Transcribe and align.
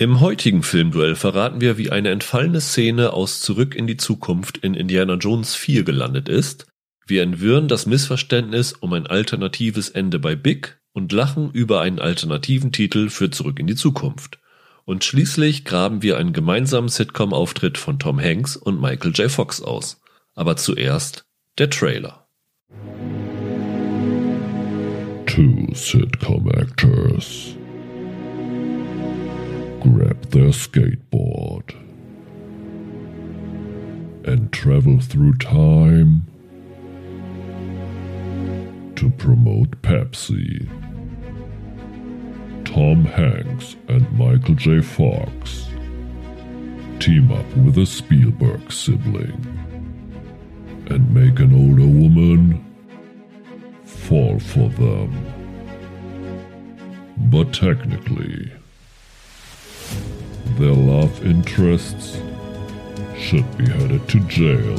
Im 0.00 0.20
heutigen 0.20 0.62
Filmduell 0.62 1.16
verraten 1.16 1.60
wir, 1.60 1.76
wie 1.76 1.90
eine 1.90 2.10
entfallene 2.10 2.60
Szene 2.60 3.12
aus 3.12 3.40
Zurück 3.40 3.74
in 3.74 3.88
die 3.88 3.96
Zukunft 3.96 4.56
in 4.58 4.74
Indiana 4.74 5.14
Jones 5.14 5.56
4 5.56 5.82
gelandet 5.82 6.28
ist. 6.28 6.68
Wir 7.04 7.24
entwirren 7.24 7.66
das 7.66 7.84
Missverständnis 7.84 8.74
um 8.74 8.92
ein 8.92 9.08
alternatives 9.08 9.88
Ende 9.88 10.20
bei 10.20 10.36
Big 10.36 10.78
und 10.92 11.10
lachen 11.10 11.50
über 11.50 11.80
einen 11.80 11.98
alternativen 11.98 12.70
Titel 12.70 13.08
für 13.10 13.30
Zurück 13.30 13.58
in 13.58 13.66
die 13.66 13.74
Zukunft. 13.74 14.38
Und 14.84 15.02
schließlich 15.02 15.64
graben 15.64 16.00
wir 16.00 16.16
einen 16.16 16.32
gemeinsamen 16.32 16.88
Sitcom-Auftritt 16.88 17.76
von 17.76 17.98
Tom 17.98 18.20
Hanks 18.20 18.56
und 18.56 18.80
Michael 18.80 19.10
J. 19.10 19.28
Fox 19.28 19.60
aus. 19.60 20.00
Aber 20.36 20.56
zuerst 20.56 21.24
der 21.58 21.70
Trailer. 21.70 22.28
Two 25.26 25.74
sitcom 25.74 26.48
actors 26.52 27.57
grab 29.80 30.20
their 30.30 30.50
skateboard 30.50 31.74
and 34.26 34.52
travel 34.52 35.00
through 35.00 35.34
time 35.34 36.22
to 38.96 39.10
promote 39.10 39.80
Pepsi. 39.82 40.68
Tom 42.64 43.04
Hanks 43.04 43.76
and 43.88 44.10
Michael 44.18 44.54
J. 44.54 44.80
Fox 44.80 45.68
team 46.98 47.30
up 47.30 47.46
with 47.56 47.78
a 47.78 47.86
Spielberg 47.86 48.72
sibling 48.72 49.44
and 50.90 51.14
make 51.14 51.38
an 51.38 51.54
older 51.54 51.86
woman 51.86 52.64
fall 53.84 54.38
for 54.40 54.68
them. 54.70 55.12
But 57.30 57.52
technically, 57.52 58.50
their 60.58 60.74
love 60.74 61.24
interests 61.24 62.20
should 63.16 63.46
be 63.56 63.68
headed 63.68 64.08
to 64.08 64.20
jail 64.20 64.76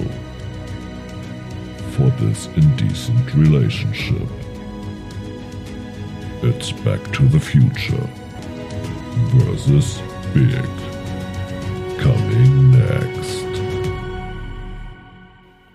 for 1.92 2.10
this 2.22 2.48
indecent 2.56 3.34
relationship. 3.34 4.28
It's 6.42 6.72
Back 6.72 7.02
to 7.14 7.28
the 7.28 7.40
Future 7.40 8.10
versus 9.36 10.02
Big. 10.34 10.70
Coming 12.00 12.72
next. 12.72 13.46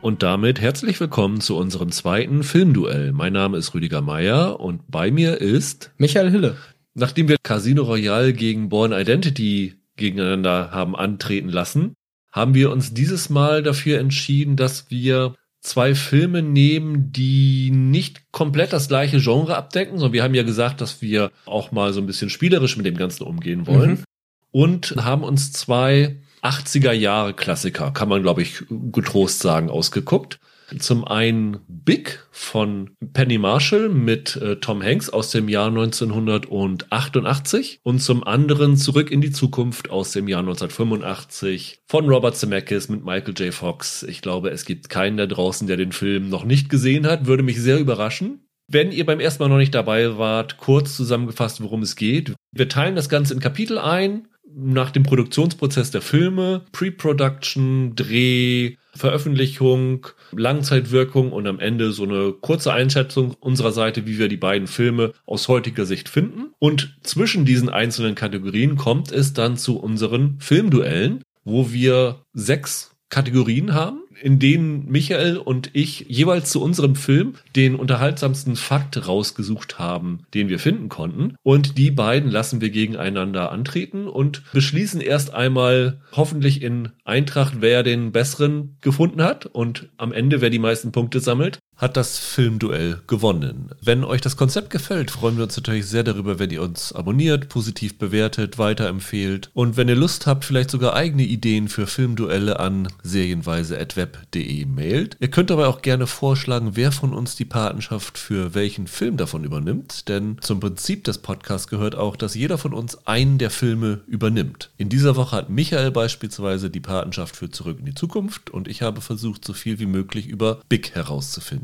Und 0.00 0.22
damit 0.22 0.60
herzlich 0.60 1.00
willkommen 1.00 1.40
zu 1.40 1.56
unserem 1.56 1.90
zweiten 1.90 2.42
Filmduell. 2.42 3.12
Mein 3.12 3.32
Name 3.32 3.56
ist 3.56 3.74
Rüdiger 3.74 4.02
Meier 4.02 4.60
und 4.60 4.90
bei 4.90 5.10
mir 5.10 5.40
ist 5.40 5.92
Michael 5.96 6.30
Hille. 6.30 6.56
Nachdem 6.94 7.28
wir 7.28 7.36
Casino 7.42 7.82
Royale 7.82 8.32
gegen 8.32 8.68
Born 8.68 8.92
Identity 8.92 9.74
gegeneinander 9.96 10.70
haben 10.70 10.94
antreten 10.96 11.48
lassen, 11.48 11.94
haben 12.32 12.54
wir 12.54 12.70
uns 12.70 12.94
dieses 12.94 13.30
Mal 13.30 13.62
dafür 13.62 13.98
entschieden, 14.00 14.56
dass 14.56 14.90
wir 14.90 15.34
zwei 15.60 15.94
Filme 15.94 16.42
nehmen, 16.42 17.10
die 17.12 17.70
nicht 17.70 18.30
komplett 18.32 18.72
das 18.72 18.88
gleiche 18.88 19.18
Genre 19.18 19.56
abdecken, 19.56 19.98
sondern 19.98 20.12
wir 20.12 20.22
haben 20.22 20.34
ja 20.34 20.42
gesagt, 20.42 20.80
dass 20.80 21.00
wir 21.00 21.30
auch 21.46 21.72
mal 21.72 21.92
so 21.92 22.00
ein 22.00 22.06
bisschen 22.06 22.28
spielerisch 22.30 22.76
mit 22.76 22.86
dem 22.86 22.96
Ganzen 22.96 23.22
umgehen 23.24 23.66
wollen 23.66 23.90
Mhm. 23.92 24.04
und 24.50 24.94
haben 24.98 25.22
uns 25.22 25.52
zwei 25.52 26.16
80er 26.42 26.92
Jahre 26.92 27.32
Klassiker, 27.34 27.90
kann 27.92 28.08
man 28.08 28.22
glaube 28.22 28.42
ich 28.42 28.62
getrost 28.68 29.40
sagen, 29.40 29.70
ausgeguckt. 29.70 30.38
Zum 30.78 31.04
einen 31.04 31.58
Big 31.68 32.26
von 32.30 32.90
Penny 33.12 33.38
Marshall 33.38 33.88
mit 33.88 34.36
äh, 34.36 34.56
Tom 34.56 34.82
Hanks 34.82 35.10
aus 35.10 35.30
dem 35.30 35.48
Jahr 35.48 35.68
1988 35.68 37.80
und 37.82 38.00
zum 38.00 38.24
anderen 38.24 38.76
Zurück 38.76 39.10
in 39.10 39.20
die 39.20 39.30
Zukunft 39.30 39.90
aus 39.90 40.12
dem 40.12 40.28
Jahr 40.28 40.40
1985 40.40 41.80
von 41.86 42.08
Robert 42.08 42.36
Zemeckis 42.36 42.88
mit 42.88 43.04
Michael 43.04 43.34
J. 43.34 43.52
Fox. 43.52 44.02
Ich 44.02 44.22
glaube, 44.22 44.50
es 44.50 44.64
gibt 44.64 44.88
keinen 44.88 45.16
da 45.16 45.26
draußen, 45.26 45.66
der 45.66 45.76
den 45.76 45.92
Film 45.92 46.28
noch 46.28 46.44
nicht 46.44 46.68
gesehen 46.68 47.06
hat, 47.06 47.26
würde 47.26 47.42
mich 47.42 47.60
sehr 47.60 47.78
überraschen. 47.78 48.40
Wenn 48.66 48.92
ihr 48.92 49.04
beim 49.04 49.20
ersten 49.20 49.42
Mal 49.42 49.50
noch 49.50 49.58
nicht 49.58 49.74
dabei 49.74 50.16
wart, 50.16 50.56
kurz 50.56 50.96
zusammengefasst, 50.96 51.62
worum 51.62 51.82
es 51.82 51.96
geht. 51.96 52.32
Wir 52.52 52.68
teilen 52.68 52.96
das 52.96 53.10
Ganze 53.10 53.34
in 53.34 53.40
Kapitel 53.40 53.78
ein, 53.78 54.28
nach 54.56 54.90
dem 54.90 55.02
Produktionsprozess 55.02 55.90
der 55.90 56.00
Filme, 56.00 56.64
Pre-Production, 56.72 57.94
Dreh, 57.94 58.76
Veröffentlichung, 58.96 60.06
Langzeitwirkung 60.32 61.32
und 61.32 61.46
am 61.46 61.58
Ende 61.58 61.92
so 61.92 62.04
eine 62.04 62.32
kurze 62.32 62.72
Einschätzung 62.72 63.34
unserer 63.40 63.72
Seite, 63.72 64.06
wie 64.06 64.18
wir 64.18 64.28
die 64.28 64.36
beiden 64.36 64.68
Filme 64.68 65.12
aus 65.26 65.48
heutiger 65.48 65.84
Sicht 65.84 66.08
finden. 66.08 66.54
Und 66.58 66.96
zwischen 67.02 67.44
diesen 67.44 67.68
einzelnen 67.68 68.14
Kategorien 68.14 68.76
kommt 68.76 69.12
es 69.12 69.32
dann 69.32 69.56
zu 69.56 69.78
unseren 69.78 70.36
Filmduellen, 70.38 71.22
wo 71.44 71.72
wir 71.72 72.20
sechs 72.32 72.94
Kategorien 73.08 73.74
haben, 73.74 74.03
in 74.24 74.38
denen 74.38 74.90
Michael 74.90 75.36
und 75.36 75.68
ich 75.74 76.06
jeweils 76.08 76.50
zu 76.50 76.62
unserem 76.62 76.96
Film 76.96 77.34
den 77.54 77.74
unterhaltsamsten 77.74 78.56
Fakt 78.56 79.06
rausgesucht 79.06 79.78
haben, 79.78 80.20
den 80.32 80.48
wir 80.48 80.58
finden 80.58 80.88
konnten. 80.88 81.36
Und 81.42 81.76
die 81.76 81.90
beiden 81.90 82.30
lassen 82.30 82.62
wir 82.62 82.70
gegeneinander 82.70 83.52
antreten 83.52 84.08
und 84.08 84.42
beschließen 84.54 85.02
erst 85.02 85.34
einmal 85.34 86.00
hoffentlich 86.12 86.62
in 86.62 86.88
Eintracht, 87.04 87.56
wer 87.60 87.82
den 87.82 88.12
besseren 88.12 88.78
gefunden 88.80 89.22
hat. 89.22 89.44
Und 89.44 89.90
am 89.98 90.10
Ende, 90.10 90.40
wer 90.40 90.48
die 90.48 90.58
meisten 90.58 90.90
Punkte 90.90 91.20
sammelt, 91.20 91.58
hat 91.76 91.96
das 91.96 92.18
Filmduell 92.18 93.00
gewonnen. 93.06 93.70
Wenn 93.80 94.04
euch 94.04 94.20
das 94.20 94.36
Konzept 94.36 94.70
gefällt, 94.70 95.10
freuen 95.10 95.36
wir 95.36 95.44
uns 95.44 95.56
natürlich 95.56 95.86
sehr 95.86 96.04
darüber, 96.04 96.38
wenn 96.38 96.50
ihr 96.50 96.62
uns 96.62 96.92
abonniert, 96.92 97.48
positiv 97.48 97.98
bewertet, 97.98 98.58
weiterempfehlt 98.58 99.50
und 99.54 99.76
wenn 99.76 99.88
ihr 99.88 99.96
Lust 99.96 100.26
habt, 100.26 100.44
vielleicht 100.44 100.70
sogar 100.70 100.94
eigene 100.94 101.24
Ideen 101.24 101.68
für 101.68 101.86
Filmduelle 101.86 102.60
an 102.60 102.88
serienweise.web.de 103.02 104.66
mailt. 104.66 105.16
Ihr 105.20 105.28
könnt 105.28 105.50
aber 105.50 105.68
auch 105.68 105.82
gerne 105.82 106.06
vorschlagen, 106.06 106.72
wer 106.74 106.92
von 106.92 107.12
uns 107.12 107.34
die 107.34 107.44
Patenschaft 107.44 108.18
für 108.18 108.54
welchen 108.54 108.86
Film 108.86 109.16
davon 109.16 109.44
übernimmt, 109.44 110.08
denn 110.08 110.38
zum 110.40 110.60
Prinzip 110.60 111.04
des 111.04 111.18
Podcasts 111.18 111.68
gehört 111.68 111.96
auch, 111.96 112.16
dass 112.16 112.34
jeder 112.34 112.58
von 112.58 112.72
uns 112.72 113.06
einen 113.06 113.38
der 113.38 113.50
Filme 113.50 114.00
übernimmt. 114.06 114.70
In 114.76 114.88
dieser 114.88 115.16
Woche 115.16 115.36
hat 115.36 115.50
Michael 115.50 115.90
beispielsweise 115.90 116.70
die 116.70 116.80
Patenschaft 116.80 117.36
für 117.36 117.50
Zurück 117.50 117.78
in 117.80 117.86
die 117.86 117.94
Zukunft 117.94 118.50
und 118.50 118.68
ich 118.68 118.82
habe 118.82 119.00
versucht, 119.00 119.44
so 119.44 119.52
viel 119.52 119.78
wie 119.78 119.86
möglich 119.86 120.26
über 120.26 120.60
Big 120.68 120.94
herauszufinden. 120.94 121.63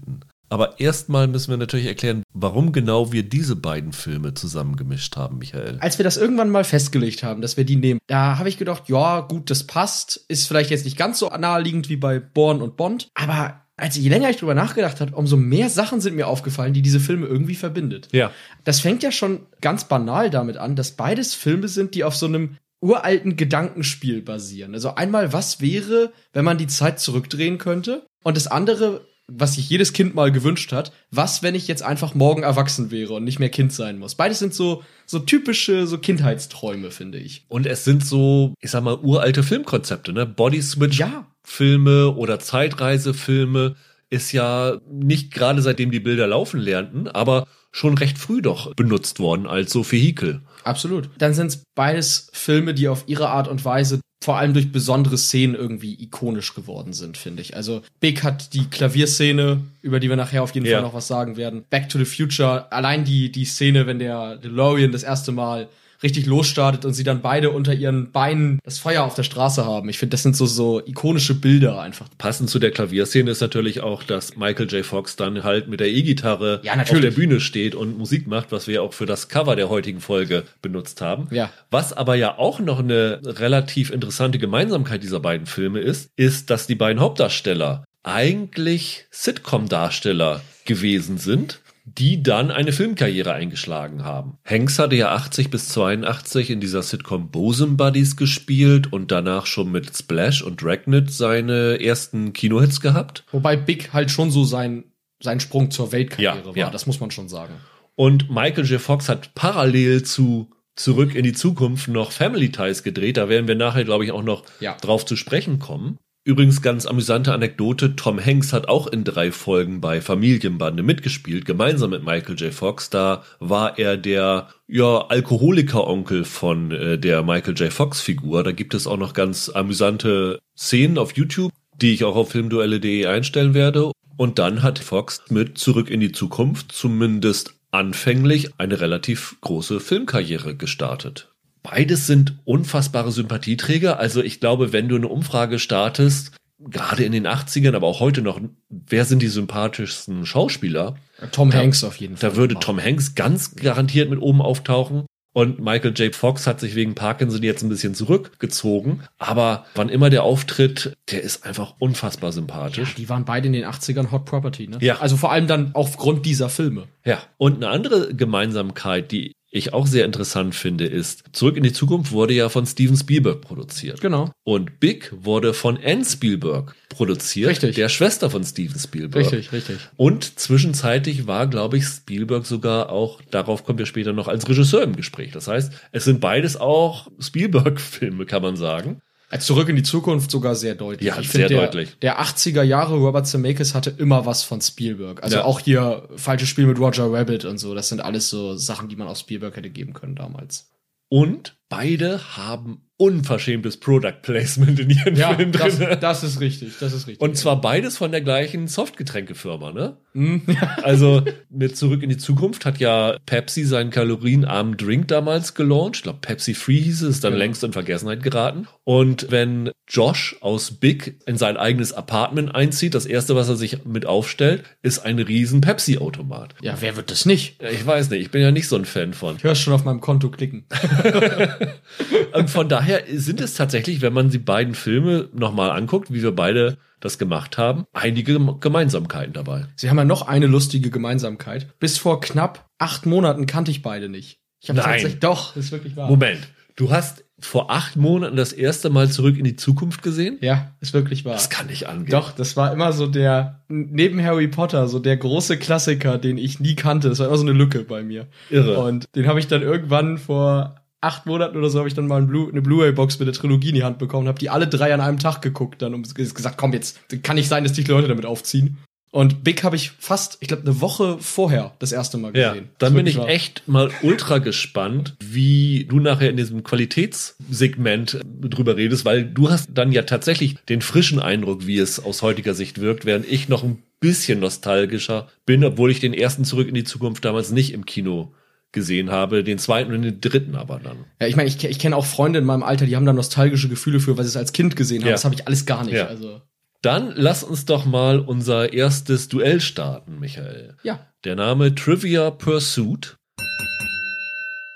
Aber 0.50 0.80
erstmal 0.80 1.28
müssen 1.28 1.50
wir 1.50 1.56
natürlich 1.56 1.86
erklären, 1.86 2.24
warum 2.34 2.72
genau 2.72 3.12
wir 3.12 3.22
diese 3.22 3.54
beiden 3.54 3.92
Filme 3.92 4.34
zusammengemischt 4.34 5.16
haben, 5.16 5.38
Michael. 5.38 5.78
Als 5.80 5.98
wir 5.98 6.04
das 6.04 6.16
irgendwann 6.16 6.50
mal 6.50 6.64
festgelegt 6.64 7.22
haben, 7.22 7.40
dass 7.40 7.56
wir 7.56 7.64
die 7.64 7.76
nehmen, 7.76 8.00
da 8.08 8.38
habe 8.38 8.48
ich 8.48 8.58
gedacht, 8.58 8.88
ja, 8.88 9.20
gut, 9.20 9.48
das 9.48 9.64
passt. 9.64 10.24
Ist 10.26 10.48
vielleicht 10.48 10.70
jetzt 10.70 10.84
nicht 10.84 10.96
ganz 10.96 11.20
so 11.20 11.28
naheliegend 11.28 11.88
wie 11.88 11.96
bei 11.96 12.18
Born 12.18 12.62
und 12.62 12.76
Bond, 12.76 13.10
aber 13.14 13.60
als 13.76 13.96
je 13.96 14.08
länger 14.08 14.28
ich 14.28 14.36
drüber 14.36 14.54
nachgedacht 14.54 15.00
habe, 15.00 15.14
umso 15.14 15.36
mehr 15.36 15.70
Sachen 15.70 16.00
sind 16.00 16.16
mir 16.16 16.26
aufgefallen, 16.26 16.74
die 16.74 16.82
diese 16.82 17.00
Filme 17.00 17.26
irgendwie 17.26 17.54
verbindet. 17.54 18.08
Ja. 18.12 18.30
Das 18.64 18.80
fängt 18.80 19.02
ja 19.02 19.10
schon 19.10 19.46
ganz 19.60 19.84
banal 19.84 20.30
damit 20.30 20.58
an, 20.58 20.76
dass 20.76 20.92
beides 20.92 21.34
Filme 21.34 21.68
sind, 21.68 21.94
die 21.94 22.04
auf 22.04 22.14
so 22.14 22.26
einem 22.26 22.56
uralten 22.82 23.36
Gedankenspiel 23.36 24.22
basieren. 24.22 24.74
Also 24.74 24.94
einmal, 24.96 25.32
was 25.32 25.60
wäre, 25.60 26.12
wenn 26.32 26.44
man 26.44 26.58
die 26.58 26.66
Zeit 26.66 27.00
zurückdrehen 27.00 27.58
könnte? 27.58 28.06
Und 28.22 28.36
das 28.36 28.46
andere, 28.46 29.06
was 29.32 29.54
sich 29.54 29.68
jedes 29.70 29.92
Kind 29.92 30.14
mal 30.14 30.32
gewünscht 30.32 30.72
hat, 30.72 30.92
was, 31.10 31.42
wenn 31.42 31.54
ich 31.54 31.68
jetzt 31.68 31.82
einfach 31.82 32.14
morgen 32.14 32.42
erwachsen 32.42 32.90
wäre 32.90 33.14
und 33.14 33.24
nicht 33.24 33.38
mehr 33.38 33.48
Kind 33.48 33.72
sein 33.72 33.98
muss? 33.98 34.14
Beides 34.14 34.38
sind 34.38 34.54
so, 34.54 34.82
so 35.06 35.18
typische, 35.20 35.86
so 35.86 35.98
Kindheitsträume, 35.98 36.90
finde 36.90 37.18
ich. 37.18 37.44
Und 37.48 37.66
es 37.66 37.84
sind 37.84 38.04
so, 38.04 38.54
ich 38.60 38.70
sag 38.70 38.82
mal, 38.82 38.98
uralte 38.98 39.42
Filmkonzepte, 39.42 40.12
ne? 40.12 40.26
Body 40.26 40.62
Switch 40.62 40.98
Ja. 40.98 41.26
Filme 41.42 42.14
oder 42.14 42.38
Zeitreisefilme 42.38 43.76
ist 44.10 44.32
ja 44.32 44.78
nicht 44.90 45.32
gerade 45.32 45.62
seitdem 45.62 45.90
die 45.90 46.00
Bilder 46.00 46.26
laufen 46.26 46.60
lernten, 46.60 47.08
aber 47.08 47.46
schon 47.72 47.96
recht 47.96 48.18
früh 48.18 48.42
doch 48.42 48.74
benutzt 48.74 49.20
worden 49.20 49.46
als 49.46 49.72
so 49.72 49.84
Vehikel. 49.90 50.40
Absolut. 50.64 51.08
Dann 51.18 51.34
sind 51.34 51.46
es 51.46 51.62
beides 51.76 52.28
Filme, 52.32 52.74
die 52.74 52.88
auf 52.88 53.04
ihre 53.06 53.28
Art 53.28 53.48
und 53.48 53.64
Weise 53.64 54.00
vor 54.22 54.36
allem 54.36 54.52
durch 54.52 54.70
besondere 54.70 55.16
Szenen 55.16 55.54
irgendwie 55.54 55.94
ikonisch 56.02 56.52
geworden 56.54 56.92
sind, 56.92 57.16
finde 57.16 57.40
ich. 57.40 57.56
Also 57.56 57.80
Big 58.00 58.22
hat 58.22 58.52
die 58.52 58.66
Klavierszene, 58.66 59.62
über 59.80 59.98
die 59.98 60.10
wir 60.10 60.16
nachher 60.16 60.42
auf 60.42 60.54
jeden 60.54 60.66
Ja. 60.66 60.74
Fall 60.74 60.82
noch 60.82 60.92
was 60.92 61.06
sagen 61.08 61.38
werden. 61.38 61.64
Back 61.70 61.88
to 61.88 61.96
the 61.98 62.04
Future, 62.04 62.70
allein 62.70 63.04
die, 63.04 63.32
die 63.32 63.46
Szene, 63.46 63.86
wenn 63.86 63.98
der 63.98 64.36
DeLorean 64.36 64.92
das 64.92 65.04
erste 65.04 65.32
Mal 65.32 65.68
richtig 66.02 66.26
losstartet 66.26 66.84
und 66.84 66.94
sie 66.94 67.04
dann 67.04 67.20
beide 67.20 67.50
unter 67.50 67.74
ihren 67.74 68.10
Beinen 68.10 68.58
das 68.64 68.78
Feuer 68.78 69.04
auf 69.04 69.14
der 69.14 69.22
Straße 69.22 69.64
haben. 69.64 69.88
Ich 69.88 69.98
finde, 69.98 70.12
das 70.12 70.22
sind 70.22 70.36
so, 70.36 70.46
so 70.46 70.80
ikonische 70.84 71.34
Bilder 71.34 71.80
einfach. 71.80 72.08
Passend 72.18 72.50
zu 72.50 72.58
der 72.58 72.70
Klavierszene 72.70 73.30
ist 73.30 73.40
natürlich 73.40 73.80
auch, 73.80 74.02
dass 74.02 74.36
Michael 74.36 74.66
J. 74.68 74.84
Fox 74.84 75.16
dann 75.16 75.44
halt 75.44 75.68
mit 75.68 75.80
der 75.80 75.88
E-Gitarre 75.88 76.60
Ja, 76.62 76.74
auf 76.80 76.88
der 76.88 77.10
Bühne 77.10 77.40
steht 77.40 77.74
und 77.74 77.98
Musik 77.98 78.26
macht, 78.26 78.52
was 78.52 78.66
wir 78.66 78.82
auch 78.82 78.92
für 78.92 79.06
das 79.06 79.28
Cover 79.28 79.56
der 79.56 79.68
heutigen 79.68 80.00
Folge 80.00 80.44
benutzt 80.62 81.00
haben. 81.00 81.28
Ja. 81.30 81.50
Was 81.70 81.92
aber 81.92 82.14
ja 82.14 82.38
auch 82.38 82.60
noch 82.60 82.78
eine 82.78 83.20
relativ 83.24 83.90
interessante 83.90 84.38
Gemeinsamkeit 84.38 85.02
dieser 85.02 85.20
beiden 85.20 85.46
Filme 85.46 85.80
ist, 85.80 86.10
ist, 86.16 86.50
dass 86.50 86.66
die 86.66 86.74
beiden 86.74 87.00
Hauptdarsteller 87.00 87.84
eigentlich 88.02 89.06
Sitcom-Darsteller 89.10 90.40
gewesen 90.64 91.18
sind, 91.18 91.60
die 91.98 92.22
dann 92.22 92.50
eine 92.50 92.72
Filmkarriere 92.72 93.32
eingeschlagen 93.32 94.04
haben. 94.04 94.38
Hanks 94.44 94.78
hatte 94.78 94.96
ja 94.96 95.12
80 95.12 95.50
bis 95.50 95.68
82 95.70 96.50
in 96.50 96.60
dieser 96.60 96.82
Sitcom 96.82 97.30
Bosom 97.30 97.76
Buddies 97.76 98.16
gespielt 98.16 98.92
und 98.92 99.10
danach 99.10 99.46
schon 99.46 99.72
mit 99.72 99.96
Splash 99.96 100.42
und 100.42 100.62
Dragnet 100.62 101.10
seine 101.12 101.80
ersten 101.82 102.32
Kinohits 102.32 102.80
gehabt. 102.80 103.24
Wobei 103.32 103.56
Big 103.56 103.92
halt 103.92 104.10
schon 104.10 104.30
so 104.30 104.44
sein, 104.44 104.84
sein 105.22 105.40
Sprung 105.40 105.70
zur 105.70 105.90
Weltkarriere 105.92 106.38
Ja, 106.40 106.46
war, 106.46 106.56
ja. 106.56 106.70
das 106.70 106.86
muss 106.86 107.00
man 107.00 107.10
schon 107.10 107.28
sagen. 107.28 107.54
Und 107.96 108.30
Michael 108.30 108.64
J. 108.66 108.80
Fox 108.80 109.08
hat 109.08 109.34
parallel 109.34 110.02
zu 110.02 110.50
Zurück 110.76 111.14
in 111.14 111.24
die 111.24 111.34
Zukunft 111.34 111.88
noch 111.88 112.10
Family 112.12 112.50
Ties 112.50 112.82
gedreht. 112.82 113.18
Da 113.18 113.28
werden 113.28 113.46
wir 113.48 113.54
nachher, 113.56 113.84
glaube 113.84 114.04
ich, 114.04 114.12
auch 114.12 114.22
noch 114.22 114.44
Ja. 114.60 114.76
drauf 114.80 115.04
zu 115.04 115.14
sprechen 115.16 115.58
kommen. 115.58 115.98
Übrigens 116.22 116.60
ganz 116.60 116.84
amüsante 116.84 117.32
Anekdote, 117.32 117.96
Tom 117.96 118.22
Hanks 118.22 118.52
hat 118.52 118.68
auch 118.68 118.86
in 118.86 119.04
drei 119.04 119.32
Folgen 119.32 119.80
bei 119.80 120.02
Familienbande 120.02 120.82
mitgespielt, 120.82 121.46
gemeinsam 121.46 121.90
mit 121.90 122.04
Michael 122.04 122.36
J. 122.36 122.52
Fox. 122.52 122.90
Da 122.90 123.24
war 123.38 123.78
er 123.78 123.96
der 123.96 124.48
ja, 124.68 125.06
Alkoholiker-Onkel 125.08 126.26
von 126.26 126.72
äh, 126.72 126.98
der 126.98 127.22
Michael 127.22 127.54
J. 127.54 127.72
Fox-Figur. 127.72 128.44
Da 128.44 128.52
gibt 128.52 128.74
es 128.74 128.86
auch 128.86 128.98
noch 128.98 129.14
ganz 129.14 129.48
amüsante 129.48 130.40
Szenen 130.54 130.98
auf 130.98 131.16
YouTube, 131.16 131.52
die 131.80 131.94
ich 131.94 132.04
auch 132.04 132.16
auf 132.16 132.32
filmduelle.de 132.32 133.06
einstellen 133.06 133.54
werde. 133.54 133.90
Und 134.18 134.38
dann 134.38 134.62
hat 134.62 134.78
Fox 134.78 135.22
mit 135.30 135.56
Zurück 135.56 135.88
in 135.88 136.00
die 136.00 136.12
Zukunft 136.12 136.72
zumindest 136.72 137.54
anfänglich 137.70 138.50
eine 138.58 138.80
relativ 138.80 139.36
große 139.40 139.80
Filmkarriere 139.80 140.54
gestartet. 140.54 141.29
Beides 141.62 142.06
sind 142.06 142.38
unfassbare 142.44 143.12
Sympathieträger. 143.12 143.98
Also 143.98 144.22
ich 144.22 144.40
glaube, 144.40 144.72
wenn 144.72 144.88
du 144.88 144.96
eine 144.96 145.08
Umfrage 145.08 145.58
startest, 145.58 146.32
gerade 146.58 147.04
in 147.04 147.12
den 147.12 147.26
80ern, 147.26 147.74
aber 147.74 147.86
auch 147.86 148.00
heute 148.00 148.22
noch, 148.22 148.40
wer 148.68 149.04
sind 149.04 149.22
die 149.22 149.28
sympathischsten 149.28 150.26
Schauspieler? 150.26 150.96
Tom 151.32 151.50
Da- 151.50 151.58
Hanks 151.58 151.84
auf 151.84 151.96
jeden 151.96 152.16
Fall. 152.16 152.30
Da 152.30 152.36
würde 152.36 152.54
Tom 152.56 152.80
Hanks 152.80 153.14
ganz 153.14 153.54
garantiert 153.56 154.10
mit 154.10 154.20
oben 154.20 154.40
auftauchen. 154.42 155.04
Und 155.32 155.60
Michael 155.60 155.92
J. 155.94 156.12
Fox 156.14 156.48
hat 156.48 156.58
sich 156.58 156.74
wegen 156.74 156.96
Parkinson 156.96 157.42
jetzt 157.44 157.62
ein 157.62 157.68
bisschen 157.68 157.94
zurückgezogen. 157.94 159.04
Aber 159.16 159.64
wann 159.76 159.88
immer 159.88 160.10
der 160.10 160.24
auftritt, 160.24 160.94
der 161.10 161.22
ist 161.22 161.46
einfach 161.46 161.74
unfassbar 161.78 162.30
ja, 162.30 162.32
sympathisch. 162.32 162.94
die 162.96 163.08
waren 163.08 163.24
beide 163.24 163.46
in 163.46 163.52
den 163.52 163.64
80ern 163.64 164.10
Hot 164.10 164.24
Property, 164.24 164.66
ne? 164.66 164.78
Ja. 164.80 164.98
Also 164.98 165.16
vor 165.16 165.30
allem 165.30 165.46
dann 165.46 165.70
aufgrund 165.74 166.26
dieser 166.26 166.48
Filme. 166.48 166.88
Ja. 167.04 167.22
Und 167.38 167.56
eine 167.56 167.68
andere 167.68 168.12
Gemeinsamkeit, 168.14 169.12
die 169.12 169.32
ich 169.50 169.72
auch 169.72 169.86
sehr 169.86 170.04
interessant 170.04 170.54
finde, 170.54 170.86
ist, 170.86 171.24
Zurück 171.32 171.56
in 171.56 171.64
die 171.64 171.72
Zukunft 171.72 172.12
wurde 172.12 172.34
ja 172.34 172.48
von 172.48 172.66
Steven 172.66 172.96
Spielberg 172.96 173.40
produziert. 173.40 174.00
Genau. 174.00 174.30
Und 174.44 174.78
Big 174.78 175.12
wurde 175.12 175.54
von 175.54 175.78
Anne 175.84 176.04
Spielberg 176.04 176.76
produziert. 176.88 177.50
Richtig. 177.50 177.74
Der 177.74 177.88
Schwester 177.88 178.30
von 178.30 178.44
Steven 178.44 178.78
Spielberg. 178.78 179.24
Richtig, 179.24 179.52
richtig. 179.52 179.78
Und 179.96 180.38
zwischenzeitlich 180.38 181.26
war, 181.26 181.48
glaube 181.48 181.78
ich, 181.78 181.84
Spielberg 181.84 182.46
sogar 182.46 182.90
auch, 182.90 183.20
darauf 183.30 183.64
kommen 183.64 183.78
wir 183.78 183.86
später 183.86 184.12
noch, 184.12 184.28
als 184.28 184.48
Regisseur 184.48 184.82
im 184.82 184.94
Gespräch. 184.94 185.32
Das 185.32 185.48
heißt, 185.48 185.72
es 185.90 186.04
sind 186.04 186.20
beides 186.20 186.56
auch 186.56 187.10
Spielberg-Filme, 187.18 188.26
kann 188.26 188.42
man 188.42 188.56
sagen. 188.56 189.02
Als 189.30 189.46
Zurück 189.46 189.68
in 189.68 189.76
die 189.76 189.84
Zukunft 189.84 190.30
sogar 190.30 190.56
sehr 190.56 190.74
deutlich. 190.74 191.06
Ja, 191.06 191.18
ich 191.20 191.30
sehr 191.30 191.46
find, 191.48 191.50
der, 191.50 191.66
deutlich. 191.66 191.96
Der 192.02 192.20
80er 192.20 192.62
Jahre 192.62 192.96
Robert 192.96 193.26
Zemeckis 193.28 193.74
hatte 193.74 193.90
immer 193.90 194.26
was 194.26 194.42
von 194.42 194.60
Spielberg. 194.60 195.22
Also 195.22 195.36
Ja. 195.36 195.44
auch 195.44 195.60
hier 195.60 196.08
falsches 196.16 196.48
Spiel 196.48 196.66
mit 196.66 196.80
Roger 196.80 197.12
Rabbit 197.12 197.44
und 197.44 197.58
so. 197.58 197.74
Das 197.74 197.88
sind 197.88 198.00
alles 198.00 198.28
so 198.28 198.56
Sachen, 198.56 198.88
die 198.88 198.96
man 198.96 199.06
aus 199.06 199.20
Spielberg 199.20 199.56
hätte 199.56 199.70
geben 199.70 199.92
können 199.92 200.16
damals. 200.16 200.68
Und 201.08 201.56
beide 201.70 202.36
haben 202.36 202.82
unverschämtes 202.98 203.78
Product 203.78 204.16
Placement 204.20 204.78
in 204.78 204.90
ihren 204.90 205.16
Filmen 205.16 205.52
das, 205.52 205.78
drin. 205.78 205.96
das 206.02 206.22
ist 206.22 206.38
richtig. 206.40 206.74
Das 206.80 206.92
ist 206.92 207.06
richtig. 207.06 207.22
Und 207.22 207.34
zwar 207.38 207.58
beides 207.58 207.96
von 207.96 208.10
der 208.10 208.20
gleichen 208.20 208.68
Softgetränkefirma, 208.68 209.72
ne? 209.72 209.96
Hm, 210.12 210.42
Also 210.82 211.22
mit 211.48 211.78
Zurück 211.78 212.02
in 212.02 212.10
die 212.10 212.18
Zukunft 212.18 212.66
hat 212.66 212.76
ja 212.78 213.16
Pepsi 213.24 213.64
seinen 213.64 213.88
kalorienarmen 213.88 214.76
Drink 214.76 215.08
damals 215.08 215.54
gelauncht. 215.54 215.96
Ich 215.96 216.02
glaube, 216.02 216.18
Pepsi 216.20 216.52
Free 216.52 216.78
hieß 216.78 217.00
es, 217.00 217.08
ist 217.08 217.24
dann 217.24 217.32
Genau. 217.32 217.44
längst 217.44 217.64
in 217.64 217.72
Vergessenheit 217.72 218.22
geraten. 218.22 218.68
Und 218.84 219.28
wenn 219.30 219.70
Josh 219.88 220.36
aus 220.42 220.72
Big 220.72 221.22
in 221.24 221.38
sein 221.38 221.56
eigenes 221.56 221.94
Apartment 221.94 222.54
einzieht, 222.54 222.94
das 222.94 223.06
erste, 223.06 223.34
was 223.34 223.48
er 223.48 223.56
sich 223.56 223.82
mit 223.86 224.04
aufstellt, 224.04 224.64
ist 224.82 224.98
ein 224.98 225.18
riesen 225.18 225.62
Pepsi-Automat. 225.62 226.54
ja, 226.60 226.76
wer 226.80 226.96
wird 226.96 227.10
das 227.10 227.24
nicht? 227.24 227.62
Ich 227.62 227.86
weiß 227.86 228.10
nicht, 228.10 228.20
ich 228.20 228.30
bin 228.30 228.42
ja 228.42 228.50
nicht 228.50 228.68
so 228.68 228.76
ein 228.76 228.84
Fan 228.84 229.14
von. 229.14 229.36
Ich 229.36 229.44
höre 229.44 229.54
schon 229.54 229.72
auf 229.72 229.86
meinem 229.86 230.02
Konto 230.02 230.28
klicken. 230.30 230.66
Und 232.32 232.50
von 232.50 232.68
daher 232.68 233.02
sind 233.12 233.40
es 233.40 233.54
tatsächlich, 233.54 234.00
wenn 234.00 234.12
man 234.12 234.30
die 234.30 234.38
beiden 234.38 234.74
Filme 234.74 235.28
nochmal 235.32 235.70
anguckt, 235.70 236.12
wie 236.12 236.22
wir 236.22 236.32
beide 236.32 236.78
das 237.00 237.18
gemacht 237.18 237.58
haben, 237.58 237.86
einige 237.92 238.38
Gemeinsamkeiten 238.60 239.32
dabei. 239.32 239.66
Sie 239.76 239.88
haben 239.88 239.96
ja 239.96 240.04
noch 240.04 240.28
eine 240.28 240.46
lustige 240.46 240.90
Gemeinsamkeit. 240.90 241.78
Bis 241.78 241.98
vor 241.98 242.20
knapp 242.20 242.68
acht 242.78 243.06
Monaten 243.06 243.46
kannte 243.46 243.70
ich 243.70 243.82
beide 243.82 244.08
nicht. 244.08 244.38
Ich 244.60 244.68
habe 244.68 244.80
tatsächlich 244.80 245.20
doch, 245.20 245.56
ist 245.56 245.72
wirklich 245.72 245.96
wahr. 245.96 246.08
Moment, 246.08 246.48
du 246.76 246.90
hast 246.90 247.24
vor 247.40 247.70
acht 247.70 247.96
Monaten 247.96 248.36
das 248.36 248.52
erste 248.52 248.90
Mal 248.90 249.08
zurück 249.10 249.36
in 249.38 249.44
die 249.44 249.56
Zukunft 249.56 250.02
gesehen? 250.02 250.38
Ja, 250.40 250.72
ist 250.80 250.92
wirklich 250.92 251.24
wahr. 251.24 251.32
Das 251.32 251.48
kann 251.48 251.66
nicht 251.66 251.88
angehen. 251.88 252.10
Doch, 252.10 252.32
das 252.32 252.56
war 252.56 252.72
immer 252.72 252.92
so 252.92 253.06
der, 253.06 253.62
neben 253.68 254.22
Harry 254.22 254.48
Potter, 254.48 254.88
so 254.88 254.98
der 254.98 255.16
große 255.16 255.56
Klassiker, 255.58 256.18
den 256.18 256.36
ich 256.36 256.60
nie 256.60 256.74
kannte. 256.74 257.08
Das 257.08 257.18
war 257.18 257.28
immer 257.28 257.38
so 257.38 257.44
eine 257.44 257.52
Lücke 257.52 257.80
bei 257.80 258.02
mir. 258.02 258.26
Irre. 258.50 258.78
Und 258.78 259.06
den 259.14 259.26
habe 259.26 259.40
ich 259.40 259.48
dann 259.48 259.62
irgendwann 259.62 260.18
vor 260.18 260.76
acht 261.00 261.26
Monaten 261.26 261.56
oder 261.56 261.70
so 261.70 261.78
habe 261.78 261.88
ich 261.88 261.94
dann 261.94 262.06
mal 262.06 262.20
ein 262.20 262.26
Blu 262.26 262.48
eine 262.48 262.62
Blu-ray-Box 262.62 263.18
mit 263.18 263.28
der 263.28 263.34
Trilogie 263.34 263.70
in 263.70 263.74
die 263.74 263.84
Hand 263.84 263.98
bekommen, 263.98 264.28
habe 264.28 264.38
die 264.38 264.50
alle 264.50 264.68
drei 264.68 264.92
an 264.92 265.00
einem 265.00 265.18
Tag 265.18 265.40
geguckt, 265.42 265.82
dann 265.82 265.94
um 265.94 266.02
gesagt, 266.02 266.58
komm 266.58 266.72
jetzt, 266.72 266.98
kann 267.22 267.36
nicht 267.36 267.48
sein, 267.48 267.64
dass 267.64 267.72
die 267.72 267.82
Leute 267.82 268.08
damit 268.08 268.26
aufziehen. 268.26 268.78
Und 269.12 269.42
Big 269.42 269.64
habe 269.64 269.74
ich 269.74 269.90
fast, 269.98 270.38
ich 270.40 270.46
glaube, 270.46 270.62
eine 270.62 270.80
Woche 270.80 271.18
vorher 271.18 271.74
das 271.80 271.90
erste 271.90 272.16
Mal 272.16 272.36
ja, 272.36 272.50
gesehen. 272.50 272.68
dann 272.78 272.92
Das 272.92 272.96
bin 272.96 273.06
ich 273.08 273.16
wirklich 273.16 273.34
echt 273.34 273.66
mal 273.66 273.90
ultra 274.02 274.38
gespannt, 274.38 275.16
wie 275.20 275.84
du 275.88 275.98
nachher 275.98 276.30
in 276.30 276.36
diesem 276.36 276.62
Qualitätssegment 276.62 278.20
drüber 278.24 278.76
redest, 278.76 279.04
weil 279.04 279.24
du 279.24 279.50
hast 279.50 279.70
dann 279.74 279.90
ja 279.90 280.02
tatsächlich 280.02 280.58
den 280.68 280.80
frischen 280.80 281.18
Eindruck, 281.18 281.66
wie 281.66 281.78
es 281.78 281.98
aus 281.98 282.22
heutiger 282.22 282.54
Sicht 282.54 282.80
wirkt, 282.80 283.04
während 283.04 283.26
ich 283.26 283.48
noch 283.48 283.64
ein 283.64 283.82
bisschen 283.98 284.38
nostalgischer 284.38 285.28
bin, 285.44 285.64
obwohl 285.64 285.90
ich 285.90 285.98
den 285.98 286.14
ersten 286.14 286.44
Zurück 286.44 286.68
in 286.68 286.74
die 286.74 286.84
Zukunft 286.84 287.24
damals 287.24 287.50
nicht 287.50 287.72
im 287.72 287.86
Kino 287.86 288.32
gesehen 288.72 289.10
habe, 289.10 289.42
den 289.44 289.58
zweiten 289.58 289.92
und 289.92 290.02
den 290.02 290.20
dritten 290.20 290.54
aber 290.54 290.78
dann. 290.78 291.04
Ja, 291.20 291.26
ich 291.26 291.36
meine, 291.36 291.48
ich, 291.48 291.62
ich 291.64 291.78
kenne 291.78 291.96
auch 291.96 292.06
Freunde 292.06 292.38
in 292.38 292.44
meinem 292.44 292.62
Alter, 292.62 292.86
die 292.86 292.96
haben 292.96 293.06
da 293.06 293.12
nostalgische 293.12 293.68
Gefühle 293.68 294.00
für, 294.00 294.16
weil 294.16 294.24
sie 294.24 294.30
es 294.30 294.36
als 294.36 294.52
Kind 294.52 294.76
gesehen 294.76 295.02
haben. 295.02 295.08
Ja. 295.08 295.14
Das 295.14 295.24
habe 295.24 295.34
ich 295.34 295.46
alles 295.46 295.66
gar 295.66 295.84
nicht. 295.84 295.94
Ja. 295.94 296.06
Also, 296.06 296.40
Dann 296.82 297.12
lass 297.16 297.42
uns 297.42 297.64
doch 297.64 297.84
mal 297.84 298.20
unser 298.20 298.72
erstes 298.72 299.28
Duell 299.28 299.60
starten, 299.60 300.18
Michael. 300.18 300.76
ja. 300.82 301.06
Der 301.24 301.36
Name 301.36 301.74
Trivia 301.74 302.30
Pursuit. 302.30 303.18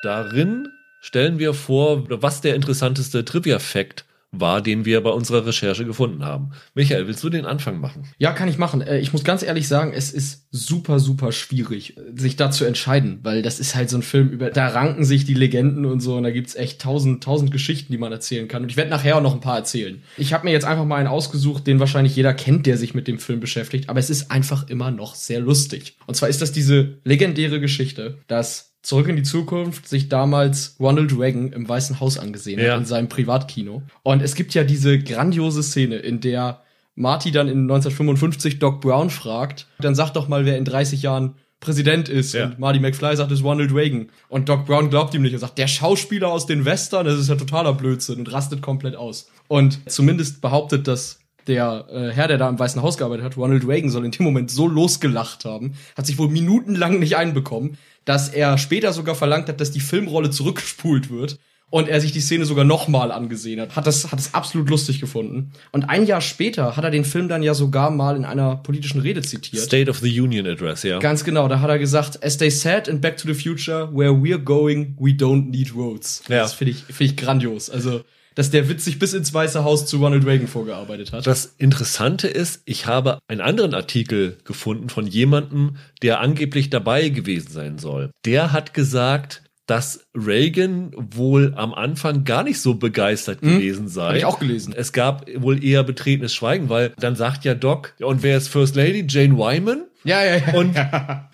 Darin 0.03 0.69
stellen 1.01 1.39
wir 1.39 1.55
vor, 1.55 2.05
was 2.23 2.41
der 2.43 2.55
interessanteste 2.55 3.25
Trivia-Fact 3.25 4.05
war, 4.41 4.61
den 4.63 4.85
wir 4.85 5.01
bei 5.03 5.11
unserer 5.11 5.47
Recherche 5.47 5.85
gefunden 5.85 6.25
haben. 6.25 6.51
Michael, 6.75 7.07
willst 7.07 7.23
du 7.23 7.31
den 7.31 7.45
Anfang 7.47 7.81
machen? 7.81 8.05
Ja, 8.19 8.33
kann 8.33 8.49
ich 8.49 8.59
machen. 8.59 8.81
Äh, 8.81 8.99
Ich 8.99 9.13
muss 9.13 9.25
ganz 9.25 9.43
ehrlich 9.43 9.69
sagen, 9.69 9.93
es 9.95 10.13
ist 10.13 10.47
super, 10.51 10.99
super 10.99 11.33
schwierig, 11.33 11.97
äh, 11.97 12.01
sich 12.15 12.37
da 12.37 12.51
zu 12.51 12.65
entscheiden, 12.65 13.21
weil 13.23 13.43
das 13.43 13.61
ist 13.61 13.75
halt 13.75 13.91
so 13.91 13.99
ein 13.99 14.03
Film 14.03 14.29
über, 14.29 14.51
da 14.51 14.69
ranken 14.69 15.05
sich 15.05 15.25
die 15.25 15.35
Legenden 15.35 15.85
und 15.87 16.01
so 16.01 16.17
und 16.17 16.23
da 16.23 16.31
gibt's 16.31 16.55
echt 16.55 16.81
tausend, 16.81 17.23
tausend 17.25 17.51
Geschichten, 17.51 17.93
die 17.93 17.99
man 17.99 18.13
erzählen 18.13 18.49
kann. 18.49 18.63
Und 18.63 18.71
ich 18.71 18.77
werde 18.77 18.91
nachher 18.91 19.17
auch 19.17 19.23
noch 19.23 19.35
ein 19.35 19.41
paar 19.41 19.57
erzählen. 19.57 20.03
Ich 20.17 20.33
habe 20.33 20.45
mir 20.45 20.53
jetzt 20.53 20.65
einfach 20.65 20.85
mal 20.85 20.97
einen 20.97 21.09
ausgesucht, 21.09 21.67
den 21.67 21.81
wahrscheinlich 21.81 22.17
jeder 22.17 22.35
kennt, 22.35 22.67
der 22.67 22.77
sich 22.77 22.95
mit 22.95 23.09
dem 23.09 23.19
Film 23.19 23.41
beschäftigt, 23.41 23.89
aber 23.89 24.01
es 24.01 24.11
ist 24.11 24.31
einfach 24.31 24.69
immer 24.69 24.91
noch 24.91 25.15
sehr 25.15 25.41
lustig. 25.41 25.97
Und 26.07 26.15
zwar 26.15 26.29
ist 26.29 26.43
das 26.43 26.53
diese 26.53 26.99
legendäre 27.05 27.61
Geschichte, 27.61 28.19
dass 28.27 28.74
Zurück 28.85 29.09
in 29.09 29.17
die 29.17 29.23
Zukunft 29.23 29.89
sich 29.89 30.11
damals 30.11 30.77
Ronald 30.79 31.19
Reagan 31.19 31.53
im 31.53 31.67
Weißen 31.69 32.01
Haus 32.01 32.19
angesehen 32.19 32.61
Ja. 32.61 32.73
hat 32.75 32.81
in 32.81 32.85
seinem 32.87 33.09
Privatkino. 33.09 33.83
Und 34.03 34.23
es 34.23 34.35
gibt 34.35 34.53
ja 34.55 34.63
diese 34.63 34.99
grandiose 34.99 35.63
Szene, 35.63 35.97
in 35.97 36.21
der 36.21 36.61
Marty 36.95 37.33
dann 37.33 37.49
in 37.49 37.63
1955 37.63 38.59
Doc 38.59 38.83
Brown 38.83 39.09
fragt, 39.11 39.67
dann 39.81 39.95
sag 39.95 40.11
doch 40.13 40.29
mal, 40.29 40.45
wer 40.45 40.59
in 40.59 40.65
30 40.67 41.01
Jahren 41.03 41.35
Präsident 41.61 42.11
ist. 42.11 42.35
Ja. 42.35 42.45
Und 42.45 42.59
Marty 42.59 42.79
McFly 42.79 43.17
sagt, 43.17 43.33
es 43.33 43.39
ist 43.39 43.45
Ronald 43.45 43.75
Reagan. 43.75 44.11
Und 44.29 44.51
Doc 44.51 44.67
Brown 44.67 44.91
glaubt 44.91 45.15
ihm 45.15 45.23
nicht 45.23 45.33
und 45.33 45.39
sagt, 45.41 45.57
der 45.57 45.67
Schauspieler 45.67 46.29
aus 46.29 46.45
den 46.45 46.67
Western, 46.67 47.07
das 47.07 47.19
ist 47.19 47.29
ja 47.31 47.37
totaler 47.37 47.73
Blödsinn 47.73 48.19
und 48.19 48.31
rastet 48.33 48.61
komplett 48.61 48.97
aus. 48.97 49.31
Und 49.49 49.79
zumindest 49.91 50.43
behauptet 50.43 50.87
das 50.87 51.21
der 51.47 51.87
äh, 51.91 52.11
Herr, 52.11 52.29
der 52.29 52.39
da 52.39 52.49
im 52.49 52.59
Weißen 52.59 52.83
Haus 52.83 52.97
gearbeitet 52.97 53.25
hat, 53.25 53.37
Ronald 53.37 53.67
Reagan, 53.67 53.91
soll 53.91 54.05
in 54.05 54.11
dem 54.11 54.25
Moment 54.25 54.51
so 54.51 54.67
losgelacht 54.67 55.45
haben, 55.45 55.75
hat 55.97 56.07
sich 56.07 56.19
wohl 56.19 56.29
minutenlang 56.29 56.99
nicht 56.99 57.17
einbekommen, 57.17 57.79
dass 58.05 58.29
er 58.29 58.59
später 58.59 58.93
sogar 58.93 59.15
verlangt 59.15 59.49
hat, 59.49 59.61
dass 59.61 59.71
die 59.71 59.81
Filmrolle 59.81 60.31
zurückgespult 60.31 61.11
wird 61.11 61.39
und 61.71 61.89
er 61.89 62.01
sich 62.01 62.13
die 62.13 62.21
Szene 62.21 62.45
sogar 62.45 62.65
nochmal 62.65 63.11
angesehen 63.11 63.61
hat. 63.61 63.75
Hat 63.75 63.87
das, 63.87 64.13
hat 64.13 64.21
es 64.21 64.33
absolut 64.33 64.71
lustig 64.71 65.01
gefunden. 65.01 65.51
Und 65.73 65.91
ein 65.91 66.07
Jahr 66.07 66.21
später 66.21 66.77
hat 66.77 66.85
er 66.85 66.93
den 66.93 67.05
Film 67.05 67.29
dann 67.29 67.43
ja 67.43 67.53
sogar 67.53 67.91
mal 67.91 68.15
in 68.17 68.25
einer 68.25 68.57
politischen 68.57 69.01
Rede 69.01 69.23
zitiert. 69.23 69.65
State 69.65 69.91
of 69.91 69.99
the 69.99 70.21
Union 70.21 70.47
Address, 70.47 70.85
ja. 70.85 71.01
Ganz 71.01 71.25
genau, 71.25 71.49
da 71.49 71.59
hat 71.61 71.71
er 71.71 71.81
gesagt, 71.81 72.23
as 72.23 72.39
they 72.39 72.51
said 72.51 72.87
in 72.87 73.01
Back 73.01 73.17
to 73.17 73.27
the 73.27 73.35
Future, 73.35 73.89
where 73.93 74.13
we're 74.13 74.39
going, 74.39 74.95
we 75.01 75.11
don't 75.11 75.51
need 75.51 75.75
roads. 75.75 76.23
Ja. 76.29 76.43
Das 76.43 76.53
finde 76.53 76.73
ich, 76.73 76.85
finde 76.85 77.05
ich 77.05 77.17
grandios. 77.17 77.71
Also, 77.71 78.03
dass 78.35 78.51
der 78.51 78.69
witzig 78.69 78.99
bis 78.99 79.13
ins 79.13 79.33
Weiße 79.33 79.65
Haus 79.65 79.87
zu 79.87 79.99
Ronald 79.99 80.27
Reagan 80.27 80.49
vorgearbeitet 80.49 81.13
hat. 81.13 81.27
Das 81.27 81.55
Interessante 81.59 82.29
ist, 82.29 82.63
ich 82.65 82.87
habe 82.87 83.19
einen 83.29 83.41
anderen 83.41 83.75
Artikel 83.75 84.39
gefunden 84.45 84.89
von 84.89 85.07
jemandem, 85.07 85.77
der 86.03 86.21
angeblich 86.21 86.71
dabei 86.71 87.09
gewesen 87.09 87.51
sein 87.51 87.79
soll. 87.79 88.11
Der 88.25 88.53
hat 88.53 88.75
gesagt, 88.75 89.43
dass 89.67 90.07
Reagan 90.15 90.93
wohl 90.95 91.55
am 91.57 91.73
Anfang 91.73 92.25
gar 92.25 92.43
nicht 92.43 92.61
so 92.61 92.75
begeistert 92.75 93.41
Hm, 93.41 93.59
gewesen 93.59 93.89
sei. 93.89 94.09
Hab 94.09 94.17
ich 94.17 94.25
auch 94.27 94.39
gelesen. 94.39 94.75
Es 94.77 94.93
gab 94.93 95.27
wohl 95.37 95.65
eher 95.65 95.83
betretenes 95.85 96.35
Schweigen, 96.35 96.69
weil 96.69 96.93
dann 96.99 97.17
sagt 97.17 97.45
ja 97.45 97.55
Doc, 97.55 97.95
ja, 97.99 98.07
und 98.07 98.23
wer 98.23 98.37
ist 98.37 98.49
First 98.49 98.77
Lady? 98.77 99.07
Jane 99.09 99.39
Wyman? 99.39 99.85
Ja, 100.05 100.23
ja, 100.23 100.37
ja. 100.37 100.55
Und 100.55 100.75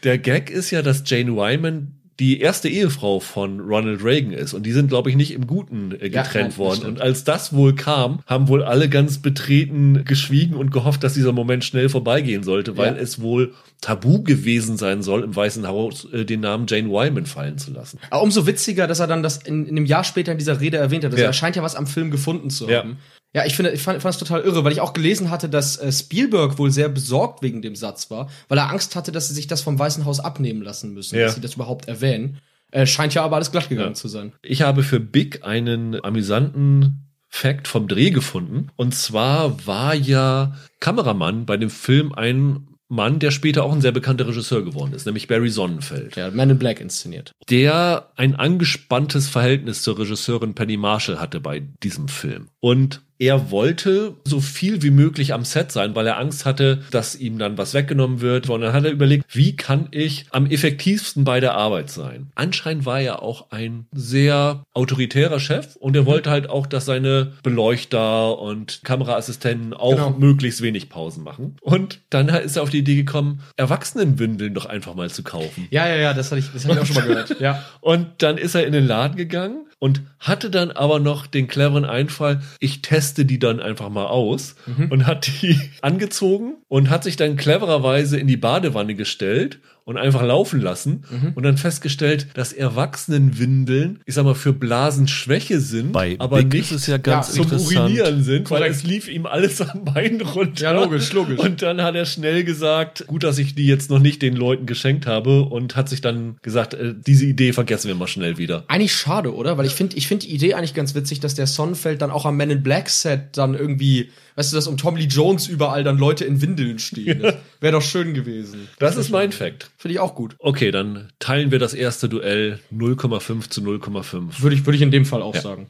der 0.05 0.19
Gag 0.19 0.49
ist 0.49 0.71
ja, 0.71 0.81
dass 0.83 1.03
Jane 1.05 1.33
Wyman 1.35 2.00
die 2.21 2.39
erste 2.41 2.69
Ehefrau 2.69 3.19
von 3.19 3.59
Ronald 3.61 4.05
Reagan 4.05 4.33
ist. 4.33 4.53
Und 4.55 4.65
die 4.65 4.73
sind, 4.73 4.89
glaube 4.89 5.11
ich, 5.11 5.17
nicht 5.17 5.33
im 5.33 5.47
Guten 5.47 5.93
äh, 5.99 6.09
Ja, 6.09 6.23
getrennt 6.23 6.51
das 6.53 6.59
worden. 6.59 6.85
Und 6.85 7.01
als 7.01 7.25
das 7.25 7.53
wohl 7.53 7.75
kam, 7.75 8.21
haben 8.27 8.47
wohl 8.49 8.63
alle 8.63 8.89
ganz 8.89 9.19
betreten 9.19 10.05
geschwiegen 10.05 10.55
und 10.55 10.71
gehofft, 10.71 11.03
dass 11.03 11.15
dieser 11.15 11.33
Moment 11.33 11.65
schnell 11.65 11.89
vorbeigehen 11.89 12.43
sollte, 12.45 12.77
weil 12.77 12.95
Ja. 12.95 13.01
es 13.01 13.21
wohl 13.21 13.55
tabu 13.81 14.23
gewesen 14.23 14.77
sein 14.77 15.03
soll, 15.03 15.25
im 15.25 15.35
Weißen 15.35 15.67
Haus 15.67 16.07
äh, 16.13 16.25
den 16.27 16.41
Namen 16.41 16.67
Jane 16.69 16.91
Wyman 16.91 17.25
fallen 17.27 17.57
zu 17.57 17.73
lassen. 17.73 17.99
Aber 18.11 18.23
umso 18.23 18.47
witziger, 18.47 18.87
dass 18.87 19.01
er 19.01 19.07
dann 19.07 19.23
das 19.23 19.39
in, 19.39 19.65
in 19.65 19.77
einem 19.79 19.87
Jahr 19.87 20.05
später 20.05 20.33
in 20.33 20.39
dieser 20.39 20.61
Rede 20.61 20.77
erwähnt 20.77 21.05
hat. 21.05 21.13
Also 21.13 21.23
Ja. 21.23 21.31
er 21.31 21.33
scheint 21.33 21.57
ja 21.57 21.63
was 21.63 21.75
am 21.75 21.87
Film 21.87 22.11
gefunden 22.11 22.51
zu 22.51 22.69
Ja. 22.69 22.81
haben. 22.81 22.99
Ja, 23.33 23.45
ich 23.47 23.55
finde, 23.55 23.71
ich 23.71 23.81
fand, 23.83 24.05
es 24.05 24.19
total 24.19 24.41
irre, 24.43 24.65
weil 24.65 24.73
ich 24.73 24.81
auch 24.81 24.93
gelesen 24.93 25.31
hatte, 25.31 25.49
dass 25.49 25.77
äh, 25.77 25.93
Spielberg 25.93 26.59
wohl 26.59 26.71
sehr 26.73 26.89
besorgt 26.89 27.43
wegen 27.43 27.63
dem 27.63 27.77
Satz 27.77 28.11
war, 28.11 28.29
weil 28.49 28.59
er 28.59 28.71
Angst 28.71 28.97
hatte, 28.97 29.13
dass 29.13 29.29
sie 29.29 29.35
sich 29.35 29.47
das 29.47 29.63
vom 29.63 29.79
Weißen 29.79 30.05
Haus 30.05 30.19
abnehmen 30.19 30.63
lassen 30.63 30.93
müssen, 30.93 31.17
Ja. 31.19 31.27
dass 31.27 31.37
sie 31.37 31.41
das 31.41 31.55
überhaupt 31.55 31.87
erwähnen. 31.87 32.39
Äh, 32.73 32.87
scheint 32.87 33.15
ja 33.15 33.23
aber 33.25 33.37
alles 33.37 33.53
glatt 33.53 33.69
gegangen 33.69 33.91
Ja. 33.91 33.95
zu 33.95 34.09
sein. 34.09 34.33
Ich 34.43 34.63
habe 34.63 34.83
für 34.83 34.99
Big 35.01 35.45
einen 35.45 36.03
amüsanten 36.05 37.07
Fact 37.29 37.69
vom 37.69 37.87
Dreh 37.87 38.11
gefunden. 38.11 38.69
Und 38.75 38.95
zwar 38.97 39.65
war 39.67 39.95
ja 39.95 40.57
Kameramann 40.81 41.47
bei 41.47 41.57
dem 41.57 41.71
Film 41.71 42.13
ein 42.13 42.67
Mann, 42.89 43.21
der 43.21 43.31
später 43.31 43.63
auch 43.63 43.73
ein 43.73 43.81
sehr 43.81 43.93
bekannter 43.93 44.27
Regisseur 44.27 44.65
geworden 44.65 44.93
ist, 44.95 45.07
nämlich 45.07 45.29
Barry 45.29 45.49
Sonnenfeld. 45.51 46.17
Der 46.17 46.25
hat 46.27 46.35
Man 46.35 46.51
in 46.51 46.59
Black 46.59 46.81
inszeniert. 46.81 47.31
der 47.49 48.11
ein 48.17 48.35
angespanntes 48.35 49.29
Verhältnis 49.29 49.83
zur 49.83 49.97
Regisseurin 50.01 50.55
Penny 50.57 50.77
Marshall 50.77 51.21
hatte 51.21 51.39
bei 51.39 51.61
diesem 51.85 52.09
Film. 52.09 52.49
Und 52.59 53.03
er 53.21 53.51
wollte 53.51 54.15
so 54.25 54.41
viel 54.41 54.83
wie 54.83 54.91
möglich 54.91 55.35
am 55.35 55.45
Set 55.45 55.71
sein, 55.71 55.95
weil 55.95 56.07
er 56.07 56.19
Angst 56.19 56.47
hatte, 56.47 56.83
dass 56.91 57.15
ihm 57.15 57.39
dann 57.39 57.59
was 57.59 57.75
weggenommen 57.75 58.23
wird. 58.23 58.49
Und 58.49 58.63
dann 58.63 58.73
hat 58.73 58.85
er 58.85 58.91
überlegt, 58.91 59.27
wie 59.37 59.55
kann 59.55 59.89
ich 59.91 60.25
am 60.31 60.47
effektivsten 60.47 61.23
bei 61.25 61.39
der 61.39 61.55
Arbeit 61.55 61.91
sein? 61.91 62.31
Anscheinend 62.35 62.87
war 62.87 62.99
er 63.01 63.23
auch 63.23 63.51
ein 63.51 63.87
sehr 63.93 64.65
autoritärer 64.73 65.39
Chef 65.39 65.77
und 65.77 65.95
er 65.97 66.07
wollte 66.07 66.31
halt 66.31 66.49
auch, 66.49 66.67
dass 66.67 66.87
seine 66.87 67.35
Beleuchter 67.43 68.39
und 68.39 68.81
Kameraassistenten 68.85 69.75
auch 69.75 69.91
Genau. 69.91 70.11
möglichst 70.19 70.63
wenig 70.63 70.89
Pausen 70.89 71.23
machen. 71.23 71.57
Und 71.61 72.01
dann 72.09 72.29
ist 72.29 72.57
er 72.57 72.63
auf 72.63 72.71
die 72.71 72.79
Idee 72.79 72.97
gekommen, 72.97 73.43
Erwachsenenwindeln 73.57 74.55
doch 74.55 74.65
einfach 74.65 74.95
mal 74.95 75.11
zu 75.11 75.23
kaufen. 75.23 75.69
Ja, 75.71 75.87
ja, 75.87 75.97
ja, 75.97 76.15
das 76.15 76.31
hatte 76.31 76.39
ich, 76.41 76.51
das 76.53 76.65
hatte 76.65 76.75
ich 76.77 76.81
auch 76.81 76.87
schon 76.87 76.97
mal 76.97 77.07
gehört. 77.07 77.39
Ja. 77.39 77.63
Und 77.83 78.07
dann 78.19 78.39
ist 78.39 78.55
er 78.55 78.67
in 78.67 78.73
den 78.73 78.87
Laden 78.87 79.17
gegangen 79.17 79.67
und 79.81 80.03
hatte 80.21 80.51
dann 80.51 80.71
aber 80.71 81.01
noch 81.01 81.27
den 81.27 81.49
cleveren 81.49 81.85
Einfall, 81.85 82.43
ich 82.61 82.83
teste 82.83 83.25
die 83.25 83.41
dann 83.41 83.59
einfach 83.59 83.89
mal 83.89 84.07
aus 84.07 84.55
und 84.91 85.07
hat 85.07 85.27
die 85.43 85.59
angezogen 85.81 86.59
und 86.69 86.91
hat 86.91 87.03
sich 87.03 87.17
dann 87.17 87.37
clevererweise 87.37 88.19
in 88.19 88.29
die 88.29 88.37
Badewanne 88.37 88.95
gestellt 88.95 89.59
und 89.91 89.97
einfach 89.99 90.23
laufen 90.23 90.61
lassen 90.61 91.03
und 91.35 91.43
dann 91.43 91.57
festgestellt, 91.59 92.29
dass 92.35 92.53
Erwachsenenwindeln, 92.53 94.01
ich 94.07 94.15
sag 94.15 94.25
mal, 94.25 94.35
für 94.35 94.53
Blasenschwäche 94.53 95.61
sind, 95.61 95.93
Bei 95.93 96.15
aber 96.19 96.39
Big 96.39 96.53
nicht 96.53 96.73
ist 96.73 96.87
ja 96.87 96.97
ganz 96.97 97.29
Ja, 97.29 97.35
zum 97.35 97.43
interessant. 97.45 97.77
Urinieren 97.91 98.23
sind, 98.23 98.51
weil 98.51 98.61
Korrekt. 98.61 98.77
es 98.77 98.83
lief 98.85 99.09
ihm 99.09 99.27
alles 99.27 99.61
am 99.61 99.85
Bein 99.85 100.21
runter. 100.21 100.63
Ja, 100.63 100.73
logisch, 100.73 101.13
logisch. 101.13 101.39
Und 101.41 101.61
dann 101.63 101.83
hat 101.83 101.95
er 101.97 102.07
schnell 102.07 102.45
gesagt, 102.45 103.05
gut, 103.09 103.25
dass 103.25 103.39
ich 103.39 103.55
die 103.55 103.67
jetzt 103.67 103.91
noch 103.91 103.99
nicht 103.99 104.23
den 104.23 104.37
Leuten 104.37 104.67
geschenkt 104.67 105.07
habe 105.07 105.43
und 105.43 105.77
hat 105.77 105.89
sich 105.89 106.01
dann 106.01 106.37
gesagt, 106.43 106.75
äh, 106.75 106.95
diese 106.97 107.25
Idee 107.27 107.53
vergessen 107.53 107.89
wir 107.89 107.95
mal 107.97 108.07
schnell 108.07 108.39
wieder. 108.39 108.65
Eigentlich 108.69 108.95
schade, 108.95 109.35
oder? 109.35 109.59
Weil 109.59 109.67
ich 109.67 109.75
finde 109.75 109.97
ich 109.97 110.07
finde 110.07 110.27
die 110.27 110.33
Idee 110.35 110.55
eigentlich 110.55 110.75
ganz 110.75 110.95
witzig, 110.95 111.19
dass 111.21 111.35
der 111.35 111.47
Sonnenfeld 111.49 112.01
dann 112.01 112.11
auch 112.11 112.27
am 112.27 112.37
Men 112.37 112.51
in 112.51 112.63
Black 112.63 112.89
Set 112.89 113.37
dann 113.37 113.55
irgendwie, 113.55 114.11
weißt 114.41 114.53
du, 114.53 114.57
dass 114.57 114.67
um 114.69 114.79
Tom 114.79 114.97
Lee 114.97 115.05
Jones 115.05 115.49
überall 115.49 115.85
dann 115.85 115.99
Leute 115.99 116.25
in 116.25 116.41
Windeln 116.41 116.79
stehen. 116.79 117.21
Das 117.21 117.35
Wäre 117.61 117.73
doch 117.73 117.83
schön 117.83 118.15
gewesen. 118.15 118.69
Das 118.79 118.97
ist 118.97 119.11
mein 119.11 119.33
Fact. 119.33 119.71
Finde 119.77 119.93
ich 119.93 120.01
auch 120.01 120.15
gut. 120.15 120.35
Okay, 120.39 120.71
dann 120.71 121.13
teilen 121.19 121.51
wir 121.51 121.59
das 121.59 121.75
erste 121.75 122.09
Duell 122.09 122.59
0,5 122.73 123.51
zu 123.51 123.61
0,5. 123.61 124.41
Würde 124.41 124.57
ich, 124.57 124.65
würde 124.65 124.77
ich 124.77 124.83
in 124.83 124.91
dem 124.91 125.05
Fall 125.05 125.21
auch 125.21 125.35
Ja. 125.35 125.43
sagen. 125.43 125.69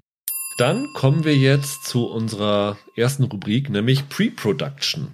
Dann 0.58 0.86
kommen 0.94 1.24
wir 1.24 1.36
jetzt 1.36 1.84
zu 1.84 2.06
unserer 2.06 2.78
ersten 2.94 3.24
Rubrik, 3.24 3.70
nämlich 3.70 4.08
Pre-Production. 4.08 5.08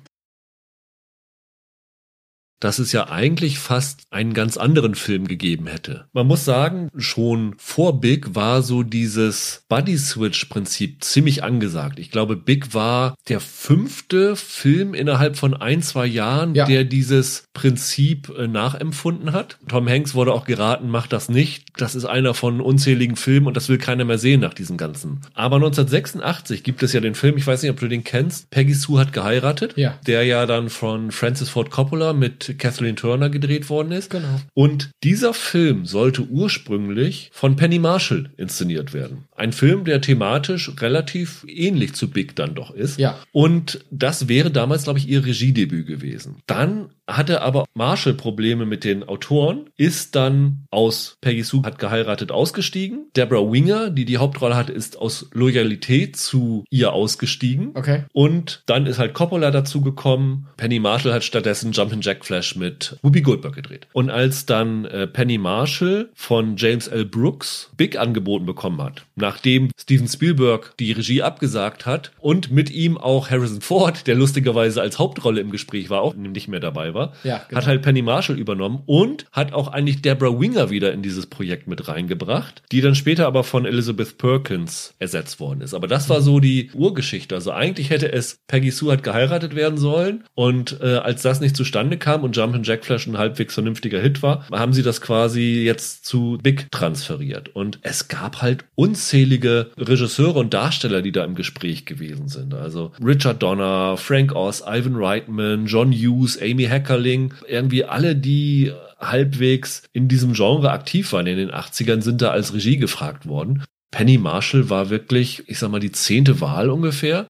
Dass 2.61 2.79
es 2.79 2.93
ja 2.93 3.11
eigentlich 3.11 3.59
fast 3.59 4.03
einen 4.11 4.33
ganz 4.35 4.57
anderen 4.57 4.95
Film 4.95 5.27
gegeben 5.29 5.67
hätte. 5.67 6.07
Man 6.13 6.27
muss 6.27 6.45
sagen, 6.45 6.89
schon 6.97 7.55
vor 7.59 8.01
Big 8.01 8.35
war 8.35 8.63
so 8.63 8.83
dieses 8.83 9.65
Buddy-Switch-Prinzip 9.69 11.05
ziemlich 11.05 11.43
angesagt. 11.45 11.99
Ich 11.99 12.11
glaube, 12.11 12.37
Big 12.37 12.75
war 12.75 13.15
der 13.29 13.41
fünfte 13.41 14.37
Film 14.37 14.95
innerhalb 14.95 15.37
von 15.37 15.55
ein, 15.55 15.83
zwei 15.83 16.07
Jahren, 16.07 16.55
Ja. 16.55 16.65
der 16.65 16.85
dieses 16.85 17.45
Prinzip 17.53 18.33
äh, 18.37 18.47
nachempfunden 18.47 19.33
hat. 19.33 19.59
Tom 19.69 19.89
Hanks 19.89 20.15
wurde 20.15 20.33
auch 20.33 20.45
geraten, 20.45 20.89
macht 20.89 21.13
das 21.13 21.29
nicht. 21.29 21.67
Das 21.77 21.95
ist 21.95 22.05
einer 22.05 22.35
von 22.35 22.61
unzähligen 22.61 23.17
Filmen 23.17 23.47
und 23.47 23.57
das 23.57 23.69
will 23.69 23.79
keiner 23.79 24.05
mehr 24.05 24.19
sehen 24.19 24.41
nach 24.41 24.55
diesem 24.55 24.77
Ganzen. 24.77 25.21
Aber 25.35 25.57
1986 25.57 26.63
gibt 26.63 26.83
es 26.83 26.93
ja 26.93 27.01
den 27.01 27.15
Film, 27.15 27.37
ich 27.37 27.47
weiß 27.47 27.63
nicht, 27.63 27.71
ob 27.71 27.81
du 27.81 27.89
den 27.89 28.05
kennst, 28.05 28.51
Peggy 28.51 28.75
Sue 28.75 28.99
hat 29.01 29.13
geheiratet, 29.13 29.75
Ja. 29.77 29.99
der 30.07 30.25
ja 30.25 30.47
dann 30.47 30.69
von 30.71 31.11
Francis 31.11 31.49
Ford 31.49 31.71
Coppola 31.71 32.13
mit 32.13 32.46
Kathleen 32.55 32.97
Turner 32.97 33.31
gedreht 33.31 33.69
worden 33.71 33.93
ist. 33.93 34.11
Genau. 34.11 34.41
Und 34.55 34.91
dieser 35.03 35.35
Film 35.35 35.87
sollte 35.87 36.23
ursprünglich 36.23 37.31
von 37.33 37.57
Penny 37.57 37.79
Marshall 37.79 38.31
inszeniert 38.37 38.93
werden. 38.95 39.25
Ein 39.35 39.53
Film, 39.53 39.85
der 39.85 40.01
thematisch 40.01 40.71
relativ 40.81 41.45
ähnlich 41.49 41.95
zu 41.95 42.11
Big 42.11 42.37
dann 42.37 42.55
doch 42.55 42.71
ist. 42.71 42.99
Ja. 42.99 43.19
Und 43.33 43.85
das 43.91 44.29
wäre 44.29 44.51
damals, 44.51 44.85
glaube 44.85 44.99
ich, 44.99 45.09
ihr 45.09 45.25
Regiedebüt 45.25 45.87
gewesen. 45.87 46.37
Dann 46.47 46.91
hatte 47.09 47.43
aber 47.43 47.67
Marshall 47.75 48.15
Probleme 48.15 48.67
mit 48.67 48.85
den 48.85 49.05
Autoren, 49.05 49.71
ist 49.77 50.17
dann 50.17 50.67
aus 50.71 51.17
Peggy 51.21 51.43
Sue 51.43 51.63
hat 51.63 51.79
geheiratet 51.79 52.33
ausgestiegen. 52.33 53.07
Deborah 53.17 53.51
Winger, 53.51 53.91
die 53.91 54.05
die 54.05 54.19
Hauptrolle 54.19 54.57
hatte, 54.57 54.73
ist 54.73 54.99
aus 54.99 55.29
Loyalität 55.33 56.17
zu 56.17 56.65
ihr 56.71 56.93
ausgestiegen. 56.93 57.71
Okay. 57.75 58.05
Und 58.13 58.63
dann 58.67 58.87
ist 58.87 58.99
halt 58.99 59.15
Coppola 59.15 59.51
dazu 59.51 59.81
gekommen. 59.81 60.49
Penny 60.57 60.81
Marshall 60.81 61.13
hat 61.13 61.25
stattdessen 61.25 61.73
Jumpin' 61.73 62.01
Jack 62.01 62.25
Flash 62.25 62.36
mit 62.57 62.97
Whoopi 63.03 63.21
Goldberg 63.23 63.55
gedreht. 63.55 63.87
Und 63.93 64.11
als 64.11 64.47
dann 64.47 64.85
äh, 64.87 65.07
Penny 65.07 65.39
Marshall 65.39 66.09
von 66.15 66.57
James 66.57 66.89
L. 66.89 67.05
Brooks 67.05 67.71
Big 67.77 67.99
angeboten 67.99 68.47
bekommen 68.47 68.81
hat, 68.83 69.05
nachdem 69.17 69.71
Steven 69.79 70.09
Spielberg 70.09 70.75
die 70.79 70.93
Regie 70.93 71.23
abgesagt 71.23 71.87
hat 71.87 72.13
und 72.21 72.51
mit 72.51 72.71
ihm 72.71 72.99
auch 72.99 73.31
Harrison 73.31 73.61
Ford, 73.61 74.07
der 74.07 74.15
lustigerweise 74.15 74.81
als 74.81 74.99
Hauptrolle 74.99 75.41
im 75.41 75.51
Gespräch 75.51 75.91
war, 75.91 76.03
auch 76.03 76.15
nicht 76.15 76.49
mehr 76.49 76.61
dabei 76.61 76.95
war, 76.95 77.13
Ja, 77.25 77.43
genau. 77.49 77.61
hat 77.61 77.67
halt 77.67 77.83
Penny 77.83 78.03
Marshall 78.03 78.39
übernommen 78.39 78.83
und 78.87 79.27
hat 79.33 79.53
auch 79.53 79.69
eigentlich 79.69 80.03
Deborah 80.03 80.39
Winger 80.41 80.71
wieder 80.71 80.93
in 80.93 81.03
dieses 81.03 81.27
Projekt 81.27 81.67
mit 81.69 81.89
reingebracht, 81.89 82.63
die 82.73 82.81
dann 82.81 82.95
später 82.95 83.27
aber 83.27 83.45
von 83.45 83.65
Elizabeth 83.67 84.19
Perkins 84.19 84.95
ersetzt 84.99 85.41
worden 85.41 85.61
ist. 85.61 85.75
Aber 85.75 85.87
das 85.87 86.09
war 86.09 86.21
so 86.21 86.41
die 86.41 86.71
Urgeschichte. 86.75 87.35
Also 87.35 87.53
eigentlich 87.53 87.91
hätte 87.91 88.13
es 88.13 88.39
Peggy 88.49 88.71
Sue 88.71 88.93
hat 88.93 89.03
geheiratet 89.03 89.55
werden 89.55 89.79
sollen 89.79 90.25
und 90.35 90.79
äh, 90.81 90.97
als 90.97 91.23
das 91.23 91.41
nicht 91.41 91.57
zustande 91.57 91.97
kam 91.99 92.23
und 92.27 92.37
Jumpin' 92.37 92.63
Jack 92.63 92.85
Flash 92.85 93.07
ein 93.07 93.17
halbwegs 93.17 93.55
vernünftiger 93.55 94.01
Hit 94.01 94.23
war, 94.23 94.47
haben 94.51 94.73
sie 94.73 94.83
das 94.83 95.01
quasi 95.01 95.63
jetzt 95.65 96.05
zu 96.05 96.39
Big 96.43 96.71
transferiert. 96.71 97.55
Und 97.55 97.79
es 97.83 98.09
gab 98.09 98.43
halt 98.43 98.65
unzählige 98.75 99.71
Regisseure 99.79 100.39
und 100.39 100.53
Darsteller, 100.53 101.03
die 101.03 101.13
da 101.13 101.25
im 101.25 101.35
Gespräch 101.35 101.87
gewesen 101.87 102.29
sind. 102.29 102.53
Also 102.55 102.93
Richard 103.03 103.43
Donner, 103.43 103.97
Frank 103.97 104.35
Oz, 104.35 104.63
Ivan 104.67 104.97
Reitman, 104.97 105.67
John 105.67 105.93
Hughes, 105.93 106.41
Amy 106.41 106.65
Heckerling, 106.65 107.33
irgendwie 107.49 107.85
alle, 107.85 108.15
die 108.15 108.73
halbwegs 108.99 109.83
in 109.93 110.09
diesem 110.09 110.33
Genre 110.33 110.71
aktiv 110.71 111.13
waren 111.13 111.27
in 111.27 111.37
den 111.37 111.51
80ern, 111.51 112.03
sind 112.03 112.23
da 112.23 112.31
als 112.31 112.55
Regie 112.55 112.77
gefragt 112.77 113.27
worden. 113.27 113.63
Penny 113.91 114.19
Marshall 114.19 114.69
war 114.69 114.91
wirklich, 114.91 115.45
ich 115.47 115.59
sag 115.59 115.71
mal, 115.71 115.81
die 115.81 115.93
zehnte 115.93 116.41
Wahl 116.41 116.71
ungefähr. 116.71 117.27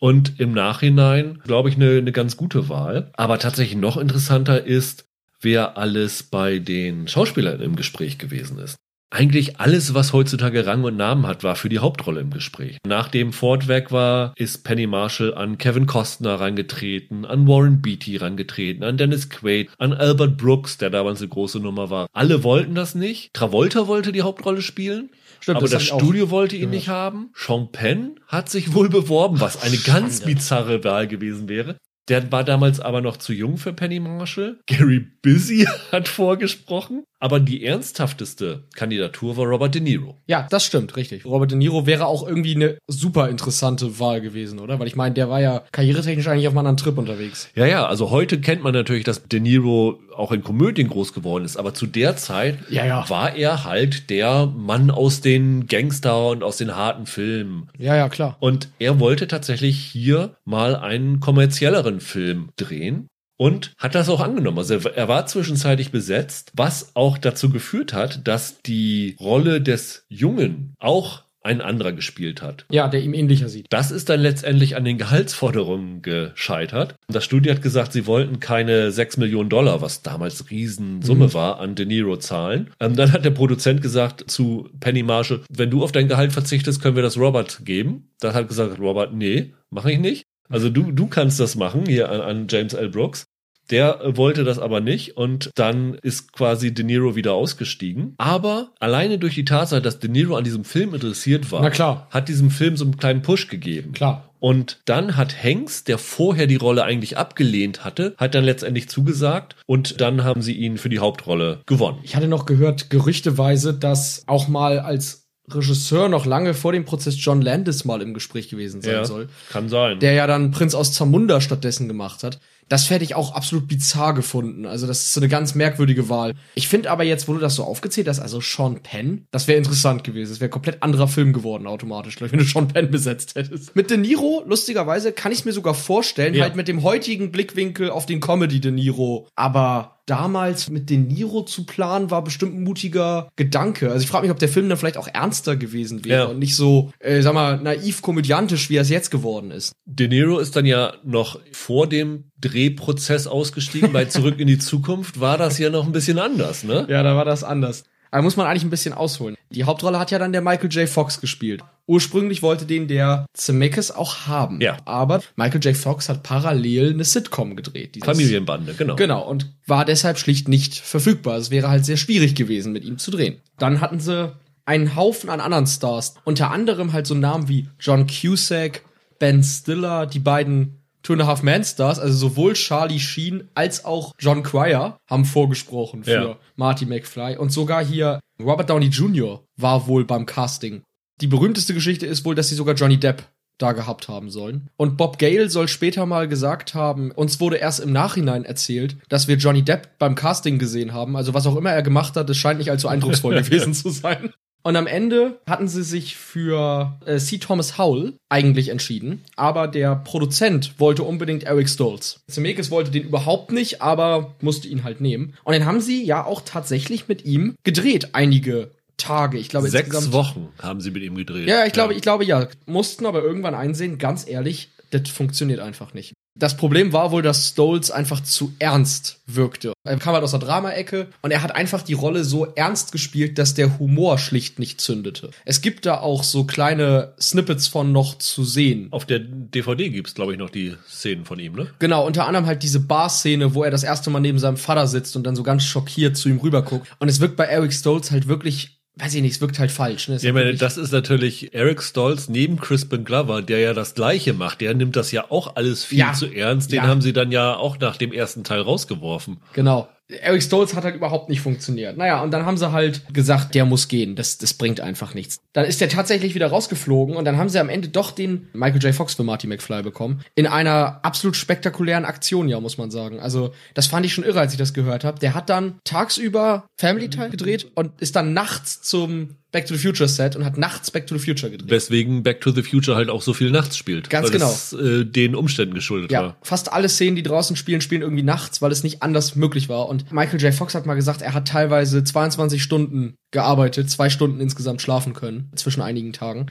Und 0.00 0.40
im 0.40 0.52
Nachhinein, 0.52 1.38
glaube 1.44 1.68
ich, 1.68 1.76
eine, 1.76 1.98
eine 1.98 2.12
ganz 2.12 2.36
gute 2.36 2.68
Wahl. 2.68 3.10
Aber 3.16 3.38
tatsächlich 3.38 3.78
noch 3.78 3.98
interessanter 3.98 4.64
ist, 4.64 5.06
wer 5.40 5.78
alles 5.78 6.22
bei 6.22 6.58
den 6.58 7.06
Schauspielern 7.06 7.60
im 7.60 7.76
Gespräch 7.76 8.18
gewesen 8.18 8.58
ist. 8.58 8.76
Eigentlich 9.12 9.58
alles, 9.58 9.92
was 9.92 10.12
heutzutage 10.12 10.66
Rang 10.66 10.84
und 10.84 10.96
Namen 10.96 11.26
hat, 11.26 11.42
war 11.42 11.56
für 11.56 11.68
die 11.68 11.80
Hauptrolle 11.80 12.20
im 12.20 12.30
Gespräch. 12.30 12.78
Nachdem 12.86 13.32
Ford 13.32 13.66
weg 13.66 13.90
war, 13.90 14.32
ist 14.36 14.62
Penny 14.62 14.86
Marshall 14.86 15.34
an 15.34 15.58
Kevin 15.58 15.86
Costner 15.86 16.38
rangetreten, 16.38 17.24
an 17.24 17.48
Warren 17.48 17.82
Beatty 17.82 18.18
rangetreten, 18.18 18.84
an 18.84 18.96
Dennis 18.96 19.28
Quaid, 19.28 19.68
an 19.78 19.92
Albert 19.92 20.36
Brooks, 20.36 20.78
der 20.78 20.90
damals 20.90 21.20
eine 21.20 21.28
große 21.28 21.58
Nummer 21.58 21.90
war. 21.90 22.06
Alle 22.12 22.44
wollten 22.44 22.76
das 22.76 22.94
nicht. 22.94 23.34
Travolta 23.34 23.88
wollte 23.88 24.12
die 24.12 24.22
Hauptrolle 24.22 24.62
spielen. 24.62 25.10
Stimmt, 25.40 25.56
aber 25.56 25.66
das 25.66 25.72
das, 25.72 25.82
Studio 25.84 26.30
wollte 26.30 26.56
ihn 26.56 26.60
gehört. 26.62 26.74
nicht 26.74 26.88
haben. 26.88 27.30
Sean 27.34 27.70
Penn 27.72 28.20
hat 28.26 28.48
sich 28.48 28.74
wohl 28.74 28.88
beworben, 28.88 29.40
was 29.40 29.62
eine 29.62 29.76
ganz 29.78 30.18
Schande. 30.18 30.34
bizarre 30.34 30.84
Wahl 30.84 31.08
gewesen 31.08 31.48
wäre. 31.48 31.76
Der 32.10 32.30
war 32.30 32.44
damals 32.44 32.80
aber 32.80 33.00
noch 33.00 33.16
zu 33.16 33.32
jung 33.32 33.56
für 33.56 33.72
Penny 33.72 34.00
Marshall. 34.00 34.58
Gary 34.66 34.98
Busy 35.22 35.66
hat 35.92 36.08
vorgesprochen. 36.08 37.04
Aber 37.22 37.38
die 37.38 37.64
ernsthafteste 37.66 38.64
Kandidatur 38.74 39.36
war 39.36 39.44
Robert 39.44 39.74
De 39.74 39.82
Niro. 39.82 40.16
Ja, 40.26 40.46
das 40.48 40.64
stimmt, 40.64 40.96
richtig. 40.96 41.26
Robert 41.26 41.50
De 41.50 41.58
Niro 41.58 41.84
wäre 41.86 42.06
auch 42.06 42.26
irgendwie 42.26 42.54
eine 42.54 42.78
super 42.88 43.28
interessante 43.28 43.98
Wahl 44.00 44.22
gewesen, 44.22 44.58
oder? 44.58 44.78
Weil 44.78 44.86
ich 44.86 44.96
meine, 44.96 45.14
der 45.14 45.28
war 45.28 45.38
ja 45.40 45.62
karrieretechnisch 45.70 46.26
eigentlich 46.28 46.48
auf 46.48 46.52
einem 46.52 46.60
anderen 46.60 46.78
Trip 46.78 46.96
unterwegs. 46.96 47.50
Ja, 47.54 47.66
ja, 47.66 47.86
also 47.86 48.10
heute 48.10 48.40
kennt 48.40 48.62
man 48.62 48.72
natürlich, 48.72 49.04
dass 49.04 49.22
De 49.24 49.38
Niro 49.38 50.00
auch 50.16 50.32
in 50.32 50.42
Komödien 50.42 50.88
groß 50.88 51.12
geworden 51.12 51.44
ist, 51.44 51.58
aber 51.58 51.74
zu 51.74 51.86
der 51.86 52.16
Zeit 52.16 52.58
Ja, 52.70 52.86
ja. 52.86 53.08
war 53.08 53.36
er 53.36 53.64
halt 53.64 54.08
der 54.08 54.46
Mann 54.46 54.90
aus 54.90 55.20
den 55.20 55.66
Gangster 55.66 56.28
und 56.30 56.42
aus 56.42 56.56
den 56.56 56.74
harten 56.74 57.04
Filmen. 57.04 57.68
Ja, 57.78 57.96
ja, 57.96 58.08
klar. 58.08 58.36
Und 58.40 58.68
er 58.78 58.98
wollte 58.98 59.28
tatsächlich 59.28 59.78
hier 59.78 60.36
mal 60.46 60.74
einen 60.74 61.20
kommerzielleren 61.20 61.99
Film 62.00 62.50
drehen. 62.56 63.06
Und 63.36 63.72
hat 63.78 63.94
das 63.94 64.10
auch 64.10 64.20
angenommen. 64.20 64.58
Also 64.58 64.74
er- 64.76 65.08
war 65.08 65.24
zwischenzeitlich 65.26 65.90
besetzt, 65.90 66.50
was 66.54 66.94
auch 66.94 67.16
dazu 67.16 67.48
geführt 67.48 67.94
hat, 67.94 68.28
dass 68.28 68.60
die 68.60 69.16
Rolle 69.18 69.62
des 69.62 70.04
Jungen 70.10 70.74
auch 70.78 71.22
ein 71.42 71.62
anderer 71.62 71.92
gespielt 71.92 72.42
hat. 72.42 72.66
Ja, 72.70 72.86
der 72.88 73.00
ihm 73.02 73.14
ähnlicher 73.14 73.48
sieht. 73.48 73.64
Das 73.70 73.90
ist 73.90 74.10
dann 74.10 74.20
letztendlich 74.20 74.76
an 74.76 74.84
den 74.84 74.98
Gehaltsforderungen 74.98 76.02
gescheitert. 76.02 76.96
Das 77.08 77.24
Studio 77.24 77.54
hat 77.54 77.62
gesagt, 77.62 77.94
sie 77.94 78.06
wollten 78.06 78.40
keine 78.40 78.90
6 78.92 79.16
Millionen 79.16 79.48
Dollar, 79.48 79.80
was 79.80 80.02
damals 80.02 80.50
Riesensumme 80.50 81.32
war, 81.32 81.58
an 81.60 81.74
De 81.74 81.86
Niro 81.86 82.18
zahlen. 82.18 82.70
Ähm, 82.78 82.94
dann 82.94 83.12
hat 83.12 83.24
der 83.24 83.30
Produzent 83.30 83.80
gesagt 83.80 84.30
zu 84.30 84.68
Penny 84.80 85.02
Marshall, 85.02 85.40
wenn 85.50 85.70
du 85.70 85.82
auf 85.82 85.92
dein 85.92 86.08
Gehalt 86.08 86.32
verzichtest, 86.32 86.82
können 86.82 86.96
wir 86.96 87.02
das 87.02 87.16
Robert 87.16 87.60
geben. 87.64 88.10
Dann 88.20 88.34
hat 88.34 88.48
gesagt 88.48 88.78
Robert, 88.78 89.14
nee, 89.14 89.54
mache 89.70 89.92
ich 89.92 89.98
nicht. 89.98 90.24
Also 90.50 90.68
du, 90.68 90.92
du 90.92 91.06
kannst 91.06 91.40
das 91.40 91.56
machen 91.56 91.86
hier 91.86 92.10
an, 92.10 92.20
an 92.20 92.46
James 92.50 92.74
L. 92.74 92.90
Brooks. 92.90 93.24
Der 93.70 94.00
äh, 94.00 94.16
wollte 94.16 94.42
das 94.44 94.58
aber 94.58 94.80
nicht 94.80 95.16
und 95.16 95.50
dann 95.54 95.94
ist 95.94 96.32
quasi 96.32 96.74
De 96.74 96.84
Niro 96.84 97.14
wieder 97.14 97.34
ausgestiegen. 97.34 98.14
Aber 98.18 98.72
alleine 98.80 99.18
durch 99.18 99.36
die 99.36 99.44
Tatsache, 99.44 99.80
dass 99.80 100.00
De 100.00 100.10
Niro 100.10 100.36
an 100.36 100.44
diesem 100.44 100.64
Film 100.64 100.92
interessiert 100.92 101.50
war, 101.52 101.62
Na 101.62 101.70
klar. 101.70 102.08
hat 102.10 102.28
diesem 102.28 102.50
Film 102.50 102.76
so 102.76 102.84
einen 102.84 102.96
kleinen 102.96 103.22
Push 103.22 103.48
gegeben. 103.48 103.92
Klar. 103.92 104.26
Und 104.40 104.80
dann 104.86 105.16
hat 105.18 105.44
Hanks, 105.44 105.84
der 105.84 105.98
vorher 105.98 106.46
die 106.46 106.56
Rolle 106.56 106.82
eigentlich 106.82 107.18
abgelehnt 107.18 107.84
hatte, 107.84 108.14
hat 108.16 108.34
dann 108.34 108.42
letztendlich 108.44 108.88
zugesagt 108.88 109.54
und 109.66 110.00
dann 110.00 110.24
haben 110.24 110.40
sie 110.40 110.54
ihn 110.54 110.78
für 110.78 110.88
die 110.88 110.98
Hauptrolle 110.98 111.60
gewonnen. 111.66 111.98
Ich 112.02 112.16
hatte 112.16 112.26
noch 112.26 112.46
gehört, 112.46 112.88
gerüchteweise, 112.88 113.74
dass 113.74 114.22
auch 114.26 114.48
mal 114.48 114.80
als 114.80 115.19
Regisseur 115.54 116.08
noch 116.08 116.26
lange 116.26 116.54
vor 116.54 116.72
dem 116.72 116.84
Prozess 116.84 117.14
John 117.18 117.42
Landis 117.42 117.84
mal 117.84 118.02
im 118.02 118.14
Gespräch 118.14 118.48
gewesen 118.48 118.80
sein 118.82 119.04
soll. 119.04 119.28
kann 119.50 119.68
sein. 119.68 119.98
Der 120.00 120.12
ja 120.12 120.26
dann 120.26 120.50
Prinz 120.50 120.74
aus 120.74 120.92
Zamunda 120.92 121.40
stattdessen 121.40 121.88
gemacht 121.88 122.22
hat. 122.22 122.38
Das 122.68 122.88
hätte 122.88 123.02
ich 123.02 123.16
auch 123.16 123.34
absolut 123.34 123.66
bizarr 123.66 124.14
gefunden. 124.14 124.64
Also, 124.64 124.86
das 124.86 125.00
ist 125.00 125.12
so 125.14 125.18
eine 125.20 125.26
ganz 125.28 125.56
merkwürdige 125.56 126.08
Wahl. 126.08 126.34
Ich 126.54 126.68
finde 126.68 126.88
aber 126.92 127.02
jetzt, 127.02 127.26
wo 127.26 127.32
du 127.32 127.40
das 127.40 127.56
so 127.56 127.64
aufgezählt 127.64 128.06
hast, 128.06 128.20
also 128.20 128.40
Sean 128.40 128.80
Penn, 128.80 129.26
das 129.32 129.48
wäre 129.48 129.58
interessant 129.58 130.04
gewesen. 130.04 130.30
Das 130.30 130.40
wäre 130.40 130.50
komplett 130.50 130.80
anderer 130.84 131.08
Film 131.08 131.32
geworden, 131.32 131.66
automatisch, 131.66 132.14
glaub 132.14 132.26
ich, 132.28 132.32
wenn 132.32 132.38
du 132.38 132.44
Sean 132.44 132.68
Penn 132.68 132.88
besetzt 132.92 133.34
hättest. 133.34 133.74
Mit 133.74 133.90
De 133.90 133.96
Niro, 133.96 134.44
lustigerweise, 134.46 135.10
kann 135.10 135.32
ich 135.32 135.44
mir 135.44 135.52
sogar 135.52 135.74
vorstellen, 135.74 136.32
Ja. 136.34 136.44
halt 136.44 136.54
mit 136.54 136.68
dem 136.68 136.84
heutigen 136.84 137.32
Blickwinkel 137.32 137.90
auf 137.90 138.06
den 138.06 138.20
Comedy 138.20 138.60
De 138.60 138.70
Niro. 138.70 139.26
Aber 139.34 139.99
damals 140.10 140.68
mit 140.70 140.90
De 140.90 140.96
Niro 140.96 141.42
zu 141.42 141.64
planen, 141.64 142.10
war 142.10 142.24
bestimmt 142.24 142.54
ein 142.54 142.64
mutiger 142.64 143.28
Gedanke. 143.36 143.90
Also 143.90 144.02
ich 144.02 144.08
frage 144.08 144.22
mich, 144.24 144.32
ob 144.32 144.38
der 144.38 144.48
Film 144.48 144.68
dann 144.68 144.76
vielleicht 144.78 144.96
auch 144.96 145.08
ernster 145.08 145.56
gewesen 145.56 146.04
wäre 146.04 146.24
Ja. 146.24 146.26
und 146.26 146.38
nicht 146.38 146.56
so, 146.56 146.90
äh, 146.98 147.22
sag 147.22 147.34
mal, 147.34 147.60
naiv 147.60 148.02
komödiantisch, 148.02 148.68
wie 148.70 148.76
er 148.76 148.82
es 148.82 148.88
jetzt 148.90 149.10
geworden 149.10 149.50
ist. 149.50 149.72
De 149.86 150.08
Niro 150.08 150.38
ist 150.38 150.56
dann 150.56 150.66
ja 150.66 150.94
noch 151.04 151.38
vor 151.52 151.86
dem 151.88 152.24
Drehprozess 152.40 153.26
ausgestiegen. 153.26 153.92
Bei 153.92 154.04
Zurück 154.06 154.38
in 154.40 154.46
die 154.48 154.58
Zukunft 154.58 155.20
war 155.20 155.38
das 155.38 155.58
ja 155.58 155.70
noch 155.70 155.86
ein 155.86 155.92
bisschen 155.92 156.18
anders, 156.18 156.64
ne? 156.64 156.86
Ja, 156.88 157.02
da 157.02 157.14
war 157.16 157.24
das 157.24 157.44
anders. 157.44 157.84
Da 158.10 158.22
muss 158.22 158.36
man 158.36 158.46
eigentlich 158.46 158.64
ein 158.64 158.70
bisschen 158.70 158.92
ausholen. 158.92 159.36
Die 159.50 159.64
Hauptrolle 159.64 159.98
hat 159.98 160.10
ja 160.10 160.18
dann 160.18 160.32
der 160.32 160.42
Michael 160.42 160.70
J. 160.70 160.88
Fox 160.88 161.20
gespielt. 161.20 161.62
Ursprünglich 161.86 162.42
wollte 162.42 162.66
den 162.66 162.88
der 162.88 163.26
Zemeckis 163.34 163.90
auch 163.90 164.26
haben. 164.26 164.60
Ja. 164.60 164.76
Aber 164.84 165.22
Michael 165.36 165.60
J. 165.60 165.76
Fox 165.76 166.08
hat 166.08 166.22
parallel 166.22 166.94
eine 166.94 167.04
Sitcom 167.04 167.56
gedreht. 167.56 167.98
Familienbande, 168.02 168.74
genau. 168.74 168.96
Genau, 168.96 169.28
und 169.28 169.52
war 169.66 169.84
deshalb 169.84 170.18
schlicht 170.18 170.48
nicht 170.48 170.76
verfügbar. 170.76 171.36
Es 171.36 171.50
wäre 171.50 171.68
halt 171.68 171.84
sehr 171.84 171.96
schwierig 171.96 172.34
gewesen, 172.34 172.72
mit 172.72 172.84
ihm 172.84 172.98
zu 172.98 173.10
drehen. 173.10 173.40
Dann 173.58 173.80
hatten 173.80 174.00
sie 174.00 174.32
einen 174.66 174.94
Haufen 174.94 175.30
an 175.30 175.40
anderen 175.40 175.66
Stars. 175.66 176.14
Unter 176.24 176.50
anderem 176.50 176.92
halt 176.92 177.06
so 177.06 177.14
Namen 177.14 177.48
wie 177.48 177.68
John 177.80 178.06
Cusack, 178.06 178.82
Ben 179.18 179.42
Stiller, 179.42 180.06
die 180.06 180.20
beiden 180.20 180.79
Two 181.02 181.14
and 181.14 181.22
a 181.22 181.26
Half 181.26 181.42
Man 181.42 181.64
Stars, 181.64 181.98
also 181.98 182.14
sowohl 182.14 182.52
Charlie 182.54 183.00
Sheen 183.00 183.48
als 183.54 183.84
auch 183.84 184.12
John 184.18 184.42
Cryer 184.42 184.98
haben 185.08 185.24
vorgesprochen 185.24 186.04
für 186.04 186.10
Ja. 186.10 186.36
Marty 186.56 186.86
McFly. 186.86 187.36
Und 187.36 187.50
sogar 187.52 187.84
hier 187.84 188.20
Robert 188.42 188.68
Downey 188.70 188.86
Jr. 188.86 189.42
war 189.56 189.86
wohl 189.86 190.04
beim 190.04 190.26
Casting. 190.26 190.82
Die 191.20 191.26
berühmteste 191.26 191.74
Geschichte 191.74 192.06
ist 192.06 192.24
wohl, 192.24 192.34
dass 192.34 192.48
sie 192.48 192.54
sogar 192.54 192.74
Johnny 192.74 192.98
Depp 192.98 193.24
da 193.58 193.72
gehabt 193.72 194.08
haben 194.08 194.30
sollen. 194.30 194.70
Und 194.78 194.96
Bob 194.96 195.18
Gale 195.18 195.50
soll 195.50 195.68
später 195.68 196.06
mal 196.06 196.26
gesagt 196.28 196.74
haben, 196.74 197.10
uns 197.10 197.40
wurde 197.40 197.56
erst 197.56 197.80
im 197.80 197.92
Nachhinein 197.92 198.44
erzählt, 198.46 198.96
dass 199.10 199.28
wir 199.28 199.36
Johnny 199.36 199.62
Depp 199.62 199.98
beim 199.98 200.14
Casting 200.14 200.58
gesehen 200.58 200.94
haben. 200.94 201.14
Also 201.16 201.34
was 201.34 201.46
auch 201.46 201.56
immer 201.56 201.70
er 201.70 201.82
gemacht 201.82 202.16
hat, 202.16 202.28
das 202.30 202.38
scheint 202.38 202.58
nicht 202.58 202.70
allzu 202.70 202.88
eindrucksvoll 202.88 203.34
gewesen 203.42 203.74
zu 203.74 203.90
sein. 203.90 204.32
Und 204.62 204.76
am 204.76 204.86
Ende 204.86 205.38
hatten 205.46 205.68
sie 205.68 205.82
sich 205.82 206.16
für 206.16 206.98
äh, 207.06 207.18
C. 207.18 207.38
Thomas 207.38 207.78
Howell 207.78 208.14
eigentlich 208.28 208.68
entschieden, 208.68 209.22
aber 209.36 209.68
der 209.68 209.96
Produzent 209.96 210.78
wollte 210.78 211.02
unbedingt 211.02 211.44
Eric 211.44 211.68
Stoltz. 211.68 212.20
Zemeckis 212.28 212.70
wollte 212.70 212.90
den 212.90 213.04
überhaupt 213.04 213.52
nicht, 213.52 213.80
aber 213.80 214.34
musste 214.40 214.68
ihn 214.68 214.84
halt 214.84 215.00
nehmen. 215.00 215.34
Und 215.44 215.54
den 215.54 215.64
haben 215.64 215.80
sie 215.80 216.04
ja 216.04 216.24
auch 216.24 216.42
tatsächlich 216.44 217.08
mit 217.08 217.24
ihm 217.24 217.54
gedreht, 217.64 218.10
einige 218.12 218.70
Tage. 218.98 219.38
Ich 219.38 219.48
glaube 219.48 219.68
Sechs 219.68 220.12
Wochen 220.12 220.48
haben 220.60 220.80
sie 220.80 220.90
mit 220.90 221.02
ihm 221.02 221.14
gedreht. 221.14 221.48
ja, 221.48 221.64
ich 221.64 221.72
glaube, 221.72 221.94
ich 221.94 222.02
glaube 222.02 222.24
ja. 222.24 222.46
Mussten 222.66 223.06
aber 223.06 223.22
irgendwann 223.22 223.54
einsehen, 223.54 223.96
ganz 223.98 224.28
ehrlich, 224.28 224.70
das 224.90 225.08
funktioniert 225.08 225.60
einfach 225.60 225.94
nicht. 225.94 226.12
Das 226.38 226.56
Problem 226.56 226.92
war 226.92 227.10
wohl, 227.10 227.22
dass 227.22 227.48
Stolz 227.48 227.90
einfach 227.90 228.20
zu 228.20 228.54
ernst 228.58 229.20
wirkte. 229.26 229.72
Er 229.84 229.96
kam 229.98 230.14
halt 230.14 230.22
aus 230.22 230.30
der 230.30 230.40
Drama-Ecke 230.40 231.08
und 231.22 231.30
er 231.32 231.42
hat 231.42 231.54
einfach 231.54 231.82
die 231.82 231.92
Rolle 231.94 232.24
so 232.24 232.46
ernst 232.46 232.92
gespielt, 232.92 233.38
dass 233.38 233.54
der 233.54 233.78
Humor 233.78 234.16
schlicht 234.18 234.58
nicht 234.58 234.80
zündete. 234.80 235.30
Es 235.44 235.60
gibt 235.60 235.86
da 235.86 235.98
auch 235.98 236.22
so 236.22 236.44
kleine 236.44 237.14
Snippets 237.20 237.66
von 237.66 237.92
noch 237.92 238.18
zu 238.18 238.44
sehen. 238.44 238.88
Auf 238.90 239.06
der 239.06 239.18
DVD 239.18 239.90
gibt's, 239.90 240.14
glaube 240.14 240.32
ich, 240.32 240.38
noch 240.38 240.50
die 240.50 240.76
Szenen 240.88 241.24
von 241.24 241.38
ihm, 241.38 241.54
ne? 241.54 241.68
Genau, 241.78 242.06
unter 242.06 242.26
anderem 242.26 242.46
halt 242.46 242.62
diese 242.62 242.80
Bar-Szene, 242.80 243.54
wo 243.54 243.64
er 243.64 243.70
das 243.70 243.82
erste 243.82 244.10
Mal 244.10 244.20
neben 244.20 244.38
seinem 244.38 244.56
Vater 244.56 244.86
sitzt 244.86 245.16
und 245.16 245.24
dann 245.24 245.36
so 245.36 245.42
ganz 245.42 245.64
schockiert 245.64 246.16
zu 246.16 246.28
ihm 246.28 246.38
rüberguckt. 246.38 246.86
Und 247.00 247.08
es 247.08 247.20
wirkt 247.20 247.36
bei 247.36 247.44
Eric 247.44 247.72
Stolz 247.72 248.10
halt 248.10 248.28
wirklich, 248.28 248.79
weiß 249.00 249.14
ich 249.14 249.22
nicht, 249.22 249.32
es 249.34 249.40
wirkt 249.40 249.58
halt 249.58 249.70
falsch. 249.70 250.08
Ne? 250.08 250.16
Ja, 250.20 250.32
meine, 250.32 250.54
das 250.54 250.76
ist 250.76 250.92
natürlich 250.92 251.54
Eric 251.54 251.82
Stolz 251.82 252.28
neben 252.28 252.58
Crispin 252.58 253.04
Glover, 253.04 253.42
der 253.42 253.58
ja 253.60 253.74
das 253.74 253.94
Gleiche 253.94 254.32
macht. 254.34 254.60
Der 254.60 254.74
nimmt 254.74 254.96
das 254.96 255.12
ja 255.12 255.24
auch 255.30 255.56
alles 255.56 255.84
viel 255.84 255.98
Ja. 255.98 256.12
zu 256.12 256.26
ernst. 256.26 256.72
Den 256.72 256.76
Ja. 256.78 256.82
haben 256.86 257.00
sie 257.00 257.12
dann 257.12 257.32
ja 257.32 257.56
auch 257.56 257.78
nach 257.78 257.96
dem 257.96 258.12
ersten 258.12 258.44
Teil 258.44 258.60
rausgeworfen. 258.60 259.38
Genau. 259.52 259.88
Eric 260.20 260.42
Stolz 260.42 260.74
hat 260.74 260.84
halt 260.84 260.96
überhaupt 260.96 261.28
nicht 261.28 261.40
funktioniert. 261.40 261.96
Naja, 261.96 262.22
und 262.22 262.30
dann 262.30 262.46
haben 262.46 262.56
sie 262.56 262.72
halt 262.72 263.02
gesagt, 263.12 263.54
der 263.54 263.64
muss 263.64 263.88
gehen. 263.88 264.16
Das, 264.16 264.38
das 264.38 264.54
bringt 264.54 264.80
einfach 264.80 265.14
nichts. 265.14 265.38
Dann 265.52 265.64
ist 265.64 265.80
der 265.80 265.88
tatsächlich 265.88 266.34
wieder 266.34 266.48
rausgeflogen 266.48 267.16
und 267.16 267.24
dann 267.24 267.36
haben 267.36 267.48
sie 267.48 267.58
am 267.58 267.68
Ende 267.68 267.88
doch 267.88 268.10
den 268.10 268.48
Michael 268.52 268.82
J. 268.82 268.94
Fox 268.94 269.14
für 269.14 269.24
Marty 269.24 269.46
McFly 269.46 269.82
bekommen. 269.82 270.22
In 270.34 270.46
einer 270.46 271.00
absolut 271.02 271.36
spektakulären 271.36 272.04
Aktion, 272.04 272.48
ja, 272.48 272.60
muss 272.60 272.78
man 272.78 272.90
sagen. 272.90 273.20
Also, 273.20 273.52
das 273.74 273.86
fand 273.86 274.06
ich 274.06 274.12
schon 274.12 274.24
irre, 274.24 274.40
als 274.40 274.52
ich 274.52 274.58
das 274.58 274.74
gehört 274.74 275.04
habe. 275.04 275.18
Der 275.18 275.34
hat 275.34 275.48
dann 275.48 275.78
tagsüber 275.84 276.66
Family 276.76 277.08
Time 277.08 277.30
gedreht 277.30 277.70
und 277.74 278.00
ist 278.00 278.16
dann 278.16 278.32
nachts 278.32 278.82
zum 278.82 279.36
Back 279.52 279.66
to 279.66 279.74
the 279.74 279.80
Future 279.80 280.08
Set 280.08 280.36
und 280.36 280.44
hat 280.44 280.56
nachts 280.58 280.90
Back 280.90 281.06
to 281.08 281.18
the 281.18 281.24
Future 281.24 281.50
gedreht. 281.50 281.70
Weswegen 281.70 282.22
Back 282.22 282.40
to 282.40 282.52
the 282.52 282.62
Future 282.62 282.96
halt 282.96 283.10
auch 283.10 283.22
so 283.22 283.32
viel 283.32 283.50
nachts 283.50 283.76
spielt. 283.76 284.08
Ganz 284.08 284.26
weil 284.26 284.32
genau. 284.32 284.46
Das, 284.48 284.72
äh, 284.72 285.04
den 285.04 285.34
Umständen 285.34 285.74
geschuldet 285.74 286.12
Ja, 286.12 286.22
war. 286.22 286.36
fast 286.42 286.72
alle 286.72 286.88
Szenen, 286.88 287.16
die 287.16 287.22
draußen 287.22 287.56
spielen, 287.56 287.80
spielen 287.80 288.02
irgendwie 288.02 288.22
nachts, 288.22 288.62
weil 288.62 288.70
es 288.70 288.84
nicht 288.84 289.02
anders 289.02 289.34
möglich 289.34 289.68
war. 289.68 289.88
Und 289.88 290.12
Michael 290.12 290.40
J. 290.40 290.54
Fox 290.54 290.74
hat 290.74 290.86
mal 290.86 290.94
gesagt, 290.94 291.22
er 291.22 291.34
hat 291.34 291.48
teilweise 291.48 292.04
22 292.04 292.62
Stunden 292.62 293.14
gearbeitet, 293.32 293.90
zwei 293.90 294.08
Stunden 294.08 294.40
insgesamt 294.40 294.82
schlafen 294.82 295.14
können, 295.14 295.50
zwischen 295.56 295.82
einigen 295.82 296.12
Tagen. 296.12 296.46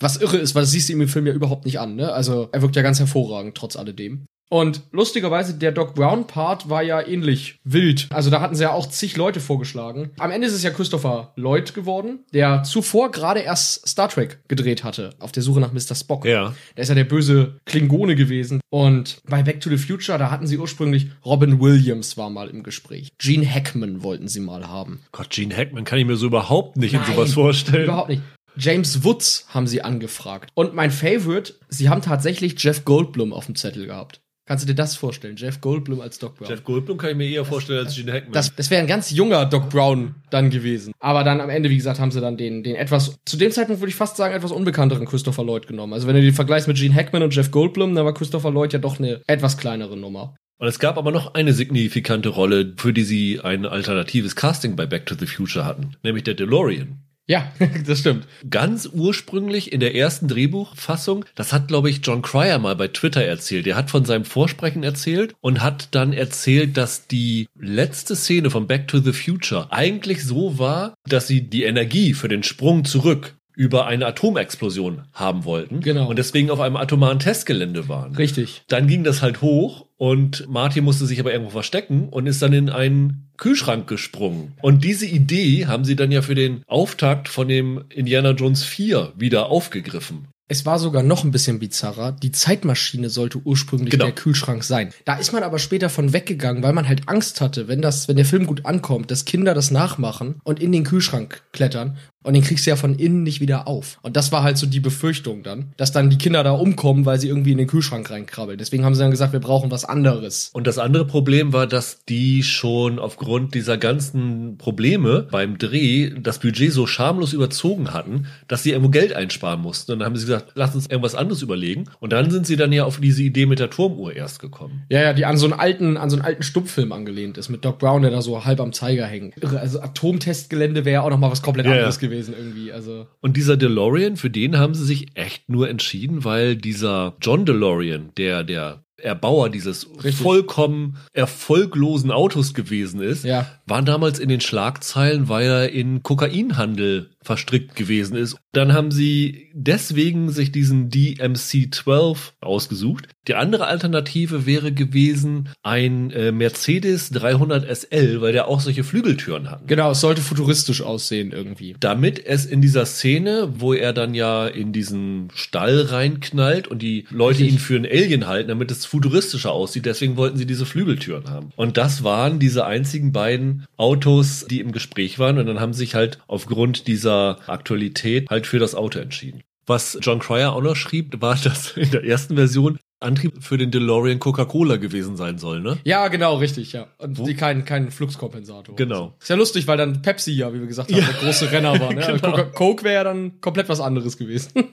Was 0.00 0.16
irre 0.16 0.36
ist, 0.38 0.54
weil 0.54 0.62
das 0.62 0.70
siehst 0.72 0.88
du 0.88 0.92
ihm 0.92 1.00
im 1.00 1.08
Film 1.08 1.26
ja 1.26 1.32
überhaupt 1.32 1.64
nicht 1.64 1.78
an, 1.80 1.94
ne? 1.96 2.12
Also 2.12 2.48
er 2.52 2.62
wirkt 2.62 2.76
ja 2.76 2.82
ganz 2.82 2.98
hervorragend, 2.98 3.56
trotz 3.56 3.76
alledem. 3.76 4.26
Und 4.50 4.82
lustigerweise, 4.92 5.54
der 5.54 5.72
Doc 5.72 5.94
Brown-Part 5.94 6.68
war 6.68 6.82
ja 6.82 7.04
ähnlich 7.04 7.58
wild. 7.64 8.06
Also 8.10 8.30
da 8.30 8.40
hatten 8.40 8.54
sie 8.54 8.62
ja 8.62 8.72
auch 8.72 8.88
zig 8.88 9.16
Leute 9.16 9.40
vorgeschlagen. 9.40 10.10
Am 10.18 10.30
Ende 10.30 10.46
ist 10.46 10.52
es 10.52 10.62
ja 10.62 10.70
Christopher 10.70 11.32
Lloyd 11.36 11.74
geworden, 11.74 12.20
der 12.32 12.62
zuvor 12.62 13.10
gerade 13.10 13.40
erst 13.40 13.88
Star 13.88 14.08
Trek 14.08 14.40
gedreht 14.48 14.84
hatte, 14.84 15.10
auf 15.18 15.32
der 15.32 15.42
Suche 15.42 15.60
nach 15.60 15.72
Mr. 15.72 15.94
Spock. 15.94 16.24
Ja. 16.24 16.54
Der 16.76 16.82
ist 16.82 16.88
ja 16.88 16.94
der 16.94 17.04
böse 17.04 17.58
Klingone 17.64 18.14
gewesen. 18.14 18.60
Und 18.70 19.18
bei 19.28 19.42
Back 19.42 19.60
to 19.60 19.70
the 19.70 19.78
Future, 19.78 20.18
da 20.18 20.30
hatten 20.30 20.46
sie 20.46 20.58
ursprünglich 20.58 21.08
Robin 21.24 21.60
Williams 21.60 22.16
war 22.16 22.30
mal 22.30 22.48
im 22.48 22.62
Gespräch. 22.62 23.08
Gene 23.18 23.48
Hackman 23.48 24.02
wollten 24.02 24.28
sie 24.28 24.40
mal 24.40 24.68
haben. 24.68 25.00
Gott, 25.12 25.30
Gene 25.30 25.56
Hackman 25.56 25.84
kann 25.84 25.98
ich 25.98 26.04
mir 26.04 26.16
so 26.16 26.26
überhaupt 26.26 26.76
nicht 26.76 26.94
in 26.94 27.00
Nein, 27.00 27.14
sowas 27.14 27.32
vorstellen. 27.32 27.84
Überhaupt 27.84 28.10
nicht. 28.10 28.22
James 28.56 29.02
Woods 29.02 29.46
haben 29.48 29.66
sie 29.66 29.82
angefragt. 29.82 30.50
Und 30.54 30.74
mein 30.74 30.90
Favorite, 30.90 31.54
sie 31.68 31.88
haben 31.88 32.02
tatsächlich 32.02 32.54
Jeff 32.58 32.84
Goldblum 32.84 33.32
auf 33.32 33.46
dem 33.46 33.56
Zettel 33.56 33.86
gehabt. 33.86 34.20
Kannst 34.46 34.64
du 34.64 34.66
dir 34.66 34.74
das 34.74 34.94
vorstellen? 34.94 35.36
Jeff 35.36 35.62
Goldblum 35.62 36.02
als 36.02 36.18
Doc 36.18 36.36
Brown. 36.36 36.50
Jeff 36.50 36.64
Goldblum 36.64 36.98
kann 36.98 37.10
ich 37.10 37.16
mir 37.16 37.28
eher 37.28 37.46
vorstellen 37.46 37.86
als 37.86 37.96
Gene 37.96 38.12
Hackman. 38.12 38.32
Das, 38.32 38.54
das 38.54 38.70
wäre 38.70 38.82
ein 38.82 38.86
ganz 38.86 39.10
junger 39.10 39.46
Doc 39.46 39.70
Brown 39.70 40.16
dann 40.28 40.50
gewesen. 40.50 40.92
Aber 41.00 41.24
dann 41.24 41.40
am 41.40 41.48
Ende, 41.48 41.70
wie 41.70 41.76
gesagt, 41.76 41.98
haben 41.98 42.10
sie 42.10 42.20
dann 42.20 42.36
den, 42.36 42.62
den 42.62 42.76
etwas, 42.76 43.16
zu 43.24 43.38
dem 43.38 43.52
Zeitpunkt 43.52 43.80
würde 43.80 43.88
ich 43.88 43.96
fast 43.96 44.18
sagen, 44.18 44.34
etwas 44.34 44.52
unbekannteren 44.52 45.06
Christopher 45.06 45.44
Lloyd 45.44 45.66
genommen. 45.66 45.94
Also 45.94 46.06
wenn 46.06 46.14
du 46.14 46.20
den 46.20 46.34
vergleichst 46.34 46.68
mit 46.68 46.76
Gene 46.76 46.94
Hackman 46.94 47.22
und 47.22 47.34
Jeff 47.34 47.50
Goldblum, 47.50 47.94
dann 47.94 48.04
war 48.04 48.12
Christopher 48.12 48.50
Lloyd 48.50 48.74
ja 48.74 48.78
doch 48.78 48.98
eine 48.98 49.22
etwas 49.26 49.56
kleinere 49.56 49.96
Nummer. 49.96 50.34
Und 50.58 50.68
es 50.68 50.78
gab 50.78 50.98
aber 50.98 51.10
noch 51.10 51.34
eine 51.34 51.52
signifikante 51.52 52.28
Rolle, 52.28 52.74
für 52.76 52.92
die 52.92 53.02
sie 53.02 53.40
ein 53.40 53.66
alternatives 53.66 54.36
Casting 54.36 54.76
bei 54.76 54.86
Back 54.86 55.06
to 55.06 55.14
the 55.18 55.26
Future 55.26 55.64
hatten, 55.64 55.96
nämlich 56.02 56.24
der 56.24 56.34
DeLorean. 56.34 57.03
Ja, 57.26 57.52
das 57.86 58.00
stimmt. 58.00 58.26
Ganz 58.48 58.88
ursprünglich 58.92 59.72
in 59.72 59.80
der 59.80 59.94
ersten 59.94 60.28
Drehbuchfassung, 60.28 61.24
das 61.34 61.52
hat, 61.52 61.68
glaube 61.68 61.88
ich, 61.88 62.00
John 62.02 62.22
Cryer 62.22 62.58
mal 62.58 62.76
bei 62.76 62.88
Twitter 62.88 63.22
erzählt. 63.22 63.66
Er 63.66 63.76
hat 63.76 63.90
von 63.90 64.04
seinem 64.04 64.24
Vorsprechen 64.24 64.82
erzählt 64.82 65.34
und 65.40 65.62
hat 65.62 65.94
dann 65.94 66.12
erzählt, 66.12 66.76
dass 66.76 67.06
die 67.06 67.48
letzte 67.58 68.14
Szene 68.14 68.50
von 68.50 68.66
Back 68.66 68.88
to 68.88 68.98
the 68.98 69.12
Future 69.12 69.72
eigentlich 69.72 70.24
so 70.24 70.58
war, 70.58 70.94
dass 71.08 71.26
sie 71.26 71.42
die 71.42 71.64
Energie 71.64 72.12
für 72.12 72.28
den 72.28 72.42
Sprung 72.42 72.84
zurück 72.84 73.34
über 73.56 73.86
eine 73.86 74.06
Atomexplosion 74.06 75.02
haben 75.12 75.44
wollten. 75.44 75.80
Genau. 75.80 76.08
Und 76.08 76.18
deswegen 76.18 76.50
auf 76.50 76.60
einem 76.60 76.76
atomaren 76.76 77.18
Testgelände 77.18 77.88
waren. 77.88 78.14
Richtig. 78.16 78.62
Dann 78.68 78.86
ging 78.88 79.04
das 79.04 79.22
halt 79.22 79.40
hoch 79.42 79.86
und 79.96 80.48
Marty 80.48 80.80
musste 80.80 81.06
sich 81.06 81.20
aber 81.20 81.32
irgendwo 81.32 81.52
verstecken 81.52 82.08
und 82.08 82.26
ist 82.26 82.42
dann 82.42 82.52
in 82.52 82.68
einen 82.70 83.30
Kühlschrank 83.36 83.86
gesprungen. 83.86 84.54
Und 84.60 84.84
diese 84.84 85.06
Idee 85.06 85.66
haben 85.66 85.84
sie 85.84 85.96
dann 85.96 86.12
ja 86.12 86.22
für 86.22 86.34
den 86.34 86.62
Auftakt 86.66 87.28
von 87.28 87.48
dem 87.48 87.84
Indiana 87.90 88.30
Jones 88.30 88.64
4 88.64 89.12
wieder 89.16 89.46
aufgegriffen. 89.46 90.28
Es 90.46 90.66
war 90.66 90.78
sogar 90.78 91.02
noch 91.02 91.24
ein 91.24 91.30
bisschen 91.30 91.58
bizarrer. 91.58 92.12
Die 92.12 92.30
Zeitmaschine 92.30 93.08
sollte 93.08 93.38
ursprünglich 93.42 93.90
Genau. 93.92 94.04
der 94.04 94.14
Kühlschrank 94.14 94.62
sein. 94.62 94.92
Da 95.06 95.14
ist 95.16 95.32
man 95.32 95.42
aber 95.42 95.58
später 95.58 95.88
von 95.88 96.12
weggegangen, 96.12 96.62
weil 96.62 96.74
man 96.74 96.86
halt 96.86 97.08
Angst 97.08 97.40
hatte, 97.40 97.66
wenn 97.66 97.80
das, 97.80 98.08
wenn 98.08 98.16
der 98.16 98.26
Film 98.26 98.44
gut 98.44 98.66
ankommt, 98.66 99.10
dass 99.10 99.24
Kinder 99.24 99.54
das 99.54 99.70
nachmachen 99.70 100.40
und 100.44 100.60
in 100.60 100.70
den 100.70 100.84
Kühlschrank 100.84 101.42
klettern 101.52 101.96
und 102.24 102.34
den 102.34 102.42
kriegst 102.42 102.66
du 102.66 102.70
ja 102.70 102.76
von 102.76 102.96
innen 102.96 103.22
nicht 103.22 103.40
wieder 103.40 103.68
auf. 103.68 103.98
Und 104.02 104.16
das 104.16 104.32
war 104.32 104.42
halt 104.42 104.58
so 104.58 104.66
die 104.66 104.80
Befürchtung 104.80 105.42
dann, 105.42 105.72
dass 105.76 105.92
dann 105.92 106.10
die 106.10 106.18
Kinder 106.18 106.42
da 106.42 106.50
umkommen, 106.50 107.06
weil 107.06 107.20
sie 107.20 107.28
irgendwie 107.28 107.52
in 107.52 107.58
den 107.58 107.66
Kühlschrank 107.68 108.10
reinkrabbeln. 108.10 108.58
Deswegen 108.58 108.84
haben 108.84 108.94
sie 108.94 109.00
dann 109.02 109.10
gesagt, 109.10 109.32
wir 109.32 109.40
brauchen 109.40 109.70
was 109.70 109.84
anderes. 109.84 110.50
Und 110.52 110.66
das 110.66 110.78
andere 110.78 111.06
Problem 111.06 111.52
war, 111.52 111.66
dass 111.66 112.04
die 112.08 112.42
schon 112.42 112.98
aufgrund 112.98 113.54
dieser 113.54 113.78
ganzen 113.78 114.56
Probleme 114.58 115.28
beim 115.30 115.58
Dreh 115.58 116.10
das 116.18 116.38
Budget 116.38 116.72
so 116.72 116.86
schamlos 116.86 117.32
überzogen 117.32 117.92
hatten, 117.92 118.26
dass 118.48 118.62
sie 118.62 118.70
irgendwo 118.70 118.90
Geld 118.90 119.12
einsparen 119.12 119.60
mussten. 119.60 119.92
Und 119.92 119.98
dann 120.00 120.06
haben 120.06 120.16
sie 120.16 120.26
gesagt, 120.26 120.52
lass 120.54 120.74
uns 120.74 120.86
irgendwas 120.86 121.14
anderes 121.14 121.42
überlegen. 121.42 121.84
Und 122.00 122.12
dann 122.12 122.30
sind 122.30 122.46
sie 122.46 122.56
dann 122.56 122.72
ja 122.72 122.84
auf 122.84 123.00
diese 123.00 123.22
Idee 123.22 123.46
mit 123.46 123.58
der 123.58 123.70
Turmuhr 123.70 124.14
erst 124.16 124.38
gekommen. 124.40 124.84
Ja, 124.88 125.02
ja, 125.02 125.12
die 125.12 125.26
an 125.26 125.36
so 125.36 125.44
einen 125.46 125.54
alten, 125.54 125.96
an 125.96 126.08
so 126.10 126.16
einen 126.16 126.24
alten 126.24 126.42
Stummfilm 126.42 126.92
angelehnt 126.92 127.36
ist, 127.38 127.48
mit 127.50 127.64
Doc 127.64 127.78
Brown, 127.78 128.02
der 128.02 128.10
da 128.10 128.22
so 128.22 128.44
halb 128.44 128.60
am 128.60 128.72
Zeiger 128.72 129.06
hängt. 129.06 129.34
Also 129.54 129.80
Atomtestgelände 129.80 130.84
wäre 130.84 130.94
ja 130.94 131.02
auch 131.02 131.10
noch 131.10 131.18
mal 131.18 131.30
was 131.30 131.42
komplett 131.42 131.66
Ja, 131.66 131.72
ja. 131.72 131.78
anderes 131.78 131.98
gewesen 132.14 132.34
irgendwie. 132.36 132.72
Also 132.72 133.06
Und 133.20 133.36
dieser 133.36 133.56
DeLorean, 133.56 134.16
für 134.16 134.30
den 134.30 134.58
haben 134.58 134.74
sie 134.74 134.84
sich 134.84 135.08
echt 135.14 135.48
nur 135.48 135.68
entschieden, 135.68 136.24
weil 136.24 136.56
dieser 136.56 137.14
John 137.20 137.44
DeLorean, 137.44 138.10
der 138.16 138.44
der 138.44 138.80
Erbauer 138.96 139.50
dieses 139.50 139.86
Richtig. 139.96 140.14
vollkommen 140.16 140.96
erfolglosen 141.12 142.10
Autos 142.10 142.54
gewesen 142.54 143.00
ist, 143.02 143.24
Ja. 143.24 143.46
war 143.66 143.82
damals 143.82 144.18
in 144.18 144.28
den 144.30 144.40
Schlagzeilen, 144.40 145.28
weil 145.28 145.46
er 145.46 145.70
in 145.70 146.02
Kokainhandel 146.02 147.10
verstrickt 147.24 147.74
gewesen 147.74 148.16
ist. 148.16 148.36
Dann 148.52 148.72
haben 148.72 148.90
sie 148.90 149.48
deswegen 149.54 150.30
sich 150.30 150.52
diesen 150.52 150.90
DMC-12 150.90 152.16
ausgesucht. 152.40 153.08
Die 153.26 153.34
andere 153.34 153.66
Alternative 153.66 154.46
wäre 154.46 154.72
gewesen 154.72 155.48
ein 155.62 156.10
äh, 156.10 156.30
Mercedes 156.32 157.10
300 157.10 157.64
SL, 157.64 158.20
weil 158.20 158.32
der 158.32 158.48
auch 158.48 158.60
solche 158.60 158.84
Flügeltüren 158.84 159.50
hat 159.50 159.66
Genau, 159.66 159.92
es 159.92 160.00
sollte 160.00 160.20
futuristisch 160.20 160.82
aussehen 160.82 161.32
irgendwie. 161.32 161.74
damit 161.80 162.24
es 162.24 162.44
in 162.44 162.60
dieser 162.60 162.84
Szene, 162.86 163.48
wo 163.56 163.72
er 163.72 163.92
dann 163.92 164.14
ja 164.14 164.46
in 164.46 164.72
diesen 164.72 165.28
Stall 165.34 165.80
reinknallt 165.82 166.68
und 166.68 166.82
die 166.82 167.06
Leute 167.10 167.40
Richtig. 167.40 167.54
ihn 167.54 167.58
für 167.58 167.76
einen 167.76 167.86
Alien 167.86 168.26
halten, 168.26 168.48
damit 168.48 168.70
es 168.70 168.84
futuristischer 168.84 169.52
aussieht, 169.52 169.86
deswegen 169.86 170.16
wollten 170.16 170.36
sie 170.36 170.46
diese 170.46 170.66
Flügeltüren 170.66 171.30
haben. 171.30 171.50
Und 171.56 171.76
das 171.78 172.04
waren 172.04 172.38
diese 172.38 172.66
einzigen 172.66 173.12
beiden 173.12 173.64
Autos, 173.76 174.46
die 174.48 174.60
im 174.60 174.72
Gespräch 174.72 175.18
waren 175.18 175.38
und 175.38 175.46
dann 175.46 175.60
haben 175.60 175.72
sich 175.72 175.94
halt 175.94 176.18
aufgrund 176.26 176.86
dieser 176.88 177.13
Aktualität 177.46 178.28
halt 178.30 178.46
für 178.46 178.58
das 178.58 178.74
Auto 178.74 178.98
entschieden. 178.98 179.42
Was 179.66 179.98
John 180.02 180.18
Cryer 180.18 180.52
auch 180.52 180.62
noch 180.62 180.76
schrieb, 180.76 181.20
war, 181.20 181.36
dass 181.44 181.76
in 181.76 181.90
der 181.90 182.04
ersten 182.04 182.36
Version 182.36 182.78
Antrieb 183.00 183.42
für 183.42 183.58
den 183.58 183.70
DeLorean 183.70 184.18
Coca-Cola 184.18 184.76
gewesen 184.76 185.16
sein 185.16 185.36
soll, 185.38 185.60
ne? 185.60 185.78
Ja, 185.84 186.08
genau, 186.08 186.36
richtig, 186.36 186.72
ja. 186.72 186.86
Und 186.98 187.18
Wo? 187.18 187.26
die 187.26 187.34
kein, 187.34 187.64
kein 187.66 187.90
Fluxkompensator. 187.90 188.76
Genau. 188.76 189.14
Ist 189.20 189.28
ja 189.28 189.36
lustig, 189.36 189.66
weil 189.66 189.76
dann 189.76 190.00
Pepsi 190.00 190.32
ja, 190.32 190.54
wie 190.54 190.60
wir 190.60 190.66
gesagt 190.66 190.90
haben, 190.90 190.98
Ja. 191.00 191.04
der 191.06 191.14
große 191.20 191.52
Renner 191.52 191.78
war. 191.80 191.92
Ne? 191.92 192.18
Genau. 192.22 192.44
Coke 192.54 192.82
wäre 192.84 192.94
ja 192.94 193.04
dann 193.04 193.40
komplett 193.42 193.68
was 193.68 193.80
anderes 193.80 194.16
gewesen. 194.16 194.52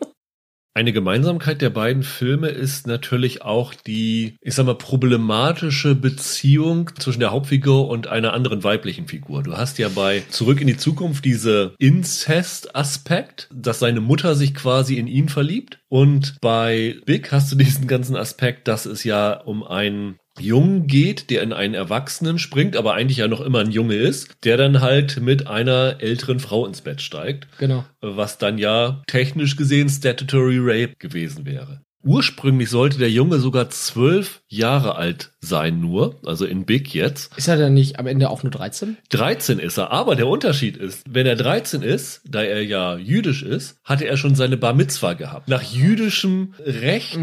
Eine 0.74 0.94
Gemeinsamkeit 0.94 1.62
der 1.62 1.70
beiden 1.70 2.02
Filme 2.02 2.48
ist 2.48 2.88
natürlich 2.88 3.42
auch 3.42 3.74
die, 3.74 4.38
ich 4.40 4.56
sag 4.56 4.66
mal, 4.66 4.76
problematische 4.76 5.96
Beziehung 5.96 6.92
zwischen 6.98 7.20
der 7.20 7.32
Hauptfigur 7.32 7.90
und 7.90 8.08
einer 8.08 8.32
anderen 8.32 8.64
weiblichen 8.64 9.06
Figur. 9.06 9.44
Du 9.44 9.58
hast 9.58 9.80
ja 9.80 9.90
bei 9.90 10.24
Zurück 10.30 10.62
in 10.62 10.68
die 10.68 10.78
Zukunft 10.78 11.26
diese 11.26 11.76
Inzest-Aspekt, 11.78 13.50
dass 13.54 13.80
seine 13.80 14.00
Mutter 14.00 14.34
sich 14.36 14.56
quasi 14.56 14.96
in 14.96 15.08
ihn 15.08 15.28
verliebt. 15.28 15.80
Und 15.90 16.38
bei 16.40 16.96
Big 17.06 17.34
hast 17.34 17.52
du 17.52 17.58
diesen 17.58 17.88
ganzen 17.88 18.16
Aspekt, 18.16 18.70
dass 18.70 18.86
es 18.86 19.04
ja 19.04 19.34
um 19.34 19.64
einen 19.64 20.21
Jungen 20.40 20.88
geht, 20.88 21.30
der 21.30 21.44
in 21.44 21.54
einen 21.54 21.74
Erwachsenen 21.74 22.40
springt, 22.40 22.76
aber 22.76 22.94
eigentlich 22.94 23.18
ja 23.18 23.28
noch 23.28 23.42
immer 23.42 23.60
ein 23.60 23.72
Junge 23.72 23.96
ist, 23.96 24.30
der 24.44 24.58
dann 24.58 24.82
halt 24.82 25.20
mit 25.22 25.48
einer 25.48 25.98
älteren 26.00 26.40
Frau 26.40 26.66
ins 26.66 26.82
Bett 26.82 27.02
steigt 27.02 27.48
genau. 27.58 27.86
was 28.02 28.38
dann 28.38 28.58
ja 28.58 29.02
technisch 29.08 29.56
gesehen 29.56 29.90
Statutory 29.90 30.58
Rape 30.60 30.96
gewesen 30.98 31.46
wäre. 31.46 31.82
Ursprünglich 32.04 32.70
sollte 32.70 32.98
der 32.98 33.12
Junge 33.12 33.38
sogar 33.38 33.70
zwölf 33.70 34.42
Jahre 34.48 34.96
alt 34.96 35.32
sein 35.40 35.80
nur, 35.80 36.20
also 36.26 36.46
in 36.46 36.66
Big 36.66 36.96
jetzt. 36.96 37.38
Ist 37.38 37.48
er 37.48 37.58
dann 37.58 37.76
nicht 37.76 38.00
am 38.00 38.08
Ende 38.08 38.32
auch 38.32 38.42
nur 38.42 38.52
13? 38.52 38.98
13 39.10 39.60
ist 39.60 39.78
er, 39.78 39.92
aber 39.92 40.16
der 40.16 40.28
Unterschied 40.28 40.78
ist, 40.78 41.04
wenn 41.08 41.28
er 41.28 41.36
13 41.36 41.84
ist, 41.84 42.22
da 42.26 42.42
er 42.42 42.64
ja 42.64 42.98
jüdisch 42.98 43.44
ist, 43.44 43.78
hatte 43.84 44.06
er 44.06 44.18
schon 44.18 44.34
seine 44.34 44.58
Bar 44.58 44.74
Mitzwa 44.74 45.14
gehabt. 45.14 45.48
Nach 45.48 45.62
jüdischem 45.62 46.56
Recht 46.66 47.20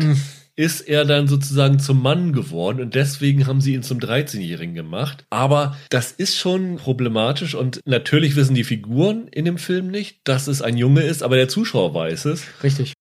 ist 0.59 0.81
er 0.81 1.05
dann 1.05 1.29
sozusagen 1.29 1.79
zum 1.79 2.03
Mann 2.03 2.33
geworden 2.33 2.81
und 2.81 2.97
deswegen 2.97 3.47
haben 3.47 3.61
sie 3.61 3.75
ihn 3.75 3.85
zum 3.85 4.01
13-Jährigen 4.01 4.75
gemacht. 4.75 5.25
Aber 5.31 5.77
das 5.88 6.11
ist 6.11 6.37
schon 6.37 6.77
problematisch 6.77 7.55
und 7.55 7.81
natürlich 7.85 8.35
wissen 8.35 8.57
die 8.57 8.64
Figuren 8.64 9.29
in 9.29 9.44
dem 9.44 9.57
Film 9.57 9.87
nicht, 9.87 10.18
dass 10.25 10.49
es 10.49 10.61
ein 10.61 10.77
Junge 10.77 11.03
ist, 11.03 11.23
aber 11.23 11.37
der 11.37 11.49
Zuschauer 11.49 11.94
weiß 11.94 12.25
es. 12.25 12.42
Richtig. 12.64 12.94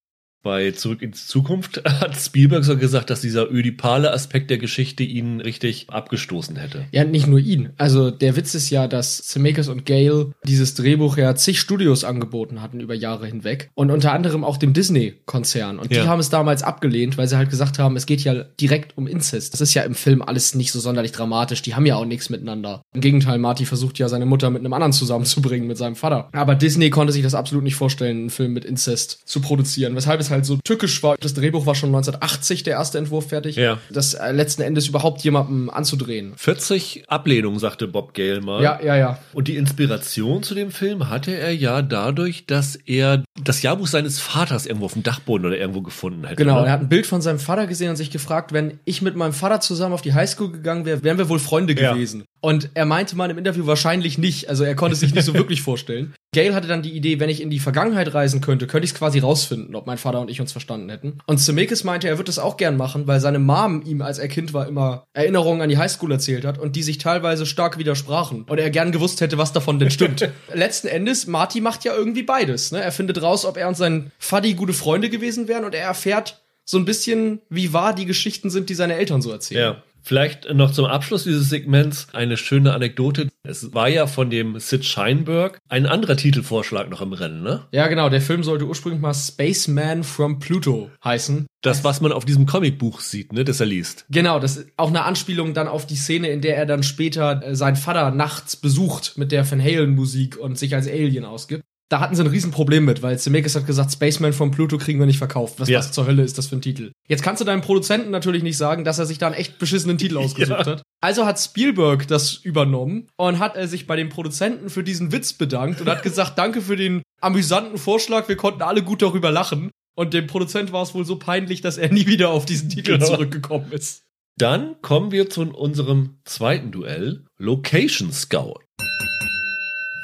Bei 0.47 0.71
Zurück 0.71 1.01
in 1.01 1.11
die 1.11 1.17
Zukunft 1.17 1.81
hat 1.85 2.15
Spielberg 2.15 2.63
so 2.63 2.77
gesagt, 2.77 3.09
dass 3.09 3.19
dieser 3.19 3.51
ödipale 3.51 4.13
Aspekt 4.13 4.49
der 4.49 4.57
Geschichte 4.57 5.03
ihn 5.03 5.41
richtig 5.41 5.89
abgestoßen 5.89 6.55
hätte. 6.55 6.85
Ja, 6.93 7.03
nicht 7.03 7.27
nur 7.27 7.39
ihn. 7.39 7.71
Also 7.77 8.11
der 8.11 8.37
Witz 8.37 8.55
ist 8.55 8.69
ja, 8.69 8.87
dass 8.87 9.17
Zemeckis 9.23 9.67
und 9.67 9.85
Gale 9.85 10.31
dieses 10.45 10.73
Drehbuch 10.73 11.17
ja 11.17 11.35
zig 11.35 11.59
Studios 11.59 12.05
angeboten 12.05 12.61
hatten 12.61 12.79
über 12.79 12.93
Jahre 12.93 13.27
hinweg 13.27 13.71
und 13.75 13.91
unter 13.91 14.13
anderem 14.13 14.45
auch 14.45 14.55
dem 14.55 14.71
Disney-Konzern. 14.71 15.79
Und 15.79 15.93
Ja. 15.93 16.03
die 16.03 16.07
haben 16.07 16.21
es 16.21 16.29
damals 16.29 16.63
abgelehnt, 16.63 17.17
weil 17.17 17.27
sie 17.27 17.35
halt 17.35 17.49
gesagt 17.49 17.77
haben, 17.77 17.97
es 17.97 18.05
geht 18.05 18.21
ja 18.23 18.45
direkt 18.61 18.97
um 18.97 19.05
Inzest. 19.05 19.51
Das 19.51 19.59
ist 19.59 19.73
ja 19.73 19.81
im 19.83 19.95
Film 19.95 20.21
alles 20.21 20.55
nicht 20.55 20.71
so 20.71 20.79
sonderlich 20.79 21.11
dramatisch. 21.11 21.61
Die 21.61 21.75
haben 21.75 21.85
ja 21.85 21.97
auch 21.97 22.05
nichts 22.05 22.29
miteinander. 22.29 22.83
Im 22.95 23.01
Gegenteil, 23.01 23.37
Marty 23.37 23.65
versucht 23.65 23.99
ja 23.99 24.07
seine 24.07 24.25
Mutter 24.25 24.49
mit 24.49 24.61
einem 24.61 24.71
anderen 24.71 24.93
zusammenzubringen, 24.93 25.67
mit 25.67 25.77
seinem 25.77 25.97
Vater. 25.97 26.29
Aber 26.31 26.55
Disney 26.55 26.89
konnte 26.89 27.11
sich 27.11 27.23
das 27.23 27.33
absolut 27.35 27.65
nicht 27.65 27.75
vorstellen, 27.75 28.17
einen 28.17 28.29
Film 28.29 28.53
mit 28.53 28.63
Inzest 28.63 29.19
zu 29.25 29.41
produzieren. 29.41 29.93
Weshalb 29.93 30.21
es 30.21 30.29
halt 30.29 30.36
so 30.45 30.57
tückisch 30.63 31.01
war. 31.03 31.15
Das 31.19 31.33
Drehbuch 31.33 31.65
war 31.65 31.75
schon 31.75 31.89
1980, 31.89 32.63
der 32.63 32.73
erste 32.73 32.97
Entwurf 32.97 33.29
fertig. 33.29 33.55
Ja. 33.55 33.77
Das 33.89 34.13
äh, 34.13 34.31
letzten 34.31 34.61
Endes 34.61 34.87
überhaupt 34.87 35.21
jemandem 35.23 35.69
anzudrehen. 35.69 36.33
40 36.37 37.05
Ablehnungen, 37.07 37.59
sagte 37.59 37.87
Bob 37.87 38.13
Gale 38.13 38.41
mal. 38.41 38.61
Ja, 38.61 38.79
ja, 38.83 38.95
ja. 38.95 39.19
Und 39.33 39.47
die 39.47 39.55
Inspiration 39.57 40.43
zu 40.43 40.55
dem 40.55 40.71
Film 40.71 41.09
hatte 41.09 41.31
er 41.35 41.53
ja 41.53 41.81
dadurch, 41.81 42.45
dass 42.45 42.75
er 42.75 43.23
das 43.41 43.61
Jahrbuch 43.61 43.87
seines 43.87 44.19
Vaters 44.19 44.65
irgendwo 44.65 44.85
auf 44.85 44.93
dem 44.93 45.03
Dachboden 45.03 45.45
oder 45.45 45.57
irgendwo 45.57 45.81
gefunden 45.81 46.23
hätte. 46.25 46.35
Genau, 46.35 46.61
ne? 46.61 46.67
er 46.67 46.73
hat 46.73 46.81
ein 46.81 46.89
Bild 46.89 47.05
von 47.07 47.21
seinem 47.21 47.39
Vater 47.39 47.67
gesehen 47.67 47.89
und 47.89 47.95
sich 47.95 48.11
gefragt, 48.11 48.53
wenn 48.53 48.79
ich 48.85 49.01
mit 49.01 49.15
meinem 49.15 49.33
Vater 49.33 49.59
zusammen 49.61 49.93
auf 49.93 50.01
die 50.01 50.13
Highschool 50.13 50.51
gegangen 50.51 50.85
wäre, 50.85 51.03
wären 51.03 51.17
wir 51.17 51.29
wohl 51.29 51.39
Freunde 51.39 51.79
Ja. 51.79 51.93
gewesen. 51.93 52.23
Und 52.39 52.69
er 52.75 52.85
meinte 52.85 53.15
mal 53.15 53.29
im 53.29 53.37
Interview 53.37 53.65
wahrscheinlich 53.65 54.17
nicht, 54.17 54.49
also 54.49 54.63
er 54.63 54.75
konnte 54.75 54.95
sich 54.95 55.13
nicht 55.13 55.25
so 55.25 55.33
wirklich 55.35 55.61
vorstellen. 55.61 56.13
Gail 56.37 56.53
hatte 56.53 56.67
dann 56.67 56.83
die 56.83 56.91
Idee, 56.91 57.19
wenn 57.19 57.29
ich 57.29 57.41
in 57.41 57.49
die 57.49 57.57
Vergangenheit 57.57 58.13
reisen 58.13 58.41
könnte, 58.41 58.67
könnte 58.67 58.85
ich 58.85 58.91
es 58.91 58.97
quasi 58.97 59.17
rausfinden, 59.17 59.73
ob 59.73 59.87
mein 59.87 59.97
Vater 59.97 60.21
und 60.21 60.29
ich 60.29 60.39
uns 60.39 60.51
verstanden 60.51 60.87
hätten. 60.89 61.17
Und 61.25 61.39
Zemeckis 61.39 61.83
meinte, 61.83 62.07
er 62.07 62.19
würde 62.19 62.27
das 62.27 62.37
auch 62.37 62.57
gern 62.57 62.77
machen, 62.77 63.07
weil 63.07 63.19
seine 63.19 63.39
Mom 63.39 63.81
ihm, 63.83 64.03
als 64.03 64.19
er 64.19 64.27
Kind 64.27 64.53
war, 64.53 64.67
immer 64.67 65.07
Erinnerungen 65.13 65.63
an 65.63 65.69
die 65.69 65.79
Highschool 65.79 66.11
erzählt 66.11 66.45
hat 66.45 66.59
und 66.59 66.75
die 66.75 66.83
sich 66.83 66.99
teilweise 66.99 67.47
stark 67.47 67.79
widersprachen. 67.79 68.43
Und 68.43 68.59
er 68.59 68.69
gern 68.69 68.91
gewusst 68.91 69.19
hätte, 69.19 69.39
was 69.39 69.51
davon 69.51 69.79
denn 69.79 69.89
stimmt. 69.89 70.29
Letzten 70.53 70.89
Endes, 70.89 71.25
Marty 71.25 71.59
macht 71.59 71.83
ja 71.85 71.95
irgendwie 71.95 72.21
beides. 72.21 72.71
Ne? 72.71 72.83
Er 72.83 72.91
findet 72.91 73.19
raus, 73.23 73.43
ob 73.43 73.57
er 73.57 73.67
und 73.67 73.75
sein 73.75 74.11
Fuddy 74.19 74.53
gute 74.53 74.73
Freunde 74.73 75.09
gewesen 75.09 75.47
wären 75.47 75.65
und 75.65 75.73
er 75.73 75.85
erfährt 75.85 76.43
so 76.65 76.77
ein 76.77 76.85
bisschen, 76.85 77.41
wie 77.49 77.73
wahr 77.73 77.95
die 77.95 78.05
Geschichten 78.05 78.51
sind, 78.51 78.69
die 78.69 78.75
seine 78.75 78.95
Eltern 78.95 79.23
so 79.23 79.31
erzählen. 79.31 79.61
Ja. 79.61 79.83
Vielleicht 80.07 80.53
noch 80.53 80.71
zum 80.71 80.85
Abschluss 80.85 81.25
dieses 81.25 81.49
Segments 81.49 82.07
eine 82.13 82.37
schöne 82.37 82.71
Anekdote. 82.71 83.27
Es 83.43 83.73
war 83.73 83.89
ja 83.89 84.07
von 84.07 84.29
dem 84.29 84.57
Sid 84.57 84.85
Sheinberg 84.85 85.59
ein 85.67 85.85
anderer 85.85 86.15
Titelvorschlag 86.15 86.89
noch 86.89 87.01
im 87.01 87.11
Rennen, 87.11 87.43
ne? 87.43 87.65
Ja, 87.73 87.87
genau. 87.87 88.07
Der 88.07 88.21
Film 88.21 88.41
sollte 88.41 88.65
ursprünglich 88.65 89.01
mal 89.01 89.13
Spaceman 89.13 90.05
from 90.05 90.39
Pluto 90.39 90.89
heißen. 91.03 91.45
Das, 91.61 91.83
was 91.83 91.99
man 91.99 92.13
auf 92.13 92.23
diesem 92.23 92.45
Comicbuch 92.45 93.01
sieht, 93.01 93.33
ne, 93.33 93.43
das 93.43 93.59
er 93.59 93.65
liest. 93.65 94.05
Genau, 94.09 94.39
das 94.39 94.55
ist 94.55 94.69
auch 94.77 94.87
eine 94.87 95.03
Anspielung 95.03 95.53
dann 95.53 95.67
auf 95.67 95.85
die 95.85 95.97
Szene, 95.97 96.29
in 96.29 96.39
der 96.39 96.55
er 96.55 96.65
dann 96.65 96.83
später 96.83 97.45
äh, 97.45 97.53
seinen 97.53 97.75
Vater 97.75 98.11
nachts 98.11 98.55
besucht 98.55 99.17
mit 99.17 99.33
der 99.33 99.49
Van 99.49 99.61
Halen 99.61 99.93
Musik 99.93 100.37
und 100.37 100.57
sich 100.57 100.73
als 100.73 100.87
Alien 100.87 101.25
ausgibt. 101.25 101.65
Da 101.89 102.01
hatten 102.01 102.15
sie 102.15 102.21
ein 102.21 102.27
Riesenproblem 102.27 102.83
mit, 102.83 103.01
weil 103.01 103.17
Zemeckis 103.17 103.55
hat 103.55 103.65
gesagt, 103.65 103.93
Spaceman 103.93 104.33
von 104.33 104.51
Pluto 104.51 104.77
kriegen 104.77 104.99
wir 104.99 105.05
nicht 105.05 105.19
verkauft. 105.19 105.59
Was, 105.59 105.69
Ja. 105.69 105.79
was 105.79 105.93
zur 105.93 106.05
Hölle 106.05 106.23
ist 106.23 106.37
das 106.37 106.47
für 106.47 106.57
ein 106.57 106.61
Titel? 106.61 106.91
Jetzt 107.07 107.23
kannst 107.23 107.39
du 107.39 107.45
deinem 107.45 107.61
Produzenten 107.61 108.11
natürlich 108.11 108.43
nicht 108.43 108.57
sagen, 108.57 108.83
dass 108.83 108.99
er 108.99 109.05
sich 109.05 109.17
da 109.19 109.27
einen 109.27 109.35
echt 109.35 109.57
beschissenen 109.57 109.97
Titel 109.97 110.17
ausgesucht 110.17 110.65
Ja. 110.65 110.73
hat. 110.73 110.81
Also 111.01 111.25
hat 111.25 111.39
Spielberg 111.39 112.05
das 112.07 112.33
übernommen 112.33 113.07
und 113.17 113.39
hat 113.39 113.55
er 113.55 113.67
sich 113.69 113.87
bei 113.87 113.95
dem 113.95 114.09
Produzenten 114.09 114.69
für 114.69 114.83
diesen 114.83 115.11
Witz 115.13 115.31
bedankt 115.33 115.79
und 115.79 115.87
hat 115.87 116.03
gesagt, 116.03 116.33
danke 116.37 116.61
für 116.61 116.75
den 116.75 117.03
amüsanten 117.21 117.77
Vorschlag, 117.77 118.27
wir 118.27 118.35
konnten 118.35 118.63
alle 118.63 118.83
gut 118.83 119.01
darüber 119.01 119.31
lachen. 119.31 119.71
Und 119.95 120.13
dem 120.13 120.27
Produzent 120.27 120.71
war 120.73 120.83
es 120.83 120.93
wohl 120.93 121.05
so 121.05 121.17
peinlich, 121.17 121.61
dass 121.61 121.77
er 121.77 121.91
nie 121.91 122.05
wieder 122.05 122.29
auf 122.29 122.45
diesen 122.45 122.69
Titel 122.69 122.93
Genau. 122.93 123.05
zurückgekommen 123.07 123.71
ist. 123.71 124.03
Dann 124.37 124.75
kommen 124.83 125.11
wir 125.11 125.29
zu 125.29 125.41
unserem 125.41 126.17
zweiten 126.25 126.71
Duell, 126.71 127.25
Location 127.39 128.11
Scout. 128.11 128.59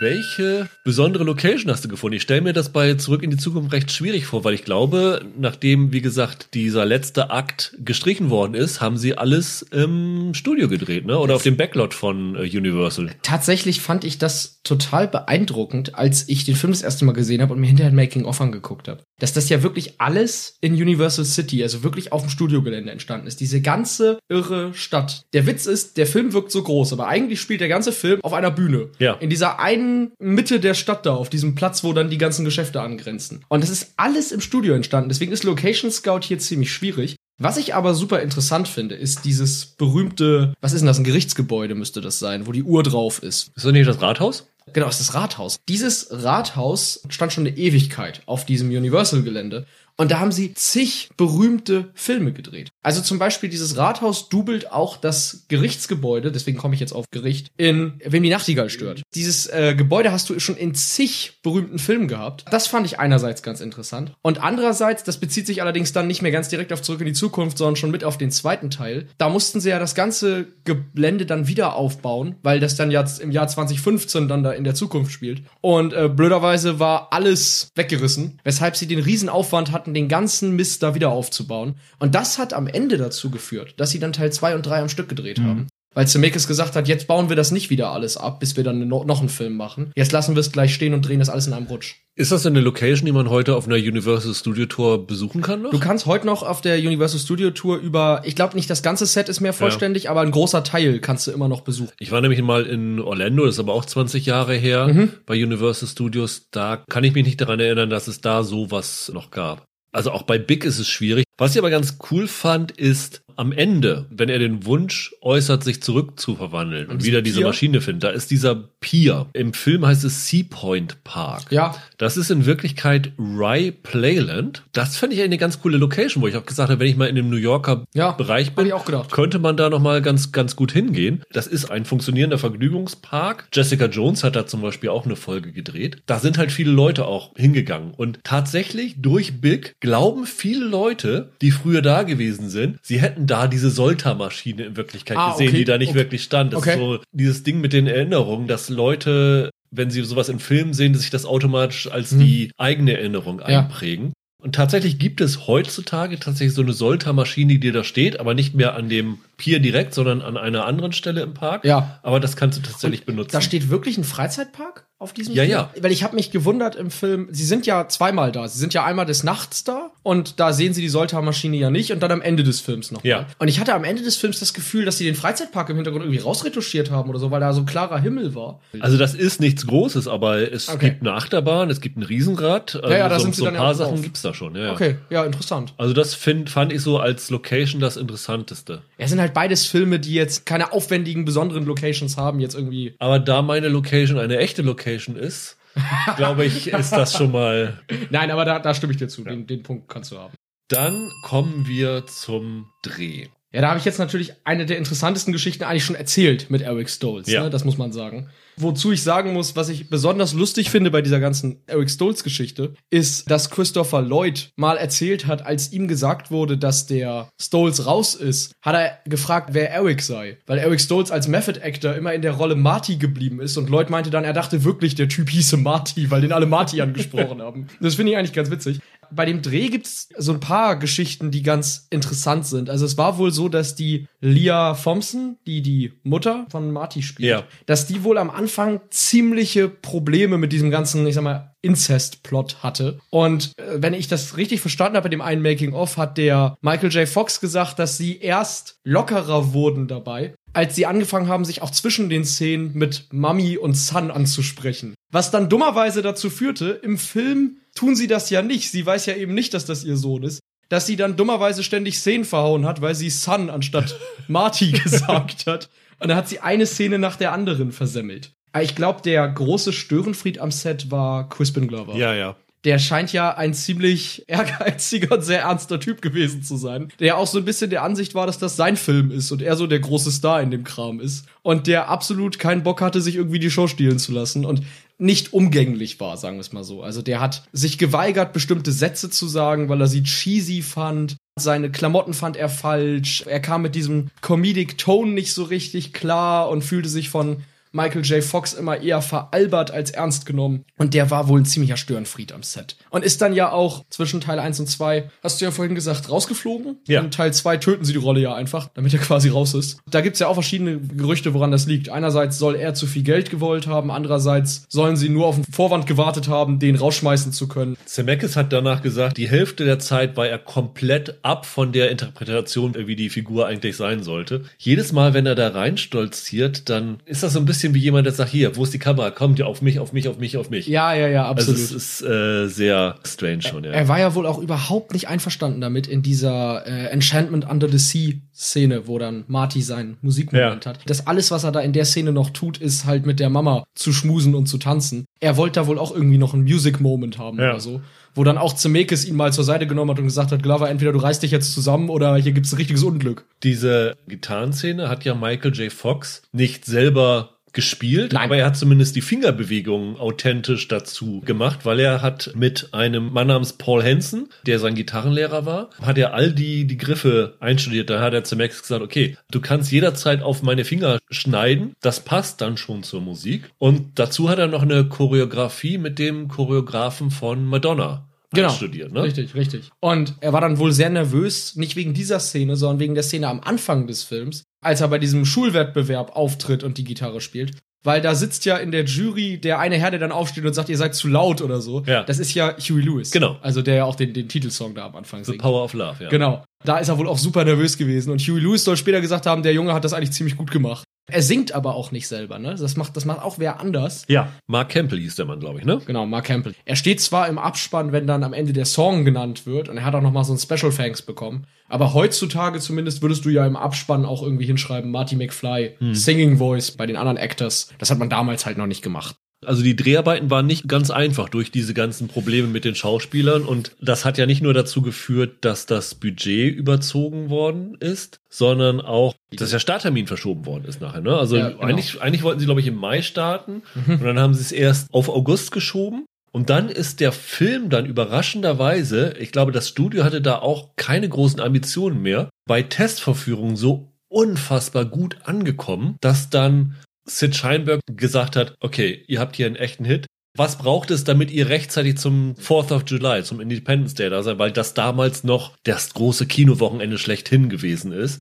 Welche 0.04 0.68
besondere 0.84 1.24
Location 1.24 1.72
hast 1.72 1.86
du 1.86 1.88
gefunden? 1.88 2.18
Ich 2.18 2.24
stelle 2.24 2.42
mir 2.42 2.52
das 2.52 2.74
bei 2.74 2.96
Zurück 2.96 3.24
in 3.24 3.30
die 3.30 3.38
Zukunft 3.38 3.72
recht 3.72 3.90
schwierig 3.90 4.26
vor, 4.26 4.44
weil 4.44 4.54
ich 4.54 4.66
glaube, 4.66 5.22
nachdem, 5.40 5.94
wie 5.94 6.02
gesagt, 6.02 6.50
dieser 6.54 6.86
letzte 6.86 7.32
Akt 7.32 7.74
gestrichen 7.80 8.30
worden 8.30 8.54
ist, 8.54 8.82
haben 8.82 8.98
sie 8.98 9.18
alles 9.18 9.62
im 9.72 10.34
Studio 10.34 10.68
gedreht, 10.68 11.06
ne? 11.06 11.18
Oder 11.18 11.36
auf 11.36 11.44
dem 11.44 11.56
Backlot 11.56 11.94
von 11.94 12.36
äh, 12.36 12.40
Universal. 12.40 13.12
Tatsächlich 13.22 13.80
fand 13.80 14.04
ich 14.04 14.18
das 14.18 14.53
total 14.64 15.08
beeindruckend, 15.08 15.96
als 15.96 16.28
ich 16.30 16.46
den 16.46 16.56
Film 16.56 16.72
das 16.72 16.82
erste 16.82 17.06
Mal 17.06 17.12
gesehen 17.12 17.42
habe 17.42 17.54
und 17.54 17.60
mir 17.60 17.68
hinterher 17.68 17.92
ein 17.92 17.96
Making-of 17.96 18.40
angeguckt 18.40 18.88
habe. 18.88 19.04
Dass 19.20 19.34
das 19.34 19.50
ja 19.50 19.62
wirklich 19.62 20.00
alles 20.00 20.58
in 20.62 20.74
Universal 20.74 21.26
City, 21.26 21.62
also 21.64 21.84
wirklich 21.84 22.12
auf 22.12 22.22
dem 22.22 22.30
Studiogelände 22.30 22.92
entstanden 22.92 23.28
ist. 23.28 23.40
Diese 23.40 23.62
ganze 23.62 24.20
irre 24.30 24.74
Stadt. 24.74 25.24
Der 25.34 25.46
Witz 25.46 25.66
ist, 25.66 25.98
der 25.98 26.08
Film 26.08 26.34
wirkt 26.34 26.52
so 26.52 26.64
groß, 26.64 26.94
aber 26.94 27.08
eigentlich 27.08 27.42
spielt 27.42 27.62
der 27.62 27.68
ganze 27.68 27.92
Film 27.92 28.22
auf 28.24 28.34
einer 28.34 28.52
Bühne. 28.52 28.90
Ja. 29.00 29.14
In 29.16 29.30
dieser 29.30 29.60
einen 29.60 30.14
Mitte 30.20 30.60
der 30.60 30.74
Stadt 30.74 31.06
da, 31.06 31.14
auf 31.14 31.30
diesem 31.30 31.56
Platz, 31.56 31.84
wo 31.84 31.94
dann 31.94 32.10
die 32.10 32.18
ganzen 32.18 32.46
Geschäfte 32.46 32.82
angrenzen. 32.82 33.44
Und 33.50 33.62
das 33.62 33.70
ist 33.70 33.94
alles 33.98 34.32
im 34.32 34.42
Studio 34.42 34.74
entstanden. 34.74 35.10
Deswegen 35.10 35.32
ist 35.32 35.44
Location 35.44 35.92
Scout 35.92 36.22
hier 36.24 36.40
ziemlich 36.40 36.72
schwierig. 36.72 37.16
Was 37.40 37.58
ich 37.58 37.74
aber 37.74 37.96
super 37.96 38.22
interessant 38.22 38.68
finde, 38.68 38.96
ist 38.96 39.26
dieses 39.26 39.66
berühmte, 39.66 40.54
was 40.62 40.74
ist 40.74 40.82
denn 40.82 40.88
das, 40.88 41.00
ein 41.00 41.04
Gerichtsgebäude 41.04 41.74
müsste 41.74 42.00
das 42.00 42.20
sein, 42.20 42.46
wo 42.46 42.52
die 42.52 42.64
Uhr 42.64 42.84
drauf 42.84 43.24
ist. 43.24 43.52
Ist 43.56 43.66
das 43.66 43.72
nicht 43.74 43.88
das 43.88 44.02
Rathaus? 44.02 44.48
Genau, 44.72 44.86
das 44.88 45.00
ist 45.00 45.10
das 45.10 45.16
Rathaus. 45.16 45.60
Dieses 45.68 46.08
Rathaus 46.10 47.02
stand 47.10 47.34
schon 47.34 47.46
eine 47.46 47.58
Ewigkeit 47.58 48.22
auf 48.26 48.46
diesem 48.46 48.70
Universal-Gelände. 48.70 49.66
Und 49.98 50.12
da 50.12 50.20
haben 50.20 50.32
sie 50.32 50.54
zig 50.54 51.10
berühmte 51.18 51.92
Filme 51.94 52.34
gedreht. 52.34 52.70
Also 52.82 53.02
zum 53.02 53.20
Beispiel 53.20 53.50
dieses 53.50 53.78
Rathaus 53.78 54.30
dubelt 54.30 54.72
auch 54.72 54.98
das 54.98 55.46
Gerichtsgebäude, 55.48 56.32
deswegen 56.32 56.58
komme 56.58 56.74
ich 56.74 56.80
jetzt 56.80 56.94
auf 56.94 57.06
Gericht, 57.12 57.52
in 57.58 57.94
Wem 58.04 58.24
die 58.24 58.30
Nachtigall 58.30 58.70
stört. 58.70 59.04
Dieses 59.14 59.48
äh, 59.48 59.76
Gebäude 59.76 60.12
hast 60.12 60.30
du 60.30 60.40
schon 60.40 60.58
in 60.58 60.74
zig 60.76 61.40
berühmten 61.44 61.80
Filmen 61.80 62.08
gehabt. 62.08 62.46
Das 62.52 62.68
fand 62.68 62.86
ich 62.86 63.00
einerseits 63.00 63.44
ganz 63.44 63.62
interessant. 63.62 64.14
Und 64.22 64.42
andererseits, 64.42 65.04
das 65.04 65.18
bezieht 65.18 65.48
sich 65.48 65.62
allerdings 65.62 65.94
dann 65.94 66.08
nicht 66.08 66.22
mehr 66.22 66.32
ganz 66.32 66.50
direkt 66.50 66.74
auf 66.74 66.82
Zurück 66.82 67.02
in 67.02 67.08
die 67.08 67.14
Zukunft, 67.14 67.58
sondern 67.58 67.76
schon 67.76 67.92
mit 67.92 68.04
auf 68.04 68.18
den 68.18 68.32
zweiten 68.32 68.70
Teil. 68.70 69.08
Da 69.18 69.30
mussten 69.30 69.62
sie 69.62 69.70
ja 69.70 69.80
das 69.80 69.96
ganze 69.96 70.48
Gelände 70.64 71.26
dann 71.26 71.48
wieder 71.48 71.76
aufbauen, 71.76 72.36
weil 72.42 72.60
das 72.60 72.76
dann 72.76 72.92
jetzt 72.92 73.20
im 73.20 73.32
Jahr 73.32 73.48
2015 73.48 74.28
dann 74.28 74.44
da 74.44 74.52
in 74.52 74.64
der 74.64 74.76
Zukunft 74.76 75.12
spielt. 75.12 75.44
Und 75.62 75.94
äh, 75.94 76.10
blöderweise 76.10 76.80
war 76.80 77.10
alles 77.12 77.70
weggerissen, 77.76 78.40
weshalb 78.44 78.76
sie 78.76 78.88
den 78.88 79.00
Riesenaufwand 79.00 79.72
hatten, 79.72 79.83
den 79.92 80.08
ganzen 80.08 80.56
Mist 80.56 80.84
da 80.84 80.96
wieder 80.96 81.10
aufzubauen. 81.10 81.76
Und 82.00 82.16
das 82.16 82.38
hat 82.38 82.54
am 82.54 82.68
Ende 82.68 82.98
dazu 82.98 83.30
geführt, 83.30 83.74
dass 83.78 83.90
sie 83.90 84.00
dann 84.00 84.14
Teil 84.14 84.32
2 84.32 84.56
und 84.56 84.66
3 84.66 84.82
am 84.82 84.90
Stück 84.90 85.10
gedreht 85.10 85.40
haben. 85.40 85.68
Weil 85.96 86.08
Zemeckis 86.08 86.48
gesagt 86.48 86.76
hat, 86.76 86.88
jetzt 86.88 87.06
bauen 87.06 87.30
wir 87.30 87.36
das 87.36 87.52
nicht 87.52 87.70
wieder 87.70 87.92
alles 87.92 88.18
ab, 88.18 88.40
bis 88.40 88.58
wir 88.58 88.64
dann 88.64 88.88
no 88.88 89.04
noch 89.04 89.20
einen 89.20 89.30
Film 89.30 89.56
machen. 89.56 89.92
Jetzt 89.96 90.12
lassen 90.12 90.34
wir 90.36 90.40
es 90.40 90.52
gleich 90.52 90.74
stehen 90.74 90.96
und 90.96 91.08
drehen 91.08 91.20
das 91.20 91.30
alles 91.30 91.46
in 91.46 91.54
einem 91.54 91.68
Rutsch. 91.68 91.98
Ist 92.16 92.32
das 92.32 92.42
denn 92.42 92.54
eine 92.54 92.62
Location, 92.66 93.06
die 93.06 93.12
man 93.12 93.30
heute 93.30 93.56
auf 93.56 93.68
einer 93.68 93.76
Universal 93.76 94.34
Studio 94.34 94.66
Tour 94.66 95.06
besuchen 95.06 95.44
kann 95.44 95.62
noch? 95.62 95.70
Du 95.70 95.80
kannst 95.80 96.08
heute 96.08 96.26
noch 96.26 96.42
auf 96.42 96.62
der 96.62 96.80
Universal 96.80 97.20
Studio 97.20 97.52
Tour 97.52 97.78
über, 97.78 98.24
ich 98.26 98.36
glaube 98.36 98.56
nicht 98.56 98.72
das 98.72 98.82
ganze 98.82 99.06
Set 99.06 99.30
ist 99.30 99.40
mehr 99.40 99.54
vollständig, 99.54 100.10
aber 100.10 100.22
ein 100.22 100.32
großer 100.32 100.64
Teil 100.64 101.00
kannst 101.00 101.28
du 101.28 101.32
immer 101.32 101.48
noch 101.48 101.62
besuchen. 101.62 101.92
Ich 102.00 102.12
war 102.12 102.22
nämlich 102.22 102.42
mal 102.42 102.66
in 102.66 103.00
Orlando, 103.00 103.46
das 103.46 103.56
ist 103.56 103.60
aber 103.60 103.74
auch 103.74 103.86
20 103.86 104.26
Jahre 104.26 104.56
her, 104.56 104.88
Mhm. 104.88 105.12
bei 105.28 105.36
Universal 105.36 105.88
Studios. 105.88 106.48
Da 106.50 106.78
kann 106.90 107.04
ich 107.04 107.14
mich 107.14 107.24
nicht 107.26 107.40
daran 107.40 107.60
erinnern, 107.60 107.92
dass 107.92 108.08
es 108.08 108.20
da 108.20 108.44
sowas 108.44 109.12
noch 109.14 109.30
gab. 109.30 109.64
Also 109.94 110.12
auch 110.12 110.24
bei 110.24 110.40
Big 110.40 110.66
ist 110.66 110.80
es 110.80 110.90
schwierig. 110.90 111.26
Was 111.38 111.52
ich 111.52 111.60
aber 111.60 111.70
ganz 111.70 111.98
cool 112.12 112.28
fand, 112.28 112.72
ist 112.72 113.23
am 113.36 113.52
Ende, 113.52 114.06
wenn 114.10 114.30
er 114.30 114.40
den 114.40 114.66
Wunsch 114.66 115.14
äußert, 115.22 115.64
sich 115.64 115.82
zurückzuverwandeln 115.82 116.88
und 116.90 117.04
wieder 117.04 117.22
diese 117.22 117.40
Pier? 117.40 117.48
Maschine 117.48 117.82
findet, 117.82 118.04
da 118.04 118.10
ist 118.10 118.32
dieser 118.32 118.56
Pier. 118.80 119.28
Im 119.34 119.54
Film 119.54 119.86
heißt 119.86 120.04
es 120.04 120.28
Sea 120.28 120.46
Point 120.50 121.04
Park. 121.04 121.52
Ja. 121.52 121.76
Das 121.98 122.18
ist 122.18 122.32
in 122.32 122.46
Wirklichkeit 122.46 123.12
Rye 123.18 123.72
Playland. 123.72 124.64
Das 124.74 124.98
fand 124.98 125.14
ich 125.14 125.22
eine 125.22 125.38
ganz 125.38 125.62
coole 125.62 125.78
Location, 125.78 126.22
wo 126.22 126.28
ich 126.28 126.36
auch 126.36 126.46
gesagt 126.46 126.70
habe, 126.70 126.80
wenn 126.80 126.88
ich 126.88 126.98
mal 126.98 127.08
in 127.08 127.16
dem 127.16 127.30
New 127.30 127.38
Yorker 127.38 127.86
Ja, 127.94 128.12
Bereich 128.12 128.54
bin, 128.54 128.72
könnte 129.12 129.40
man 129.40 129.58
da 129.58 129.70
noch 129.70 129.80
mal 129.80 130.02
ganz, 130.02 130.32
ganz 130.32 130.56
gut 130.56 130.72
hingehen. 130.72 131.24
Das 131.32 131.48
ist 131.48 131.72
ein 131.72 131.86
funktionierender 131.86 132.38
Vergnügungspark. 132.38 133.48
Jessica 133.54 133.86
Jones 133.86 134.24
hat 134.24 134.36
da 134.36 134.46
zum 134.46 134.62
Beispiel 134.62 134.90
auch 134.90 135.06
eine 135.06 135.16
Folge 135.16 135.52
gedreht. 135.52 135.98
Da 136.06 136.20
sind 136.20 136.38
halt 136.38 136.52
viele 136.52 136.72
Leute 136.72 137.06
auch 137.06 137.32
hingegangen. 137.36 137.92
Und 137.96 138.20
tatsächlich 138.24 138.96
durch 138.98 139.42
Big 139.42 139.76
glauben 139.80 140.26
viele 140.26 140.66
Leute, 140.66 141.32
die 141.42 141.52
früher 141.52 141.82
da 141.82 142.04
gewesen 142.04 142.50
sind, 142.50 142.80
sie 142.82 143.02
hätten 143.02 143.23
da 143.28 143.48
diese 143.48 143.70
Solta-Maschine 143.70 144.64
in 144.64 144.78
Wirklichkeit 144.78 145.18
Ah, 145.18 145.32
gesehen, 145.32 145.50
okay. 145.50 145.58
die 145.58 145.66
da 145.66 145.78
nicht 145.78 145.90
Okay. 145.90 146.00
wirklich 146.00 146.24
stand. 146.24 146.54
Das 146.54 146.60
Okay. 146.60 146.72
ist 146.74 146.78
so 146.80 147.00
dieses 147.12 147.44
Ding 147.44 147.62
mit 147.62 147.74
den 147.74 147.88
Erinnerungen, 147.88 148.48
dass 148.48 148.70
Leute, 148.70 149.50
wenn 149.72 149.90
sie 149.92 150.04
sowas 150.04 150.30
in 150.30 150.40
Filmen 150.40 150.74
sehen, 150.74 150.94
dass 150.94 151.02
sich 151.02 151.12
das 151.12 151.26
automatisch 151.26 151.90
als 151.92 152.12
Mhm. 152.12 152.20
die 152.20 152.52
eigene 152.58 152.98
Erinnerung 152.98 153.40
Ja. 153.40 153.46
einprägen. 153.62 154.14
Und 154.42 154.56
tatsächlich 154.56 155.00
gibt 155.00 155.22
es 155.22 155.48
heutzutage 155.48 156.20
tatsächlich 156.20 156.54
so 156.54 156.62
eine 156.64 156.74
Solta-Maschine, 156.74 157.60
die 157.60 157.72
da 157.72 157.84
steht, 157.86 158.20
aber 158.20 158.34
nicht 158.34 158.54
mehr 158.56 158.76
an 158.76 158.90
dem 158.90 159.20
Pier 159.38 159.60
direkt, 159.60 159.94
sondern 159.94 160.22
an 160.22 160.38
einer 160.38 160.66
anderen 160.66 160.92
Stelle 160.94 161.22
im 161.22 161.34
Park. 161.34 161.66
Ja. 161.66 162.00
Aber 162.04 162.20
das 162.20 162.36
kannst 162.36 162.58
du 162.58 162.62
tatsächlich 162.62 163.06
benutzen. 163.06 163.32
Da 163.34 163.42
steht 163.42 163.70
wirklich 163.70 163.98
ein 163.98 164.04
Freizeitpark 164.04 164.86
auf 165.00 165.12
diesem 165.12 165.34
Ja, 165.36 165.42
Film? 165.44 165.52
ja. 165.52 165.70
Weil 165.82 165.92
ich 165.92 166.04
habe 166.04 166.16
mich 166.16 166.32
gewundert 166.32 166.76
im 166.78 166.90
Film, 166.90 167.28
sie 167.32 167.44
sind 167.44 167.66
ja 167.66 167.90
zweimal 167.90 168.32
da. 168.32 168.48
Sie 168.48 168.58
sind 168.58 168.74
ja 168.74 168.86
einmal 168.86 169.06
des 169.06 169.24
Nachts 169.24 169.66
da 169.66 169.92
und 170.02 170.40
da 170.40 170.54
sehen 170.54 170.74
sie 170.74 170.82
die 170.82 170.88
Solta-Maschine 170.88 171.58
ja 171.58 171.70
nicht 171.70 171.92
und 171.92 172.00
dann 172.02 172.12
am 172.12 172.22
Ende 172.22 172.44
des 172.44 172.62
Films 172.62 172.92
noch. 172.92 173.04
Ja. 173.04 173.18
mal. 173.24 173.26
Und 173.40 173.48
ich 173.50 173.60
hatte 173.60 173.74
am 173.74 173.84
Ende 173.84 174.02
des 174.02 174.16
Films 174.16 174.40
das 174.40 174.54
Gefühl, 174.54 174.86
dass 174.86 174.98
sie 174.98 175.04
den 175.06 175.16
Freizeitpark 175.16 175.70
im 175.70 175.76
Hintergrund 175.76 176.06
irgendwie 176.06 176.22
rausretuschiert 176.24 176.90
haben 176.90 177.10
oder 177.10 177.20
so, 177.20 177.32
weil 177.32 177.42
da 177.42 177.52
so 177.52 177.66
klarer 177.66 178.00
Himmel 178.00 178.34
war. 178.34 178.62
also 178.80 178.98
das 178.98 179.14
ist 179.14 179.42
nichts 179.42 179.68
Großes, 179.68 180.08
aber 180.08 180.52
es 180.54 180.70
Okay. 180.70 180.92
gibt 180.92 181.02
eine 181.02 181.14
Achterbahn, 181.14 181.70
es 181.70 181.82
gibt 181.82 181.98
ein 181.98 182.04
Riesenrad. 182.04 182.80
Ja, 182.82 182.98
ja, 182.98 183.10
da 183.10 183.18
so, 183.20 183.24
sind 183.24 183.36
sie 183.36 183.42
so 183.42 183.48
ein 183.48 183.56
ja 183.56 183.60
paar. 183.60 183.76
Sachen 183.76 184.02
gibt's 184.02 184.22
da 184.22 184.34
schon. 184.34 184.56
Ja, 184.56 184.68
ja. 184.68 184.72
Okay, 184.74 184.96
ja, 185.10 185.26
interessant. 185.26 185.74
Also 185.78 185.94
das 185.94 186.14
find, 186.14 186.50
fand 186.50 186.72
ich 186.72 186.82
so 186.82 187.00
als 187.00 187.30
Location 187.30 187.82
das 187.82 187.98
Interessanteste. 187.98 188.84
Es 188.98 189.10
sind 189.10 189.20
halt 189.20 189.33
beides 189.34 189.66
Filme, 189.66 190.00
die 190.00 190.14
jetzt 190.14 190.46
keine 190.46 190.72
aufwendigen, 190.72 191.26
besonderen 191.26 191.66
Locations 191.66 192.18
haben, 192.18 192.40
jetzt 192.40 192.56
irgendwie. 192.56 192.96
Aber 193.00 193.20
da 193.20 193.42
meine 193.42 193.68
Location 193.70 194.20
eine 194.20 194.38
echte 194.38 194.62
Location 194.62 195.16
ist, 195.16 195.58
glaube 196.18 196.46
ich, 196.46 196.68
ist 196.68 196.92
das 196.92 197.18
schon 197.18 197.32
mal 197.32 197.82
Nein, 198.10 198.32
aber 198.32 198.46
da, 198.46 198.60
da 198.60 198.74
stimme 198.74 198.94
ich 198.94 198.98
dir 198.98 199.08
zu. 199.08 199.24
Den, 199.24 199.48
den 199.48 199.64
Punkt 199.64 199.90
kannst 199.90 200.12
du 200.12 200.18
haben. 200.18 200.34
Dann 200.70 201.10
kommen 201.24 201.66
wir 201.68 202.06
zum 202.06 202.68
Dreh. 202.84 203.28
Ja, 203.52 203.62
da 203.62 203.70
habe 203.70 203.80
ich 203.80 203.86
jetzt 203.86 204.00
natürlich 204.00 204.34
eine 204.46 204.66
der 204.66 204.78
interessantesten 204.78 205.32
Geschichten 205.32 205.64
eigentlich 205.64 205.86
schon 205.86 205.96
erzählt 205.96 206.50
mit 206.50 206.62
Eric 206.62 206.90
Stolz. 206.90 207.30
Ja. 207.30 207.44
Ne? 207.44 207.50
Das 207.50 207.66
muss 207.66 207.78
man 207.78 207.92
sagen. 207.92 208.30
Wozu 208.58 208.92
ich 208.92 209.04
sagen 209.04 209.34
muss, 209.34 209.56
was 209.56 209.70
ich 209.70 209.90
besonders 209.90 210.34
lustig 210.34 210.70
finde 210.70 210.92
bei 210.92 211.02
dieser 211.02 211.20
ganzen 211.20 211.62
Eric 211.68 211.90
Stolz 211.90 212.24
Geschichte, 212.24 212.74
ist, 212.90 213.30
dass 213.30 213.50
Christopher 213.50 214.02
Lloyd 214.02 214.52
mal 214.56 214.78
erzählt 214.78 215.28
hat, 215.28 215.46
als 215.46 215.72
ihm 215.72 215.88
gesagt 215.88 216.32
wurde, 216.32 216.58
dass 216.58 216.86
der 216.86 217.30
Stolz 217.42 217.86
raus 217.86 218.16
ist, 218.16 218.54
hat 218.62 218.76
er 218.76 219.00
gefragt, 219.06 219.50
wer 219.54 219.72
Eric 219.72 220.02
sei. 220.02 220.38
Weil 220.46 220.60
Eric 220.60 220.82
Stolz 220.82 221.12
als 221.12 221.28
Method 221.28 221.60
Actor 221.62 221.96
immer 221.96 222.14
in 222.14 222.22
der 222.22 222.34
Rolle 222.34 222.56
Marty 222.56 222.98
geblieben 222.98 223.40
ist 223.40 223.58
und 223.58 223.70
Lloyd 223.70 223.90
meinte 223.90 224.10
dann, 224.10 224.24
er 224.24 224.34
dachte 224.34 224.64
wirklich, 224.64 224.96
der 224.96 225.10
Typ 225.10 225.30
hieße 225.30 225.58
Marty, 225.58 226.12
weil 226.12 226.22
den 226.22 226.32
alle 226.32 226.46
Marty 226.46 226.82
angesprochen 226.82 227.42
haben. 227.42 227.68
Das 227.80 227.96
finde 227.96 228.14
ich 228.14 228.18
eigentlich 228.18 228.34
ganz 228.34 228.50
witzig 228.50 228.80
bei 229.12 229.26
dem 229.26 229.42
Dreh 229.42 229.70
gibt's 229.70 230.10
so 230.18 230.34
ein 230.34 230.40
paar 230.40 230.78
Geschichten, 230.78 231.32
die 231.32 231.44
ganz 231.44 231.88
interessant 231.90 232.46
sind. 232.46 232.70
Also 232.70 232.86
es 232.86 232.98
war 232.98 233.18
wohl 233.18 233.32
so, 233.32 233.50
dass 233.50 233.76
die 233.76 234.08
Leah 234.22 234.74
Thompson, 234.82 235.38
die 235.46 235.62
die 235.62 235.94
Mutter 236.04 236.46
von 236.50 236.72
Marty 236.72 237.02
spielt, 237.02 237.30
Ja. 237.30 237.44
dass 237.66 237.88
die 237.88 238.04
wohl 238.04 238.18
am 238.18 238.30
Anfang 238.30 238.82
ziemliche 238.90 239.70
Probleme 239.70 240.38
mit 240.38 240.52
diesem 240.54 240.72
ganzen, 240.72 241.06
ich 241.08 241.16
sag 241.16 241.24
mal, 241.24 241.50
Incest-Plot 241.62 242.58
hatte. 242.64 243.00
Und 243.10 243.54
äh, 243.58 243.64
wenn 243.82 243.94
ich 243.94 244.08
das 244.08 244.38
richtig 244.38 244.62
verstanden 244.62 244.96
habe, 244.98 245.06
bei 245.06 245.10
dem 245.10 245.22
einen 245.22 245.42
Making-of 245.42 245.98
hat 245.98 246.18
der 246.18 246.58
Michael 246.62 246.92
J. 246.92 247.08
Fox 247.08 247.40
gesagt, 247.40 247.80
dass 247.80 247.98
sie 247.98 248.18
erst 248.20 248.76
lockerer 248.84 249.54
wurden 249.54 249.88
dabei, 249.88 250.34
als 250.54 250.76
sie 250.76 250.86
angefangen 250.86 251.28
haben, 251.28 251.46
sich 251.46 251.62
auch 251.62 251.72
zwischen 251.72 252.10
den 252.10 252.26
Szenen 252.26 252.72
mit 252.74 253.08
Mami 253.12 253.58
und 253.58 253.76
Son 253.76 254.12
anzusprechen. 254.12 254.94
Was 255.12 255.32
dann 255.32 255.50
dummerweise 255.50 256.02
dazu 256.02 256.30
führte, 256.30 256.70
im 256.84 256.98
Film 256.98 257.58
tun 257.76 257.96
sie 257.96 258.08
das 258.08 258.30
ja 258.30 258.42
nicht. 258.42 258.72
Sie 258.72 258.86
weiß 258.86 259.06
ja 259.06 259.16
eben 259.16 259.34
nicht, 259.34 259.54
dass 259.54 259.66
das 259.66 259.84
ihr 259.84 259.98
Sohn 259.98 260.24
ist. 260.24 260.40
Dass 260.70 260.86
sie 260.86 260.96
dann 260.96 261.16
dummerweise 261.18 261.64
ständig 261.64 261.98
Szenen 261.98 262.26
verhauen 262.26 262.66
hat, 262.66 262.82
weil 262.82 262.96
sie 262.96 263.10
Son 263.10 263.50
anstatt 263.50 264.00
Marty 264.28 264.72
gesagt 264.72 265.46
hat. 265.46 265.70
Und 266.00 266.10
dann 266.10 266.18
hat 266.18 266.28
sie 266.28 266.40
eine 266.40 266.66
Szene 266.66 267.00
nach 267.00 267.16
der 267.16 267.32
anderen 267.32 267.72
versemmelt. 267.72 268.32
Aber 268.54 268.64
ich 268.64 268.76
glaube, 268.76 269.02
der 269.02 269.28
große 269.28 269.74
Störenfried 269.74 270.40
am 270.40 270.52
Set 270.52 270.92
war 270.92 271.28
Crispin 271.30 271.68
Glover 271.68 271.96
Ja, 271.96 272.14
ja. 272.14 272.36
der 272.66 272.78
scheint 272.78 273.12
ja 273.12 273.36
ein 273.36 273.54
ziemlich 273.54 274.24
ehrgeiziger 274.28 275.16
und 275.16 275.24
sehr 275.24 275.42
ernster 275.42 275.80
Typ 275.80 276.02
gewesen 276.02 276.44
zu 276.44 276.56
sein, 276.58 276.92
der 277.00 277.18
auch 277.18 277.26
so 277.28 277.40
ein 277.40 277.46
bisschen 277.46 277.70
der 277.72 277.82
Ansicht 277.84 278.14
war, 278.16 278.28
dass 278.28 278.38
das 278.38 278.56
sein 278.56 278.78
Film 278.78 279.12
ist 279.12 279.32
und 279.32 279.42
er 279.42 279.56
so 279.56 279.66
der 279.66 279.80
große 279.80 280.12
Star 280.12 280.42
in 280.42 280.52
dem 280.52 280.64
Kram 280.64 281.00
ist 281.00 281.26
und 281.42 281.66
der 281.68 281.90
absolut 281.90 282.38
keinen 282.38 282.62
Bock 282.64 282.82
hatte, 282.82 283.02
sich 283.02 283.16
irgendwie 283.16 283.40
die 283.40 283.52
Show 283.52 283.68
stehlen 283.68 283.98
zu 283.98 284.12
lassen 284.12 284.46
und 284.46 284.62
nicht 285.04 285.34
umgänglich 285.34 286.00
war, 286.00 286.16
sagen 286.16 286.38
wir 286.38 286.42
es 286.42 286.54
mal 286.54 286.64
so. 286.64 286.82
Also 286.82 287.02
der 287.02 287.20
hat 287.20 287.44
sich 287.52 287.78
geweigert, 287.78 288.32
bestimmte 288.32 288.72
Sätze 288.72 289.10
zu 289.10 289.28
sagen, 289.28 289.68
weil 289.68 289.82
er 289.82 289.88
sie 289.88 290.04
cheesy 290.04 290.62
fand. 290.62 291.18
Seine 291.38 291.70
Klamotten 291.70 292.14
fand 292.14 292.38
er 292.38 292.48
falsch. 292.48 293.24
Er 293.28 293.42
kam 293.42 293.64
mit 293.64 293.76
diesem 293.76 294.12
Comedic 294.22 294.78
Tone 294.78 295.12
nicht 295.12 295.34
so 295.34 295.44
richtig 295.44 295.92
klar 295.92 296.50
und 296.50 296.64
fühlte 296.64 296.88
sich 296.88 297.10
von 297.10 297.44
Michael 297.74 298.04
J. 298.04 298.24
Fox 298.24 298.54
immer 298.54 298.80
eher 298.82 299.02
veralbert 299.02 299.72
als 299.72 299.92
ernst 299.92 300.26
genommen. 300.26 300.66
Und 300.78 300.94
der 300.94 301.12
war 301.12 301.28
wohl 301.28 301.42
ein 301.42 301.46
ziemlicher 301.46 301.76
Störenfried 301.76 302.32
am 302.32 302.44
Set. 302.44 302.78
Und 302.90 303.04
ist 303.04 303.22
dann 303.22 303.34
ja 303.34 303.52
auch 303.52 303.84
zwischen 303.90 304.22
Teil 304.22 304.40
1 304.40 304.60
und 304.60 304.68
2, 304.68 305.10
hast 305.22 305.42
du 305.42 305.46
ja 305.46 305.52
vorhin 305.52 305.76
gesagt, 305.76 306.10
rausgeflogen. 306.10 306.78
Ja. 306.88 307.02
In 307.02 307.12
Teil 307.12 307.34
2 307.34 307.58
töten 307.58 307.84
sie 307.84 307.94
die 307.94 308.00
Rolle 308.00 308.22
ja 308.22 308.36
einfach, 308.36 308.70
damit 308.76 308.94
er 308.94 309.00
quasi 309.00 309.30
raus 309.30 309.54
ist. 309.54 309.80
Da 309.90 310.02
gibt's 310.02 310.20
ja 310.20 310.28
auch 310.28 310.36
verschiedene 310.36 310.80
Gerüchte, 310.80 311.34
woran 311.34 311.52
das 311.52 311.66
liegt. 311.66 311.90
Einerseits 311.90 312.38
soll 312.38 312.56
er 312.56 312.76
zu 312.76 312.86
viel 312.86 313.04
Geld 313.04 313.30
gewollt 313.30 313.66
haben, 313.66 313.90
andererseits 313.90 314.66
sollen 314.70 314.96
sie 314.96 315.10
nur 315.10 315.26
auf 315.26 315.36
den 315.36 315.46
Vorwand 315.46 315.88
gewartet 315.88 316.28
haben, 316.28 316.60
den 316.60 316.76
rausschmeißen 316.76 317.32
zu 317.32 317.48
können. 317.48 317.76
Zemeckis 317.86 318.36
hat 318.36 318.54
danach 318.54 318.84
gesagt, 318.84 319.18
die 319.18 319.28
Hälfte 319.30 319.66
der 319.66 319.80
Zeit 319.80 320.16
war 320.16 320.28
er 320.28 320.38
komplett 320.38 321.18
ab 321.24 321.46
von 321.46 321.72
der 321.72 321.90
Interpretation, 321.90 322.76
wie 322.76 322.96
die 322.96 323.10
Figur 323.10 323.48
eigentlich 323.48 323.78
sein 323.78 324.04
sollte. 324.04 324.44
Jedes 324.58 324.92
Mal, 324.92 325.14
wenn 325.14 325.26
er 325.26 325.36
da 325.36 325.50
reinstolziert, 325.50 326.70
dann 326.70 326.98
ist 327.06 327.24
das 327.24 327.34
so 327.34 327.40
ein 327.40 327.46
bisschen 327.46 327.63
wie 327.72 327.80
jemand, 327.80 328.06
der 328.06 328.14
sagt, 328.14 328.32
hier, 328.32 328.56
wo 328.58 328.64
ist 328.64 328.74
die 328.74 328.80
Kamera? 328.80 329.12
Kommt 329.12 329.40
ja 329.40 329.46
auf 329.46 329.62
mich, 329.62 329.80
auf 329.80 329.94
mich, 329.94 330.08
auf 330.08 330.18
mich, 330.18 330.38
auf 330.38 330.50
mich. 330.50 330.68
Ja, 330.68 330.94
ja, 330.94 331.08
ja, 331.08 331.22
also 331.28 331.52
absolut. 331.52 331.60
es 331.62 331.72
ist 331.72 332.02
äh, 332.02 332.48
sehr 332.48 332.96
strange 333.06 333.42
schon, 333.42 333.64
ja. 333.64 333.72
Er 333.72 333.88
war 333.88 334.00
ja 334.00 334.14
wohl 334.16 334.26
auch 334.26 334.40
überhaupt 334.40 334.94
nicht 334.94 335.08
einverstanden 335.08 335.62
damit 335.62 335.88
in 335.88 336.02
dieser 336.02 336.66
äh, 336.68 336.88
Enchantment 336.88 337.50
Under 337.50 337.70
the 337.70 337.78
Sea 337.78 338.14
Szene, 338.36 338.88
wo 338.88 338.98
dann 338.98 339.24
Marty 339.28 339.62
seinen 339.62 339.98
Musikmoment 340.02 340.66
Ja. 340.66 340.72
hat. 340.72 340.80
Das 340.88 341.06
alles, 341.08 341.30
was 341.32 341.44
er 341.44 341.52
da 341.52 341.60
in 341.60 341.72
der 341.72 341.86
Szene 341.86 342.12
noch 342.12 342.32
tut, 342.32 342.58
ist 342.58 342.86
halt 342.86 343.06
mit 343.06 343.20
der 343.20 343.30
Mama 343.30 343.64
zu 343.76 343.94
schmusen 343.94 344.34
und 344.36 344.48
zu 344.48 344.58
tanzen. 344.58 345.06
Er 345.20 345.38
wollte 345.38 345.60
da 345.60 345.68
wohl 345.68 345.78
auch 345.78 345.94
irgendwie 345.94 346.18
noch 346.18 346.34
einen 346.34 346.44
Music 346.44 346.82
Moment 346.82 347.20
haben 347.20 347.38
Ja. 347.40 347.52
oder 347.52 347.60
so. 347.60 347.82
Wo 348.16 348.24
dann 348.24 348.38
auch 348.38 348.54
Zemeckis 348.54 349.06
ihn 349.06 349.16
mal 349.16 349.34
zur 349.34 349.44
Seite 349.44 349.68
genommen 349.68 349.92
hat 349.92 350.00
und 350.00 350.06
gesagt 350.06 350.32
hat, 350.32 350.44
Glover, 350.44 350.70
entweder 350.70 350.92
du 350.92 351.00
reißt 351.00 351.24
dich 351.24 351.32
jetzt 351.32 351.54
zusammen 351.54 351.90
oder 351.90 352.16
hier 352.18 352.32
gibt's 352.32 352.54
ein 352.54 352.58
richtiges 352.58 352.84
Unglück. 352.84 353.26
Diese 353.44 353.96
Gitarrenszene 354.08 354.90
hat 354.90 355.04
ja 355.06 355.16
Michael 355.16 355.54
J. 355.54 355.72
Fox 355.72 356.22
nicht 356.32 356.66
selber 356.66 357.34
gespielt, 357.54 358.14
Nein. 358.14 358.24
aber 358.26 358.38
er 358.38 358.48
hat 358.48 358.58
zumindest 358.58 358.96
die 358.96 359.02
Fingerbewegungen 359.02 359.98
authentisch 359.98 360.68
dazu 360.68 361.22
gemacht, 361.24 361.60
weil 361.66 361.80
er 361.80 362.02
hat 362.02 362.32
mit 362.36 362.70
einem 362.74 363.14
Mann 363.14 363.28
namens 363.28 363.54
Paul 363.54 363.84
Hansen, 363.84 364.30
der 364.46 364.60
sein 364.60 364.76
Gitarrenlehrer 364.76 365.46
war, 365.46 365.70
hat 365.82 365.98
er 365.98 366.14
all 366.14 366.34
die, 366.34 366.66
die 366.66 366.78
Griffe 366.78 367.36
einstudiert. 367.40 367.90
Da 367.90 368.02
hat 368.02 368.14
er 368.14 368.24
zu 368.24 368.36
Max 368.36 368.62
gesagt, 368.62 368.82
okay, 368.82 369.18
du 369.32 369.40
kannst 369.40 369.72
jederzeit 369.72 370.24
auf 370.24 370.42
meine 370.42 370.66
Finger 370.66 370.98
schneiden, 371.12 371.74
das 371.82 372.00
passt 372.00 372.42
dann 372.42 372.58
schon 372.58 372.84
zur 372.84 373.02
Musik. 373.02 373.52
Und 373.60 374.00
dazu 374.00 374.30
hat 374.30 374.40
er 374.40 374.48
noch 374.48 374.64
eine 374.64 374.86
Choreografie 374.86 375.78
mit 375.78 376.00
dem 376.00 376.28
Choreografen 376.28 377.12
von 377.12 377.46
Madonna 377.46 378.03
studiert, 378.50 378.90
ne? 378.90 378.94
Genau. 378.94 379.04
Richtig, 379.04 379.36
richtig. 379.36 379.70
Und 379.80 380.16
er 380.22 380.34
war 380.34 380.42
dann 380.42 380.58
wohl 380.58 380.72
sehr 380.72 380.90
nervös, 380.90 381.56
nicht 381.56 381.76
wegen 381.76 381.94
dieser 381.94 382.20
Szene, 382.20 382.56
sondern 382.56 382.80
wegen 382.80 382.94
der 382.94 383.04
Szene 383.04 383.28
am 383.28 383.40
Anfang 383.42 383.88
des 383.88 384.04
Films, 384.04 384.44
als 384.62 384.82
er 384.82 384.88
bei 384.88 385.00
diesem 385.00 385.26
Schulwettbewerb 385.26 386.16
auftritt 386.16 386.64
und 386.64 386.78
die 386.78 386.84
Gitarre 386.84 387.22
spielt. 387.22 387.58
Weil 387.86 388.02
da 388.02 388.16
sitzt 388.16 388.46
ja 388.46 388.58
in 388.58 388.72
der 388.72 388.86
Jury 388.86 389.38
der 389.38 389.60
eine 389.60 389.78
Herr, 389.78 389.92
der 389.92 390.00
dann 390.00 390.14
aufsteht 390.14 390.46
und 390.46 390.54
sagt, 390.54 390.70
ihr 390.70 390.78
seid 390.78 390.96
zu 390.96 391.10
laut 391.10 391.42
oder 391.42 391.60
so. 391.60 391.84
Ja. 391.86 392.04
Das 392.04 392.18
ist 392.18 392.34
ja 392.34 392.56
Huey 392.58 392.82
Lewis. 392.82 393.12
Genau. 393.12 393.38
Also 393.42 393.62
der 393.62 393.76
ja 393.76 393.84
auch 393.84 393.96
den, 393.96 394.14
den 394.14 394.30
Titelsong 394.30 394.74
da 394.74 394.86
am 394.86 394.96
Anfang 394.96 395.26
The 395.26 395.32
singt. 395.32 395.42
Power 395.42 395.64
of 395.64 395.74
Love, 395.74 396.02
ja. 396.02 396.10
Genau. 396.10 396.46
Da 396.64 396.78
ist 396.78 396.88
er 396.88 396.98
wohl 396.98 397.10
auch 397.10 397.18
super 397.18 397.44
nervös 397.44 397.78
gewesen. 397.78 398.12
Und 398.12 398.22
Huey 398.22 398.40
Lewis 398.40 398.64
soll 398.64 398.78
später 398.78 399.02
gesagt 399.02 399.26
haben, 399.26 399.44
der 399.44 399.54
Junge 399.54 399.74
hat 399.74 399.84
das 399.84 399.92
eigentlich 399.92 400.14
ziemlich 400.14 400.38
gut 400.38 400.50
gemacht. 400.50 400.83
Er 401.12 401.22
singt 401.22 401.52
aber 401.52 401.76
auch 401.76 401.92
nicht 401.92 402.08
selber, 402.08 402.40
ne? 402.40 402.56
Das 402.56 402.78
macht, 402.78 402.96
das 402.96 403.04
macht 403.04 403.22
auch 403.22 403.38
wer 403.38 403.60
anders. 403.60 404.06
Ja. 404.08 404.32
Mark 404.48 404.70
Campbell 404.70 405.00
hieß 405.00 405.16
der 405.16 405.26
Mann, 405.26 405.40
glaube 405.40 405.60
ich, 405.60 405.66
ne? 405.66 405.82
Genau, 405.86 406.06
Mark 406.06 406.26
Campbell. 406.26 406.56
Er 406.64 406.78
steht 406.78 407.02
zwar 407.02 407.28
im 407.28 407.38
Abspann, 407.38 407.92
wenn 407.92 408.08
dann 408.08 408.24
am 408.24 408.32
Ende 408.32 408.54
der 408.54 408.66
Song 408.66 409.04
genannt 409.04 409.46
wird, 409.46 409.68
und 409.68 409.78
er 409.78 409.86
hat 409.86 409.96
auch 409.96 410.02
noch 410.02 410.14
mal 410.14 410.24
so 410.24 410.34
ein 410.34 410.40
Special 410.40 410.72
Thanks 410.72 411.02
bekommen. 411.02 411.46
Aber 411.74 411.96
heutzutage 411.96 412.60
zumindest 412.60 413.02
würdest 413.02 413.26
du 413.26 413.30
ja 413.30 413.48
im 413.48 413.56
Abspann 413.56 414.06
auch 414.06 414.22
irgendwie 414.22 414.46
hinschreiben, 414.46 414.92
Marty 414.92 415.16
McFly, 415.16 415.72
Singing 415.94 416.38
Voice 416.38 416.70
bei 416.70 416.86
den 416.86 416.96
anderen 416.96 417.18
Actors. 417.18 417.70
Das 417.80 417.90
hat 417.90 417.98
man 417.98 418.12
damals 418.12 418.46
halt 418.46 418.60
noch 418.60 418.68
nicht 418.68 418.84
gemacht. 418.84 419.16
Also 419.44 419.64
die 419.64 419.76
Dreharbeiten 419.76 420.30
waren 420.30 420.46
nicht 420.46 420.68
ganz 420.68 420.92
einfach 420.92 421.30
durch 421.30 421.50
diese 421.50 421.74
ganzen 421.74 422.08
Probleme 422.08 422.48
mit 422.48 422.64
den 422.64 422.76
Schauspielern 422.76 423.44
und 423.44 423.72
das 423.82 424.06
hat 424.06 424.20
ja 424.20 424.28
nicht 424.28 424.44
nur 424.44 424.54
dazu 424.54 424.84
geführt, 424.84 425.38
dass 425.42 425.66
das 425.66 425.96
Budget 425.96 426.56
überzogen 426.56 427.32
worden 427.32 427.76
ist, 427.80 428.20
sondern 428.30 428.80
auch, 428.80 429.16
dass 429.36 429.50
der 429.50 429.60
Starttermin 429.60 430.06
verschoben 430.06 430.46
worden 430.46 430.66
ist 430.66 430.80
nachher. 430.80 431.02
Ne? 431.02 431.18
Also 431.18 431.38
Ja, 431.38 431.50
genau. 431.50 431.62
eigentlich, 431.62 432.00
eigentlich 432.02 432.22
wollten 432.22 432.40
sie, 432.40 432.46
glaube 432.46 432.62
ich, 432.62 432.68
im 432.68 432.76
Mai 432.76 433.02
starten 433.02 433.64
und 433.88 434.04
dann 434.04 434.20
haben 434.20 434.36
sie 434.36 434.42
es 434.42 434.52
erst 434.52 434.94
auf 434.94 435.10
August 435.10 435.52
geschoben. 435.52 436.06
Und 436.36 436.50
dann 436.50 436.70
ist 436.70 437.00
der 437.00 437.12
Film 437.12 437.70
dann 437.70 437.86
überraschenderweise, 437.86 439.14
ich 439.20 439.32
glaube, 439.32 439.52
das 439.52 439.70
Studio 439.70 440.04
hatte 440.04 440.22
da 440.22 440.40
auch 440.40 440.76
keine 440.76 441.08
großen 441.08 441.40
Ambitionen 441.40 442.02
mehr, 442.02 442.30
bei 442.48 442.64
Testvorführungen 442.64 443.56
so 443.56 443.94
unfassbar 444.10 444.86
gut 444.86 445.18
angekommen, 445.24 445.96
dass 446.02 446.32
dann 446.32 446.76
Sid 447.06 447.36
Sheinberg 447.36 447.82
gesagt 447.86 448.36
hat, 448.36 448.56
okay, 448.60 449.04
ihr 449.08 449.20
habt 449.20 449.36
hier 449.36 449.46
einen 449.46 449.56
echten 449.56 449.86
Hit. 449.86 450.08
Was 450.36 450.58
braucht 450.58 450.90
es, 450.90 451.04
damit 451.04 451.30
ihr 451.30 451.50
rechtzeitig 451.50 451.98
zum 451.98 452.34
4th 452.34 452.74
of 452.74 452.84
July, 452.88 453.24
zum 453.24 453.40
Independence 453.40 453.94
Day 453.94 454.10
da 454.10 454.24
seid, 454.24 454.40
weil 454.40 454.52
das 454.52 454.74
damals 454.74 455.24
noch 455.24 455.56
das 455.64 455.94
große 455.94 456.26
Kinowochenende 456.26 456.98
schlechthin 456.98 457.50
gewesen 457.50 457.92
ist. 457.92 458.18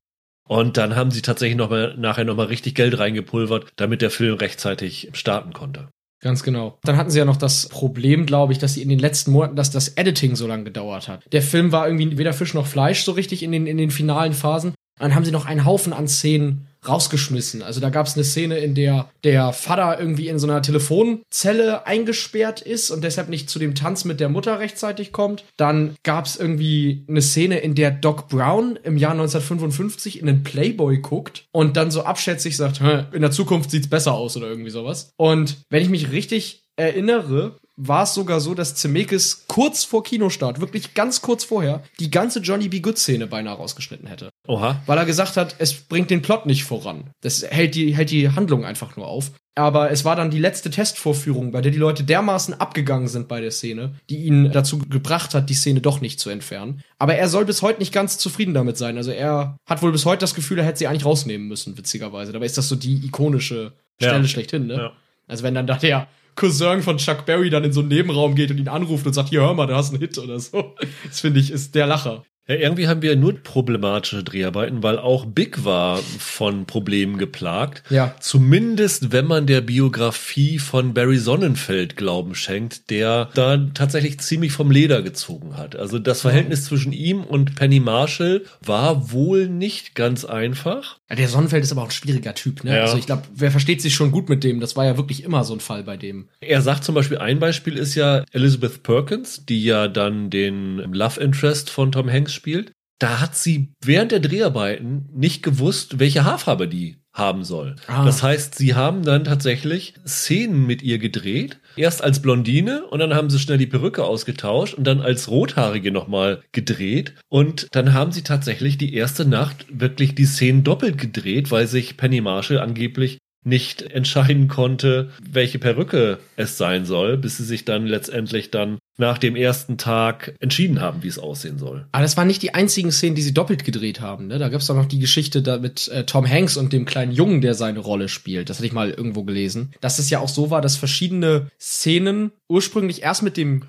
Und 0.47 0.77
dann 0.77 0.95
haben 0.95 1.09
sie 1.09 1.23
tatsächlich 1.23 1.57
noch 1.57 1.71
mal, 1.71 1.95
nachher 1.97 2.25
nochmal 2.25 2.47
richtig 2.47 2.75
Geld 2.75 2.99
reingepulvert, 2.99 3.71
damit 3.77 4.03
der 4.03 4.11
Film 4.11 4.35
rechtzeitig 4.35 5.09
starten 5.13 5.53
konnte. 5.53 5.89
Ganz 6.23 6.41
genau. 6.41 6.79
Dann 6.83 6.95
hatten 6.95 7.09
sie 7.09 7.19
ja 7.19 7.25
noch 7.25 7.35
das 7.35 7.67
Problem, 7.67 8.25
glaube 8.25 8.53
ich, 8.53 8.59
dass 8.59 8.75
sie 8.75 8.81
in 8.81 8.87
den 8.87 8.97
letzten 8.97 9.31
Monaten, 9.31 9.57
dass 9.57 9.71
das 9.71 9.89
Editing 9.89 10.37
so 10.37 10.47
lange 10.47 10.63
gedauert 10.63 11.09
hat. 11.09 11.21
Der 11.33 11.41
Film 11.41 11.73
war 11.73 11.85
irgendwie 11.85 12.17
weder 12.17 12.31
Fisch 12.31 12.53
noch 12.53 12.65
Fleisch 12.65 13.03
so 13.03 13.11
richtig 13.11 13.43
in 13.43 13.51
den, 13.51 13.67
in 13.67 13.77
den 13.77 13.91
finalen 13.91 14.31
Phasen. 14.31 14.73
Dann 14.97 15.15
haben 15.15 15.25
sie 15.25 15.31
noch 15.31 15.45
einen 15.45 15.65
Haufen 15.65 15.91
an 15.91 16.07
Szenen 16.07 16.67
rausgeschmissen. 16.87 17.61
Also 17.61 17.79
da 17.79 17.89
gab 17.89 18.07
es 18.07 18.15
eine 18.15 18.23
Szene, 18.23 18.57
in 18.59 18.75
der 18.75 19.09
der 19.23 19.53
Vater 19.53 19.99
irgendwie 19.99 20.27
in 20.27 20.39
so 20.39 20.47
einer 20.47 20.61
Telefonzelle 20.61 21.85
eingesperrt 21.85 22.61
ist 22.61 22.91
und 22.91 23.03
deshalb 23.03 23.29
nicht 23.29 23.49
zu 23.49 23.59
dem 23.59 23.75
Tanz 23.75 24.05
mit 24.05 24.19
der 24.19 24.29
Mutter 24.29 24.59
rechtzeitig 24.59 25.11
kommt. 25.11 25.45
Dann 25.57 25.95
gab 26.03 26.25
es 26.25 26.35
irgendwie 26.35 27.05
eine 27.07 27.21
Szene, 27.21 27.59
in 27.59 27.75
der 27.75 27.91
Doc 27.91 28.27
Brown 28.29 28.77
im 28.83 28.97
Jahr 28.97 29.11
1955 29.11 30.19
in 30.19 30.27
den 30.27 30.43
Playboy 30.43 30.99
guckt 30.99 31.45
und 31.51 31.77
dann 31.77 31.91
so 31.91 32.03
abschätzig 32.03 32.57
sagt, 32.57 32.81
"Hä, 32.81 33.05
in 33.13 33.21
der 33.21 33.31
Zukunft 33.31 33.71
sieht's 33.71 33.89
besser 33.89 34.13
aus 34.13 34.35
oder 34.37 34.47
irgendwie 34.47 34.69
sowas. 34.69 35.11
Und 35.17 35.57
wenn 35.69 35.83
ich 35.83 35.89
mich 35.89 36.11
richtig 36.11 36.63
erinnere, 36.75 37.55
war 37.75 38.03
es 38.03 38.13
sogar 38.13 38.39
so, 38.39 38.53
dass 38.53 38.75
Zemeckis 38.75 39.45
kurz 39.47 39.83
vor 39.83 40.03
Kinostart, 40.03 40.61
wirklich 40.61 40.93
ganz 40.93 41.21
kurz 41.21 41.43
vorher, 41.43 41.81
die 41.99 42.11
ganze 42.11 42.39
Johnny 42.39 42.69
B. 42.69 42.79
Good 42.79 42.97
Szene 42.97 43.25
beinahe 43.27 43.55
rausgeschnitten 43.55 44.07
hätte. 44.07 44.29
Oha. 44.47 44.81
weil 44.85 44.97
er 44.97 45.05
gesagt 45.05 45.37
hat, 45.37 45.55
es 45.59 45.73
bringt 45.73 46.09
den 46.09 46.21
Plot 46.21 46.45
nicht 46.45 46.65
voran. 46.65 47.09
Das 47.21 47.43
hält 47.43 47.75
die, 47.75 47.95
hält 47.95 48.11
die 48.11 48.29
Handlung 48.29 48.65
einfach 48.65 48.95
nur 48.97 49.07
auf. 49.07 49.31
Aber 49.55 49.91
es 49.91 50.03
war 50.03 50.15
dann 50.15 50.31
die 50.31 50.39
letzte 50.39 50.69
Testvorführung, 50.71 51.51
bei 51.51 51.61
der 51.61 51.71
die 51.71 51.77
Leute 51.77 52.03
dermaßen 52.03 52.55
abgegangen 52.59 53.07
sind 53.07 53.27
bei 53.27 53.39
der 53.39 53.51
Szene, 53.51 53.93
die 54.09 54.23
ihn 54.25 54.51
dazu 54.51 54.79
gebracht 54.79 55.33
hat, 55.35 55.49
die 55.49 55.53
Szene 55.53 55.79
doch 55.79 56.01
nicht 56.01 56.19
zu 56.19 56.29
entfernen. 56.31 56.81
Aber 56.99 57.15
er 57.15 57.29
soll 57.29 57.45
bis 57.45 57.61
heute 57.61 57.79
nicht 57.79 57.93
ganz 57.93 58.17
zufrieden 58.17 58.53
damit 58.53 58.77
sein. 58.77 58.97
Also 58.97 59.11
er 59.11 59.57
hat 59.69 59.81
wohl 59.81 59.91
bis 59.91 60.05
heute 60.05 60.21
das 60.21 60.33
Gefühl, 60.35 60.57
er 60.59 60.65
hätte 60.65 60.79
sie 60.79 60.87
eigentlich 60.87 61.05
rausnehmen 61.05 61.47
müssen, 61.47 61.77
witzigerweise. 61.77 62.31
Dabei 62.33 62.45
ist 62.47 62.57
das 62.57 62.67
so 62.67 62.75
die 62.75 63.05
ikonische 63.05 63.73
Stelle 64.01 64.21
Ja. 64.21 64.27
schlechthin, 64.27 64.65
ne? 64.67 64.75
Ja. 64.75 64.91
Also 65.27 65.43
wenn 65.43 65.53
dann 65.55 65.67
da 65.67 65.75
der 65.77 66.07
Cousin 66.35 66.81
von 66.81 66.97
Chuck 66.97 67.25
Berry 67.25 67.49
dann 67.49 67.63
in 67.63 67.73
so 67.73 67.81
einen 67.81 67.89
Nebenraum 67.89 68.35
geht 68.35 68.51
und 68.51 68.57
ihn 68.57 68.67
anruft 68.67 69.05
und 69.05 69.13
sagt, 69.13 69.29
hier 69.29 69.41
hör 69.41 69.53
mal, 69.53 69.67
du 69.67 69.75
hast 69.75 69.91
einen 69.91 69.99
Hit 69.99 70.17
oder 70.17 70.39
so. 70.39 70.75
Das 71.05 71.19
finde 71.19 71.39
ich, 71.39 71.51
ist 71.51 71.75
der 71.75 71.87
Lacher. 71.87 72.23
Ja, 72.47 72.55
irgendwie 72.55 72.89
haben 72.89 73.01
wir 73.01 73.15
nur 73.15 73.35
problematische 73.41 74.23
Dreharbeiten, 74.23 74.83
weil 74.83 74.99
auch 74.99 75.25
Big 75.25 75.63
war 75.63 75.97
von 75.97 76.65
Problemen 76.65 77.17
geplagt. 77.17 77.83
Ja. 77.89 78.15
Zumindest 78.19 79.13
wenn 79.13 79.25
man 79.25 79.47
der 79.47 79.61
Biografie 79.61 80.59
von 80.59 80.93
Barry 80.93 81.17
Sonnenfeld 81.17 81.95
Glauben 81.95 82.35
schenkt, 82.35 82.89
der 82.89 83.29
da 83.33 83.57
tatsächlich 83.73 84.19
ziemlich 84.19 84.51
vom 84.51 84.71
Leder 84.71 85.01
gezogen 85.01 85.55
hat. 85.55 85.77
Also 85.77 85.99
das 85.99 86.21
Verhältnis 86.21 86.65
zwischen 86.65 86.91
ihm 86.91 87.23
und 87.23 87.55
Penny 87.55 87.79
Marshall 87.79 88.43
war 88.59 89.13
wohl 89.13 89.47
nicht 89.47 89.95
ganz 89.95 90.25
einfach. 90.25 90.97
Ja, 91.09 91.15
der 91.15 91.29
Sonnenfeld 91.29 91.63
ist 91.63 91.71
aber 91.71 91.83
auch 91.83 91.87
ein 91.87 91.91
schwieriger 91.91 92.35
Typ, 92.35 92.65
ne? 92.65 92.75
Ja. 92.75 92.83
Also 92.83 92.97
ich 92.97 93.05
glaube, 93.05 93.23
wer 93.33 93.51
versteht 93.51 93.81
sich 93.81 93.95
schon 93.95 94.11
gut 94.11 94.27
mit 94.27 94.43
dem? 94.43 94.59
Das 94.59 94.75
war 94.75 94.83
ja 94.83 94.97
wirklich 94.97 95.23
immer 95.23 95.45
so 95.45 95.53
ein 95.53 95.61
Fall 95.61 95.83
bei 95.83 95.95
dem. 95.95 96.27
Er 96.41 96.61
sagt 96.61 96.83
zum 96.83 96.93
Beispiel, 96.93 97.19
ein 97.19 97.39
Beispiel 97.39 97.77
ist 97.77 97.95
ja 97.95 98.25
Elizabeth 98.33 98.83
Perkins, 98.83 99.45
die 99.45 99.63
ja 99.63 99.87
dann 99.87 100.29
den 100.29 100.79
Love 100.91 101.21
Interest 101.21 101.69
von 101.69 101.93
Tom 101.93 102.11
Hanks 102.11 102.32
spielt. 102.33 102.71
Da 102.99 103.19
hat 103.19 103.35
sie 103.35 103.73
während 103.83 104.11
der 104.11 104.19
Dreharbeiten 104.19 105.09
nicht 105.13 105.43
gewusst, 105.43 105.99
welche 105.99 106.23
Haarfarbe 106.23 106.67
die 106.67 107.03
haben 107.13 107.43
soll. 107.43 107.75
Ah. 107.87 108.05
Das 108.05 108.23
heißt, 108.23 108.55
sie 108.55 108.73
haben 108.73 109.03
dann 109.03 109.23
tatsächlich 109.23 109.93
Szenen 110.05 110.65
mit 110.65 110.81
ihr 110.81 110.97
gedreht. 110.97 111.59
Erst 111.75 112.03
als 112.03 112.21
Blondine 112.21 112.85
und 112.85 112.99
dann 112.99 113.13
haben 113.13 113.29
sie 113.29 113.39
schnell 113.39 113.59
die 113.59 113.67
Perücke 113.67 114.03
ausgetauscht 114.03 114.73
und 114.73 114.85
dann 114.85 115.01
als 115.01 115.29
Rothaarige 115.29 115.91
nochmal 115.91 116.41
gedreht. 116.51 117.13
Und 117.29 117.67
dann 117.71 117.93
haben 117.93 118.11
sie 118.11 118.23
tatsächlich 118.23 118.77
die 118.77 118.95
erste 118.95 119.25
Nacht 119.25 119.65
wirklich 119.69 120.15
die 120.15 120.25
Szenen 120.25 120.63
doppelt 120.63 120.97
gedreht, 120.97 121.51
weil 121.51 121.67
sich 121.67 121.97
Penny 121.97 122.21
Marshall 122.21 122.59
angeblich 122.59 123.19
nicht 123.43 123.81
entscheiden 123.81 124.47
konnte, 124.47 125.11
welche 125.21 125.59
Perücke 125.59 126.19
es 126.35 126.57
sein 126.57 126.85
soll, 126.85 127.17
bis 127.17 127.37
sie 127.37 127.43
sich 127.43 127.65
dann 127.65 127.85
letztendlich 127.85 128.51
dann 128.51 128.79
nach 128.97 129.17
dem 129.17 129.35
ersten 129.35 129.77
Tag 129.77 130.35
entschieden 130.39 130.79
haben, 130.79 131.01
wie 131.01 131.07
es 131.07 131.17
aussehen 131.17 131.57
soll. 131.57 131.87
Aber 131.91 132.03
das 132.03 132.15
waren 132.15 132.27
nicht 132.27 132.43
die 132.43 132.53
einzigen 132.53 132.91
Szenen, 132.91 133.15
die 133.15 133.23
sie 133.23 133.33
doppelt 133.33 133.65
gedreht 133.65 134.01
haben. 134.01 134.27
Ne? 134.27 134.37
Da 134.37 134.49
gab 134.49 134.61
es 134.61 134.67
doch 134.67 134.75
noch 134.75 134.85
die 134.85 134.99
Geschichte 134.99 135.41
da 135.41 135.57
mit 135.57 135.87
äh, 135.87 136.05
Tom 136.05 136.29
Hanks 136.29 136.57
und 136.57 136.73
dem 136.73 136.85
kleinen 136.85 137.11
Jungen, 137.11 137.41
der 137.41 137.55
seine 137.55 137.79
Rolle 137.79 138.07
spielt. 138.07 138.49
Das 138.49 138.57
hatte 138.57 138.67
ich 138.67 138.73
mal 138.73 138.91
irgendwo 138.91 139.23
gelesen. 139.23 139.73
Dass 139.81 139.99
es 139.99 140.09
ja 140.09 140.19
auch 140.19 140.29
so 140.29 140.51
war, 140.51 140.61
dass 140.61 140.77
verschiedene 140.77 141.47
Szenen 141.59 142.31
ursprünglich 142.47 143.01
erst 143.01 143.23
mit 143.23 143.35
dem 143.35 143.65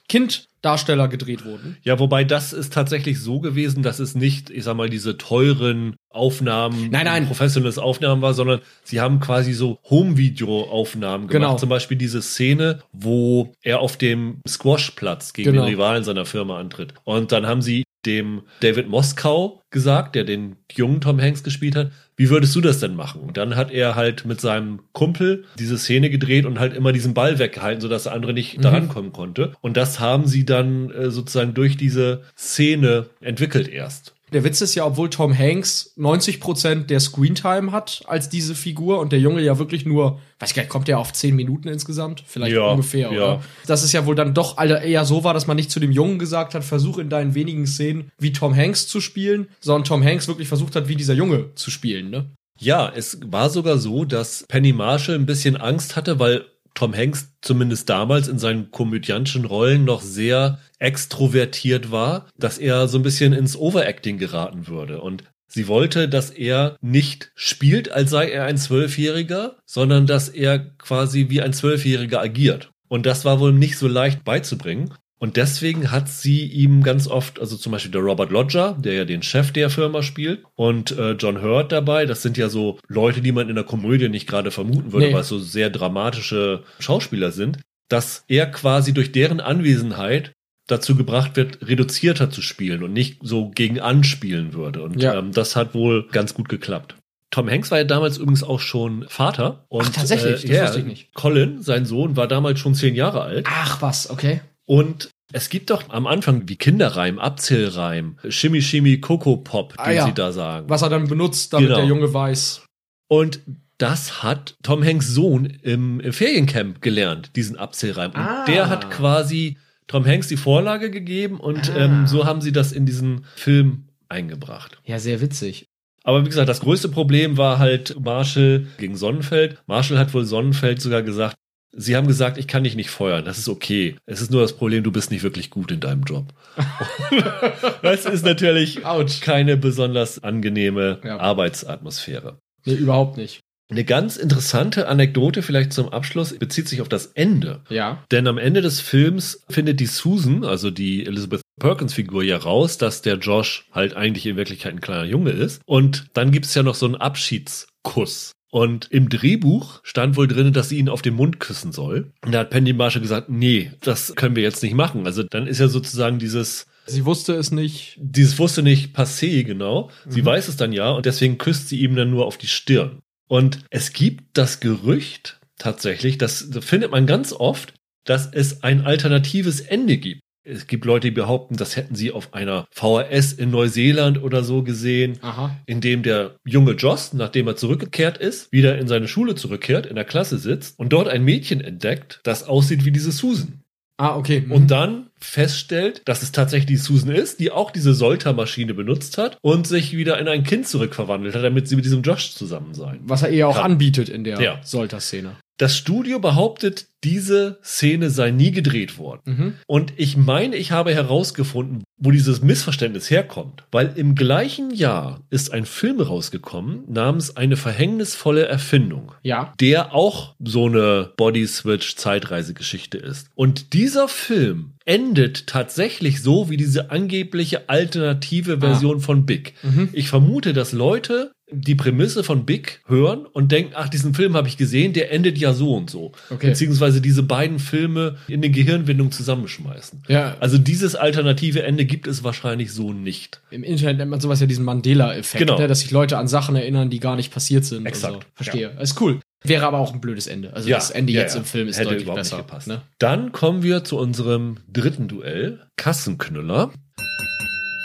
Kinddarsteller 0.65 1.09
gedreht 1.09 1.45
wurden. 1.45 1.77
Ja, 1.83 1.99
wobei 1.99 2.25
das 2.25 2.55
ist 2.55 2.73
tatsächlich 2.73 3.21
so 3.21 3.39
gewesen, 3.39 3.83
dass 3.83 3.99
es 3.99 4.15
nicht, 4.15 4.49
ich 4.49 4.65
sag 4.65 4.77
mal, 4.77 4.89
diese 4.89 5.19
teuren 5.19 5.97
Aufnahmen, 6.09 6.89
Nein, 6.91 7.05
nein. 7.05 7.27
professionelles 7.27 7.77
Aufnahmen 7.77 8.23
war, 8.23 8.33
sondern 8.33 8.61
sie 8.83 9.01
haben 9.03 9.21
quasi 9.21 9.53
so 9.53 9.79
Home-Video-Aufnahmen 9.91 11.27
gemacht. 11.29 11.33
Genau. 11.33 11.57
Zum 11.59 11.69
Beispiel 11.69 11.99
diese 11.99 12.23
Szene, 12.23 12.81
wo 12.93 13.53
er 13.62 13.81
auf 13.81 13.99
dem 13.99 14.41
Squashplatz 14.49 15.35
gegen 15.35 15.51
Genau. 15.53 15.65
den 15.67 15.75
Rivalen 15.75 16.03
seiner 16.03 16.25
Firma 16.25 16.59
antritt. 16.59 16.95
Und 17.05 17.31
dann 17.33 17.47
haben 17.47 17.61
sie 17.61 17.85
dem 18.07 18.43
David 18.61 18.89
Moskow 18.89 19.61
gesagt, 19.71 20.15
der 20.15 20.25
den 20.25 20.57
jungen 20.73 21.01
Tom 21.01 21.21
Hanks 21.21 21.43
gespielt 21.43 21.75
hat, 21.77 21.91
wie 22.17 22.31
würdest 22.31 22.55
du 22.55 22.61
das 22.61 22.79
denn 22.79 22.95
machen? 22.95 23.23
Und 23.23 23.37
dann 23.37 23.57
hat 23.57 23.73
er 23.73 23.97
halt 23.97 24.25
mit 24.25 24.41
seinem 24.41 24.81
Kumpel 24.93 25.45
diese 25.59 25.77
Szene 25.79 26.11
gedreht 26.11 26.47
und 26.47 26.61
halt 26.61 26.75
immer 26.75 26.93
diesen 26.93 27.13
Ball 27.13 27.39
weggehalten, 27.41 27.81
sodass 27.81 28.05
der 28.05 28.13
andere 28.13 28.33
nicht 28.33 28.59
Mhm. 28.59 28.63
daran 28.63 28.89
kommen 28.89 29.13
konnte. 29.13 29.53
Und 29.61 29.77
das 29.77 29.99
haben 29.99 30.27
sie 30.29 30.45
dann 30.45 30.91
äh, 30.91 31.11
sozusagen 31.11 31.55
durch 31.55 31.77
diese 31.77 32.23
Szene 32.37 33.07
entwickelt 33.21 33.69
erst. 33.69 34.15
Der 34.35 34.43
Witz 34.43 34.61
ist 34.61 34.74
ja, 34.74 34.85
obwohl 34.85 35.11
Tom 35.11 35.37
Hanks 35.37 35.95
90% 35.97 36.87
der 36.87 36.99
Screentime 36.99 37.70
hat 37.70 38.03
als 38.07 38.28
diese 38.28 38.57
Figur 38.57 38.99
und 38.99 39.12
der 39.12 39.20
Junge 39.20 39.41
ja 39.41 39.61
wirklich 39.61 39.87
nur, 39.87 40.18
weiß 40.41 40.51
ich 40.51 40.57
gar 40.57 40.62
nicht, 40.62 40.70
kommt 40.70 40.89
der 40.89 40.99
auf 40.99 41.12
10 41.12 41.37
Minuten 41.37 41.68
insgesamt? 41.68 42.24
Vielleicht 42.26 42.57
Ja, 42.57 42.72
ungefähr, 42.72 43.12
ja. 43.12 43.35
oder? 43.35 43.43
Dass 43.68 43.85
es 43.85 43.93
ja 43.93 44.07
wohl 44.07 44.16
dann 44.16 44.35
doch 44.35 44.59
eher 44.59 45.05
so 45.05 45.22
war, 45.22 45.35
dass 45.35 45.47
man 45.47 45.57
nicht 45.57 45.70
zu 45.70 45.78
dem 45.78 45.93
Jungen 45.93 46.18
gesagt 46.18 46.55
hat, 46.55 46.64
versuch 46.64 46.99
in 46.99 47.11
deinen 47.11 47.37
wenigen 47.37 47.64
Szenen 47.68 48.11
wie 48.18 48.32
Tom 48.32 48.57
Hanks 48.57 48.89
zu 48.89 49.01
spielen, 49.01 49.47
sondern 49.61 49.85
Tom 49.85 50.05
Hanks 50.05 50.26
wirklich 50.26 50.49
versucht 50.49 50.74
hat, 50.74 50.89
wie 50.89 50.97
dieser 50.97 51.14
Junge 51.14 51.55
zu 51.55 51.70
spielen, 51.70 52.11
ne? 52.11 52.26
Ja, 52.59 52.93
es 52.93 53.20
war 53.24 53.51
sogar 53.51 53.78
so, 53.78 54.05
dass 54.05 54.45
Penny 54.49 54.72
Marshall 54.72 55.14
ein 55.14 55.26
bisschen 55.26 55.57
Angst 55.57 55.95
hatte, 55.95 56.18
weil 56.18 56.45
Tom 56.74 56.93
Hanks 56.95 57.28
zumindest 57.41 57.89
damals 57.89 58.26
in 58.26 58.41
seinen 58.41 58.72
komödiantischen 58.72 59.45
Rollen 59.45 59.85
noch 59.85 60.03
sehr 60.03 60.59
extrovertiert 60.79 61.91
war, 61.91 62.27
dass 62.39 62.59
er 62.59 62.89
so 62.89 62.99
ein 62.99 63.03
bisschen 63.03 63.33
ins 63.33 63.57
Overacting 63.57 64.18
geraten 64.18 64.66
würde. 64.68 65.01
Und 65.01 65.25
sie 65.47 65.68
wollte, 65.68 66.09
dass 66.09 66.31
er 66.31 66.77
nicht 66.81 67.31
spielt, 67.35 67.91
als 67.93 68.11
sei 68.11 68.31
er 68.31 68.45
ein 68.45 68.57
Zwölfjähriger, 68.59 69.57
sondern 69.66 70.07
dass 70.07 70.29
er 70.29 70.59
quasi 70.59 71.27
wie 71.29 71.43
ein 71.43 71.53
Zwölfjähriger 71.53 72.20
agiert. 72.20 72.70
Und 72.89 73.07
das 73.07 73.25
war 73.25 73.41
wohl 73.41 73.53
nicht 73.53 73.79
so 73.79 73.89
leicht 73.89 74.25
beizubringen. 74.25 74.95
Und 75.18 75.37
deswegen 75.39 75.91
hat 75.91 76.09
sie 76.09 76.45
ihm 76.45 76.83
ganz 76.83 77.07
oft, 77.07 77.41
also 77.41 77.57
zum 77.57 77.72
Beispiel 77.72 77.93
der 77.93 78.03
Robert 78.03 78.31
Lodger, 78.31 78.77
der 78.79 78.93
ja 78.93 79.05
den 79.07 79.22
Chef 79.22 79.53
der 79.53 79.70
Firma 79.70 80.03
spielt, 80.03 80.43
und 80.55 80.91
äh, 80.99 81.12
John 81.12 81.41
Hurt 81.41 81.72
dabei, 81.72 82.05
das 82.05 82.20
sind 82.20 82.37
ja 82.37 82.49
so 82.51 82.79
Leute, 82.89 83.22
die 83.22 83.33
man 83.33 83.49
in 83.49 83.55
der 83.55 83.64
Komödie 83.64 84.11
nicht 84.11 84.27
gerade 84.29 84.51
vermuten 84.51 84.93
würde, 84.93 85.07
Nee. 85.07 85.14
weil 85.14 85.22
es 85.22 85.29
so 85.29 85.39
sehr 85.39 85.70
dramatische 85.70 86.64
Schauspieler 86.79 87.33
sind, 87.33 87.59
dass 87.89 88.25
er 88.29 88.47
quasi 88.47 88.93
durch 88.93 89.12
deren 89.12 89.41
Anwesenheit 89.41 90.33
dazu 90.67 90.97
gebracht 90.97 91.37
wird, 91.37 91.67
reduzierter 91.67 92.31
zu 92.31 92.41
spielen 92.43 92.83
und 92.83 92.93
nicht 92.93 93.19
so 93.23 93.51
gegen 93.51 93.81
anspielen 93.81 94.55
würde. 94.55 94.83
Und 94.83 95.01
Ja. 95.03 95.19
ähm, 95.19 95.33
das 95.33 95.57
hat 95.57 95.75
wohl 95.75 96.09
ganz 96.09 96.35
gut 96.35 96.49
geklappt. 96.49 96.97
Tom 97.31 97.51
Hanks 97.51 97.71
war 97.71 97.79
ja 97.79 97.85
damals 97.85 98.17
übrigens 98.19 98.43
auch 98.45 98.61
schon 98.61 99.07
Vater. 99.09 99.65
Und, 99.69 99.87
Ach, 99.89 99.91
tatsächlich? 99.93 100.43
Das 100.43 100.51
ja, 100.51 100.65
wusste 100.65 100.79
ich 100.81 100.85
nicht. 100.87 101.15
Colin, 101.15 101.62
sein 101.62 101.85
Sohn, 101.85 102.17
war 102.17 102.29
damals 102.29 102.61
schon 102.61 102.75
zehn 102.75 102.95
Jahre 102.95 103.23
alt. 103.23 103.47
Ach 103.51 103.83
was, 103.83 104.09
okay. 104.09 104.41
Und 104.67 105.11
es 105.33 105.49
gibt 105.51 105.71
doch 105.71 105.83
am 105.91 106.07
Anfang 106.07 106.49
wie 106.49 106.55
Kinderreim, 106.57 107.19
Abzählreim, 107.19 108.19
Shimmy 108.29 108.62
Shimmy 108.62 109.01
Coco 109.01 109.37
Pop, 109.39 109.71
den 109.77 109.81
Ah, 109.81 109.91
ja. 109.91 110.05
sie 110.07 110.12
da 110.15 110.31
sagen. 110.33 110.69
Was 110.71 110.83
er 110.83 110.91
dann 110.91 111.09
benutzt, 111.09 111.53
damit 111.53 111.67
Genau. 111.69 111.81
der 111.81 111.89
Junge 111.89 112.15
weiß. 112.15 112.62
Und 113.09 113.41
das 113.79 114.23
hat 114.23 114.55
Tom 114.62 114.85
Hanks 114.85 115.09
Sohn 115.09 115.47
im, 115.47 115.99
im 116.01 116.12
Feriencamp 116.12 116.81
gelernt, 116.81 117.33
diesen 117.35 117.57
Abzählreim. 117.57 118.12
Und 118.12 118.17
Ah. 118.21 118.45
der 118.47 118.69
hat 118.71 118.91
quasi 118.91 119.59
Tom 119.87 120.05
Hanks 120.07 120.28
die 120.28 120.37
Vorlage 120.37 120.91
gegeben 120.91 121.39
und 121.41 121.70
Ah. 121.70 121.85
ähm, 121.85 122.07
so 122.07 122.24
haben 122.24 122.41
sie 122.41 122.53
das 122.53 122.72
in 122.72 122.87
diesen 122.87 123.24
Film 123.37 123.89
eingebracht. 124.09 124.78
Ja, 124.85 124.99
sehr 124.99 125.20
witzig. 125.20 125.66
Aber 126.03 126.22
wie 126.24 126.28
gesagt, 126.28 126.49
das 126.49 126.61
größte 126.61 126.89
Problem 126.91 127.37
war 127.39 127.59
halt 127.59 127.99
Marshall 128.01 128.66
gegen 128.78 128.97
Sonnenfeld. 128.97 129.62
Marshall 129.66 129.99
hat 129.99 130.12
wohl 130.14 130.24
Sonnenfeld 130.24 130.80
sogar 130.82 131.03
gesagt, 131.03 131.35
sie 131.76 131.97
haben 131.97 132.07
gesagt, 132.07 132.37
ich 132.39 132.47
kann 132.47 132.62
dich 132.64 132.76
nicht 132.76 132.91
feuern, 132.91 133.24
das 133.24 133.39
ist 133.39 133.49
okay. 133.49 133.97
Es 134.07 134.20
ist 134.20 134.30
nur 134.30 134.43
das 134.43 134.53
Problem, 134.55 134.85
du 134.85 134.93
bist 134.93 135.11
nicht 135.11 135.22
wirklich 135.22 135.49
gut 135.51 135.70
in 135.72 135.80
deinem 135.80 136.03
Job. 136.05 136.26
das 137.82 138.05
ist 138.07 138.24
natürlich 138.24 138.85
Autsch. 138.85 139.20
keine 139.20 139.57
besonders 139.57 140.22
angenehme 140.22 141.01
Ja. 141.05 141.18
Arbeitsatmosphäre. 141.18 142.39
Nee, 142.66 142.74
überhaupt 142.74 143.16
nicht. 143.16 143.41
Eine 143.75 143.85
ganz 143.85 144.16
interessante 144.16 144.87
Anekdote 144.87 145.43
vielleicht 145.43 145.72
zum 145.72 145.89
Abschluss 145.89 146.33
bezieht 146.39 146.68
sich 146.68 146.81
auf 146.81 146.89
das 146.89 147.07
Ende. 147.07 147.62
Ja. 147.70 148.05
Denn 148.12 148.29
am 148.29 148.39
Ende 148.39 148.62
des 148.62 148.81
Films 148.81 149.43
findet 149.49 149.81
die 149.81 149.87
Susan, 149.87 150.45
also 150.45 150.70
die 150.70 151.05
Elizabeth 151.05 151.41
Perkins 151.59 151.93
Figur 151.93 152.22
ja 152.22 152.37
raus, 152.37 152.79
dass 152.79 153.03
der 153.03 153.16
Josh 153.18 153.66
halt 153.72 153.97
eigentlich 153.97 154.27
in 154.27 154.37
Wirklichkeit 154.37 154.75
ein 154.75 154.81
kleiner 154.81 155.03
Junge 155.07 155.31
ist. 155.31 155.61
Und 155.66 156.07
dann 156.14 156.31
gibt 156.31 156.47
es 156.47 156.55
ja 156.55 156.62
noch 156.62 156.77
so 156.77 156.87
einen 156.87 156.95
Abschiedskuss. 156.95 158.31
Und 158.53 158.87
im 158.93 159.09
Drehbuch 159.09 159.81
stand 159.83 160.16
wohl 160.16 160.29
drin, 160.29 160.53
dass 160.53 160.68
sie 160.68 160.79
ihn 160.79 160.89
auf 160.89 161.03
den 161.03 161.14
Mund 161.14 161.41
küssen 161.41 161.72
soll. 161.72 162.12
Und 162.25 162.31
da 162.33 162.39
hat 162.41 162.51
Penny 162.51 162.72
Marshall 162.75 163.03
gesagt, 163.03 163.29
nee, 163.29 163.72
das 163.81 164.14
können 164.14 164.37
wir 164.37 164.45
jetzt 164.45 164.62
nicht 164.62 164.77
machen. 164.77 165.05
Also 165.07 165.25
dann 165.25 165.49
ist 165.49 165.59
ja 165.59 165.66
sozusagen 165.66 166.20
dieses, 166.20 166.66
Sie 166.87 167.05
wusste 167.05 167.33
es 167.35 167.51
nicht. 167.51 167.97
dieses 168.01 168.39
wusste 168.39 168.62
nicht 168.62 168.97
passé 168.97 169.43
genau. 169.43 169.91
Sie 170.09 170.22
Mhm. 170.22 170.27
weiß 170.27 170.47
es 170.47 170.57
dann 170.57 170.72
ja 170.72 170.93
und 170.93 171.07
deswegen 171.07 171.39
küsst 171.39 171.68
sie 171.68 171.81
ihm 171.81 171.97
dann 171.97 172.11
nur 172.11 172.27
auf 172.27 172.39
die 172.39 172.47
Stirn. 172.47 173.01
Und 173.29 173.61
es 173.70 173.93
gibt 173.93 174.37
das 174.37 174.61
Gerücht 174.61 175.41
tatsächlich, 175.59 176.18
das 176.18 176.49
findet 176.61 176.91
man 176.91 177.07
ganz 177.07 177.33
oft, 177.33 177.75
dass 178.05 178.31
es 178.31 178.62
ein 178.62 178.85
alternatives 178.85 179.61
Ende 179.61 179.97
gibt. 179.97 180.20
Es 180.47 180.66
gibt 180.66 180.85
Leute, 180.85 181.09
die 181.09 181.14
behaupten, 181.14 181.57
das 181.57 181.75
hätten 181.75 181.95
sie 181.95 182.12
auf 182.12 182.35
einer 182.35 182.66
VHS 182.70 183.33
in 183.33 183.51
Neuseeland 183.51 184.22
oder 184.22 184.45
so 184.45 184.62
gesehen, 184.62 185.18
Aha. 185.22 185.57
in 185.64 185.81
dem 185.81 186.03
der 186.03 186.37
junge 186.45 186.72
Joss, 186.72 187.14
nachdem 187.14 187.47
er 187.47 187.57
zurückgekehrt 187.57 188.18
ist, 188.18 188.53
wieder 188.53 188.77
in 188.77 188.87
seine 188.87 189.09
Schule 189.09 189.37
zurückkehrt, 189.37 189.87
in 189.87 189.95
der 189.95 190.05
Klasse 190.05 190.37
sitzt 190.37 190.79
und 190.79 190.93
dort 190.93 191.09
ein 191.09 191.25
Mädchen 191.25 191.62
entdeckt, 191.62 192.20
das 192.25 192.43
aussieht 192.43 192.85
wie 192.85 192.91
diese 192.91 193.11
Susan. 193.11 193.64
Ah, 193.97 194.16
okay. 194.16 194.41
Mhm. 194.41 194.53
und 194.53 194.70
dann 194.70 195.11
feststellt, 195.21 196.03
dass 196.05 196.23
es 196.23 196.33
tatsächlich 196.33 196.83
Susan 196.83 197.11
ist, 197.11 197.41
die 197.41 197.51
auch 197.51 197.71
diese 197.71 197.95
Solter-Maschine 197.95 198.75
benutzt 198.75 199.19
hat 199.19 199.39
und 199.43 199.67
sich 199.67 199.97
wieder 199.97 200.19
in 200.19 200.29
ein 200.29 200.45
Kind 200.45 200.69
zurückverwandelt 200.69 201.35
hat, 201.35 201.43
damit 201.45 201.69
sie 201.69 201.77
mit 201.77 201.85
diesem 201.85 202.03
Josh 202.03 202.33
zusammen 202.33 202.75
sein. 202.75 203.01
Was 203.05 203.23
er 203.23 203.31
ihr 203.31 203.49
auch 203.49 203.57
Kann. 203.57 203.73
anbietet 203.73 204.09
in 204.09 204.25
der 204.25 204.41
Ja. 204.41 204.61
Solter-Szene. 204.62 205.37
Das 205.57 205.77
Studio 205.77 206.19
behauptet, 206.19 206.87
diese 207.05 207.61
Szene 207.62 208.11
sei 208.11 208.33
nie 208.33 208.51
gedreht 208.51 208.99
worden. 208.99 209.21
Mhm. 209.25 209.55
Und 209.69 209.93
ich 209.97 210.17
meine, 210.17 210.57
ich 210.57 210.73
habe 210.73 210.93
herausgefunden, 210.93 211.85
wo 211.97 212.11
dieses 212.11 212.43
Missverständnis 212.43 213.09
herkommt. 213.09 213.62
Weil 213.71 213.93
im 213.95 214.17
gleichen 214.17 214.73
Jahr 214.75 215.21
ist 215.31 215.53
ein 215.53 215.65
Film 215.65 216.01
rausgekommen 216.01 216.83
namens 216.89 217.37
Eine 217.37 217.57
verhängnisvolle 217.57 218.47
Erfindung. 218.47 219.12
Ja. 219.23 219.53
Der 219.61 219.95
auch 219.95 220.35
so 220.45 220.67
eine 220.67 221.12
Body-Switch-Zeitreisegeschichte 221.17 222.99
ist. 222.99 223.29
Und 223.37 223.73
dieser 223.75 224.09
Film 224.09 224.74
endet 224.85 225.47
tatsächlich 225.47 226.22
so 226.22 226.51
wie 226.51 226.57
diese 226.57 226.91
angebliche 226.91 227.68
alternative 227.68 228.59
Version 228.61 229.01
von 229.01 229.24
Big. 229.26 229.55
Mhm. 229.62 229.89
Ich 229.93 230.09
vermute, 230.09 230.53
dass 230.53 230.72
Leute 230.72 231.32
die 231.51 231.74
Prämisse 231.74 232.24
von 232.24 232.47
Big 232.47 232.80
hören 232.87 233.26
und 233.26 233.53
denken, 233.53 233.72
ach, 233.76 233.89
diesen 233.89 234.14
Film 234.14 234.35
habe 234.35 234.49
ich 234.49 234.57
gesehen, 234.57 234.93
der 234.93 235.12
endet 235.12 235.39
ja 235.39 235.53
so 235.53 235.74
und 235.74 235.91
so. 235.91 236.12
Okay. 236.30 236.49
Beziehungsweise 236.49 237.01
diese 237.01 237.22
beiden 237.22 237.59
Filme 237.59 238.16
in 238.28 238.37
eine 238.43 238.51
Gehirnwindung 238.51 239.12
zusammenschmeißen. 239.12 240.03
Ja. 240.09 240.37
Also 240.41 240.59
dieses 240.59 240.97
alternative 240.97 241.62
Ende 241.62 241.85
gibt 241.85 242.07
es 242.07 242.24
wahrscheinlich 242.24 242.72
so 242.72 242.93
nicht. 242.93 243.41
Im 243.51 243.62
Internet 243.62 243.99
nennt 243.99 244.11
man 244.11 244.20
sowas 244.20 244.41
ja 244.41 244.47
diesen 244.47 244.64
Mandela-Effekt, 244.64 245.47
Genau. 245.47 245.59
ne? 245.59 245.68
dass 245.68 245.80
sich 245.80 245.91
Leute 245.91 246.18
an 246.18 246.28
Sachen 246.28 246.57
erinnern, 246.57 246.91
die 246.91 246.99
gar 246.99 247.14
nicht 247.16 247.32
passiert 247.32 247.64
sind. 247.64 247.87
Exakt, 247.87 248.14
so. 248.14 248.20
Verstehe. 248.35 248.72
Ist 248.80 249.01
cool. 249.01 249.20
Wäre 249.47 249.67
aber 249.67 249.79
auch 249.79 249.93
ein 249.93 250.01
blödes 250.01 250.27
Ende. 250.27 250.55
Also 250.55 250.69
Ja, 250.69 250.77
das 250.77 250.91
Ende 250.91 251.13
ja, 251.13 251.21
jetzt 251.21 251.35
ja. 251.35 251.41
im 251.41 251.45
Film 251.45 251.69
ist 251.69 251.77
Hätte 251.77 251.91
deutlich 251.91 252.05
überhaupt 252.05 252.23
besser. 252.23 252.37
nicht 252.39 252.47
gepasst. 252.47 252.67
Ne? 252.67 252.81
Dann 252.99 253.33
kommen 253.33 253.63
wir 253.63 253.85
zu 253.85 253.99
unserem 253.99 254.57
dritten 254.73 255.07
Duell. 255.07 255.61
Kassenknüller. 255.77 256.71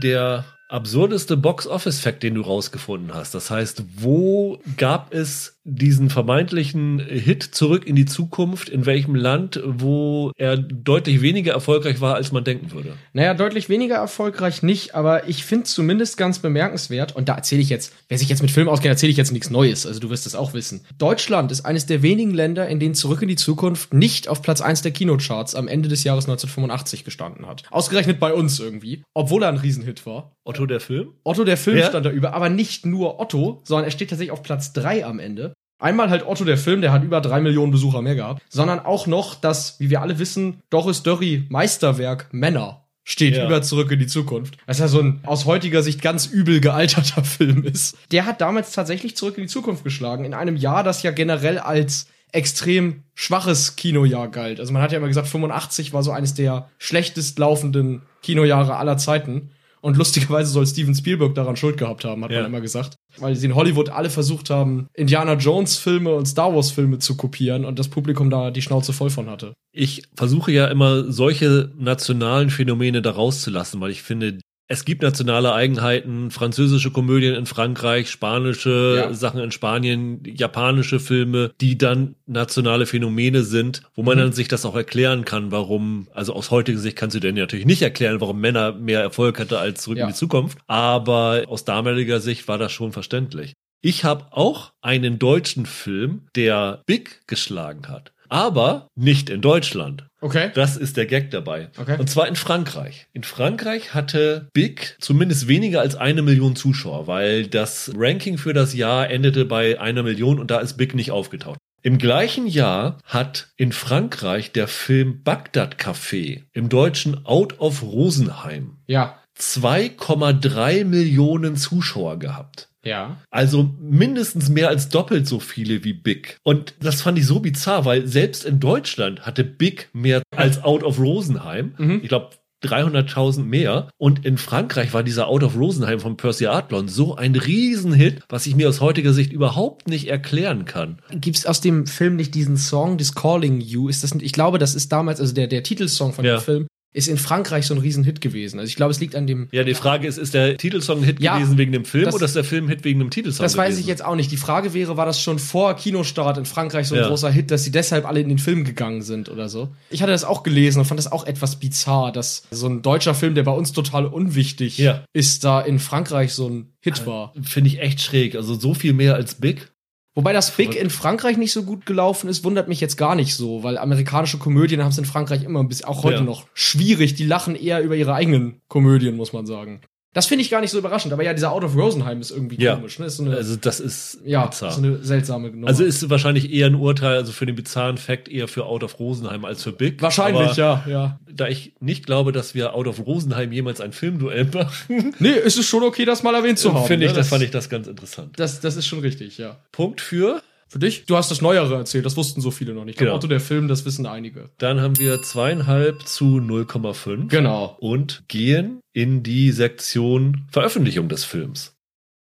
Der 0.01 0.45
absurdeste 0.70 1.36
Box-Office-Fact, 1.36 2.24
den 2.24 2.36
du 2.36 2.41
rausgefunden 2.41 3.14
hast. 3.14 3.36
Das 3.36 3.51
heißt, 3.51 3.84
wo 3.97 4.62
gab 4.78 5.14
es 5.14 5.59
diesen 5.76 6.09
vermeintlichen 6.09 6.99
Hit 6.99 7.43
zurück 7.43 7.86
in 7.88 7.95
die 7.95 8.05
Zukunft? 8.05 8.70
In 8.70 8.86
welchem 8.86 9.15
Land, 9.15 9.61
wo 9.65 10.32
er 10.38 10.57
deutlich 10.57 11.22
weniger 11.22 11.53
erfolgreich 11.53 12.01
war, 12.01 12.15
als 12.15 12.32
man 12.32 12.43
denken 12.43 12.72
würde? 12.72 12.93
Naja, 13.13 13.34
deutlich 13.34 13.70
weniger 13.70 13.95
erfolgreich 13.95 14.63
nicht, 14.63 14.95
aber 14.95 15.28
ich 15.28 15.43
finde 15.45 15.65
zumindest 15.65 16.17
ganz 16.17 16.39
bemerkenswert, 16.39 17.15
und 17.15 17.30
da 17.30 17.36
erzähle 17.36 17.61
ich 17.61 17.70
jetzt, 17.70 17.93
wer 18.07 18.17
sich 18.17 18.30
jetzt 18.30 18.41
mit 18.41 18.51
Film 18.51 18.67
auskennt, 18.70 18.91
erzähle 18.91 19.11
ich 19.11 19.17
jetzt 19.17 19.32
nichts 19.32 19.49
Neues, 19.49 19.86
also 19.86 19.99
du 19.99 20.09
wirst 20.09 20.26
es 20.26 20.36
auch 20.36 20.53
wissen. 20.53 20.82
Deutschland 20.97 21.51
ist 21.51 21.65
eines 21.65 21.86
der 21.86 22.01
wenigen 22.01 22.34
Länder, 22.34 22.67
in 22.67 22.80
denen 22.80 22.95
Zurück 22.95 23.22
in 23.22 23.28
die 23.28 23.36
Zukunft 23.36 23.93
nicht 23.93 24.28
auf 24.28 24.41
Platz 24.41 24.61
1 24.61 24.82
der 24.82 24.91
Kinocharts 24.91 25.55
am 25.55 25.67
Ende 25.67 25.89
des 25.89 26.03
Jahres 26.03 26.26
1985 26.26 27.03
gestanden 27.03 27.47
hat. 27.47 27.63
Ausgerechnet 27.72 28.20
bei 28.20 28.34
uns 28.34 28.59
irgendwie, 28.59 29.03
obwohl 29.13 29.43
er 29.43 29.49
ein 29.49 29.57
Riesenhit 29.57 30.05
war. 30.05 30.36
Otto 30.43 30.65
der 30.65 30.80
Film? 30.80 31.13
Otto 31.24 31.43
der 31.43 31.57
Film 31.57 31.78
Ja. 31.78 31.88
stand 31.88 32.05
da 32.05 32.09
über, 32.09 32.34
aber 32.34 32.49
nicht 32.49 32.86
nur 32.86 33.20
Otto, 33.20 33.61
sondern 33.65 33.86
er 33.86 33.91
steht 33.91 34.09
tatsächlich 34.09 34.32
auf 34.32 34.41
Platz 34.41 34.74
3 34.74 35.05
am 35.05 35.20
Ende. 35.20 35.53
Einmal 35.80 36.09
halt 36.09 36.27
Otto 36.27 36.43
der 36.43 36.57
Film, 36.57 36.82
der 36.82 36.91
hat 36.91 37.03
über 37.03 37.21
drei 37.21 37.39
Millionen 37.39 37.71
Besucher 37.71 38.01
mehr 38.01 38.15
gehabt, 38.15 38.43
sondern 38.49 38.80
auch 38.80 39.07
noch 39.07 39.36
das, 39.36 39.80
wie 39.80 39.89
wir 39.89 40.01
alle 40.01 40.19
wissen, 40.19 40.61
Doris 40.69 41.03
Dörry 41.03 41.45
Meisterwerk 41.49 42.27
Männer 42.32 42.84
steht 43.05 43.36
Ja. 43.38 43.45
über 43.47 43.61
Zurück 43.61 43.89
in 43.91 43.97
die 43.99 44.05
Zukunft. 44.07 44.57
Was 44.67 44.77
ja 44.80 44.88
so 44.88 44.99
ein 44.99 45.21
aus 45.25 45.45
heutiger 45.45 45.82
Sicht 45.82 46.01
ganz 46.01 46.27
übel 46.27 46.59
gealterter 46.59 47.23
Film 47.23 47.63
ist. 47.63 47.97
Der 48.11 48.25
hat 48.25 48.41
damals 48.41 48.71
tatsächlich 48.73 49.15
Zurück 49.15 49.38
in 49.38 49.43
die 49.45 49.49
Zukunft 49.49 49.84
geschlagen, 49.84 50.25
in 50.25 50.34
einem 50.36 50.55
Jahr, 50.57 50.84
das 50.84 51.01
ja 51.01 51.11
generell 51.11 51.57
als 51.57 52.07
extrem 52.32 53.03
schwaches 53.15 53.75
Kinojahr 53.75 54.27
galt. 54.30 54.59
Also 54.59 54.71
man 54.71 54.82
hat 54.84 54.91
ja 54.91 54.97
immer 54.99 55.07
gesagt, 55.07 55.27
85 55.27 55.93
war 55.93 56.03
so 56.03 56.11
eines 56.11 56.36
der 56.36 56.69
schlechtest 56.77 57.39
laufenden 57.39 58.03
Kinojahre 58.21 58.75
aller 58.75 58.97
Zeiten. 58.97 59.49
Und 59.82 59.97
lustigerweise 59.97 60.51
soll 60.51 60.67
Steven 60.67 60.93
Spielberg 60.93 61.36
daran 61.36 61.55
Schuld 61.55 61.77
gehabt 61.77 62.03
haben, 62.05 62.23
hat 62.23 62.32
Ja. 62.32 62.41
man 62.41 62.51
immer 62.51 62.61
gesagt. 62.61 62.95
Weil 63.17 63.36
sie 63.36 63.45
in 63.45 63.55
Hollywood 63.55 63.89
alle 63.89 64.09
versucht 64.09 64.49
haben, 64.49 64.88
Indiana 64.93 65.34
Jones 65.34 65.77
Filme 65.77 66.13
und 66.13 66.25
Star 66.27 66.53
Wars 66.53 66.71
Filme 66.71 66.99
zu 66.99 67.15
kopieren 67.15 67.63
und 67.65 67.80
das 67.80 67.88
Publikum 67.88 68.30
da 68.30 68.51
die 68.51 68.61
Schnauze 68.61 68.91
voll 68.93 69.09
von 69.09 69.30
hatte. 69.30 69.53
Ich 69.71 70.03
versuche 70.15 70.51
ja 70.51 70.67
immer 70.67 71.11
solche 71.11 71.71
nationalen 71.77 72.49
Phänomene 72.49 73.01
da 73.01 73.11
rauszulassen, 73.11 73.80
weil 73.82 73.91
ich 73.91 74.01
finde, 74.01 74.39
es 74.72 74.86
gibt 74.86 75.01
nationale 75.01 75.51
Eigenheiten, 75.51 76.30
französische 76.30 76.91
Komödien 76.91 77.34
in 77.34 77.47
Frankreich, 77.47 78.09
spanische 78.11 78.95
Ja. 78.97 79.13
Sachen 79.13 79.41
in 79.41 79.51
Spanien, 79.51 80.22
japanische 80.26 80.99
Filme, 80.99 81.51
die 81.59 81.76
dann 81.78 82.15
nationale 82.28 82.86
Phänomene 82.86 83.41
sind, 83.43 83.82
wo 83.95 84.03
man 84.03 84.17
Mhm. 84.17 84.22
dann 84.22 84.34
sich 84.34 84.47
das 84.47 84.65
auch 84.65 84.76
erklären 84.76 85.26
kann, 85.26 85.51
warum, 85.51 86.07
also 86.13 86.34
aus 86.34 86.51
heutiger 86.51 86.78
Sicht 86.78 86.95
kannst 86.97 87.15
du 87.15 87.20
dir 87.20 87.34
natürlich 87.34 87.65
nicht 87.65 87.82
erklären, 87.82 88.22
warum 88.22 88.39
Männer 88.39 88.72
mehr 88.72 89.01
Erfolg 89.01 89.39
hatte 89.39 89.57
als 89.57 89.82
zurück 89.82 89.97
Ja. 89.97 90.05
in 90.05 90.11
die 90.11 90.17
Zukunft, 90.17 90.59
aber 90.67 91.43
aus 91.47 91.65
damaliger 91.65 92.20
Sicht 92.20 92.47
war 92.47 92.59
das 92.59 92.72
schon 92.72 92.91
verständlich. 92.91 93.53
Ich 93.82 94.03
habe 94.03 94.26
auch 94.32 94.74
einen 94.82 95.17
deutschen 95.20 95.65
Film, 95.65 96.28
der 96.36 96.84
Big 96.86 97.22
geschlagen 97.28 97.88
hat. 97.88 98.11
Aber 98.30 98.88
nicht 98.95 99.30
in 99.30 99.41
Deutschland. 99.41 100.05
Okay. 100.21 100.51
Das 100.53 100.77
ist 100.77 100.97
der 100.97 101.05
Gag 101.05 101.32
dabei. 101.32 101.69
Okay. 101.77 101.97
Und 101.97 102.09
zwar 102.09 102.27
in 102.27 102.36
Frankreich. 102.36 103.07
In 103.13 103.23
Frankreich 103.23 103.93
hatte 103.93 104.49
Big 104.53 104.97
zumindest 104.99 105.47
weniger 105.47 105.82
als 105.82 105.95
eine 105.95 106.21
Million 106.21 106.55
Zuschauer, 106.55 107.07
weil 107.07 107.47
das 107.47 107.91
Ranking 107.95 108.38
für 108.38 108.53
das 108.53 108.73
Jahr 108.73 109.09
endete 109.09 109.45
bei 109.45 109.80
einer 109.80 110.03
Million 110.03 110.39
und 110.39 110.51
da 110.51 110.59
ist 110.59 110.77
Big 110.77 110.93
nicht 110.93 111.11
aufgetaucht. 111.11 111.57
Im 111.82 111.97
gleichen 111.97 112.45
Jahr 112.45 112.97
hat 113.05 113.49
in 113.55 113.71
Frankreich 113.71 114.51
der 114.51 114.67
Film 114.67 115.23
Bagdad 115.23 115.77
Café 115.77 116.43
im 116.51 116.67
Deutschen 116.67 117.25
Out 117.25 117.59
of 117.59 117.82
Rosenheim 117.84 118.77
Ja. 118.88 119.15
2,3 119.39 120.84
Millionen 120.84 121.55
Zuschauer 121.55 122.19
gehabt. 122.19 122.68
Ja. 122.89 123.17
Also 123.29 123.69
mindestens 123.79 124.49
mehr 124.49 124.67
als 124.69 124.89
doppelt 124.89 125.27
so 125.27 125.39
viele 125.39 125.83
wie 125.83 125.93
Big. 125.93 126.37
Und 126.43 126.73
das 126.81 127.01
fand 127.01 127.17
ich 127.17 127.25
so 127.25 127.39
bizarr, 127.39 127.85
weil 127.85 128.07
selbst 128.07 128.43
in 128.45 128.59
Deutschland 128.59 129.21
hatte 129.25 129.43
Big 129.43 129.89
mehr 129.93 130.21
als 130.35 130.63
Out 130.63 130.83
of 130.83 130.99
Rosenheim. 130.99 131.73
Mhm. 131.77 131.99
Ich 132.03 132.09
glaube 132.09 132.31
300.000 132.63 133.43
mehr. 133.43 133.89
Und 133.97 134.25
in 134.25 134.37
Frankreich 134.37 134.93
war 134.93 135.03
dieser 135.03 135.27
Out 135.27 135.43
of 135.43 135.55
Rosenheim 135.57 135.99
von 135.99 136.17
Percy 136.17 136.47
Adlon 136.47 136.87
so 136.87 137.15
ein 137.15 137.35
Riesenhit, 137.35 138.21
was 138.29 138.45
ich 138.47 138.55
mir 138.55 138.67
aus 138.67 138.81
heutiger 138.81 139.13
Sicht 139.13 139.31
überhaupt 139.31 139.87
nicht 139.87 140.07
erklären 140.09 140.65
kann. 140.65 141.01
Gibt's 141.11 141.45
aus 141.45 141.61
dem 141.61 141.87
Film 141.87 142.15
nicht 142.17 142.35
diesen 142.35 142.57
Song, 142.57 142.97
this 142.97 143.15
Calling 143.15 143.61
You? 143.61 143.87
Ist 143.87 144.03
das, 144.03 144.13
ich 144.19 144.33
glaube, 144.33 144.57
das 144.57 144.75
ist 144.75 144.91
damals, 144.91 145.21
also 145.21 145.33
der, 145.33 145.47
der 145.47 145.63
Titelsong 145.63 146.13
von 146.13 146.25
Ja. 146.25 146.37
dem 146.37 146.41
Film, 146.41 146.67
ist 146.91 147.07
in 147.07 147.17
Frankreich 147.17 147.67
so 147.67 147.75
ein 147.75 147.79
Riesenhit 147.79 148.19
gewesen. 148.19 148.57
Also 148.59 148.67
ich 148.69 148.75
glaube, 148.75 148.91
es 148.91 148.99
liegt 148.99 149.15
an 149.15 149.27
dem. 149.27 149.47
Ja, 149.51 149.63
die 149.63 149.75
Frage 149.75 150.07
ist, 150.07 150.17
ist 150.17 150.33
der 150.33 150.57
Titelsong 150.57 150.99
ein 150.99 151.03
Hit 151.03 151.19
Ja, 151.21 151.37
gewesen 151.37 151.57
wegen 151.59 151.71
dem 151.71 151.85
Film 151.85 152.05
das- 152.05 152.15
oder 152.15 152.25
ist 152.25 152.35
der 152.35 152.43
Film 152.43 152.65
ein 152.65 152.69
Hit 152.69 152.83
wegen 152.83 152.99
dem 152.99 153.11
Titelsong 153.11 153.43
Das 153.43 153.55
weiß 153.55 153.67
gewesen? 153.69 153.81
ich 153.81 153.85
jetzt 153.87 154.03
auch 154.03 154.15
nicht. 154.15 154.31
Die 154.31 154.37
Frage 154.37 154.73
wäre, 154.73 154.97
war 154.97 155.05
das 155.05 155.21
schon 155.21 155.37
vor 155.37 155.75
Kinostart 155.75 156.37
in 156.39 156.45
Frankreich 156.45 156.87
so 156.87 156.95
ein 156.95 157.01
Ja. 157.01 157.07
großer 157.07 157.29
Hit, 157.29 157.51
dass 157.51 157.63
sie 157.63 157.71
deshalb 157.71 158.05
alle 158.05 158.21
in 158.21 158.29
den 158.29 158.39
Film 158.39 158.63
gegangen 158.63 159.01
sind 159.03 159.29
oder 159.29 159.49
so? 159.49 159.69
Ich 159.91 160.01
hatte 160.01 160.11
das 160.11 160.23
auch 160.23 160.41
gelesen 160.41 160.79
und 160.79 160.85
fand 160.85 160.97
das 160.97 161.11
auch 161.11 161.27
etwas 161.27 161.57
bizarr, 161.57 162.11
dass 162.11 162.43
so 162.49 162.67
ein 162.67 162.81
deutscher 162.81 163.13
Film, 163.13 163.35
der 163.35 163.43
bei 163.43 163.51
uns 163.51 163.71
total 163.71 164.05
unwichtig 164.07 164.77
Ja. 164.79 165.03
ist, 165.13 165.43
da 165.43 165.61
in 165.61 165.77
Frankreich 165.79 166.33
so 166.33 166.49
ein 166.49 166.73
Hit 166.81 167.05
war. 167.05 167.33
Finde 167.43 167.69
ich 167.69 167.79
echt 167.81 168.01
schräg. 168.01 168.35
Also 168.35 168.55
so 168.55 168.73
viel 168.73 168.93
mehr 168.93 169.13
als 169.15 169.35
Big. 169.35 169.69
Wobei 170.16 170.34
das 170.34 170.51
Big 170.51 170.76
in 170.76 170.89
Frankreich 170.89 171.38
nicht 171.38 171.51
so 171.51 171.64
gut 171.64 171.86
gelaufen 171.86 172.30
ist, 172.30 172.43
wundert 172.43 172.68
mich 172.68 172.82
jetzt 172.82 172.97
gar 172.97 173.16
nicht 173.16 173.36
so, 173.36 173.64
weil 173.64 173.78
amerikanische 173.78 174.38
Komödien 174.39 174.82
haben 174.82 174.89
es 174.89 174.97
in 174.97 175.05
Frankreich 175.05 175.43
immer 175.43 175.60
ein 175.60 175.68
bisschen, 175.68 175.86
auch 175.86 176.03
heute 176.03 176.18
Ja. 176.18 176.24
noch, 176.24 176.45
schwierig. 176.53 177.14
Die 177.14 177.26
lachen 177.26 177.55
eher 177.55 177.82
über 177.82 177.95
ihre 177.95 178.14
eigenen 178.14 178.62
Komödien, 178.68 179.16
muss 179.16 179.34
man 179.34 179.45
sagen. 179.45 179.82
Das 180.14 180.26
finde 180.26 180.41
ich 180.43 180.49
gar 180.49 180.60
nicht 180.60 180.72
so 180.72 180.80
überraschend, 180.80 181.14
aber 181.14 181.24
ja, 181.24 181.34
dieser 181.36 181.51
Out 181.51 181.64
of 181.64 181.76
Rosenheim 181.76 182.20
ist 182.20 182.32
irgendwie 182.32 182.55
Ja. 182.60 182.76
komisch, 182.76 182.97
ne? 182.97 183.05
Ist 183.05 183.18
so 183.18 183.24
eine, 183.26 183.36
Also 183.38 183.55
das 183.55 183.80
ist 183.80 184.20
ja, 184.26 184.47
bizarr. 184.47 184.72
so 184.72 184.82
eine 184.82 185.03
seltsame 185.03 185.51
Nummer. 185.51 185.68
Also 185.68 185.84
ist 185.84 186.10
wahrscheinlich 186.10 186.51
eher 186.51 186.66
ein 186.66 186.74
Urteil, 186.74 187.18
also 187.18 187.32
für 187.32 187.45
den 187.45 187.55
bizarren 187.55 187.97
Fact 187.99 188.28
eher 188.28 188.47
für 188.47 188.66
Out 188.66 188.84
of 188.84 188.99
Rosenheim 188.99 189.45
als 189.45 189.62
für 189.64 189.72
Big. 189.72 190.01
Wahrscheinlich, 190.01 190.49
Aber 190.49 190.55
ja, 190.57 190.84
ja. 190.88 191.20
Da 191.32 191.47
ich 191.47 191.74
nicht 191.80 192.07
glaube, 192.07 192.32
dass 192.32 192.55
wir 192.55 192.74
Out 192.74 192.88
of 192.88 193.05
Rosenheim 193.05 193.51
jemals 193.51 193.82
ein 193.82 193.91
Filmduell 193.91 194.45
machen, 194.45 195.14
Nee, 195.20 195.30
ist 195.30 195.60
es 195.60 195.68
schon 195.68 195.84
okay, 195.84 196.05
das 196.05 196.24
mal 196.24 196.34
erwähnt 196.34 196.57
zu 196.57 196.74
haben. 196.74 196.88
finde 196.88 197.05
ich, 197.05 197.12
ne? 197.12 197.18
das 197.20 197.28
fand 197.30 197.43
ich 197.43 197.51
das 197.51 197.70
ganz 197.70 197.86
interessant. 197.88 198.32
Das, 198.38 198.60
das 198.62 198.78
ist 198.78 198.88
schon 198.88 198.99
richtig, 198.99 199.38
ja. 199.38 199.57
Punkt 199.72 200.01
für. 200.01 200.41
Für 200.70 200.80
dich? 200.80 201.05
Du 201.05 201.17
hast 201.17 201.32
das 201.32 201.41
Neuere 201.41 201.76
erzählt, 201.76 202.05
das 202.05 202.15
wussten 202.15 202.41
so 202.41 202.51
viele 202.51 202.74
noch 202.74 202.86
nicht. 202.86 202.99
Genau. 202.99 203.09
Der 203.11 203.15
Otto 203.15 203.28
der 203.28 203.39
Film, 203.39 203.67
das 203.67 203.86
wissen 203.86 204.05
einige. 204.05 204.51
Dann 204.59 204.80
haben 204.82 204.99
wir 204.99 205.22
zweieinhalb 205.24 206.03
zu 206.07 206.39
0,5 206.39 207.28
Genau. 207.30 207.76
und 207.80 208.24
gehen 208.28 208.80
in 208.93 209.24
die 209.24 209.51
Sektion 209.51 210.45
Veröffentlichung 210.51 211.09
des 211.09 211.24
Films. 211.24 211.74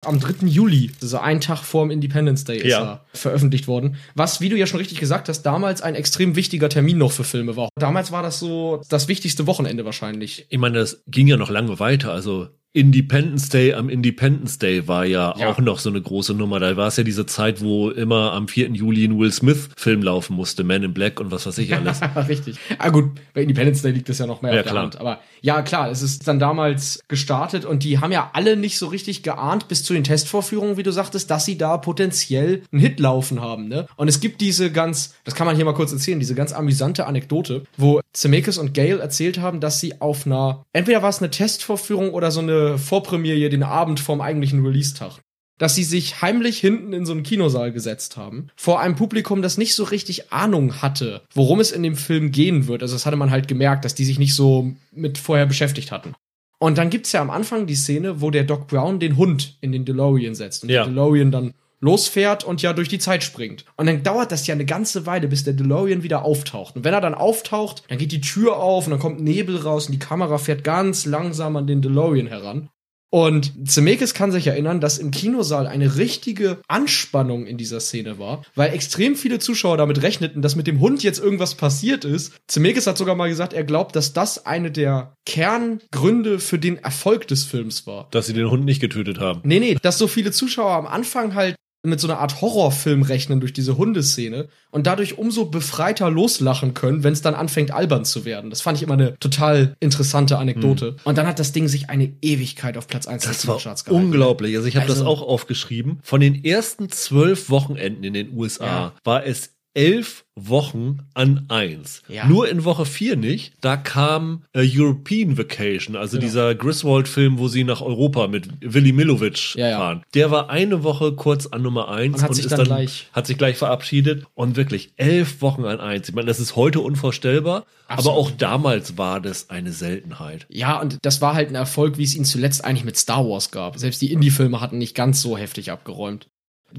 Am 0.02 0.18
3. 0.18 0.46
Juli, 0.46 0.90
also 1.02 1.18
ein 1.18 1.42
Tag 1.42 1.58
vorm 1.62 1.90
Independence 1.90 2.44
Day, 2.44 2.56
ist 2.56 2.64
Ja. 2.68 2.80
er 2.82 3.04
veröffentlicht 3.12 3.68
worden. 3.68 3.96
Was, 4.14 4.40
wie 4.40 4.48
du 4.48 4.56
ja 4.56 4.66
schon 4.66 4.78
richtig 4.78 4.98
gesagt 4.98 5.28
hast, 5.28 5.42
damals 5.42 5.82
ein 5.82 5.94
extrem 5.94 6.36
wichtiger 6.36 6.70
Termin 6.70 6.96
noch 6.96 7.12
für 7.12 7.24
Filme 7.24 7.54
war. 7.54 7.68
Damals 7.78 8.10
war 8.10 8.22
das 8.22 8.38
so 8.38 8.80
das 8.88 9.08
wichtigste 9.08 9.46
Wochenende 9.46 9.84
wahrscheinlich. 9.84 10.46
Ich 10.48 10.58
meine, 10.58 10.78
das 10.78 11.02
ging 11.06 11.26
ja 11.26 11.36
noch 11.36 11.50
lange 11.50 11.78
weiter. 11.80 12.12
Also 12.12 12.48
Independence 12.72 13.48
Day 13.48 13.74
am 13.74 13.88
Independence 13.88 14.58
Day 14.58 14.86
war 14.86 15.04
ja, 15.04 15.34
Ja. 15.36 15.48
auch 15.50 15.58
noch 15.58 15.80
so 15.80 15.90
eine 15.90 16.00
große 16.00 16.34
Nummer. 16.34 16.60
Da 16.60 16.76
war 16.76 16.86
es 16.86 16.96
ja 16.96 17.02
diese 17.02 17.26
Zeit, 17.26 17.60
wo 17.60 17.90
immer 17.90 18.32
am 18.32 18.46
4. 18.46 18.70
Juli 18.70 19.04
ein 19.04 19.18
Will 19.18 19.32
Smith-Film 19.32 20.02
laufen 20.02 20.36
musste, 20.36 20.62
Man 20.62 20.84
in 20.84 20.94
Black 20.94 21.18
und 21.18 21.32
was 21.32 21.46
weiß 21.46 21.58
ich 21.58 21.74
alles. 21.74 22.00
Richtig. 22.28 22.58
Ah 22.78 22.90
gut, 22.90 23.10
bei 23.34 23.42
Independence 23.42 23.82
Day 23.82 23.90
liegt 23.90 24.08
das 24.08 24.18
ja 24.18 24.26
noch 24.26 24.40
mehr 24.42 24.52
Ja, 24.52 24.58
auf 24.60 24.64
der 24.64 24.70
klar. 24.72 24.82
Hand. 24.84 25.00
Aber 25.00 25.18
ja, 25.40 25.62
klar, 25.62 25.90
es 25.90 26.02
ist 26.02 26.28
dann 26.28 26.38
damals 26.38 27.00
gestartet 27.08 27.64
und 27.64 27.82
die 27.82 27.98
haben 27.98 28.12
ja 28.12 28.30
alle 28.34 28.56
nicht 28.56 28.78
so 28.78 28.86
richtig 28.86 29.24
geahnt 29.24 29.66
bis 29.66 29.82
zu 29.82 29.92
den 29.92 30.04
Testvorführungen, 30.04 30.76
wie 30.76 30.84
du 30.84 30.92
sagtest, 30.92 31.28
dass 31.30 31.44
sie 31.44 31.58
da 31.58 31.76
potenziell 31.76 32.62
einen 32.70 32.80
Hit 32.80 33.00
laufen 33.00 33.40
haben. 33.40 33.66
Ne? 33.66 33.86
Und 33.96 34.06
es 34.06 34.20
gibt 34.20 34.40
diese 34.40 34.70
ganz, 34.70 35.14
das 35.24 35.34
kann 35.34 35.46
man 35.46 35.56
hier 35.56 35.64
mal 35.64 35.74
kurz 35.74 35.90
erzählen, 35.92 36.20
diese 36.20 36.36
ganz 36.36 36.52
amüsante 36.52 37.06
Anekdote, 37.06 37.64
wo 37.76 38.00
Zemeckis 38.12 38.58
und 38.58 38.74
Gale 38.74 38.98
erzählt 39.00 39.38
haben, 39.40 39.58
dass 39.58 39.80
sie 39.80 40.00
auf 40.00 40.24
einer, 40.24 40.64
entweder 40.72 41.02
war 41.02 41.08
es 41.10 41.18
eine 41.18 41.30
Testvorführung 41.30 42.10
oder 42.10 42.30
so 42.30 42.40
eine 42.40 42.59
Vorpremiere 42.78 43.50
den 43.50 43.62
Abend 43.62 44.00
vorm 44.00 44.20
eigentlichen 44.20 44.64
Release-Tag 44.64 45.20
dass 45.60 45.74
sie 45.74 45.84
sich 45.84 46.22
heimlich 46.22 46.58
hinten 46.58 46.94
in 46.94 47.04
so 47.04 47.12
einen 47.12 47.22
Kinosaal 47.22 47.70
gesetzt 47.70 48.16
haben, 48.16 48.48
vor 48.56 48.80
einem 48.80 48.96
Publikum, 48.96 49.42
das 49.42 49.58
nicht 49.58 49.74
so 49.74 49.84
richtig 49.84 50.32
Ahnung 50.32 50.80
hatte, 50.80 51.20
worum 51.34 51.60
es 51.60 51.70
in 51.70 51.82
dem 51.82 51.96
Film 51.96 52.32
gehen 52.32 52.66
wird. 52.66 52.80
Also 52.82 52.94
das 52.94 53.04
hatte 53.04 53.18
man 53.18 53.30
halt 53.30 53.46
gemerkt, 53.46 53.84
dass 53.84 53.94
die 53.94 54.06
sich 54.06 54.18
nicht 54.18 54.34
so 54.34 54.72
mit 54.90 55.18
vorher 55.18 55.44
beschäftigt 55.44 55.92
hatten. 55.92 56.14
Und 56.58 56.78
dann 56.78 56.88
gibt's 56.88 57.12
ja 57.12 57.20
am 57.20 57.28
Anfang 57.28 57.66
die 57.66 57.74
Szene, 57.74 58.22
wo 58.22 58.30
der 58.30 58.44
Doc 58.44 58.68
Brown 58.68 59.00
den 59.00 59.18
Hund 59.18 59.58
in 59.60 59.70
den 59.70 59.84
DeLorean 59.84 60.34
setzt 60.34 60.62
und 60.62 60.70
Ja. 60.70 60.84
der 60.84 60.94
DeLorean 60.94 61.30
dann 61.30 61.52
losfährt 61.80 62.44
und 62.44 62.62
ja 62.62 62.72
durch 62.72 62.88
die 62.88 62.98
Zeit 62.98 63.24
springt. 63.24 63.64
Und 63.76 63.86
dann 63.86 64.02
dauert 64.02 64.32
das 64.32 64.46
ja 64.46 64.54
eine 64.54 64.66
ganze 64.66 65.06
Weile, 65.06 65.28
bis 65.28 65.44
der 65.44 65.54
DeLorean 65.54 66.02
wieder 66.02 66.24
auftaucht. 66.24 66.76
Und 66.76 66.84
wenn 66.84 66.94
er 66.94 67.00
dann 67.00 67.14
auftaucht, 67.14 67.84
dann 67.88 67.98
geht 67.98 68.12
die 68.12 68.20
Tür 68.20 68.56
auf 68.56 68.86
und 68.86 68.92
dann 68.92 69.00
kommt 69.00 69.20
Nebel 69.20 69.56
raus 69.56 69.86
und 69.86 69.92
die 69.92 69.98
Kamera 69.98 70.38
fährt 70.38 70.64
ganz 70.64 71.06
langsam 71.06 71.56
an 71.56 71.66
den 71.66 71.82
DeLorean 71.82 72.26
heran. 72.26 72.68
Und 73.12 73.68
Zemeckis 73.68 74.14
kann 74.14 74.30
sich 74.30 74.46
erinnern, 74.46 74.80
dass 74.80 74.98
im 74.98 75.10
Kinosaal 75.10 75.66
eine 75.66 75.96
richtige 75.96 76.58
Anspannung 76.68 77.44
in 77.44 77.58
dieser 77.58 77.80
Szene 77.80 78.20
war, 78.20 78.42
weil 78.54 78.72
extrem 78.72 79.16
viele 79.16 79.40
Zuschauer 79.40 79.76
damit 79.76 80.02
rechneten, 80.02 80.42
dass 80.42 80.54
mit 80.54 80.68
dem 80.68 80.78
Hund 80.78 81.02
jetzt 81.02 81.18
irgendwas 81.18 81.56
passiert 81.56 82.04
ist. 82.04 82.34
Zemeckis 82.46 82.86
hat 82.86 82.96
sogar 82.96 83.16
mal 83.16 83.28
gesagt, 83.28 83.52
er 83.52 83.64
glaubt, 83.64 83.96
dass 83.96 84.12
das 84.12 84.46
eine 84.46 84.70
der 84.70 85.14
Kerngründe 85.26 86.38
für 86.38 86.60
den 86.60 86.78
Erfolg 86.78 87.26
des 87.26 87.44
Films 87.44 87.84
war. 87.84 88.06
dass 88.12 88.26
sie 88.26 88.32
den 88.32 88.48
Hund 88.48 88.64
nicht 88.64 88.80
getötet 88.80 89.18
haben. 89.18 89.40
Nee, 89.42 89.58
nee, 89.58 89.76
dass 89.82 89.98
so 89.98 90.06
viele 90.06 90.30
Zuschauer 90.30 90.72
am 90.72 90.86
Anfang 90.86 91.34
halt 91.34 91.56
mit 91.82 91.98
so 91.98 92.08
einer 92.08 92.18
Art 92.18 92.40
Horrorfilm 92.42 93.02
rechnen 93.02 93.40
durch 93.40 93.52
diese 93.54 93.78
Hundeszene 93.78 94.48
und 94.70 94.86
dadurch 94.86 95.16
umso 95.18 95.46
befreiter 95.46 96.10
loslachen 96.10 96.74
können, 96.74 97.02
wenn 97.04 97.14
es 97.14 97.22
dann 97.22 97.34
anfängt 97.34 97.70
albern 97.70 98.04
zu 98.04 98.24
werden. 98.26 98.50
Das 98.50 98.60
fand 98.60 98.76
ich 98.76 98.82
immer 98.82 98.94
eine 98.94 99.18
total 99.18 99.74
interessante 99.80 100.36
Anekdote. 100.38 100.96
Und 101.04 101.16
dann 101.16 101.26
hat 101.26 101.38
das 101.38 101.52
Ding 101.52 101.68
sich 101.68 101.88
eine 101.88 102.12
Ewigkeit 102.20 102.76
auf 102.76 102.86
Platz 102.86 103.06
1 103.06 103.22
der 103.22 103.32
Das 103.32 103.46
war 103.46 103.56
Kinocharts 103.56 103.84
gehalten. 103.86 104.04
unglaublich. 104.06 104.54
Also 104.56 104.68
ich 104.68 104.76
habe 104.76 104.86
das 104.86 104.98
Also- 104.98 105.08
auch 105.10 105.22
aufgeschrieben. 105.22 106.00
Von 106.02 106.20
den 106.20 106.44
ersten 106.44 106.90
zwölf 106.90 107.48
Wochenenden 107.48 108.04
in 108.04 108.12
den 108.12 108.36
USA 108.36 108.66
Ja. 108.66 108.92
war 109.04 109.24
es 109.24 109.54
elf 109.74 110.24
Wochen 110.34 111.00
an 111.14 111.44
eins. 111.48 112.02
Ja. 112.08 112.26
Nur 112.26 112.48
in 112.48 112.64
Woche 112.64 112.86
vier 112.86 113.16
nicht. 113.16 113.52
Da 113.60 113.76
kam 113.76 114.42
äh, 114.54 114.66
European 114.66 115.36
Vacation, 115.36 115.96
also 115.96 116.16
Genau. 116.16 116.26
dieser 116.26 116.54
Griswold-Film, 116.54 117.38
wo 117.38 117.48
sie 117.48 117.62
nach 117.64 117.80
Europa 117.82 118.26
mit 118.26 118.48
Willy 118.60 118.92
Milovic 118.92 119.54
Ja, 119.54 119.68
ja. 119.68 119.78
fahren. 119.78 120.02
Der 120.14 120.30
war 120.30 120.48
eine 120.50 120.82
Woche 120.82 121.12
kurz 121.12 121.46
an 121.46 121.62
Nummer 121.62 121.88
eins 121.90 122.16
Und 122.16 122.22
hat 122.22 122.34
sich 122.34 122.46
ist 122.46 122.52
dann 122.56 122.64
gleich- 122.64 123.08
hat 123.12 123.26
sich 123.26 123.36
gleich 123.38 123.56
verabschiedet 123.58 124.24
und 124.34 124.56
wirklich 124.56 124.92
elf 124.96 125.42
Wochen 125.42 125.64
an 125.64 125.78
eins. 125.80 126.08
Ich 126.08 126.14
meine, 126.14 126.26
das 126.26 126.40
ist 126.40 126.56
heute 126.56 126.80
unvorstellbar, 126.80 127.66
Absolut. 127.86 128.10
aber 128.12 128.18
auch 128.18 128.30
damals 128.30 128.96
war 128.98 129.20
das 129.20 129.50
eine 129.50 129.72
Seltenheit. 129.72 130.46
Ja, 130.48 130.80
und 130.80 130.98
das 131.02 131.20
war 131.20 131.34
halt 131.34 131.48
ein 131.50 131.54
Erfolg, 131.54 131.98
wie 131.98 132.04
es 132.04 132.14
ihn 132.16 132.24
zuletzt 132.24 132.64
eigentlich 132.64 132.84
mit 132.84 132.96
Star 132.96 133.24
Wars 133.28 133.50
gab. 133.50 133.78
Selbst 133.78 134.00
die 134.00 134.12
Indie-Filme 134.12 134.60
hatten 134.60 134.78
nicht 134.78 134.94
ganz 134.94 135.20
so 135.20 135.36
heftig 135.36 135.70
abgeräumt. 135.70 136.28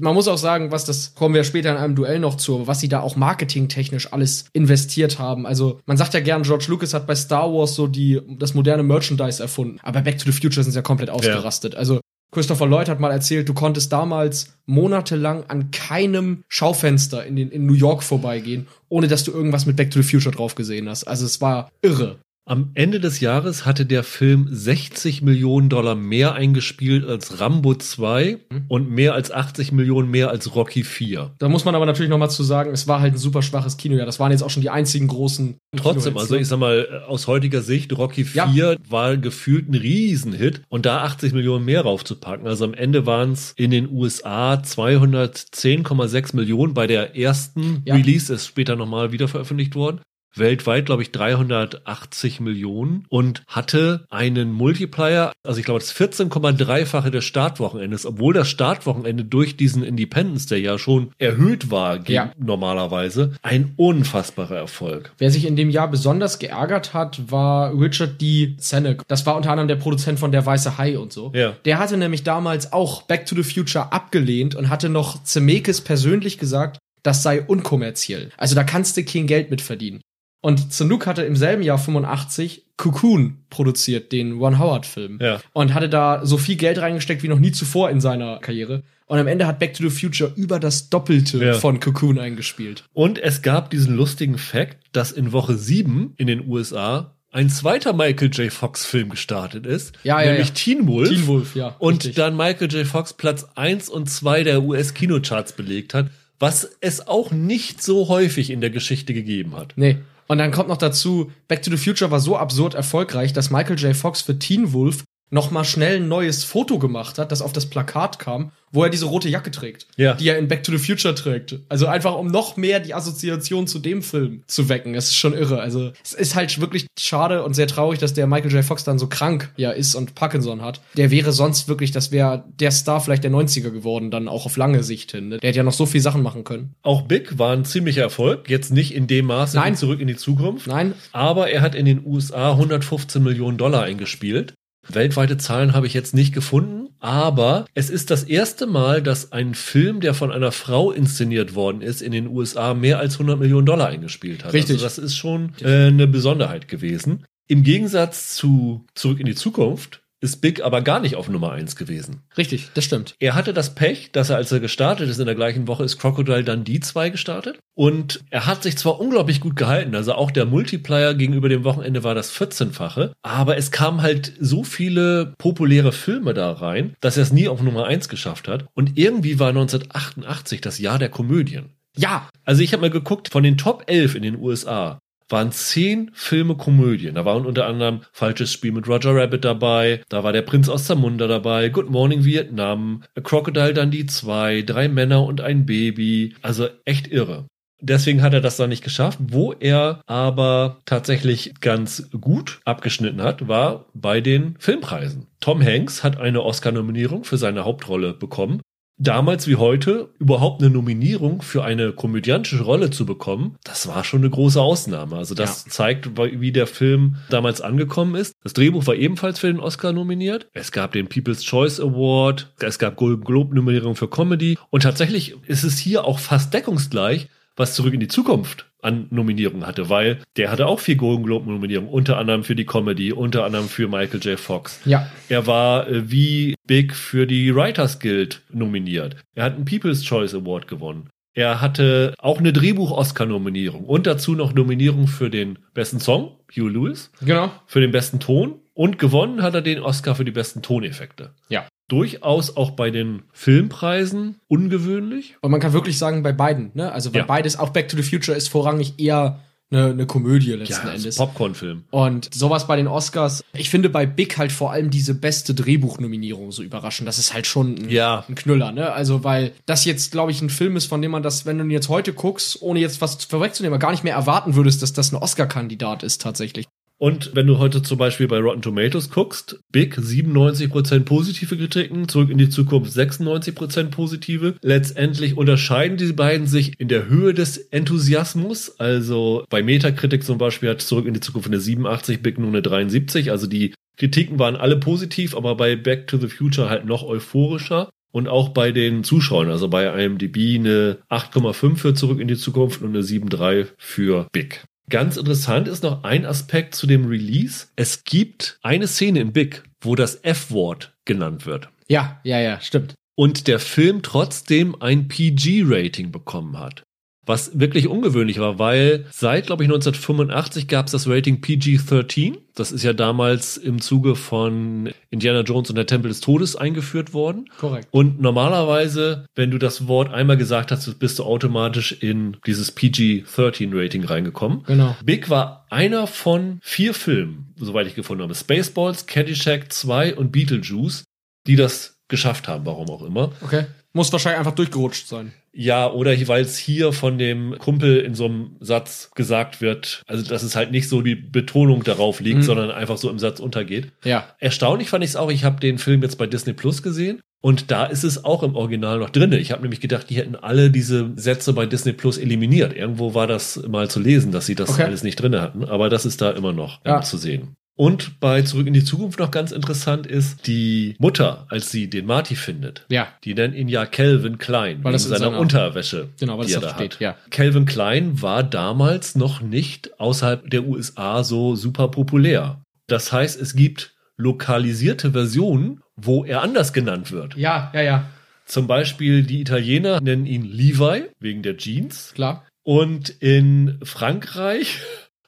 Man 0.00 0.14
muss 0.14 0.28
auch 0.28 0.38
sagen, 0.38 0.70
was 0.70 0.84
das, 0.84 1.14
kommen 1.14 1.34
wir 1.34 1.44
später 1.44 1.70
in 1.70 1.76
einem 1.76 1.94
Duell 1.94 2.18
noch 2.18 2.36
zu, 2.36 2.66
was 2.66 2.80
sie 2.80 2.88
da 2.88 3.00
auch 3.00 3.16
marketingtechnisch 3.16 4.12
alles 4.12 4.46
investiert 4.52 5.18
haben. 5.18 5.46
Also, 5.46 5.80
man 5.86 5.96
sagt 5.96 6.14
ja 6.14 6.20
gern, 6.20 6.42
George 6.42 6.66
Lucas 6.68 6.94
hat 6.94 7.06
bei 7.06 7.14
Star 7.14 7.52
Wars 7.52 7.74
so 7.74 7.86
die, 7.86 8.20
das 8.38 8.54
moderne 8.54 8.82
Merchandise 8.82 9.42
erfunden. 9.42 9.78
Aber 9.82 10.00
Back 10.00 10.18
to 10.18 10.30
the 10.30 10.32
Future 10.32 10.62
sind 10.62 10.74
ja 10.74 10.82
komplett 10.82 11.10
ausgerastet. 11.10 11.74
Also, 11.74 12.00
Christopher 12.32 12.66
Lloyd 12.66 12.88
hat 12.88 12.98
mal 12.98 13.10
erzählt, 13.10 13.48
du 13.48 13.54
konntest 13.54 13.92
damals 13.92 14.54
monatelang 14.64 15.44
an 15.48 15.70
keinem 15.70 16.44
Schaufenster 16.48 17.26
in, 17.26 17.36
den, 17.36 17.50
in 17.50 17.66
New 17.66 17.74
York 17.74 18.02
vorbeigehen, 18.02 18.68
ohne 18.88 19.06
dass 19.06 19.24
du 19.24 19.32
irgendwas 19.32 19.66
mit 19.66 19.76
Back 19.76 19.90
to 19.90 20.00
the 20.00 20.08
Future 20.08 20.34
drauf 20.34 20.54
gesehen 20.54 20.88
hast. 20.88 21.04
Also 21.04 21.26
es 21.26 21.42
war 21.42 21.70
irre. 21.82 22.18
Am 22.44 22.72
Ende 22.74 22.98
des 22.98 23.20
Jahres 23.20 23.64
hatte 23.66 23.86
der 23.86 24.02
Film 24.02 24.48
60 24.50 25.22
Millionen 25.22 25.68
Dollar 25.68 25.94
mehr 25.94 26.34
eingespielt 26.34 27.06
als 27.06 27.38
Rambo 27.38 27.76
2 27.76 28.40
Mhm. 28.50 28.64
und 28.66 28.90
mehr 28.90 29.14
als 29.14 29.30
80 29.30 29.70
Millionen 29.70 30.10
mehr 30.10 30.28
als 30.30 30.52
Rocky 30.56 30.82
4. 30.82 31.34
Da 31.38 31.48
muss 31.48 31.64
man 31.64 31.76
aber 31.76 31.86
natürlich 31.86 32.10
noch 32.10 32.18
mal 32.18 32.28
zu 32.28 32.42
sagen, 32.42 32.72
es 32.72 32.88
war 32.88 33.00
halt 33.00 33.14
ein 33.14 33.18
super 33.18 33.42
schwaches 33.42 33.76
Kinojahr. 33.76 34.06
Das 34.06 34.18
waren 34.18 34.32
jetzt 34.32 34.42
auch 34.42 34.50
schon 34.50 34.60
die 34.60 34.70
einzigen 34.70 35.06
großen. 35.06 35.56
Trotzdem, 35.76 36.18
also 36.18 36.34
ne? 36.34 36.40
ich 36.40 36.48
sag 36.48 36.58
mal, 36.58 37.04
aus 37.06 37.28
heutiger 37.28 37.62
Sicht, 37.62 37.96
Rocky 37.96 38.24
4 38.24 38.48
Ja. 38.52 38.74
war 38.88 39.16
gefühlt 39.16 39.68
ein 39.68 39.74
Riesenhit 39.76 40.62
und 40.68 40.84
da 40.84 41.02
80 41.02 41.32
Millionen 41.32 41.64
mehr 41.64 41.82
raufzupacken. 41.82 42.48
Also 42.48 42.64
am 42.64 42.74
Ende 42.74 43.06
waren 43.06 43.30
es 43.32 43.52
in 43.56 43.70
den 43.70 43.88
USA 43.88 44.54
210,6 44.54 46.34
Millionen 46.34 46.74
bei 46.74 46.88
der 46.88 47.16
ersten 47.16 47.82
Ja. 47.84 47.94
Release, 47.94 48.34
ist 48.34 48.46
später 48.48 48.74
nochmal 48.74 49.12
wieder 49.12 49.28
veröffentlicht 49.28 49.76
worden. 49.76 50.00
Weltweit, 50.34 50.86
glaube 50.86 51.02
ich, 51.02 51.12
380 51.12 52.40
Millionen 52.40 53.04
und 53.08 53.42
hatte 53.46 54.06
einen 54.10 54.52
Multiplier, 54.52 55.32
also 55.44 55.58
ich 55.58 55.64
glaube, 55.64 55.80
das 55.80 55.94
14,3-fache 55.94 57.10
des 57.10 57.24
Startwochenendes, 57.24 58.06
obwohl 58.06 58.34
das 58.34 58.48
Startwochenende 58.48 59.24
durch 59.24 59.56
diesen 59.56 59.82
Independence 59.82 60.46
Day 60.46 60.62
ja 60.62 60.78
schon 60.78 61.10
erhöht 61.18 61.70
war 61.70 62.08
Ja. 62.08 62.32
normalerweise. 62.38 63.32
Ein 63.42 63.74
unfassbarer 63.76 64.56
Erfolg. 64.56 65.12
Wer 65.18 65.30
sich 65.30 65.44
in 65.46 65.56
dem 65.56 65.70
Jahr 65.70 65.88
besonders 65.90 66.38
geärgert 66.38 66.94
hat, 66.94 67.30
war 67.30 67.78
Richard 67.78 68.20
D. 68.20 68.56
Zenek. 68.58 69.02
Das 69.08 69.26
war 69.26 69.36
unter 69.36 69.50
anderem 69.50 69.68
der 69.68 69.76
Produzent 69.76 70.18
von 70.18 70.32
Der 70.32 70.44
Weiße 70.44 70.78
Hai 70.78 70.98
und 70.98 71.12
so. 71.12 71.32
Ja. 71.34 71.54
Der 71.64 71.78
hatte 71.78 71.96
nämlich 71.96 72.22
damals 72.22 72.72
auch 72.72 73.02
Back 73.02 73.26
to 73.26 73.34
the 73.34 73.42
Future 73.42 73.92
abgelehnt 73.92 74.54
und 74.54 74.68
hatte 74.70 74.88
noch 74.88 75.22
Zemeckis 75.24 75.80
persönlich 75.80 76.38
gesagt, 76.38 76.78
das 77.02 77.22
sei 77.22 77.42
unkommerziell. 77.42 78.30
Also 78.36 78.54
da 78.54 78.64
kannst 78.64 78.96
du 78.96 79.04
kein 79.04 79.26
Geld 79.26 79.50
mit 79.50 79.60
verdienen. 79.60 80.00
Und 80.42 80.72
Zanuck 80.72 81.06
hatte 81.06 81.22
im 81.22 81.36
selben 81.36 81.62
Jahr 81.62 81.78
85 81.78 82.64
Cocoon 82.76 83.38
produziert, 83.48 84.12
den 84.12 84.32
Ron 84.38 84.58
Howard-Film. 84.58 85.18
Ja. 85.22 85.40
Und 85.52 85.72
hatte 85.72 85.88
da 85.88 86.26
so 86.26 86.36
viel 86.36 86.56
Geld 86.56 86.78
reingesteckt 86.78 87.22
wie 87.22 87.28
noch 87.28 87.38
nie 87.38 87.52
zuvor 87.52 87.90
in 87.90 88.00
seiner 88.00 88.38
Karriere. 88.40 88.82
Und 89.06 89.18
am 89.18 89.26
Ende 89.28 89.46
hat 89.46 89.58
Back 89.58 89.74
to 89.74 89.88
the 89.88 89.90
Future 89.90 90.32
über 90.36 90.58
das 90.58 90.90
Doppelte 90.90 91.38
Ja. 91.44 91.54
von 91.54 91.78
Cocoon 91.80 92.18
eingespielt. 92.18 92.84
Und 92.92 93.18
es 93.18 93.42
gab 93.42 93.70
diesen 93.70 93.94
lustigen 93.96 94.36
Fact, 94.36 94.78
dass 94.92 95.12
in 95.12 95.32
Woche 95.32 95.56
7 95.56 96.14
in 96.16 96.26
den 96.26 96.46
USA 96.48 97.14
ein 97.30 97.48
zweiter 97.48 97.92
Michael 97.92 98.30
J. 98.30 98.52
Fox 98.52 98.84
Film 98.84 99.10
gestartet 99.10 99.64
ist, 99.64 99.94
Ja, 100.02 100.20
ja, 100.20 100.32
nämlich 100.32 100.48
ja. 100.48 100.54
Teen 100.54 100.86
Wolf. 100.88 101.08
Teen 101.08 101.26
Wolf, 101.28 101.54
ja. 101.54 101.76
Und 101.78 101.98
richtig. 102.04 102.16
dann 102.16 102.36
Michael 102.36 102.70
J. 102.72 102.86
Fox 102.86 103.12
Platz 103.12 103.46
1 103.54 103.88
und 103.88 104.10
2 104.10 104.42
der 104.44 104.62
US-Kinocharts 104.62 105.52
belegt 105.52 105.94
hat, 105.94 106.10
was 106.38 106.68
es 106.80 107.06
auch 107.06 107.30
nicht 107.30 107.82
so 107.82 108.08
häufig 108.08 108.50
in 108.50 108.60
der 108.60 108.70
Geschichte 108.70 109.14
gegeben 109.14 109.56
hat. 109.56 109.74
Nee. 109.76 109.98
Und 110.32 110.38
dann 110.38 110.50
kommt 110.50 110.70
noch 110.70 110.78
dazu, 110.78 111.30
Back 111.46 111.62
to 111.62 111.70
the 111.70 111.76
Future 111.76 112.10
war 112.10 112.18
so 112.18 112.38
absurd 112.38 112.72
erfolgreich, 112.72 113.34
dass 113.34 113.50
Michael 113.50 113.78
J. 113.78 113.94
Fox 113.94 114.22
für 114.22 114.38
Teen 114.38 114.72
Wolf 114.72 115.04
noch 115.32 115.50
mal 115.50 115.64
schnell 115.64 115.96
ein 115.96 116.08
neues 116.08 116.44
Foto 116.44 116.78
gemacht 116.78 117.18
hat, 117.18 117.32
das 117.32 117.42
auf 117.42 117.52
das 117.52 117.66
Plakat 117.66 118.18
kam, 118.18 118.52
wo 118.70 118.84
er 118.84 118.90
diese 118.90 119.06
rote 119.06 119.28
Jacke 119.28 119.50
trägt, 119.50 119.86
Ja. 119.96 120.14
die 120.14 120.28
er 120.28 120.38
in 120.38 120.46
Back 120.48 120.62
to 120.62 120.72
the 120.72 120.78
Future 120.78 121.14
trägt. 121.14 121.56
Also 121.68 121.86
einfach 121.86 122.14
um 122.16 122.26
noch 122.26 122.56
mehr 122.56 122.80
die 122.80 122.94
Assoziation 122.94 123.66
zu 123.66 123.78
dem 123.78 124.02
Film 124.02 124.42
zu 124.46 124.68
wecken. 124.68 124.92
Das 124.92 125.06
ist 125.06 125.16
schon 125.16 125.34
irre. 125.34 125.60
Also 125.60 125.92
es 126.04 126.12
ist 126.12 126.34
halt 126.34 126.60
wirklich 126.60 126.86
schade 126.98 127.42
und 127.44 127.54
sehr 127.54 127.66
traurig, 127.66 127.98
dass 127.98 128.14
der 128.14 128.26
Michael 128.26 128.52
J. 128.52 128.64
Fox 128.64 128.84
dann 128.84 128.98
so 128.98 129.08
krank 129.08 129.52
ja 129.56 129.70
ist 129.72 129.94
und 129.94 130.14
Parkinson 130.14 130.62
hat. 130.62 130.80
Der 130.96 131.10
wäre 131.10 131.32
sonst 131.32 131.66
wirklich, 131.68 131.90
das 131.90 132.12
wäre 132.12 132.44
der 132.60 132.70
Star 132.70 133.00
vielleicht 133.00 133.24
der 133.24 133.30
90er 133.30 133.70
geworden, 133.70 134.10
dann 134.10 134.28
auch 134.28 134.46
auf 134.46 134.56
lange 134.56 134.82
Sicht 134.82 135.12
hin. 135.12 135.28
ne? 135.30 135.38
Der 135.38 135.48
hätte 135.48 135.58
ja 135.58 135.62
noch 135.64 135.72
so 135.72 135.86
viel 135.86 136.00
Sachen 136.00 136.22
machen 136.22 136.44
können. 136.44 136.74
Auch 136.82 137.02
Big 137.02 137.38
war 137.38 137.52
ein 137.54 137.64
ziemlicher 137.64 138.02
Erfolg, 138.02 138.48
jetzt 138.50 138.70
nicht 138.70 138.94
in 138.94 139.06
dem 139.06 139.26
Maße 139.26 139.56
Nein. 139.56 139.76
zurück 139.76 140.00
in 140.00 140.08
die 140.08 140.16
Zukunft. 140.16 140.66
Nein, 140.66 140.94
Aber 141.12 141.50
er 141.50 141.60
hat 141.62 141.74
in 141.74 141.86
den 141.86 142.04
USA 142.06 142.52
115 142.52 143.22
Millionen 143.22 143.56
Dollar 143.58 143.82
eingespielt. 143.82 144.54
Weltweite 144.94 145.36
Zahlen 145.36 145.74
habe 145.74 145.86
ich 145.86 145.94
jetzt 145.94 146.14
nicht 146.14 146.34
gefunden, 146.34 146.88
aber 147.00 147.64
es 147.74 147.90
ist 147.90 148.10
das 148.10 148.22
erste 148.22 148.66
Mal, 148.66 149.02
dass 149.02 149.32
ein 149.32 149.54
Film, 149.54 150.00
der 150.00 150.14
von 150.14 150.30
einer 150.30 150.52
Frau 150.52 150.92
inszeniert 150.92 151.54
worden 151.54 151.80
ist, 151.80 152.02
in 152.02 152.12
den 152.12 152.28
USA 152.28 152.74
mehr 152.74 152.98
als 152.98 153.14
100 153.14 153.38
Millionen 153.38 153.66
Dollar 153.66 153.88
eingespielt 153.88 154.44
hat. 154.44 154.52
Richtig. 154.52 154.74
Also 154.74 154.84
das 154.84 154.98
ist 154.98 155.16
schon 155.16 155.52
äh, 155.60 155.86
eine 155.86 156.06
Besonderheit 156.06 156.68
gewesen. 156.68 157.24
Im 157.48 157.64
Gegensatz 157.64 158.36
zu 158.36 158.86
Zurück 158.94 159.20
in 159.20 159.26
die 159.26 159.34
Zukunft 159.34 160.01
ist 160.22 160.40
Big 160.40 160.62
aber 160.62 160.80
gar 160.82 161.00
nicht 161.00 161.16
auf 161.16 161.28
Nummer 161.28 161.52
1 161.52 161.76
gewesen. 161.76 162.22
Richtig, 162.38 162.70
das 162.74 162.84
stimmt. 162.84 163.16
Er 163.18 163.34
hatte 163.34 163.52
das 163.52 163.74
Pech, 163.74 164.10
dass 164.12 164.30
er, 164.30 164.36
als 164.36 164.52
er 164.52 164.60
gestartet 164.60 165.10
ist, 165.10 165.18
in 165.18 165.26
der 165.26 165.34
gleichen 165.34 165.66
Woche 165.66 165.84
ist 165.84 165.98
Crocodile 165.98 166.44
Dundee 166.44 166.80
2 166.80 167.10
gestartet. 167.10 167.58
Und 167.74 168.20
er 168.30 168.46
hat 168.46 168.62
sich 168.62 168.76
zwar 168.76 169.00
unglaublich 169.00 169.40
gut 169.40 169.56
gehalten, 169.56 169.94
also 169.94 170.14
auch 170.14 170.30
der 170.30 170.46
Multiplier 170.46 171.14
gegenüber 171.14 171.48
dem 171.48 171.64
Wochenende 171.64 172.04
war 172.04 172.14
das 172.14 172.32
14-fache, 172.32 173.12
aber 173.22 173.56
es 173.56 173.70
kamen 173.70 174.02
halt 174.02 174.32
so 174.38 174.62
viele 174.62 175.34
populäre 175.38 175.92
Filme 175.92 176.34
da 176.34 176.52
rein, 176.52 176.94
dass 177.00 177.16
er 177.16 177.24
es 177.24 177.32
nie 177.32 177.48
auf 177.48 177.62
Nummer 177.62 177.86
1 177.86 178.08
geschafft 178.08 178.46
hat. 178.46 178.66
Und 178.74 178.98
irgendwie 178.98 179.38
war 179.38 179.48
1988 179.48 180.60
das 180.60 180.78
Jahr 180.78 180.98
der 180.98 181.08
Komödien. 181.08 181.70
Ja, 181.96 182.28
Also 182.44 182.62
ich 182.62 182.72
habe 182.72 182.80
mal 182.80 182.90
geguckt, 182.90 183.28
von 183.28 183.42
den 183.42 183.58
Top 183.58 183.84
11 183.86 184.14
in 184.14 184.22
den 184.22 184.38
USA 184.38 184.98
waren 185.32 185.50
zehn 185.50 186.10
Filme 186.14 186.56
Komödien. 186.56 187.14
Da 187.14 187.24
waren 187.24 187.46
unter 187.46 187.66
anderem 187.66 188.02
Falsches 188.12 188.52
Spiel 188.52 188.72
mit 188.72 188.86
Roger 188.86 189.14
Rabbit 189.14 189.44
dabei, 189.44 190.02
da 190.08 190.22
war 190.22 190.32
Der 190.32 190.42
Prinz 190.42 190.68
aus 190.68 190.84
Zamunda 190.84 191.26
dabei, 191.26 191.70
Good 191.70 191.90
Morning 191.90 192.24
Vietnam, 192.24 193.02
A 193.16 193.20
Crocodile 193.20 193.74
Dundee 193.74 194.06
2, 194.06 194.62
Drei 194.62 194.88
Männer 194.88 195.24
und 195.24 195.40
ein 195.40 195.66
Baby. 195.66 196.34
Also 196.42 196.68
echt 196.84 197.08
irre. 197.08 197.46
Deswegen 197.84 198.22
hat 198.22 198.32
er 198.32 198.40
das 198.40 198.56
da 198.56 198.68
nicht 198.68 198.84
geschafft. 198.84 199.18
Wo 199.20 199.52
er 199.52 200.02
aber 200.06 200.78
tatsächlich 200.84 201.54
ganz 201.60 202.08
gut 202.20 202.60
abgeschnitten 202.64 203.22
hat, 203.22 203.48
war 203.48 203.86
bei 203.92 204.20
den 204.20 204.54
Filmpreisen. 204.60 205.26
Tom 205.40 205.60
Hanks 205.60 206.04
hat 206.04 206.20
eine 206.20 206.42
Oscar-Nominierung 206.44 207.24
für 207.24 207.38
seine 207.38 207.64
Hauptrolle 207.64 208.12
bekommen 208.12 208.60
damals 208.98 209.46
wie 209.48 209.56
heute 209.56 210.10
überhaupt 210.18 210.62
eine 210.62 210.70
Nominierung 210.70 211.42
für 211.42 211.64
eine 211.64 211.92
komödiantische 211.92 212.62
Rolle 212.62 212.90
zu 212.90 213.06
bekommen, 213.06 213.56
das 213.64 213.88
war 213.88 214.04
schon 214.04 214.20
eine 214.20 214.30
große 214.30 214.60
Ausnahme. 214.60 215.16
Also 215.16 215.34
das 215.34 215.64
Ja. 215.64 215.70
zeigt, 215.70 216.10
wie 216.16 216.52
der 216.52 216.66
Film 216.66 217.16
damals 217.30 217.60
angekommen 217.60 218.14
ist. 218.14 218.34
Das 218.42 218.52
Drehbuch 218.52 218.86
war 218.86 218.94
ebenfalls 218.94 219.38
für 219.40 219.48
den 219.48 219.60
Oscar 219.60 219.92
nominiert. 219.92 220.48
Es 220.52 220.72
gab 220.72 220.92
den 220.92 221.08
People's 221.08 221.42
Choice 221.42 221.80
Award, 221.80 222.52
es 222.60 222.78
gab 222.78 222.96
Golden 222.96 223.24
Globe 223.24 223.54
Nominierung 223.54 223.96
für 223.96 224.08
Comedy 224.08 224.58
und 224.70 224.82
tatsächlich 224.82 225.34
ist 225.46 225.64
es 225.64 225.78
hier 225.78 226.04
auch 226.04 226.18
fast 226.18 226.54
deckungsgleich, 226.54 227.28
was 227.56 227.74
zurück 227.74 227.92
in 227.94 228.00
die 228.00 228.08
Zukunft 228.08 228.66
an 228.82 229.06
Nominierungen 229.10 229.66
hatte, 229.66 229.88
weil 229.88 230.18
der 230.36 230.50
hatte 230.50 230.66
auch 230.66 230.80
vier 230.80 230.96
Golden 230.96 231.24
Globe 231.24 231.50
Nominierungen, 231.50 231.90
unter 231.90 232.18
anderem 232.18 232.44
für 232.44 232.54
die 232.54 232.66
Comedy, 232.66 233.12
unter 233.12 233.44
anderem 233.44 233.68
für 233.68 233.88
Michael 233.88 234.20
J. 234.20 234.38
Fox. 234.38 234.80
ja. 234.84 235.10
Er 235.28 235.46
war 235.46 235.88
äh, 235.88 236.10
wie 236.10 236.54
Big 236.66 236.94
für 236.94 237.26
die 237.26 237.54
Writers 237.54 237.98
Guild 238.00 238.42
nominiert. 238.52 239.16
Er 239.34 239.44
hat 239.44 239.54
einen 239.54 239.64
People's 239.64 240.04
Choice 240.04 240.34
Award 240.34 240.68
gewonnen. 240.68 241.08
Er 241.34 241.62
hatte 241.62 242.12
auch 242.18 242.38
eine 242.38 242.52
Drehbuch-Oscar-Nominierung 242.52 243.84
und 243.84 244.06
dazu 244.06 244.34
noch 244.34 244.52
Nominierung 244.52 245.06
für 245.06 245.30
den 245.30 245.58
besten 245.74 245.98
Song, 245.98 246.36
Hugh 246.54 246.68
Lewis, 246.68 247.10
Genau. 247.24 247.50
für 247.66 247.80
den 247.80 247.90
besten 247.90 248.20
Ton 248.20 248.60
und 248.74 248.98
gewonnen 248.98 249.42
hat 249.42 249.54
er 249.54 249.62
den 249.62 249.78
Oscar 249.80 250.14
für 250.14 250.24
die 250.24 250.30
besten 250.30 250.60
Toneffekte. 250.62 251.30
Ja. 251.48 251.66
Durchaus 251.92 252.56
auch 252.56 252.70
bei 252.70 252.90
den 252.90 253.22
Filmpreisen 253.32 254.36
ungewöhnlich. 254.48 255.36
Und 255.42 255.50
man 255.50 255.60
kann 255.60 255.74
wirklich 255.74 255.98
sagen, 255.98 256.22
bei 256.22 256.32
beiden, 256.32 256.70
ne? 256.72 256.90
Also, 256.90 257.12
weil 257.12 257.20
Ja. 257.20 257.26
beides, 257.26 257.58
auch 257.58 257.68
Back 257.68 257.88
to 257.88 257.96
the 257.98 258.02
Future 258.02 258.34
ist 258.36 258.48
vorrangig 258.48 258.94
eher 258.98 259.40
eine, 259.70 259.86
eine 259.90 260.06
Komödie 260.06 260.52
letzten 260.52 260.86
Ja, 260.86 260.92
Endes. 260.94 261.16
Popcorn-Film. 261.16 261.84
Und 261.90 262.32
sowas 262.34 262.66
bei 262.66 262.76
den 262.76 262.88
Oscars. 262.88 263.42
Ich 263.54 263.68
finde 263.70 263.88
bei 263.90 264.06
Big 264.06 264.36
halt 264.38 264.52
vor 264.52 264.70
allem 264.72 264.90
diese 264.90 265.14
beste 265.14 265.54
Drehbuchnominierung 265.54 266.50
so 266.52 266.62
überraschend. 266.62 267.06
Das 267.08 267.18
ist 267.18 267.32
halt 267.34 267.46
schon 267.46 267.74
ein, 267.76 267.88
Ja. 267.90 268.24
ein 268.28 268.34
Knüller, 268.34 268.72
ne? 268.72 268.92
Also, 268.92 269.22
weil 269.24 269.52
das 269.66 269.84
jetzt, 269.84 270.12
glaube 270.12 270.30
ich, 270.30 270.40
ein 270.42 270.50
Film 270.50 270.76
ist, 270.76 270.86
von 270.86 271.00
dem 271.02 271.10
man 271.10 271.22
das, 271.22 271.44
wenn 271.46 271.58
du 271.58 271.64
ihn 271.64 271.70
jetzt 271.70 271.88
heute 271.90 272.12
guckst, 272.14 272.60
ohne 272.62 272.80
jetzt 272.80 273.00
was 273.02 273.16
vorwegzunehmen, 273.24 273.78
gar 273.78 273.90
nicht 273.90 274.04
mehr 274.04 274.14
erwarten 274.14 274.54
würdest, 274.56 274.82
dass 274.82 274.92
das 274.94 275.12
ein 275.12 275.16
Oscar-Kandidat 275.16 276.02
ist 276.02 276.22
tatsächlich. 276.22 276.66
Und 276.98 277.34
wenn 277.34 277.48
du 277.48 277.58
heute 277.58 277.82
zum 277.82 277.98
Beispiel 277.98 278.28
bei 278.28 278.38
Rotten 278.38 278.62
Tomatoes 278.62 279.10
guckst, 279.10 279.58
Big 279.72 279.98
97% 279.98 281.00
positive 281.00 281.56
Kritiken, 281.56 282.08
zurück 282.08 282.30
in 282.30 282.38
die 282.38 282.48
Zukunft 282.48 282.92
96% 282.92 283.90
positive. 283.90 284.54
Letztendlich 284.62 285.36
unterscheiden 285.36 285.96
die 285.96 286.12
beiden 286.12 286.46
sich 286.46 286.78
in 286.78 286.88
der 286.88 287.08
Höhe 287.08 287.34
des 287.34 287.56
Enthusiasmus. 287.56 288.78
Also 288.78 289.44
bei 289.50 289.62
Metacritic 289.62 290.22
zum 290.22 290.38
Beispiel 290.38 290.70
hat 290.70 290.80
zurück 290.80 291.06
in 291.06 291.14
die 291.14 291.20
Zukunft 291.20 291.48
eine 291.48 291.58
87, 291.58 292.22
Big 292.22 292.38
nur 292.38 292.48
eine 292.48 292.62
73. 292.62 293.32
Also 293.32 293.48
die 293.48 293.74
Kritiken 293.96 294.38
waren 294.38 294.56
alle 294.56 294.76
positiv, 294.76 295.36
aber 295.36 295.56
bei 295.56 295.76
Back 295.76 296.06
to 296.06 296.18
the 296.18 296.28
Future 296.28 296.70
halt 296.70 296.86
noch 296.86 297.02
euphorischer. 297.02 297.90
Und 298.12 298.28
auch 298.28 298.50
bei 298.50 298.72
den 298.72 299.04
Zuschauern, 299.04 299.48
also 299.48 299.68
bei 299.68 299.86
IMDb 300.04 300.58
eine 300.58 300.98
8,5 301.08 301.76
für 301.76 301.94
Zurück 301.94 302.20
in 302.20 302.28
die 302.28 302.36
Zukunft 302.36 302.82
und 302.82 302.90
eine 302.90 303.00
7,3 303.00 303.68
für 303.78 304.26
Big. 304.32 304.64
Ganz 304.92 305.16
interessant 305.16 305.68
ist 305.68 305.82
noch 305.82 306.04
ein 306.04 306.26
Aspekt 306.26 306.74
zu 306.74 306.86
dem 306.86 307.06
Release. 307.06 307.68
Es 307.76 308.04
gibt 308.04 308.58
eine 308.60 308.86
Szene 308.86 309.20
in 309.20 309.32
Big, 309.32 309.62
wo 309.80 309.94
das 309.94 310.22
F-Wort 310.22 310.92
genannt 311.06 311.46
wird. 311.46 311.70
Ja, 311.88 312.20
ja, 312.24 312.38
ja, 312.40 312.60
stimmt. 312.60 312.92
Und 313.14 313.48
der 313.48 313.58
Film 313.58 314.02
trotzdem 314.02 314.76
ein 314.82 315.08
PG-Rating 315.08 316.12
bekommen 316.12 316.58
hat. 316.58 316.82
Was 317.24 317.58
wirklich 317.58 317.86
ungewöhnlich 317.86 318.40
war, 318.40 318.58
weil 318.58 319.06
seit, 319.12 319.46
glaube 319.46 319.62
ich, 319.62 319.68
1985 319.68 320.66
gab 320.66 320.86
es 320.86 320.92
das 320.92 321.08
Rating 321.08 321.40
PG-13. 321.40 322.38
Das 322.54 322.72
ist 322.72 322.82
ja 322.82 322.92
damals 322.92 323.56
im 323.56 323.80
Zuge 323.80 324.16
von 324.16 324.90
Indiana 325.10 325.42
Jones 325.42 325.70
und 325.70 325.76
der 325.76 325.86
Tempel 325.86 326.08
des 326.08 326.20
Todes 326.20 326.56
eingeführt 326.56 327.14
worden. 327.14 327.48
Korrekt. 327.58 327.86
Und 327.92 328.20
normalerweise, 328.20 329.26
wenn 329.36 329.52
du 329.52 329.58
das 329.58 329.86
Wort 329.86 330.12
einmal 330.12 330.36
gesagt 330.36 330.72
hast, 330.72 330.98
bist 330.98 331.20
du 331.20 331.22
automatisch 331.22 331.92
in 331.92 332.38
dieses 332.44 332.72
PG-13-Rating 332.72 334.04
reingekommen. 334.04 334.64
Genau. 334.64 334.96
Big 335.04 335.30
war 335.30 335.66
einer 335.70 336.08
von 336.08 336.58
vier 336.60 336.92
Filmen, 336.92 337.54
soweit 337.56 337.86
ich 337.86 337.94
gefunden 337.94 338.24
habe. 338.24 338.34
Spaceballs, 338.34 339.06
Caddyshack 339.06 339.72
2 339.72 340.16
und 340.16 340.32
Beetlejuice, 340.32 341.04
die 341.46 341.56
das 341.56 341.91
geschafft 342.12 342.46
haben, 342.46 342.64
warum 342.64 342.88
auch 342.90 343.02
immer. 343.02 343.32
Okay. 343.40 343.64
Muss 343.94 344.12
wahrscheinlich 344.12 344.38
einfach 344.38 344.54
durchgerutscht 344.54 345.08
sein. 345.08 345.32
Ja, 345.52 345.90
oder 345.90 346.12
weil 346.28 346.40
es 346.42 346.56
hier 346.56 346.92
von 346.92 347.18
dem 347.18 347.56
Kumpel 347.58 347.98
in 347.98 348.14
so 348.14 348.24
einem 348.26 348.52
Satz 348.60 349.10
gesagt 349.14 349.60
wird, 349.60 350.02
also 350.06 350.22
dass 350.26 350.42
es 350.44 350.56
halt 350.56 350.70
nicht 350.70 350.88
so 350.88 351.02
die 351.02 351.14
Betonung 351.14 351.82
darauf 351.84 352.20
liegt, 352.20 352.38
Mhm. 352.38 352.42
sondern 352.42 352.70
einfach 352.70 352.96
so 352.96 353.10
im 353.10 353.18
Satz 353.18 353.38
untergeht. 353.40 353.88
Ja. 354.04 354.28
Erstaunlich 354.38 354.88
fand 354.88 355.04
ich 355.04 355.10
es 355.10 355.16
auch, 355.16 355.30
ich 355.30 355.44
habe 355.44 355.60
den 355.60 355.76
Film 355.78 356.00
jetzt 356.02 356.16
bei 356.16 356.26
Disney 356.26 356.54
Plus 356.54 356.82
gesehen 356.82 357.20
und 357.42 357.70
da 357.70 357.84
ist 357.84 358.02
es 358.02 358.24
auch 358.24 358.42
im 358.42 358.56
Original 358.56 358.98
noch 358.98 359.10
drinne. 359.10 359.38
Ich 359.38 359.52
habe 359.52 359.60
nämlich 359.60 359.80
gedacht, 359.80 360.08
die 360.08 360.14
hätten 360.16 360.36
alle 360.36 360.70
diese 360.70 361.10
Sätze 361.16 361.52
bei 361.52 361.66
Disney 361.66 361.92
Plus 361.92 362.16
eliminiert. 362.16 362.74
Irgendwo 362.74 363.12
war 363.12 363.26
das 363.26 363.62
mal 363.68 363.90
zu 363.90 364.00
lesen, 364.00 364.32
dass 364.32 364.46
sie 364.46 364.54
das 364.54 364.70
Okay. 364.70 364.84
alles 364.84 365.02
nicht 365.02 365.16
drinne 365.16 365.42
hatten, 365.42 365.64
aber 365.64 365.90
das 365.90 366.06
ist 366.06 366.22
da 366.22 366.30
immer 366.30 366.54
noch 366.54 366.80
ähm, 366.86 366.92
Ja. 366.92 367.00
zu 367.02 367.18
sehen. 367.18 367.56
Und 367.74 368.20
bei 368.20 368.42
Zurück 368.42 368.66
in 368.66 368.74
die 368.74 368.84
Zukunft 368.84 369.18
noch 369.18 369.30
ganz 369.30 369.50
interessant 369.50 370.06
ist, 370.06 370.46
die 370.46 370.94
Mutter, 370.98 371.46
als 371.48 371.70
sie 371.70 371.88
den 371.88 372.04
Marty 372.06 372.36
findet, 372.36 372.84
Ja. 372.90 373.08
die 373.24 373.34
nennt 373.34 373.54
ihn 373.54 373.68
ja 373.68 373.86
Calvin 373.86 374.36
Klein, 374.38 374.84
Weil 374.84 374.92
das 374.92 375.04
in 375.04 375.10
seiner 375.10 375.26
seiner- 375.26 375.38
Unterwäsche, 375.38 376.08
Genau, 376.20 376.38
weil 376.38 376.46
die 376.46 376.52
das 376.52 376.62
er 376.62 376.68
da 376.68 376.72
da 376.72 376.78
steht, 376.78 376.94
hat. 376.94 377.00
ja. 377.00 377.16
Calvin 377.30 377.64
Klein 377.64 378.20
war 378.20 378.42
damals 378.42 379.14
noch 379.16 379.40
nicht 379.40 379.98
außerhalb 379.98 380.50
der 380.50 380.64
USA 380.66 381.24
so 381.24 381.56
super 381.56 381.88
populär. 381.88 382.60
Das 382.88 383.10
heißt, 383.10 383.40
es 383.40 383.54
gibt 383.56 383.94
lokalisierte 384.18 385.12
Versionen, 385.12 385.80
wo 385.96 386.24
er 386.24 386.42
anders 386.42 386.72
genannt 386.74 387.10
wird. 387.10 387.36
Ja, 387.36 387.70
ja, 387.74 387.80
ja. 387.82 388.04
Zum 388.44 388.66
Beispiel 388.66 389.22
die 389.22 389.40
Italiener 389.40 390.00
nennen 390.00 390.26
ihn 390.26 390.44
Levi 390.44 391.04
wegen 391.20 391.42
der 391.42 391.56
Jeans. 391.56 392.12
Klar. 392.14 392.44
Und 392.64 393.08
in 393.08 393.78
Frankreich 393.82 394.78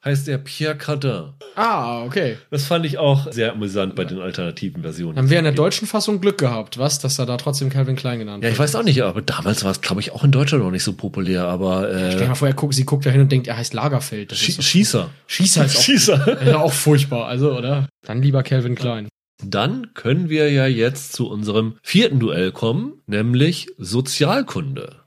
heißt 0.04 0.28
er 0.28 0.38
Pierre 0.38 0.76
Cardin. 0.76 1.30
Ah, 1.56 2.02
okay. 2.04 2.36
Das 2.50 2.64
fand 2.66 2.84
ich 2.84 2.98
auch 2.98 3.32
sehr 3.32 3.52
amüsant 3.52 3.94
bei 3.94 4.04
den 4.04 4.20
alternativen 4.20 4.82
Versionen. 4.82 5.16
Haben 5.16 5.30
wir 5.30 5.38
in 5.38 5.44
der 5.44 5.52
deutschen 5.52 5.86
Fassung 5.88 6.20
Glück 6.20 6.38
gehabt, 6.38 6.78
was? 6.78 6.98
Dass 6.98 7.18
er 7.18 7.26
da 7.26 7.36
trotzdem 7.36 7.70
Calvin 7.70 7.96
Klein 7.96 8.18
genannt 8.18 8.44
Ja, 8.44 8.50
ich 8.50 8.58
weiß 8.58 8.74
auch 8.76 8.82
nicht, 8.82 9.02
aber 9.02 9.22
damals 9.22 9.64
war 9.64 9.70
es, 9.70 9.80
glaube 9.80 10.00
ich, 10.00 10.12
auch 10.12 10.24
in 10.24 10.30
Deutschland 10.32 10.62
noch 10.64 10.70
nicht 10.70 10.84
so 10.84 10.92
populär, 10.92 11.44
aber 11.44 11.88
Stell 11.88 12.10
dir 12.18 12.24
äh, 12.24 12.28
mal 12.28 12.34
vor, 12.34 12.48
er 12.48 12.54
guckt, 12.54 12.74
sie 12.74 12.84
guckt 12.84 13.06
da 13.06 13.10
hin 13.10 13.20
und 13.22 13.32
denkt, 13.32 13.46
er 13.46 13.56
heißt 13.56 13.72
Lagerfeld. 13.74 14.32
Das 14.32 14.38
Schie- 14.38 14.58
ist 14.58 14.64
Schießer. 14.64 15.10
Schießer 15.26 15.64
ist 15.64 15.76
auch, 15.78 15.82
Schießer. 15.82 16.42
ist 16.42 16.54
auch 16.54 16.72
furchtbar, 16.72 17.26
also, 17.26 17.56
oder? 17.56 17.88
Dann 18.06 18.20
lieber 18.22 18.42
Calvin 18.42 18.74
Klein. 18.74 19.08
Dann 19.42 19.94
können 19.94 20.28
wir 20.28 20.50
ja 20.50 20.66
jetzt 20.66 21.12
zu 21.12 21.28
unserem 21.28 21.74
vierten 21.82 22.20
Duell 22.20 22.52
kommen, 22.52 22.94
nämlich 23.06 23.68
Sozialkunde. 23.78 25.03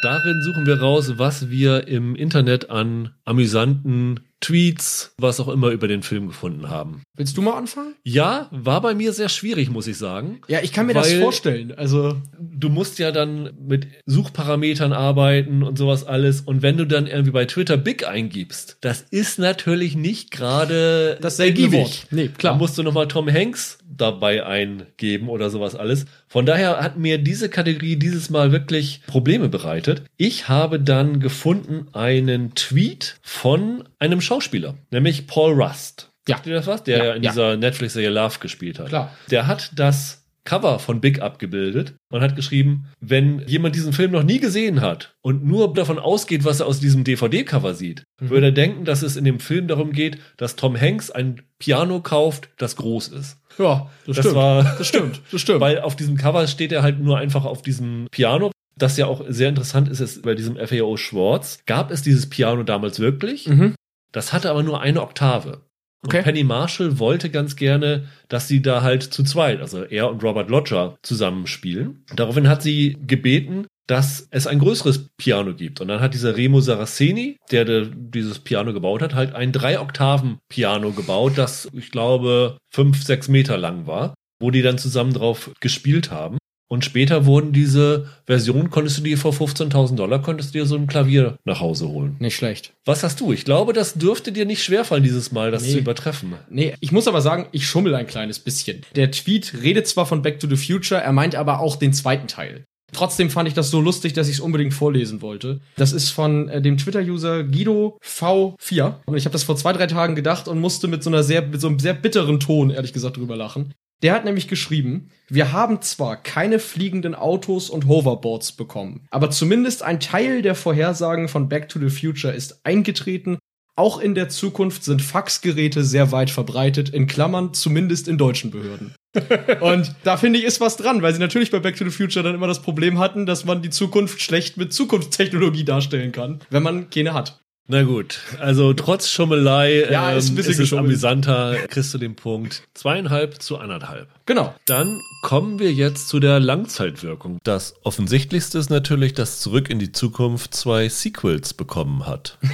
Darin 0.00 0.42
suchen 0.42 0.64
wir 0.64 0.80
raus, 0.80 1.18
was 1.18 1.50
wir 1.50 1.88
im 1.88 2.14
Internet 2.14 2.70
an 2.70 3.10
amüsanten 3.24 4.20
Tweets, 4.40 5.14
was 5.18 5.40
auch 5.40 5.48
immer 5.48 5.70
über 5.70 5.88
den 5.88 6.02
Film 6.02 6.28
gefunden 6.28 6.68
haben. 6.68 7.02
Willst 7.16 7.36
du 7.36 7.42
mal 7.42 7.56
anfangen? 7.56 7.94
Ja, 8.04 8.48
war 8.50 8.80
bei 8.80 8.94
mir 8.94 9.12
sehr 9.12 9.28
schwierig, 9.28 9.70
muss 9.70 9.86
ich 9.86 9.98
sagen. 9.98 10.40
Ja, 10.48 10.60
ich 10.62 10.72
kann 10.72 10.86
mir 10.86 10.94
das 10.94 11.12
vorstellen. 11.14 11.72
Also, 11.76 12.16
Du 12.58 12.68
musst 12.70 12.98
ja 12.98 13.12
dann 13.12 13.50
mit 13.60 13.86
Suchparametern 14.06 14.92
arbeiten 14.92 15.62
und 15.62 15.78
sowas 15.78 16.04
alles. 16.04 16.40
Und 16.40 16.60
wenn 16.62 16.76
du 16.76 16.86
dann 16.86 17.06
irgendwie 17.06 17.30
bei 17.30 17.44
Twitter 17.44 17.76
Big 17.76 18.06
eingibst, 18.06 18.78
das 18.80 19.02
ist 19.10 19.38
natürlich 19.38 19.94
nicht 19.94 20.32
gerade 20.32 21.18
Das. 21.20 21.38
Wort. 21.38 22.06
Nee, 22.10 22.28
klar. 22.28 22.54
Da 22.54 22.58
musst 22.58 22.76
du 22.78 22.82
nochmal 22.82 23.06
Tom 23.06 23.32
Hanks 23.32 23.78
dabei 23.88 24.44
eingeben 24.44 25.28
oder 25.28 25.50
sowas 25.50 25.76
alles. 25.76 26.06
Von 26.26 26.46
daher 26.46 26.80
hat 26.80 26.98
mir 26.98 27.18
diese 27.18 27.48
Kategorie 27.48 27.96
dieses 27.96 28.28
Mal 28.28 28.50
wirklich 28.50 29.02
Probleme 29.06 29.48
bereitet. 29.48 30.02
Ich 30.16 30.48
habe 30.48 30.80
dann 30.80 31.20
gefunden 31.20 31.86
einen 31.92 32.54
Tweet 32.54 33.16
von 33.22 33.84
einem 33.98 34.20
Schauspieler, 34.28 34.74
nämlich 34.90 35.26
Paul 35.26 35.60
Rust. 35.60 36.10
Ja. 36.28 36.36
Sagt 36.36 36.46
dir 36.46 36.54
das 36.54 36.66
was? 36.66 36.84
Der 36.84 36.98
Ja, 37.04 37.14
in 37.14 37.22
ja. 37.22 37.30
dieser 37.30 37.56
Netflix-Serie 37.56 38.10
Love 38.10 38.38
gespielt 38.40 38.78
hat. 38.78 38.88
Klar. 38.88 39.12
Der 39.30 39.46
hat 39.46 39.72
das 39.76 40.24
Cover 40.44 40.78
von 40.78 41.00
Big 41.02 41.20
abgebildet 41.20 41.94
und 42.10 42.22
hat 42.22 42.34
geschrieben, 42.36 42.86
wenn 43.00 43.40
jemand 43.46 43.74
diesen 43.74 43.92
Film 43.92 44.12
noch 44.12 44.22
nie 44.22 44.38
gesehen 44.40 44.80
hat 44.80 45.14
und 45.20 45.44
nur 45.44 45.74
davon 45.74 45.98
ausgeht, 45.98 46.44
was 46.44 46.60
er 46.60 46.66
aus 46.66 46.80
diesem 46.80 47.04
DVD-Cover 47.04 47.74
sieht, 47.74 48.04
Mhm. 48.20 48.30
würde 48.30 48.46
er 48.46 48.52
denken, 48.52 48.84
dass 48.86 49.02
es 49.02 49.16
in 49.16 49.24
dem 49.24 49.40
Film 49.40 49.68
darum 49.68 49.92
geht, 49.92 50.18
dass 50.38 50.56
Tom 50.56 50.78
Hanks 50.80 51.10
ein 51.10 51.42
Piano 51.58 52.00
kauft, 52.00 52.48
das 52.56 52.76
groß 52.76 53.08
ist. 53.08 53.36
Ja, 53.58 53.90
das, 54.06 54.16
Das 54.16 54.24
stimmt. 54.26 54.36
war- 54.36 54.62
das 54.78 54.86
stimmt. 54.86 55.20
Das 55.32 55.40
stimmt. 55.40 55.60
Weil 55.62 55.80
auf 55.80 55.96
diesem 55.96 56.16
Cover 56.16 56.46
steht 56.46 56.72
er 56.72 56.82
halt 56.82 56.98
nur 57.00 57.18
einfach 57.18 57.44
auf 57.44 57.60
diesem 57.62 58.06
Piano. 58.10 58.50
Das 58.76 58.96
ja 58.96 59.06
auch 59.06 59.24
sehr 59.28 59.48
interessant 59.48 59.88
ist, 59.88 60.00
ist 60.00 60.22
bei 60.22 60.34
diesem 60.34 60.56
FAO 60.56 60.96
Schwartz 60.96 61.58
gab 61.66 61.90
es 61.90 62.00
dieses 62.02 62.28
Piano 62.30 62.62
damals 62.62 63.00
wirklich. 63.00 63.48
mhm. 63.48 63.74
Das 64.12 64.32
hatte 64.32 64.50
aber 64.50 64.62
nur 64.62 64.80
eine 64.80 65.02
Oktave. 65.02 65.62
Und 66.02 66.10
Okay. 66.14 66.22
Penny 66.22 66.44
Marshall 66.44 66.98
wollte 67.00 67.28
ganz 67.28 67.56
gerne, 67.56 68.06
dass 68.28 68.46
sie 68.46 68.62
da 68.62 68.82
halt 68.82 69.02
zu 69.02 69.24
zweit, 69.24 69.60
also 69.60 69.82
er 69.82 70.08
und 70.10 70.22
Robert 70.22 70.48
Lodger, 70.48 70.96
zusammenspielen. 71.02 72.04
Daraufhin 72.14 72.48
hat 72.48 72.62
sie 72.62 72.96
gebeten, 73.04 73.66
dass 73.88 74.28
es 74.30 74.46
ein 74.46 74.60
größeres 74.60 75.08
Piano 75.16 75.54
gibt. 75.54 75.80
Und 75.80 75.88
dann 75.88 76.00
hat 76.00 76.14
dieser 76.14 76.36
Remo 76.36 76.60
Saraceni, 76.60 77.38
der, 77.50 77.64
der 77.64 77.86
dieses 77.86 78.38
Piano 78.38 78.72
gebaut 78.72 79.02
hat, 79.02 79.14
halt 79.14 79.34
ein 79.34 79.50
Drei-Oktaven-Piano 79.50 80.92
gebaut, 80.92 81.32
das, 81.36 81.68
ich 81.72 81.90
glaube, 81.90 82.58
fünf, 82.70 83.02
sechs 83.02 83.28
Meter 83.28 83.56
lang 83.56 83.86
war, 83.86 84.14
wo 84.40 84.50
die 84.50 84.62
dann 84.62 84.78
zusammen 84.78 85.14
drauf 85.14 85.50
gespielt 85.60 86.10
haben. 86.10 86.38
Und 86.70 86.84
später 86.84 87.24
wurden 87.24 87.52
diese 87.52 88.06
Versionen, 88.26 88.68
konntest 88.68 88.98
du 88.98 89.02
dir 89.02 89.16
vor 89.16 89.32
15.000 89.32 89.96
Dollar, 89.96 90.20
konntest 90.20 90.54
du 90.54 90.58
dir 90.58 90.66
so 90.66 90.76
ein 90.76 90.86
Klavier 90.86 91.38
nach 91.44 91.60
Hause 91.60 91.88
holen. 91.88 92.16
Nicht 92.18 92.36
schlecht. 92.36 92.74
Was 92.84 93.02
hast 93.02 93.20
du? 93.20 93.32
Ich 93.32 93.46
glaube, 93.46 93.72
das 93.72 93.94
dürfte 93.94 94.32
dir 94.32 94.44
nicht 94.44 94.62
schwerfallen, 94.62 95.02
dieses 95.02 95.32
Mal, 95.32 95.50
das 95.50 95.62
Nee. 95.62 95.72
zu 95.72 95.78
übertreffen. 95.78 96.34
Nee, 96.50 96.74
ich 96.80 96.92
muss 96.92 97.08
aber 97.08 97.22
sagen, 97.22 97.46
ich 97.52 97.66
schummel 97.66 97.94
ein 97.94 98.06
kleines 98.06 98.38
bisschen. 98.38 98.82
Der 98.96 99.10
Tweet 99.10 99.54
redet 99.62 99.86
zwar 99.88 100.04
von 100.04 100.20
Back 100.20 100.40
to 100.40 100.46
the 100.48 100.56
Future, 100.56 101.00
er 101.00 101.12
meint 101.12 101.34
aber 101.34 101.60
auch 101.60 101.76
den 101.76 101.94
zweiten 101.94 102.28
Teil. 102.28 102.64
Trotzdem 102.92 103.28
fand 103.28 103.48
ich 103.48 103.54
das 103.54 103.70
so 103.70 103.80
lustig, 103.82 104.14
dass 104.14 104.28
ich 104.28 104.34
es 104.36 104.40
unbedingt 104.40 104.72
vorlesen 104.72 105.20
wollte. 105.20 105.60
Das 105.76 105.92
ist 105.92 106.08
von 106.08 106.48
äh, 106.48 106.62
dem 106.62 106.78
Twitter-User 106.78 107.44
Guido 107.44 107.98
V4. 108.02 108.94
Und 109.06 109.16
ich 109.16 109.26
habe 109.26 109.32
das 109.34 109.42
vor 109.44 109.56
zwei, 109.56 109.74
drei 109.74 109.86
Tagen 109.86 110.14
gedacht 110.14 110.48
und 110.48 110.58
musste 110.58 110.88
mit 110.88 111.02
so 111.02 111.10
einer 111.10 111.22
sehr, 111.22 111.42
mit 111.46 111.60
so 111.60 111.68
einem 111.68 111.78
sehr 111.78 111.92
bitteren 111.92 112.40
Ton, 112.40 112.70
ehrlich 112.70 112.94
gesagt, 112.94 113.18
drüber 113.18 113.36
lachen. 113.36 113.74
Der 114.02 114.14
hat 114.14 114.24
nämlich 114.24 114.46
geschrieben, 114.46 115.10
wir 115.28 115.52
haben 115.52 115.82
zwar 115.82 116.16
keine 116.16 116.58
fliegenden 116.58 117.14
Autos 117.14 117.68
und 117.68 117.86
Hoverboards 117.86 118.52
bekommen, 118.52 119.06
aber 119.10 119.30
zumindest 119.30 119.82
ein 119.82 120.00
Teil 120.00 120.42
der 120.42 120.54
Vorhersagen 120.54 121.28
von 121.28 121.48
Back 121.48 121.68
to 121.68 121.80
the 121.80 121.90
Future 121.90 122.32
ist 122.32 122.64
eingetreten. 122.64 123.38
Auch 123.74 124.00
in 124.00 124.14
der 124.14 124.28
Zukunft 124.28 124.82
sind 124.82 125.02
Faxgeräte 125.02 125.84
sehr 125.84 126.10
weit 126.10 126.30
verbreitet, 126.30 126.88
in 126.88 127.06
Klammern 127.06 127.54
zumindest 127.54 128.08
in 128.08 128.18
deutschen 128.18 128.50
Behörden. 128.50 128.94
Und 129.60 129.94
da 130.02 130.16
finde 130.16 130.38
ich, 130.38 130.44
ist 130.44 130.60
was 130.60 130.76
dran, 130.76 131.02
weil 131.02 131.12
sie 131.12 131.20
natürlich 131.20 131.50
bei 131.50 131.60
Back 131.60 131.76
to 131.76 131.84
the 131.84 131.90
Future 131.90 132.24
dann 132.24 132.34
immer 132.34 132.48
das 132.48 132.62
Problem 132.62 132.98
hatten, 132.98 133.24
dass 133.24 133.44
man 133.44 133.62
die 133.62 133.70
Zukunft 133.70 134.20
schlecht 134.20 134.56
mit 134.56 134.72
Zukunftstechnologie 134.72 135.64
darstellen 135.64 136.12
kann, 136.12 136.40
wenn 136.50 136.62
man 136.62 136.90
keine 136.90 137.14
hat. 137.14 137.40
Na 137.70 137.82
gut, 137.82 138.20
also 138.40 138.72
trotz 138.72 139.10
Schummelei 139.10 139.86
Ja, 139.90 140.12
ist 140.12 140.28
ein 140.28 140.30
ähm, 140.30 140.36
bisschen 140.36 140.52
ist 140.52 140.58
es 140.58 140.72
amüsanter, 140.72 141.54
kriegst 141.68 141.92
du 141.92 141.98
den 141.98 142.16
Punkt 142.16 142.62
zweieinhalb 142.72 143.42
zu 143.42 143.58
anderthalb. 143.58 144.08
Genau. 144.24 144.54
Dann 144.64 145.02
kommen 145.22 145.58
wir 145.58 145.70
jetzt 145.70 146.08
zu 146.08 146.18
der 146.18 146.40
Langzeitwirkung. 146.40 147.38
Das 147.44 147.74
offensichtlichste 147.82 148.56
ist 148.56 148.70
natürlich, 148.70 149.12
dass 149.12 149.40
Zurück 149.40 149.68
in 149.68 149.78
die 149.78 149.92
Zukunft 149.92 150.54
zwei 150.54 150.88
Sequels 150.88 151.52
bekommen 151.52 152.06
hat. 152.06 152.38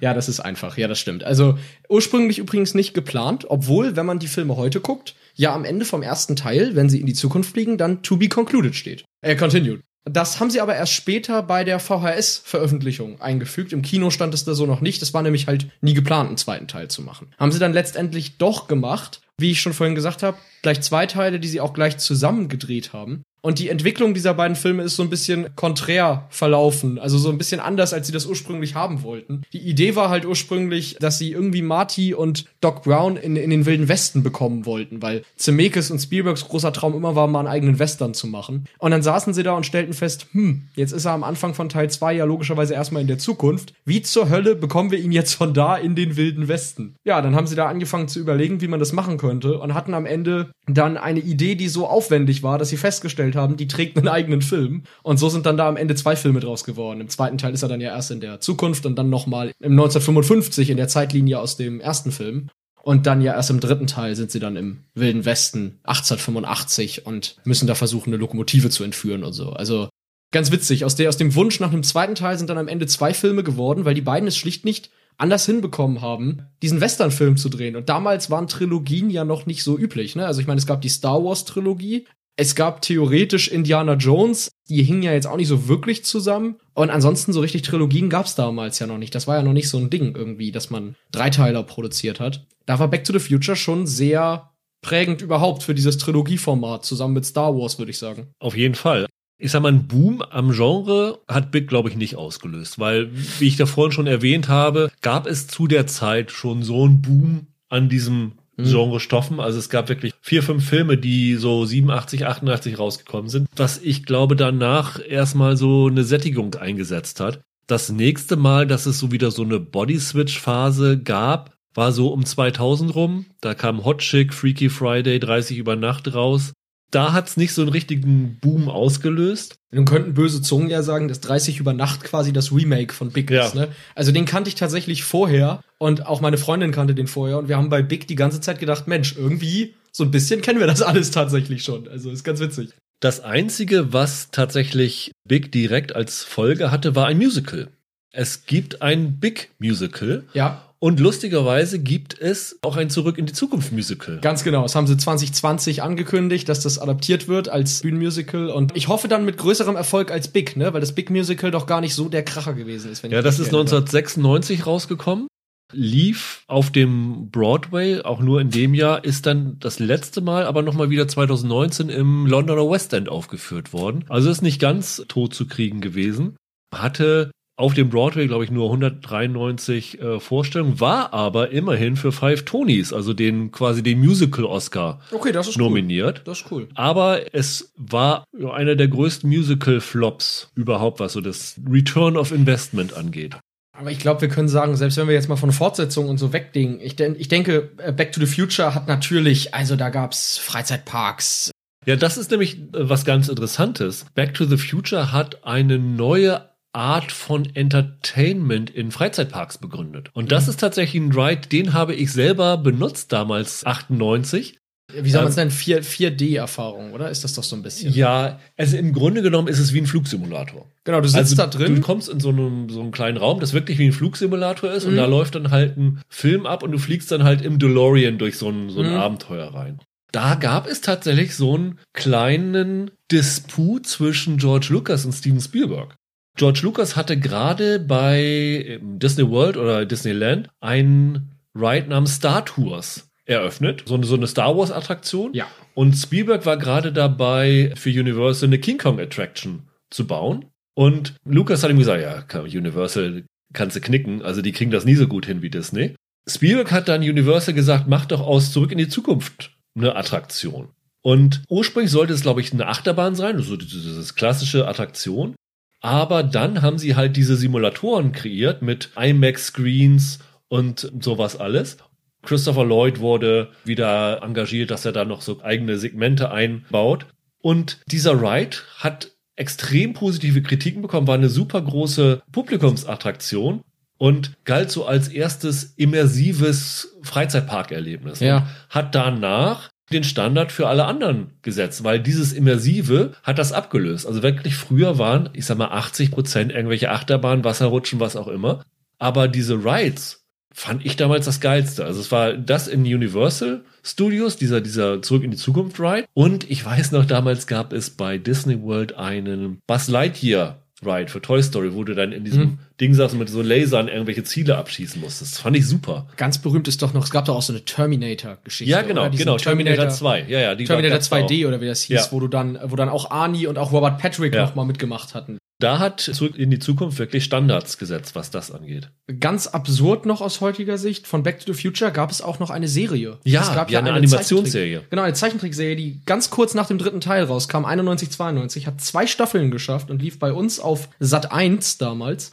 Ja, 0.00 0.14
das 0.14 0.28
ist 0.28 0.40
einfach. 0.40 0.76
Ja, 0.76 0.88
das 0.88 0.98
stimmt. 0.98 1.24
Also 1.24 1.58
ursprünglich 1.88 2.38
übrigens 2.38 2.74
nicht 2.74 2.92
geplant, 2.92 3.46
obwohl, 3.48 3.96
wenn 3.96 4.04
man 4.04 4.18
die 4.18 4.26
Filme 4.26 4.56
heute 4.56 4.80
guckt, 4.80 5.14
ja 5.34 5.54
am 5.54 5.64
Ende 5.64 5.84
vom 5.84 6.02
ersten 6.02 6.34
Teil, 6.34 6.74
wenn 6.74 6.88
sie 6.88 7.00
in 7.00 7.06
die 7.06 7.14
Zukunft 7.14 7.52
fliegen, 7.52 7.78
dann 7.78 8.02
to 8.02 8.16
be 8.16 8.28
concluded 8.28 8.74
steht. 8.74 9.04
Äh, 9.22 9.36
continued. 9.36 9.80
Das 10.08 10.38
haben 10.38 10.50
sie 10.50 10.60
aber 10.60 10.76
erst 10.76 10.92
später 10.92 11.42
bei 11.42 11.64
der 11.64 11.80
VHS-Veröffentlichung 11.80 13.20
eingefügt. 13.20 13.72
Im 13.72 13.82
Kino 13.82 14.10
stand 14.10 14.34
es 14.34 14.44
da 14.44 14.54
so 14.54 14.64
noch 14.64 14.80
nicht. 14.80 15.02
Es 15.02 15.12
war 15.12 15.22
nämlich 15.22 15.48
halt 15.48 15.66
nie 15.80 15.94
geplant, 15.94 16.28
einen 16.28 16.36
zweiten 16.36 16.68
Teil 16.68 16.86
zu 16.88 17.02
machen. 17.02 17.26
Haben 17.38 17.50
sie 17.50 17.58
dann 17.58 17.72
letztendlich 17.72 18.38
doch 18.38 18.68
gemacht. 18.68 19.20
Wie 19.38 19.50
ich 19.50 19.60
schon 19.60 19.74
vorhin 19.74 19.94
gesagt 19.94 20.22
habe, 20.22 20.38
gleich 20.62 20.80
zwei 20.80 21.06
Teile, 21.06 21.38
die 21.38 21.48
sie 21.48 21.60
auch 21.60 21.74
gleich 21.74 21.98
zusammen 21.98 22.48
gedreht 22.48 22.92
haben. 22.94 23.22
Und 23.42 23.60
die 23.60 23.68
Entwicklung 23.68 24.12
dieser 24.12 24.34
beiden 24.34 24.56
Filme 24.56 24.82
ist 24.82 24.96
so 24.96 25.04
ein 25.04 25.10
bisschen 25.10 25.54
konträr 25.54 26.26
verlaufen. 26.30 26.98
Also 26.98 27.16
so 27.16 27.30
ein 27.30 27.38
bisschen 27.38 27.60
anders, 27.60 27.92
als 27.92 28.08
sie 28.08 28.12
das 28.12 28.26
ursprünglich 28.26 28.74
haben 28.74 29.04
wollten. 29.04 29.42
Die 29.52 29.60
Idee 29.60 29.94
war 29.94 30.08
halt 30.08 30.26
ursprünglich, 30.26 30.96
dass 30.98 31.18
sie 31.18 31.30
irgendwie 31.30 31.62
Marty 31.62 32.12
und 32.12 32.46
Doc 32.60 32.82
Brown 32.82 33.16
in, 33.16 33.36
in 33.36 33.50
den 33.50 33.64
Wilden 33.64 33.86
Westen 33.86 34.24
bekommen 34.24 34.66
wollten, 34.66 35.00
weil 35.00 35.22
Zemeckis 35.36 35.92
und 35.92 36.00
Spielbergs 36.00 36.48
großer 36.48 36.72
Traum 36.72 36.96
immer 36.96 37.14
war, 37.14 37.28
mal 37.28 37.40
einen 37.40 37.48
eigenen 37.48 37.78
Western 37.78 38.14
zu 38.14 38.26
machen. 38.26 38.64
Und 38.78 38.90
dann 38.90 39.02
saßen 39.02 39.32
sie 39.32 39.44
da 39.44 39.52
und 39.52 39.64
stellten 39.64 39.94
fest, 39.94 40.26
hm, 40.32 40.62
jetzt 40.74 40.90
ist 40.90 41.04
er 41.04 41.12
am 41.12 41.22
Anfang 41.22 41.54
von 41.54 41.68
Teil 41.68 41.88
2 41.88 42.14
ja 42.14 42.24
logischerweise 42.24 42.74
erstmal 42.74 43.02
in 43.02 43.08
der 43.08 43.18
Zukunft. 43.18 43.74
Wie 43.84 44.02
zur 44.02 44.28
Hölle 44.28 44.56
bekommen 44.56 44.90
wir 44.90 44.98
ihn 44.98 45.12
jetzt 45.12 45.34
von 45.34 45.54
da 45.54 45.76
in 45.76 45.94
den 45.94 46.16
Wilden 46.16 46.48
Westen? 46.48 46.96
Ja, 47.04 47.22
dann 47.22 47.36
haben 47.36 47.46
sie 47.46 47.54
da 47.54 47.68
angefangen 47.68 48.08
zu 48.08 48.18
überlegen, 48.18 48.60
wie 48.60 48.66
man 48.66 48.80
das 48.80 48.92
machen 48.92 49.18
könnte 49.18 49.25
und 49.28 49.74
hatten 49.74 49.94
am 49.94 50.06
Ende 50.06 50.50
dann 50.66 50.96
eine 50.96 51.20
Idee, 51.20 51.54
die 51.54 51.68
so 51.68 51.86
aufwendig 51.86 52.42
war, 52.42 52.58
dass 52.58 52.70
sie 52.70 52.76
festgestellt 52.76 53.36
haben, 53.36 53.56
die 53.56 53.68
trägt 53.68 53.96
einen 53.96 54.08
eigenen 54.08 54.42
Film. 54.42 54.84
Und 55.02 55.18
so 55.18 55.28
sind 55.28 55.46
dann 55.46 55.56
da 55.56 55.68
am 55.68 55.76
Ende 55.76 55.94
zwei 55.94 56.16
Filme 56.16 56.40
draus 56.40 56.64
geworden. 56.64 57.00
Im 57.00 57.08
zweiten 57.08 57.38
Teil 57.38 57.54
ist 57.54 57.62
er 57.62 57.68
dann 57.68 57.80
ja 57.80 57.90
erst 57.90 58.10
in 58.10 58.20
der 58.20 58.40
Zukunft 58.40 58.86
und 58.86 58.96
dann 58.96 59.10
nochmal 59.10 59.52
im 59.60 59.72
1955 59.72 60.70
in 60.70 60.76
der 60.76 60.88
Zeitlinie 60.88 61.38
aus 61.40 61.56
dem 61.56 61.80
ersten 61.80 62.12
Film. 62.12 62.48
Und 62.82 63.06
dann 63.06 63.20
ja 63.20 63.34
erst 63.34 63.50
im 63.50 63.58
dritten 63.58 63.88
Teil 63.88 64.14
sind 64.14 64.30
sie 64.30 64.38
dann 64.38 64.54
im 64.54 64.84
Wilden 64.94 65.24
Westen 65.24 65.80
1885 65.82 67.04
und 67.04 67.36
müssen 67.44 67.66
da 67.66 67.74
versuchen, 67.74 68.10
eine 68.10 68.16
Lokomotive 68.16 68.70
zu 68.70 68.84
entführen 68.84 69.24
und 69.24 69.32
so. 69.32 69.50
Also 69.50 69.88
ganz 70.30 70.52
witzig. 70.52 70.84
Aus, 70.84 70.94
der, 70.94 71.08
aus 71.08 71.16
dem 71.16 71.34
Wunsch 71.34 71.58
nach 71.58 71.72
einem 71.72 71.82
zweiten 71.82 72.14
Teil 72.14 72.38
sind 72.38 72.48
dann 72.48 72.58
am 72.58 72.68
Ende 72.68 72.86
zwei 72.86 73.12
Filme 73.12 73.42
geworden, 73.42 73.84
weil 73.84 73.94
die 73.94 74.02
beiden 74.02 74.28
es 74.28 74.36
schlicht 74.36 74.64
nicht 74.64 74.90
anders 75.18 75.46
hinbekommen 75.46 76.00
haben, 76.00 76.42
diesen 76.62 76.80
Western-Film 76.80 77.36
zu 77.36 77.48
drehen. 77.48 77.76
Und 77.76 77.88
damals 77.88 78.30
waren 78.30 78.48
Trilogien 78.48 79.10
ja 79.10 79.24
noch 79.24 79.46
nicht 79.46 79.62
so 79.62 79.78
üblich. 79.78 80.16
Ne? 80.16 80.26
Also 80.26 80.40
ich 80.40 80.46
meine, 80.46 80.58
es 80.58 80.66
gab 80.66 80.82
die 80.82 80.88
Star 80.88 81.24
Wars-Trilogie, 81.24 82.06
es 82.36 82.54
gab 82.54 82.82
theoretisch 82.82 83.48
Indiana 83.48 83.94
Jones, 83.94 84.50
die 84.68 84.82
hingen 84.82 85.02
ja 85.02 85.12
jetzt 85.12 85.26
auch 85.26 85.38
nicht 85.38 85.48
so 85.48 85.68
wirklich 85.68 86.04
zusammen. 86.04 86.56
Und 86.74 86.90
ansonsten 86.90 87.32
so 87.32 87.40
richtig 87.40 87.62
Trilogien 87.62 88.10
gab's 88.10 88.34
damals 88.34 88.78
ja 88.78 88.86
noch 88.86 88.98
nicht. 88.98 89.14
Das 89.14 89.26
war 89.26 89.36
ja 89.36 89.42
noch 89.42 89.54
nicht 89.54 89.70
so 89.70 89.78
ein 89.78 89.88
Ding 89.88 90.14
irgendwie, 90.14 90.52
dass 90.52 90.68
man 90.68 90.96
Dreiteiler 91.12 91.62
produziert 91.62 92.20
hat. 92.20 92.46
Da 92.66 92.78
war 92.78 92.88
Back 92.88 93.04
to 93.04 93.14
the 93.14 93.18
Future 93.18 93.56
schon 93.56 93.86
sehr 93.86 94.50
prägend 94.82 95.22
überhaupt 95.22 95.62
für 95.62 95.74
dieses 95.74 95.96
Trilogieformat, 95.96 96.84
zusammen 96.84 97.14
mit 97.14 97.24
Star 97.24 97.56
Wars, 97.56 97.78
würde 97.78 97.90
ich 97.90 97.98
sagen. 97.98 98.28
Auf 98.38 98.56
jeden 98.56 98.74
Fall. 98.74 99.06
Ich 99.38 99.50
sag 99.50 99.60
mal, 99.60 99.72
ein 99.72 99.86
Boom 99.86 100.22
am 100.22 100.52
Genre 100.52 101.18
hat 101.28 101.50
Big, 101.50 101.68
glaube 101.68 101.90
ich, 101.90 101.96
nicht 101.96 102.16
ausgelöst, 102.16 102.78
weil, 102.78 103.10
wie 103.38 103.48
ich 103.48 103.56
da 103.56 103.66
vorhin 103.66 103.92
schon 103.92 104.06
erwähnt 104.06 104.48
habe, 104.48 104.90
gab 105.02 105.26
es 105.26 105.46
zu 105.46 105.66
der 105.66 105.86
Zeit 105.86 106.30
schon 106.30 106.62
so 106.62 106.84
einen 106.84 107.02
Boom 107.02 107.46
an 107.68 107.88
diesem 107.88 108.32
Genre-Stoffen. 108.56 109.40
Also 109.40 109.58
es 109.58 109.68
gab 109.68 109.88
wirklich 109.88 110.14
vier, 110.20 110.42
fünf 110.42 110.66
Filme, 110.66 110.96
die 110.96 111.34
so 111.34 111.64
87, 111.64 112.26
88 112.26 112.78
rausgekommen 112.78 113.28
sind, 113.28 113.48
was 113.54 113.78
ich 113.78 114.04
glaube 114.04 114.36
danach 114.36 115.00
erstmal 115.06 115.56
so 115.56 115.86
eine 115.86 116.04
Sättigung 116.04 116.54
eingesetzt 116.54 117.20
hat. 117.20 117.40
Das 117.66 117.90
nächste 117.90 118.36
Mal, 118.36 118.66
dass 118.66 118.86
es 118.86 118.98
so 118.98 119.10
wieder 119.10 119.30
so 119.30 119.42
eine 119.42 119.58
Body-Switch-Phase 119.58 120.98
gab, 120.98 121.56
war 121.74 121.92
so 121.92 122.08
um 122.08 122.24
2000 122.24 122.94
rum. 122.94 123.26
Da 123.40 123.54
kam 123.54 123.84
Hot 123.84 123.98
Chick, 123.98 124.32
Freaky 124.32 124.70
Friday, 124.70 125.18
30 125.18 125.58
über 125.58 125.76
Nacht 125.76 126.14
raus. 126.14 126.52
Da 126.90 127.12
hat's 127.12 127.36
nicht 127.36 127.52
so 127.52 127.62
einen 127.62 127.70
richtigen 127.70 128.38
Boom 128.40 128.68
ausgelöst. 128.68 129.56
Nun 129.72 129.84
könnten 129.84 130.14
böse 130.14 130.40
Zungen 130.40 130.68
ja 130.70 130.82
sagen, 130.82 131.08
dass 131.08 131.20
30 131.20 131.58
über 131.58 131.72
Nacht 131.72 132.04
quasi 132.04 132.32
das 132.32 132.52
Remake 132.52 132.94
von 132.94 133.10
Big 133.10 133.30
Ja. 133.30 133.46
ist. 133.46 133.54
Ne? 133.54 133.68
Also 133.94 134.12
den 134.12 134.24
kannte 134.24 134.48
ich 134.48 134.54
tatsächlich 134.54 135.02
vorher 135.04 135.60
und 135.78 136.06
auch 136.06 136.20
meine 136.20 136.38
Freundin 136.38 136.70
kannte 136.72 136.94
den 136.94 137.08
vorher 137.08 137.38
und 137.38 137.48
wir 137.48 137.56
haben 137.56 137.68
bei 137.68 137.82
Big 137.82 138.06
die 138.06 138.14
ganze 138.14 138.40
Zeit 138.40 138.58
gedacht, 138.60 138.86
Mensch, 138.86 139.16
irgendwie 139.16 139.74
so 139.92 140.04
ein 140.04 140.10
bisschen 140.10 140.42
kennen 140.42 140.60
wir 140.60 140.66
das 140.66 140.82
alles 140.82 141.10
tatsächlich 141.10 141.64
schon. 141.64 141.88
Also 141.88 142.10
ist 142.10 142.24
ganz 142.24 142.40
witzig. 142.40 142.70
Das 143.00 143.20
einzige, 143.20 143.92
was 143.92 144.30
tatsächlich 144.30 145.12
Big 145.28 145.52
direkt 145.52 145.94
als 145.94 146.22
Folge 146.22 146.70
hatte, 146.70 146.94
war 146.94 147.06
ein 147.06 147.18
Musical. 147.18 147.68
Es 148.12 148.46
gibt 148.46 148.80
ein 148.80 149.18
Big 149.18 149.50
Musical 149.58 150.24
Ja, 150.32 150.65
und 150.78 151.00
lustigerweise 151.00 151.78
gibt 151.78 152.20
es 152.20 152.58
auch 152.62 152.76
ein 152.76 152.90
Zurück 152.90 153.18
in 153.18 153.26
die 153.26 153.32
Zukunft 153.32 153.72
Musical. 153.72 154.18
ganz 154.20 154.44
genau. 154.44 154.62
Das 154.62 154.74
haben 154.74 154.86
sie 154.86 154.96
2020 154.96 155.82
angekündigt, 155.82 156.48
dass 156.48 156.60
das 156.60 156.78
adaptiert 156.78 157.28
wird 157.28 157.48
als 157.48 157.80
Bühnenmusical 157.80 158.50
und 158.50 158.76
ich 158.76 158.88
hoffe 158.88 159.08
dann 159.08 159.24
mit 159.24 159.38
größerem 159.38 159.76
Erfolg 159.76 160.10
als 160.10 160.28
Big, 160.28 160.56
ne? 160.56 160.74
Weil 160.74 160.80
das 160.80 160.94
Big 160.94 161.10
Musical 161.10 161.50
doch 161.50 161.66
gar 161.66 161.80
nicht 161.80 161.94
so 161.94 162.08
der 162.08 162.24
Kracher 162.24 162.52
gewesen 162.52 162.92
ist. 162.92 163.02
Ja, 163.04 163.22
das 163.22 163.38
ist 163.38 163.48
erinnere. 163.48 163.60
1996 163.62 164.66
rausgekommen. 164.66 165.28
Lief 165.72 166.44
auf 166.46 166.70
dem 166.70 167.30
Broadway, 167.30 168.00
auch 168.02 168.20
nur 168.20 168.40
in 168.40 168.50
dem 168.50 168.72
Jahr, 168.72 169.04
ist 169.04 169.26
dann 169.26 169.58
das 169.58 169.80
letzte 169.80 170.20
Mal, 170.20 170.44
aber 170.44 170.62
nochmal 170.62 170.90
wieder 170.90 171.08
2019 171.08 171.88
im 171.88 172.26
Londoner 172.26 172.70
West 172.70 172.92
End 172.92 173.08
aufgeführt 173.08 173.72
worden. 173.72 174.04
Also 174.08 174.30
ist 174.30 174.42
nicht 174.42 174.60
ganz 174.60 175.04
tot 175.08 175.34
zu 175.34 175.46
kriegen 175.48 175.80
gewesen. 175.80 176.36
Hatte 176.72 177.32
auf 177.56 177.72
dem 177.74 177.88
Broadway, 177.88 178.26
glaube 178.26 178.44
ich, 178.44 178.50
nur 178.50 178.66
193 178.66 180.00
äh, 180.00 180.20
Vorstellungen, 180.20 180.78
war 180.78 181.14
aber 181.14 181.50
immerhin 181.50 181.96
für 181.96 182.12
Five 182.12 182.44
Tonys, 182.44 182.92
also 182.92 183.14
den 183.14 183.50
quasi 183.50 183.82
den 183.82 183.98
Musical-Oscar 184.00 185.00
Okay, 185.10 185.32
nominiert. 185.56 186.18
cool. 186.18 186.24
Das 186.24 186.40
ist 186.40 186.52
cool. 186.52 186.68
Aber 186.74 187.34
es 187.34 187.72
war 187.76 188.24
einer 188.52 188.76
der 188.76 188.88
größten 188.88 189.28
Musical-Flops 189.28 190.50
überhaupt, 190.54 191.00
was 191.00 191.14
so 191.14 191.20
das 191.20 191.58
Return 191.68 192.16
of 192.16 192.30
Investment 192.32 192.94
angeht. 192.94 193.36
Aber 193.72 193.90
ich 193.90 193.98
glaube, 193.98 194.22
wir 194.22 194.28
können 194.28 194.48
sagen, 194.48 194.74
selbst 194.76 194.96
wenn 194.96 195.06
wir 195.06 195.14
jetzt 195.14 195.28
mal 195.28 195.36
von 195.36 195.52
Fortsetzungen 195.52 196.08
und 196.08 196.18
so 196.18 196.32
wegdingen, 196.32 196.80
ich, 196.80 196.96
den, 196.96 197.14
ich 197.18 197.28
denke, 197.28 197.70
äh, 197.78 197.92
Back 197.92 198.12
to 198.12 198.20
the 198.20 198.26
Future 198.26 198.74
hat 198.74 198.88
natürlich, 198.88 199.54
also 199.54 199.76
da 199.76 199.90
gab's 199.90 200.38
Freizeitparks. 200.38 201.50
Ja, 201.84 201.96
das 201.96 202.16
ist 202.16 202.30
nämlich 202.30 202.56
äh, 202.58 202.88
was 202.88 203.04
ganz 203.04 203.28
Interessantes. 203.28 204.06
Back 204.14 204.34
to 204.34 204.44
the 204.44 204.56
Future 204.56 205.12
hat 205.12 205.44
eine 205.44 205.78
neue 205.78 206.48
Art 206.76 207.10
von 207.10 207.46
Entertainment 207.54 208.70
in 208.70 208.90
Freizeitparks 208.92 209.58
begründet. 209.58 210.10
Und 210.12 210.30
das 210.32 210.46
ist 210.48 210.60
tatsächlich 210.60 211.02
ein 211.02 211.12
Ride, 211.12 211.48
den 211.48 211.72
habe 211.72 211.94
ich 211.94 212.12
selber 212.12 212.58
benutzt 212.58 213.12
damals, 213.12 213.64
98. 213.64 214.58
Wie 214.94 215.10
soll 215.10 215.22
man 215.22 215.30
es 215.30 215.36
Ähm, 215.36 215.48
nennen? 215.48 215.50
4, 215.50 215.82
4D-Erfahrung, 215.82 216.92
oder? 216.92 217.10
Ist 217.10 217.24
das 217.24 217.32
doch 217.34 217.42
so 217.42 217.56
ein 217.56 217.62
bisschen? 217.62 217.92
Ja, 217.92 218.38
also 218.56 218.76
im 218.76 218.92
Grunde 218.92 219.20
genommen 219.22 219.48
ist 219.48 219.58
es 219.58 219.72
wie 219.72 219.80
ein 219.80 219.86
Flugsimulator. 219.86 220.70
Genau, 220.84 221.00
du 221.00 221.08
sitzt 221.08 221.16
also 221.18 221.36
da 221.36 221.46
drin. 221.48 221.74
Du 221.76 221.80
kommst 221.80 222.08
in 222.08 222.20
so 222.20 222.28
einem, 222.28 222.68
so 222.70 222.80
einem 222.80 222.92
kleinen 222.92 223.16
Raum, 223.16 223.40
das 223.40 223.52
wirklich 223.52 223.78
wie 223.78 223.86
ein 223.86 223.92
Flugsimulator 223.92 224.70
ist, 224.70 224.84
und 224.84 224.92
Mhm. 224.92 224.96
da 224.98 225.06
läuft 225.06 225.34
dann 225.34 225.50
halt 225.50 225.76
ein 225.76 226.02
Film 226.08 226.46
ab 226.46 226.62
und 226.62 226.70
du 226.70 226.78
fliegst 226.78 227.10
dann 227.10 227.24
halt 227.24 227.42
im 227.42 227.58
DeLorean 227.58 228.18
durch 228.18 228.38
so 228.38 228.48
ein, 228.48 228.70
so 228.70 228.80
ein 228.80 228.90
Mhm. 228.90 228.96
Abenteuer 228.96 229.52
rein. 229.52 229.80
Da 230.12 230.36
gab 230.36 230.68
es 230.68 230.82
tatsächlich 230.82 231.34
so 231.34 231.54
einen 231.56 231.78
kleinen 231.92 232.92
Disput 233.10 233.86
zwischen 233.86 234.36
George 234.38 234.68
Lucas 234.70 235.04
und 235.04 235.12
Steven 235.12 235.40
Spielberg. 235.40 235.96
George 236.36 236.60
Lucas 236.62 236.96
hatte 236.96 237.18
gerade 237.18 237.80
bei 237.80 238.20
ähm, 238.20 238.98
Disney 238.98 239.28
World 239.28 239.56
oder 239.56 239.86
Disneyland 239.86 240.48
einen 240.60 241.32
Ride 241.54 241.88
namens 241.88 242.16
Star 242.16 242.44
Tours 242.44 243.08
eröffnet. 243.24 243.84
So 243.86 243.94
eine, 243.94 244.06
so 244.06 244.14
eine 244.14 244.26
Star 244.26 244.56
Wars 244.56 244.70
Attraktion. 244.70 245.32
Ja. 245.34 245.46
Und 245.74 245.94
Spielberg 245.94 246.46
war 246.46 246.58
gerade 246.58 246.92
dabei, 246.92 247.72
für 247.76 247.90
Universal 247.90 248.48
eine 248.48 248.58
King 248.58 248.78
Kong 248.78 249.00
Attraction 249.00 249.68
zu 249.90 250.06
bauen. 250.06 250.46
Und 250.74 251.14
Lucas 251.24 251.62
hat 251.62 251.70
ihm 251.70 251.78
gesagt, 251.78 252.34
ja, 252.34 252.40
Universal 252.40 253.24
kannst 253.52 253.76
du 253.76 253.80
knicken, 253.80 254.22
also 254.22 254.42
die 254.42 254.52
kriegen 254.52 254.70
das 254.70 254.84
nie 254.84 254.94
so 254.94 255.08
gut 255.08 255.24
hin 255.24 255.40
wie 255.40 255.50
Disney. 255.50 255.94
Spielberg 256.28 256.70
hat 256.70 256.88
dann 256.88 257.00
Universal 257.00 257.54
gesagt, 257.54 257.86
mach 257.88 258.04
doch 258.04 258.20
aus 258.20 258.52
Zurück 258.52 258.72
in 258.72 258.78
die 258.78 258.88
Zukunft 258.88 259.56
eine 259.74 259.96
Attraktion. 259.96 260.68
Und 261.02 261.42
ursprünglich 261.48 261.90
sollte 261.90 262.12
es, 262.12 262.22
glaube 262.22 262.40
ich, 262.40 262.52
eine 262.52 262.66
Achterbahn 262.66 263.14
sein, 263.14 263.38
so 263.38 263.56
diese 263.56 263.80
diese 263.80 264.14
klassische 264.14 264.66
Attraktion. 264.66 265.34
Aber 265.80 266.22
dann 266.22 266.62
haben 266.62 266.78
sie 266.78 266.96
halt 266.96 267.16
diese 267.16 267.36
Simulatoren 267.36 268.12
kreiert 268.12 268.62
mit 268.62 268.90
IMAX-Screens 268.96 270.18
und 270.48 270.90
sowas 271.00 271.36
alles. 271.36 271.76
Christopher 272.22 272.64
Lloyd 272.64 272.98
wurde 272.98 273.50
wieder 273.64 274.22
engagiert, 274.22 274.70
dass 274.70 274.84
er 274.84 274.92
da 274.92 275.04
noch 275.04 275.22
so 275.22 275.42
eigene 275.42 275.78
Segmente 275.78 276.30
einbaut. 276.30 277.06
Und 277.40 277.80
dieser 277.86 278.20
Ride 278.20 278.56
hat 278.78 279.12
extrem 279.36 279.92
positive 279.92 280.42
Kritiken 280.42 280.82
bekommen, 280.82 281.06
war 281.06 281.14
eine 281.14 281.28
super 281.28 281.60
große 281.60 282.22
Publikumsattraktion 282.32 283.62
und 283.98 284.32
galt 284.44 284.70
so 284.70 284.86
als 284.86 285.08
erstes 285.08 285.74
immersives 285.76 286.96
Freizeitparkerlebnis. 287.02 288.20
Ja. 288.20 288.48
Hat 288.70 288.94
danach 288.94 289.70
den 289.92 290.04
Standard 290.04 290.52
für 290.52 290.68
alle 290.68 290.84
anderen 290.84 291.32
gesetzt, 291.42 291.84
weil 291.84 292.00
dieses 292.00 292.32
Immersive 292.32 293.12
hat 293.22 293.38
das 293.38 293.52
abgelöst. 293.52 294.06
Also 294.06 294.22
wirklich 294.22 294.56
früher 294.56 294.98
waren, 294.98 295.30
ich 295.32 295.46
sag 295.46 295.58
mal, 295.58 295.68
80 295.68 296.10
Prozent 296.10 296.52
irgendwelche 296.52 296.90
Achterbahnen, 296.90 297.44
Wasserrutschen, 297.44 298.00
was 298.00 298.16
auch 298.16 298.28
immer. 298.28 298.64
Aber 298.98 299.28
diese 299.28 299.64
Rides 299.64 300.24
fand 300.52 300.84
ich 300.86 300.96
damals 300.96 301.26
das 301.26 301.40
geilste. 301.40 301.84
Also 301.84 302.00
es 302.00 302.10
war 302.10 302.32
das 302.32 302.66
in 302.66 302.80
Universal 302.80 303.62
Studios, 303.82 304.36
dieser, 304.36 304.60
dieser 304.60 305.02
Zurück 305.02 305.22
in 305.22 305.30
die 305.30 305.36
Zukunft 305.36 305.78
Ride. 305.78 306.06
Und 306.14 306.50
ich 306.50 306.64
weiß 306.64 306.92
noch, 306.92 307.04
damals 307.04 307.46
gab 307.46 307.72
es 307.72 307.90
bei 307.90 308.18
Disney 308.18 308.60
World 308.62 308.96
einen 308.96 309.60
Buzz 309.66 309.88
Lightyear 309.88 310.65
Ride 310.84 311.08
für 311.08 311.22
Toy 311.22 311.42
Story, 311.42 311.72
wo 311.74 311.84
du 311.84 311.94
dann 311.94 312.12
in 312.12 312.24
diesem 312.24 312.42
Mhm. 312.42 312.58
Ding 312.80 312.92
saß 312.92 313.14
und 313.14 313.18
mit 313.20 313.28
so 313.30 313.40
Lasern 313.40 313.88
irgendwelche 313.88 314.24
Ziele 314.24 314.58
abschießen 314.58 315.00
musstest. 315.00 315.32
Das 315.34 315.40
fand 315.40 315.56
ich 315.56 315.66
super. 315.66 316.06
Ganz 316.18 316.38
berühmt 316.38 316.68
ist 316.68 316.82
doch 316.82 316.92
noch, 316.92 317.04
es 317.04 317.10
gab 317.10 317.24
doch 317.24 317.34
auch 317.36 317.42
so 317.42 317.52
eine 317.54 317.64
Terminator-Geschichte. 317.64 318.70
Ja, 318.70 318.82
genau, 318.82 319.08
genau. 319.10 319.36
Terminator 319.38 319.88
2. 319.88 320.26
Ja, 320.28 320.38
ja, 320.40 320.54
die 320.54 320.64
Terminator 320.64 320.96
gab's 320.98 321.10
auch. 321.10 321.16
2D 321.16 321.46
oder 321.46 321.60
wie 321.62 321.66
das 321.66 321.82
hieß, 321.82 321.96
Ja. 322.06 322.12
wo 322.12 322.20
du 322.20 322.28
dann, 322.28 322.58
wo 322.62 322.76
dann 322.76 322.90
auch 322.90 323.10
Arnie 323.10 323.46
und 323.46 323.56
auch 323.58 323.72
Robert 323.72 323.98
Patrick 323.98 324.34
Ja. 324.34 324.42
noch 324.44 324.54
mal 324.54 324.64
mitgemacht 324.64 325.14
hatten. 325.14 325.38
Da 325.58 325.78
hat 325.78 326.00
Zurück 326.00 326.36
in 326.36 326.50
die 326.50 326.58
Zukunft 326.58 326.98
wirklich 326.98 327.24
Standards 327.24 327.78
gesetzt, 327.78 328.14
was 328.14 328.30
das 328.30 328.50
angeht. 328.50 328.90
Ganz 329.20 329.46
absurd 329.46 330.04
noch 330.04 330.20
aus 330.20 330.42
heutiger 330.42 330.76
Sicht, 330.76 331.06
von 331.06 331.22
Back 331.22 331.40
to 331.40 331.52
the 331.52 331.58
Future 331.60 331.90
gab 331.92 332.10
es 332.10 332.20
auch 332.20 332.38
noch 332.38 332.50
eine 332.50 332.68
Serie. 332.68 333.18
Ja, 333.24 333.40
es 333.40 333.54
gab 333.54 333.70
ja, 333.70 333.78
eine 333.78 333.92
Animationsserie. 333.92 334.80
Zeichentrick- 334.80 334.90
Genau, 334.90 335.02
eine 335.02 335.14
Zeichentrickserie, 335.14 335.76
die 335.76 336.02
ganz 336.04 336.28
kurz 336.28 336.52
nach 336.52 336.66
dem 336.66 336.76
dritten 336.76 337.00
Teil 337.00 337.24
rauskam, 337.24 337.64
91, 337.64 338.10
92, 338.10 338.66
hat 338.66 338.82
zwei 338.82 339.06
Staffeln 339.06 339.50
geschafft 339.50 339.90
und 339.90 340.02
lief 340.02 340.18
bei 340.18 340.32
uns 340.32 340.60
auf 340.60 340.90
Sat 341.00 341.32
1 341.32 341.78
damals. 341.78 342.32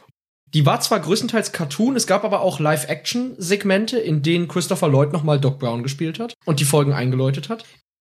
Die 0.52 0.66
war 0.66 0.80
zwar 0.80 1.00
größtenteils 1.00 1.52
Cartoon, 1.52 1.96
es 1.96 2.06
gab 2.06 2.24
aber 2.24 2.42
auch 2.42 2.60
Live-Action-Segmente, 2.60 3.98
in 3.98 4.22
denen 4.22 4.48
Christopher 4.48 4.88
Lloyd 4.88 5.12
nochmal 5.12 5.40
Doc 5.40 5.58
Brown 5.58 5.82
gespielt 5.82 6.18
hat 6.20 6.34
und 6.44 6.60
die 6.60 6.64
Folgen 6.64 6.92
eingeläutet 6.92 7.48
hat. 7.48 7.64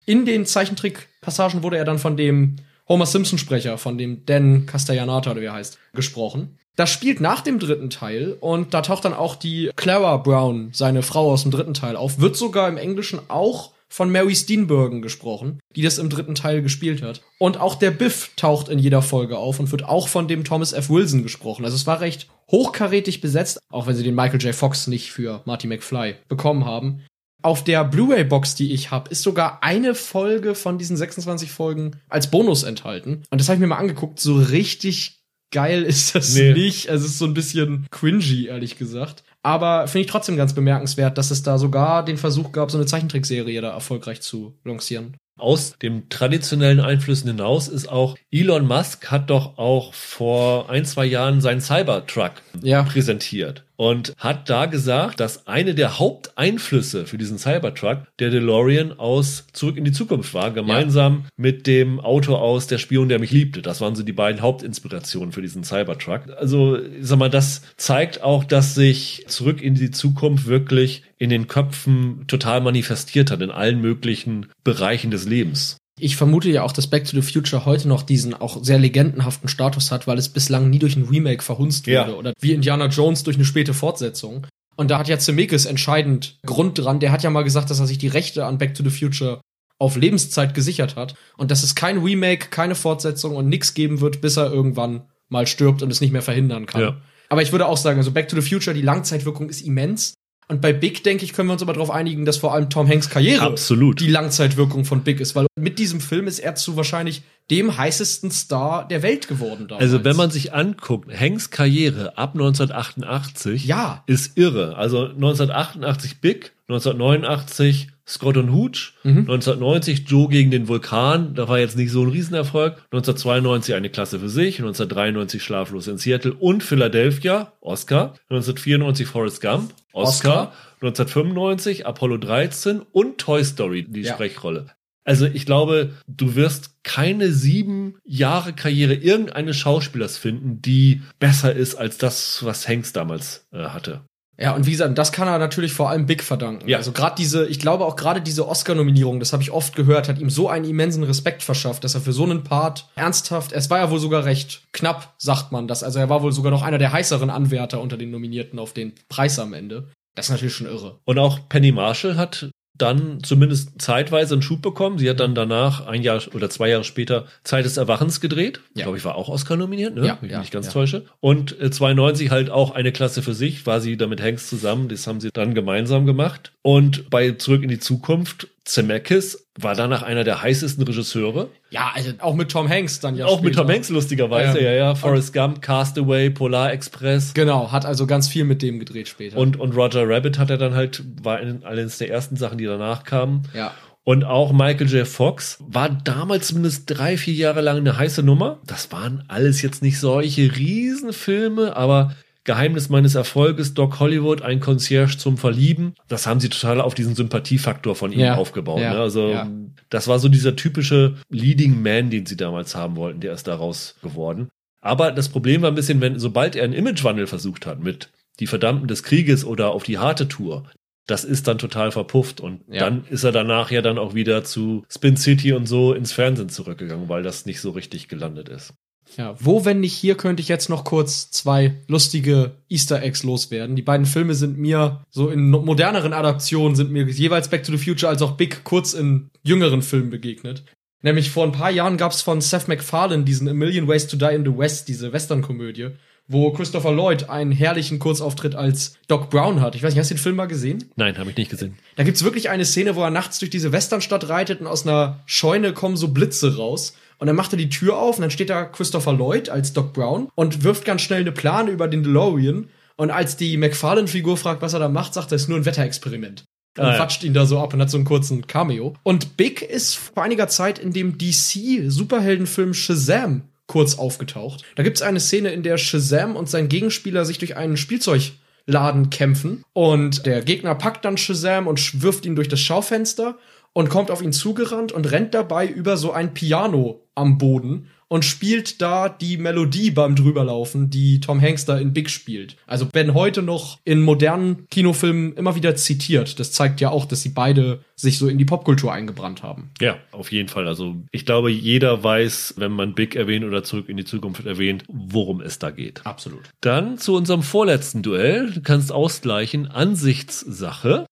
In 0.05 0.25
den 0.25 0.45
Zeichentrick-Passagen 0.47 1.63
wurde 1.63 1.77
er 1.77 1.85
dann 1.85 1.99
von 1.99 2.17
dem 2.17 2.57
Homer 2.87 3.05
Simpson-Sprecher, 3.05 3.77
von 3.77 3.97
dem 3.97 4.25
Dan 4.25 4.65
Castellanata, 4.65 5.31
oder 5.31 5.41
wie 5.41 5.45
er 5.45 5.53
heißt, 5.53 5.79
gesprochen. 5.93 6.57
Das 6.75 6.89
spielt 6.89 7.21
nach 7.21 7.41
dem 7.41 7.57
dritten 7.57 7.89
Teil 7.89 8.35
und 8.39 8.73
da 8.73 8.81
taucht 8.81 9.05
dann 9.05 9.13
auch 9.13 9.35
die 9.35 9.71
Clara 9.75 10.17
Brown, 10.17 10.69
seine 10.73 11.03
Frau 11.03 11.31
aus 11.31 11.43
dem 11.43 11.51
dritten 11.51 11.73
Teil, 11.73 11.95
auf. 11.95 12.19
Wird 12.19 12.35
sogar 12.35 12.67
im 12.67 12.77
Englischen 12.77 13.19
auch 13.29 13.71
von 13.87 14.11
Mary 14.11 14.35
Steenburgen 14.35 15.01
gesprochen, 15.01 15.59
die 15.75 15.81
das 15.81 15.99
im 15.99 16.09
dritten 16.09 16.35
Teil 16.35 16.61
gespielt 16.61 17.01
hat. 17.01 17.21
Und 17.39 17.59
auch 17.61 17.75
der 17.75 17.91
Biff 17.91 18.31
taucht 18.35 18.67
in 18.67 18.77
jeder 18.77 19.01
Folge 19.01 19.37
auf 19.37 19.59
und 19.59 19.71
wird 19.71 19.85
auch 19.85 20.09
von 20.09 20.27
dem 20.27 20.43
Thomas 20.43 20.73
F. 20.73 20.89
Wilson 20.89 21.23
gesprochen. 21.23 21.63
Also 21.63 21.75
es 21.75 21.87
war 21.87 22.01
recht 22.01 22.27
hochkarätig 22.51 23.21
besetzt, 23.21 23.59
auch 23.69 23.87
wenn 23.87 23.95
sie 23.95 24.03
den 24.03 24.15
Michael 24.15 24.41
J. 24.41 24.53
Fox 24.53 24.87
nicht 24.87 25.11
für 25.11 25.41
Marty 25.45 25.67
McFly 25.67 26.15
bekommen 26.27 26.65
haben. 26.65 27.03
Auf 27.45 27.63
der 27.63 27.83
Blu-ray-Box, 27.83 28.55
die 28.55 28.73
ich 28.73 28.89
habe, 28.89 29.11
ist 29.11 29.21
sogar 29.21 29.61
eine 29.61 29.93
Folge 29.93 30.55
von 30.55 30.79
diesen 30.79 30.97
26 30.97 31.51
Folgen 31.51 31.91
als 32.09 32.31
Bonus 32.31 32.63
enthalten. 32.63 33.21
Und 33.29 33.39
das 33.39 33.47
habe 33.47 33.57
ich 33.57 33.59
mir 33.59 33.67
mal 33.67 33.77
angeguckt. 33.77 34.19
So 34.19 34.35
richtig 34.37 35.19
geil 35.51 35.83
ist 35.87 36.15
das 36.15 36.33
Nee. 36.33 36.53
nicht. 36.53 36.89
Also 36.89 37.05
es 37.05 37.11
ist 37.11 37.19
so 37.19 37.25
ein 37.25 37.35
bisschen 37.35 37.85
cringy, 37.91 38.47
ehrlich 38.47 38.79
gesagt. 38.79 39.23
Aber 39.43 39.87
finde 39.87 40.05
ich 40.05 40.11
trotzdem 40.11 40.37
ganz 40.37 40.53
bemerkenswert, 40.55 41.19
dass 41.19 41.29
es 41.29 41.43
da 41.43 41.59
sogar 41.59 42.03
den 42.03 42.17
Versuch 42.17 42.51
gab, 42.51 42.71
so 42.71 42.79
eine 42.79 42.87
Zeichentrickserie 42.87 43.61
da 43.61 43.69
erfolgreich 43.69 44.21
zu 44.21 44.57
lancieren. 44.63 45.15
Aus 45.37 45.75
den 45.81 46.07
traditionellen 46.09 46.79
Einflüssen 46.79 47.27
hinaus 47.27 47.67
ist 47.67 47.87
auch 47.89 48.15
Elon 48.31 48.65
Musk 48.65 49.11
hat 49.11 49.29
doch 49.29 49.57
auch 49.57 49.93
vor 49.93 50.69
ein, 50.69 50.85
zwei 50.85 51.05
Jahren 51.05 51.41
seinen 51.41 51.59
Cybertruck 51.59 52.33
Ja. 52.63 52.83
präsentiert 52.83 53.63
und 53.75 54.13
hat 54.17 54.49
da 54.49 54.65
gesagt, 54.65 55.19
dass 55.19 55.47
eine 55.47 55.75
der 55.75 55.99
Haupteinflüsse 55.99 57.05
für 57.05 57.17
diesen 57.17 57.37
Cybertruck 57.37 58.03
der 58.19 58.29
DeLorean 58.29 58.97
aus 58.97 59.47
Zurück 59.51 59.75
in 59.75 59.83
die 59.83 59.91
Zukunft 59.91 60.33
war, 60.33 60.51
gemeinsam 60.51 61.25
mit 61.35 61.67
dem 61.67 61.99
Auto 61.99 62.35
aus 62.35 62.67
Der 62.67 62.77
Spion, 62.77 63.09
der 63.09 63.19
mich 63.19 63.31
liebte. 63.31 63.61
Das 63.61 63.81
waren 63.81 63.95
so 63.95 64.03
die 64.03 64.13
beiden 64.13 64.41
Hauptinspirationen 64.41 65.33
für 65.33 65.41
diesen 65.41 65.65
Cybertruck. 65.65 66.21
Also, 66.37 66.77
ich 66.79 67.05
sag 67.05 67.19
mal, 67.19 67.29
das 67.29 67.61
zeigt 67.75 68.21
auch, 68.23 68.45
dass 68.45 68.75
sich 68.75 69.25
Zurück 69.27 69.61
in 69.61 69.75
die 69.75 69.91
Zukunft 69.91 70.45
wirklich 70.47 71.03
in 71.25 71.29
den 71.29 71.47
Köpfen 71.47 72.25
total 72.27 72.61
manifestiert 72.61 73.29
hat, 73.31 73.41
in 73.41 73.51
allen 73.51 73.81
möglichen 73.81 74.47
Bereichen 74.63 75.11
des 75.11 75.25
Lebens. 75.25 75.77
Ich 75.99 76.15
vermute 76.17 76.49
ja 76.49 76.63
auch, 76.63 76.71
dass 76.73 76.87
Back 76.87 77.05
to 77.05 77.19
the 77.19 77.21
Future 77.21 77.65
heute 77.65 77.87
noch 77.87 78.03
diesen 78.03 78.33
auch 78.33 78.63
sehr 78.63 78.77
legendenhaften 78.79 79.47
Status 79.47 79.91
hat, 79.91 80.07
weil 80.07 80.17
es 80.17 80.29
bislang 80.29 80.69
nie 80.69 80.79
durch 80.79 80.95
ein 80.95 81.07
Remake 81.07 81.41
verhunzt 81.41 81.87
Ja. 81.87 82.05
wurde 82.05 82.17
oder 82.17 82.33
wie 82.41 82.51
Indiana 82.51 82.87
Jones 82.87 83.23
durch 83.23 83.37
eine 83.37 83.45
späte 83.45 83.73
Fortsetzung. 83.73 84.45
Und 84.75 84.91
da 84.91 84.99
hat 84.99 85.07
ja 85.07 85.17
Zemeckis 85.17 85.65
entscheidend 85.65 86.37
Grund 86.45 86.77
dran. 86.77 86.99
Der 86.99 87.11
hat 87.13 87.23
ja 87.23 87.29
mal 87.29 87.43
gesagt, 87.43 87.69
dass 87.69 87.79
er 87.79 87.87
sich 87.87 87.97
die 87.97 88.09
Rechte 88.09 88.45
an 88.45 88.57
Back 88.57 88.75
to 88.75 88.83
the 88.83 88.89
Future 88.89 89.39
auf 89.79 89.95
Lebenszeit 89.95 90.53
gesichert 90.53 90.95
hat 90.97 91.15
und 91.37 91.49
dass 91.51 91.63
es 91.63 91.75
kein 91.75 91.97
Remake, 91.99 92.47
keine 92.49 92.75
Fortsetzung 92.75 93.35
und 93.35 93.47
nix 93.47 93.73
geben 93.73 94.01
wird, 94.01 94.19
bis 94.21 94.37
er 94.37 94.51
irgendwann 94.51 95.03
mal 95.29 95.47
stirbt 95.47 95.81
und 95.81 95.91
es 95.91 96.01
nicht 96.01 96.11
mehr 96.11 96.21
verhindern 96.21 96.65
kann. 96.65 96.81
Ja. 96.81 97.01
Aber 97.29 97.41
ich 97.41 97.51
würde 97.51 97.67
auch 97.67 97.77
sagen, 97.77 97.97
also 97.97 98.11
Back 98.11 98.27
to 98.27 98.39
the 98.39 98.47
Future, 98.47 98.75
die 98.75 98.81
Langzeitwirkung 98.81 99.49
ist 99.49 99.61
immens. 99.61 100.13
Und 100.47 100.61
bei 100.61 100.73
Big, 100.73 101.03
denke 101.03 101.25
ich, 101.25 101.33
können 101.33 101.49
wir 101.49 101.53
uns 101.53 101.61
aber 101.63 101.73
darauf 101.73 101.89
einigen, 101.89 102.23
dass 102.25 102.37
vor 102.37 102.53
allem 102.53 102.69
Tom 102.69 102.87
Hanks 102.87 103.09
Karriere 103.09 103.41
Absolut. 103.41 103.99
die 103.99 104.07
Langzeitwirkung 104.07 104.85
von 104.85 105.03
Big 105.03 105.19
ist, 105.19 105.35
weil 105.35 105.47
mit 105.55 105.79
diesem 105.79 105.99
Film 105.99 106.27
ist 106.27 106.39
er 106.39 106.53
zu 106.55 106.75
wahrscheinlich 106.75 107.23
dem 107.49 107.77
heißesten 107.77 108.29
Star 108.31 108.87
der 108.87 109.01
Welt 109.03 109.27
geworden 109.27 109.67
damals. 109.67 109.81
Also 109.83 110.03
wenn 110.03 110.15
man 110.15 110.29
sich 110.31 110.53
anguckt, 110.53 111.11
Hanks 111.19 111.49
Karriere 111.49 112.17
ab 112.17 112.33
1988 112.35 113.65
Ja. 113.65 114.03
ist 114.07 114.37
irre. 114.37 114.75
Also 114.77 115.05
1988 115.07 116.21
Big, 116.21 116.53
1989 116.67 117.87
Scott 118.07 118.37
und 118.37 118.51
Hooch. 118.53 118.93
Mhm. 119.03 119.19
1990 119.21 120.07
Joe 120.07 120.27
gegen 120.29 120.51
den 120.51 120.67
Vulkan. 120.67 121.33
Da 121.33 121.47
war 121.47 121.59
jetzt 121.59 121.75
nicht 121.77 121.91
so 121.91 122.03
ein 122.03 122.09
Riesenerfolg. 122.09 122.73
1992 122.91 123.73
eine 123.75 123.89
Klasse 123.89 124.19
für 124.19 124.29
sich. 124.29 124.59
1993 124.59 125.41
Schlaflos 125.43 125.87
in 125.87 125.97
Seattle 125.97 126.33
und 126.33 126.63
Philadelphia. 126.63 127.53
Oscar. 127.61 128.13
1994 128.29 129.07
Forrest 129.07 129.41
Gump. 129.41 129.73
Oscar. 129.93 130.51
Oscar. 130.51 130.53
1995 130.81 131.85
Apollo 131.87 132.17
13 132.17 132.81
und 132.91 133.17
Toy 133.17 133.43
Story, 133.43 133.85
die 133.87 134.01
Ja. 134.01 134.13
Sprechrolle. 134.13 134.67
Also 135.03 135.25
ich 135.27 135.45
glaube, 135.45 135.91
du 136.07 136.35
wirst 136.35 136.83
keine 136.83 137.31
sieben 137.31 137.95
Jahre 138.05 138.53
Karriere 138.53 138.95
irgendeines 138.95 139.55
Schauspielers 139.55 140.17
finden, 140.17 140.61
die 140.61 141.01
besser 141.19 141.53
ist 141.53 141.75
als 141.75 141.97
das, 141.99 142.43
was 142.43 142.67
Hanks 142.67 142.91
damals 142.91 143.47
äh, 143.53 143.65
hatte. 143.65 144.01
Ja, 144.37 144.53
und 144.53 144.65
wie 144.65 144.71
gesagt, 144.71 144.97
das 144.97 145.11
kann 145.11 145.27
er 145.27 145.37
natürlich 145.37 145.73
vor 145.73 145.89
allem 145.89 146.05
Big 146.05 146.21
verdanken. 146.21 146.67
Ja. 146.67 146.77
Also 146.77 146.91
gerade 146.91 147.15
diese, 147.17 147.47
ich 147.47 147.59
glaube 147.59 147.85
auch 147.85 147.95
gerade 147.95 148.21
diese 148.21 148.47
Oscar-Nominierung, 148.47 149.19
das 149.19 149.33
habe 149.33 149.43
ich 149.43 149.51
oft 149.51 149.75
gehört, 149.75 150.09
hat 150.09 150.19
ihm 150.19 150.29
so 150.29 150.49
einen 150.49 150.65
immensen 150.65 151.03
Respekt 151.03 151.41
verschafft, 151.41 151.83
dass 151.83 151.95
er 151.95 152.01
für 152.01 152.13
so 152.13 152.23
einen 152.23 152.43
Part 152.43 152.89
ernsthaft, 152.95 153.53
es 153.53 153.69
war 153.69 153.79
ja 153.79 153.89
wohl 153.91 153.99
sogar 153.99 154.25
recht 154.25 154.63
knapp, 154.73 155.13
sagt 155.17 155.51
man 155.51 155.67
das. 155.67 155.83
Also 155.83 155.99
er 155.99 156.09
war 156.09 156.21
wohl 156.21 156.33
sogar 156.33 156.51
noch 156.51 156.63
einer 156.63 156.77
der 156.77 156.91
heißeren 156.91 157.29
Anwärter 157.29 157.79
unter 157.79 157.97
den 157.97 158.11
Nominierten 158.11 158.59
auf 158.59 158.73
den 158.73 158.93
Preis 159.07 159.39
am 159.39 159.53
Ende. 159.53 159.89
Das 160.15 160.27
ist 160.27 160.31
natürlich 160.31 160.55
schon 160.55 160.67
irre. 160.67 160.99
Und 161.05 161.19
auch 161.19 161.39
Penny 161.49 161.71
Marshall 161.71 162.17
hat 162.17 162.49
dann 162.77 163.23
zumindest 163.23 163.81
zeitweise 163.81 164.35
einen 164.35 164.41
Schub 164.41 164.61
bekommen. 164.61 164.97
Sie 164.97 165.09
hat 165.09 165.19
dann 165.19 165.35
danach 165.35 165.87
ein 165.87 166.01
Jahr 166.03 166.21
oder 166.33 166.49
zwei 166.49 166.69
Jahre 166.69 166.83
später 166.83 167.25
Zeit 167.43 167.65
des 167.65 167.77
Erwachens 167.77 168.21
gedreht. 168.21 168.59
Ja. 168.75 168.83
Glaube 168.83 168.97
ich, 168.97 169.05
war 169.05 169.15
auch 169.15 169.29
Oscar 169.29 169.55
nominiert, 169.55 169.95
ne? 169.95 170.05
Ja, 170.05 170.17
Wenn 170.19 170.29
ich 170.29 170.33
ja, 170.33 170.39
mich 170.39 170.51
ganz 170.51 170.67
ja. 170.67 170.71
täusche. 170.73 171.05
Und 171.19 171.59
äh, 171.59 171.71
92 171.71 172.31
halt 172.31 172.49
auch 172.49 172.71
eine 172.71 172.91
Klasse 172.91 173.21
für 173.21 173.33
sich, 173.33 173.65
war 173.65 173.81
sie 173.81 173.97
da 173.97 174.07
mit 174.07 174.21
Hanks 174.21 174.49
zusammen. 174.49 174.89
Das 174.89 175.07
haben 175.07 175.21
sie 175.21 175.29
dann 175.31 175.53
gemeinsam 175.53 176.05
gemacht. 176.05 176.51
Und 176.61 177.09
bei 177.09 177.31
Zurück 177.31 177.63
in 177.63 177.69
die 177.69 177.79
Zukunft, 177.79 178.47
Zemeckis 178.65 179.47
war 179.59 179.75
danach 179.75 180.01
einer 180.03 180.23
der 180.23 180.41
heißesten 180.41 180.83
Regisseure. 180.83 181.49
Ja, 181.69 181.91
also 181.93 182.11
auch 182.19 182.35
mit 182.35 182.51
Tom 182.51 182.67
Hanks 182.67 182.99
dann 182.99 183.15
ja 183.15 183.25
auch 183.25 183.41
mit 183.41 183.53
später. 183.53 183.65
Tom 183.67 183.73
Hanks 183.75 183.89
lustigerweise, 183.89 184.59
Ja. 184.59 184.71
ja, 184.71 184.75
ja. 184.75 184.95
Forrest 184.95 185.33
Gump, 185.33 185.61
Castaway, 185.61 186.29
Polar 186.29 186.73
Express. 186.73 187.33
Genau, 187.33 187.71
hat 187.71 187.85
also 187.85 188.05
ganz 188.07 188.27
viel 188.27 188.43
mit 188.43 188.61
dem 188.61 188.79
gedreht 188.79 189.07
später. 189.07 189.37
Und, 189.37 189.57
und 189.59 189.75
Roger 189.75 190.07
Rabbit 190.09 190.39
hat 190.39 190.49
er 190.49 190.57
dann 190.57 190.73
halt, 190.73 191.03
war 191.23 191.39
in, 191.39 191.63
eines 191.63 191.99
der 191.99 192.09
ersten 192.09 192.35
Sachen, 192.35 192.57
die 192.57 192.65
danach 192.65 193.03
kamen. 193.03 193.43
ja. 193.53 193.71
Und 194.07 194.23
auch 194.23 194.51
Michael 194.53 194.85
J. 194.87 195.07
Fox 195.07 195.57
war 195.67 195.89
damals 195.89 196.49
zumindest 196.49 196.83
drei, 196.85 197.17
vier 197.17 197.33
Jahre 197.33 197.61
lang 197.61 197.77
eine 197.77 197.97
heiße 197.97 198.21
Nummer. 198.21 198.59
Das 198.63 198.91
waren 198.91 199.23
alles 199.29 199.63
jetzt 199.63 199.81
nicht 199.81 199.99
solche 199.99 200.55
Riesenfilme, 200.55 201.75
aber 201.75 202.13
Geheimnis 202.45 202.89
meines 202.89 203.15
Erfolges, 203.15 203.73
Doc 203.73 203.99
Hollywood, 203.99 204.41
ein 204.43 204.59
Concierge 204.59 205.17
zum 205.17 205.37
Verlieben. 205.37 205.95
Das 206.07 206.25
haben 206.27 206.39
sie 206.39 206.49
total 206.49 206.79
auf 206.79 206.93
diesen 206.95 207.15
Sympathiefaktor 207.15 207.95
von 207.95 208.11
ihm 208.11 208.19
Ja, 208.19 208.35
aufgebaut. 208.35 208.79
ja, 208.79 208.93
ne? 208.93 208.99
Also 208.99 209.29
ja. 209.31 209.49
das 209.89 210.07
war 210.07 210.19
so 210.19 210.29
dieser 210.29 210.55
typische 210.55 211.15
Leading 211.29 211.81
Man, 211.81 212.09
den 212.09 212.25
sie 212.25 212.37
damals 212.37 212.75
haben 212.75 212.95
wollten, 212.95 213.19
der 213.19 213.33
ist 213.33 213.47
daraus 213.47 213.95
geworden. 214.01 214.49
Aber 214.79 215.11
das 215.11 215.29
Problem 215.29 215.63
war 215.63 215.71
ein 215.71 215.75
bisschen, 215.75 215.99
wenn, 216.01 216.19
sobald 216.19 216.55
er 216.55 216.63
einen 216.63 216.73
Imagewandel 216.73 217.27
versucht 217.27 217.65
hat 217.65 217.79
mit 217.81 218.11
Die 218.39 218.47
Verdammten 218.47 218.87
des 218.87 219.01
Krieges 219.03 219.43
oder 219.45 219.71
auf 219.71 219.83
die 219.83 219.97
harte 219.97 220.27
Tour, 220.27 220.69
das 221.07 221.23
ist 221.23 221.47
dann 221.47 221.57
total 221.57 221.91
verpufft 221.91 222.41
und 222.41 222.61
Ja. 222.67 222.81
dann 222.81 223.05
ist 223.09 223.23
er 223.23 223.31
danach 223.31 223.71
ja 223.71 223.81
dann 223.81 223.97
auch 223.97 224.13
wieder 224.13 224.43
zu 224.43 224.83
Spin 224.89 225.17
City 225.17 225.53
und 225.53 225.67
so 225.67 225.93
ins 225.93 226.11
Fernsehen 226.11 226.49
zurückgegangen, 226.49 227.09
weil 227.09 227.23
das 227.23 227.45
nicht 227.45 227.61
so 227.61 227.71
richtig 227.71 228.07
gelandet 228.07 228.49
ist. 228.49 228.73
Ja, 229.17 229.35
wo, 229.39 229.65
wenn 229.65 229.79
nicht 229.79 229.93
hier, 229.93 230.15
könnte 230.15 230.41
ich 230.41 230.47
jetzt 230.47 230.69
noch 230.69 230.83
kurz 230.83 231.31
zwei 231.31 231.75
lustige 231.87 232.57
Easter 232.69 233.01
Eggs 233.01 233.23
loswerden. 233.23 233.75
Die 233.75 233.81
beiden 233.81 234.05
Filme 234.05 234.35
sind 234.35 234.57
mir 234.57 235.05
so 235.09 235.29
in 235.29 235.49
moderneren 235.49 236.13
Adaptionen 236.13 236.75
sind 236.75 236.91
mir 236.91 237.03
jeweils 237.05 237.49
Back 237.49 237.63
to 237.63 237.71
the 237.71 237.83
Future 237.83 238.09
als 238.09 238.21
auch 238.21 238.33
Big 238.33 238.63
kurz 238.63 238.93
in 238.93 239.29
jüngeren 239.43 239.81
Filmen 239.81 240.09
begegnet. 240.09 240.63
Nämlich 241.01 241.29
vor 241.29 241.45
ein 241.45 241.51
paar 241.51 241.69
Jahren 241.69 241.97
gab 241.97 242.13
es 242.13 242.23
von 242.23 242.41
Seth 242.41 242.67
MacFarlane 242.67 243.23
diesen 243.23 243.47
A 243.47 243.53
Million 243.53 243.87
Ways 243.87 244.07
to 244.07 244.17
Die 244.17 244.33
in 244.33 244.43
the 244.43 244.57
West, 244.57 244.87
diese 244.87 245.13
Western-Komödie, 245.13 245.89
wo 246.27 246.51
Christopher 246.51 246.91
Lloyd 246.91 247.29
einen 247.29 247.51
herrlichen 247.51 247.99
Kurzauftritt 247.99 248.55
als 248.55 248.97
Doc 249.07 249.29
Brown 249.29 249.61
hat. 249.61 249.75
Ich 249.75 249.83
weiß 249.83 249.93
nicht, 249.93 249.99
hast 249.99 250.09
du 250.09 250.15
den 250.15 250.21
Film 250.21 250.35
mal 250.35 250.47
gesehen? 250.47 250.85
Nein, 250.95 251.17
habe 251.19 251.29
ich 251.29 251.37
nicht 251.37 251.51
gesehen. 251.51 251.77
Da 251.95 252.03
gibt's 252.03 252.23
wirklich 252.23 252.49
eine 252.49 252.65
Szene, 252.65 252.95
wo 252.95 253.03
er 253.03 253.11
nachts 253.11 253.37
durch 253.37 253.51
diese 253.51 253.71
Westernstadt 253.71 254.29
reitet 254.29 254.61
und 254.61 254.67
aus 254.67 254.87
einer 254.87 255.21
Scheune 255.27 255.73
kommen 255.73 255.95
so 255.95 256.07
Blitze 256.07 256.57
raus. 256.57 256.95
Und 257.17 257.27
dann 257.27 257.35
macht 257.35 257.53
er 257.53 257.57
die 257.57 257.69
Tür 257.69 257.97
auf 257.97 258.17
und 258.17 258.21
dann 258.21 258.31
steht 258.31 258.49
da 258.49 258.65
Christopher 258.65 259.13
Lloyd 259.13 259.49
als 259.49 259.73
Doc 259.73 259.93
Brown 259.93 260.29
und 260.35 260.63
wirft 260.63 260.85
ganz 260.85 261.01
schnell 261.01 261.21
eine 261.21 261.31
Plane 261.31 261.71
über 261.71 261.87
den 261.87 262.03
DeLorean. 262.03 262.67
Und 262.97 263.11
als 263.11 263.35
die 263.37 263.57
McFarlane-Figur 263.57 264.37
fragt, 264.37 264.61
was 264.61 264.73
er 264.73 264.79
da 264.79 264.89
macht, 264.89 265.13
sagt 265.13 265.31
er, 265.31 265.35
es 265.35 265.43
ist 265.43 265.47
nur 265.49 265.57
ein 265.57 265.65
Wetterexperiment. 265.65 266.45
Und 266.77 266.83
Ah, 266.83 266.91
ja. 266.91 266.97
quatscht 266.97 267.23
ihn 267.23 267.33
da 267.33 267.45
so 267.45 267.59
ab 267.59 267.73
und 267.73 267.81
hat 267.81 267.89
so 267.89 267.97
einen 267.97 268.05
kurzen 268.05 268.47
Cameo. 268.47 268.93
Und 269.03 269.37
Big 269.37 269.61
ist 269.61 269.95
vor 269.95 270.23
einiger 270.23 270.47
Zeit 270.49 270.77
in 270.77 270.91
dem 270.91 271.17
DC-Superheldenfilm 271.17 272.73
Shazam 272.73 273.43
kurz 273.67 273.95
aufgetaucht. 273.97 274.63
Da 274.75 274.83
gibt's 274.83 275.01
eine 275.01 275.19
Szene, 275.19 275.49
in 275.51 275.63
der 275.63 275.77
Shazam 275.77 276.35
und 276.35 276.49
sein 276.49 276.69
Gegenspieler 276.69 277.25
sich 277.25 277.37
durch 277.37 277.55
einen 277.57 277.77
Spielzeugladen 277.77 279.09
kämpfen. 279.09 279.63
Und 279.73 280.25
der 280.25 280.41
Gegner 280.41 280.75
packt 280.75 281.05
dann 281.05 281.17
Shazam 281.17 281.67
und 281.67 282.01
wirft 282.01 282.25
ihn 282.25 282.35
durch 282.35 282.47
das 282.49 282.59
Schaufenster 282.59 283.37
und 283.75 283.89
kommt 283.89 284.09
auf 284.09 284.21
ihn 284.21 284.31
zugerannt 284.31 284.93
und 284.93 285.11
rennt 285.11 285.33
dabei 285.33 285.67
über 285.67 285.97
so 285.97 286.13
ein 286.13 286.33
Piano 286.33 287.03
am 287.13 287.37
Boden 287.37 287.89
und 288.07 288.23
spielt 288.23 288.81
da 288.81 289.09
die 289.09 289.35
Melodie 289.35 289.91
beim 289.91 290.15
drüberlaufen, 290.15 290.89
die 290.89 291.19
Tom 291.19 291.41
Hanks 291.41 291.65
da 291.65 291.77
in 291.77 291.91
Big 291.91 292.09
spielt. 292.09 292.55
Also 292.67 292.87
werden 292.93 293.13
heute 293.13 293.41
noch 293.41 293.79
in 293.83 294.01
modernen 294.01 294.67
Kinofilmen 294.69 295.33
immer 295.33 295.55
wieder 295.55 295.75
zitiert. 295.75 296.39
Das 296.39 296.53
zeigt 296.53 296.79
ja 296.79 296.89
auch, 296.89 297.05
dass 297.05 297.21
sie 297.21 297.29
beide 297.29 297.83
sich 297.95 298.17
so 298.17 298.29
in 298.29 298.37
die 298.37 298.45
Popkultur 298.45 298.93
eingebrannt 298.93 299.43
haben. 299.43 299.71
Ja, 299.81 299.97
auf 300.11 300.31
jeden 300.31 300.47
Fall. 300.47 300.67
Also 300.67 300.95
ich 301.11 301.25
glaube, 301.25 301.51
jeder 301.51 302.01
weiß, 302.01 302.53
wenn 302.57 302.71
man 302.71 302.93
Big 302.93 303.15
erwähnt 303.15 303.43
oder 303.43 303.63
zurück 303.63 303.89
in 303.89 303.97
die 303.97 304.05
Zukunft 304.05 304.45
erwähnt, 304.45 304.85
worum 304.87 305.41
es 305.41 305.59
da 305.59 305.71
geht. 305.71 306.05
Absolut. 306.05 306.43
Dann 306.61 306.97
zu 306.97 307.15
unserem 307.15 307.43
vorletzten 307.43 308.03
Duell. 308.03 308.51
Du 308.51 308.61
kannst 308.61 308.93
ausgleichen. 308.93 309.67
Ansichtssache. 309.67 311.05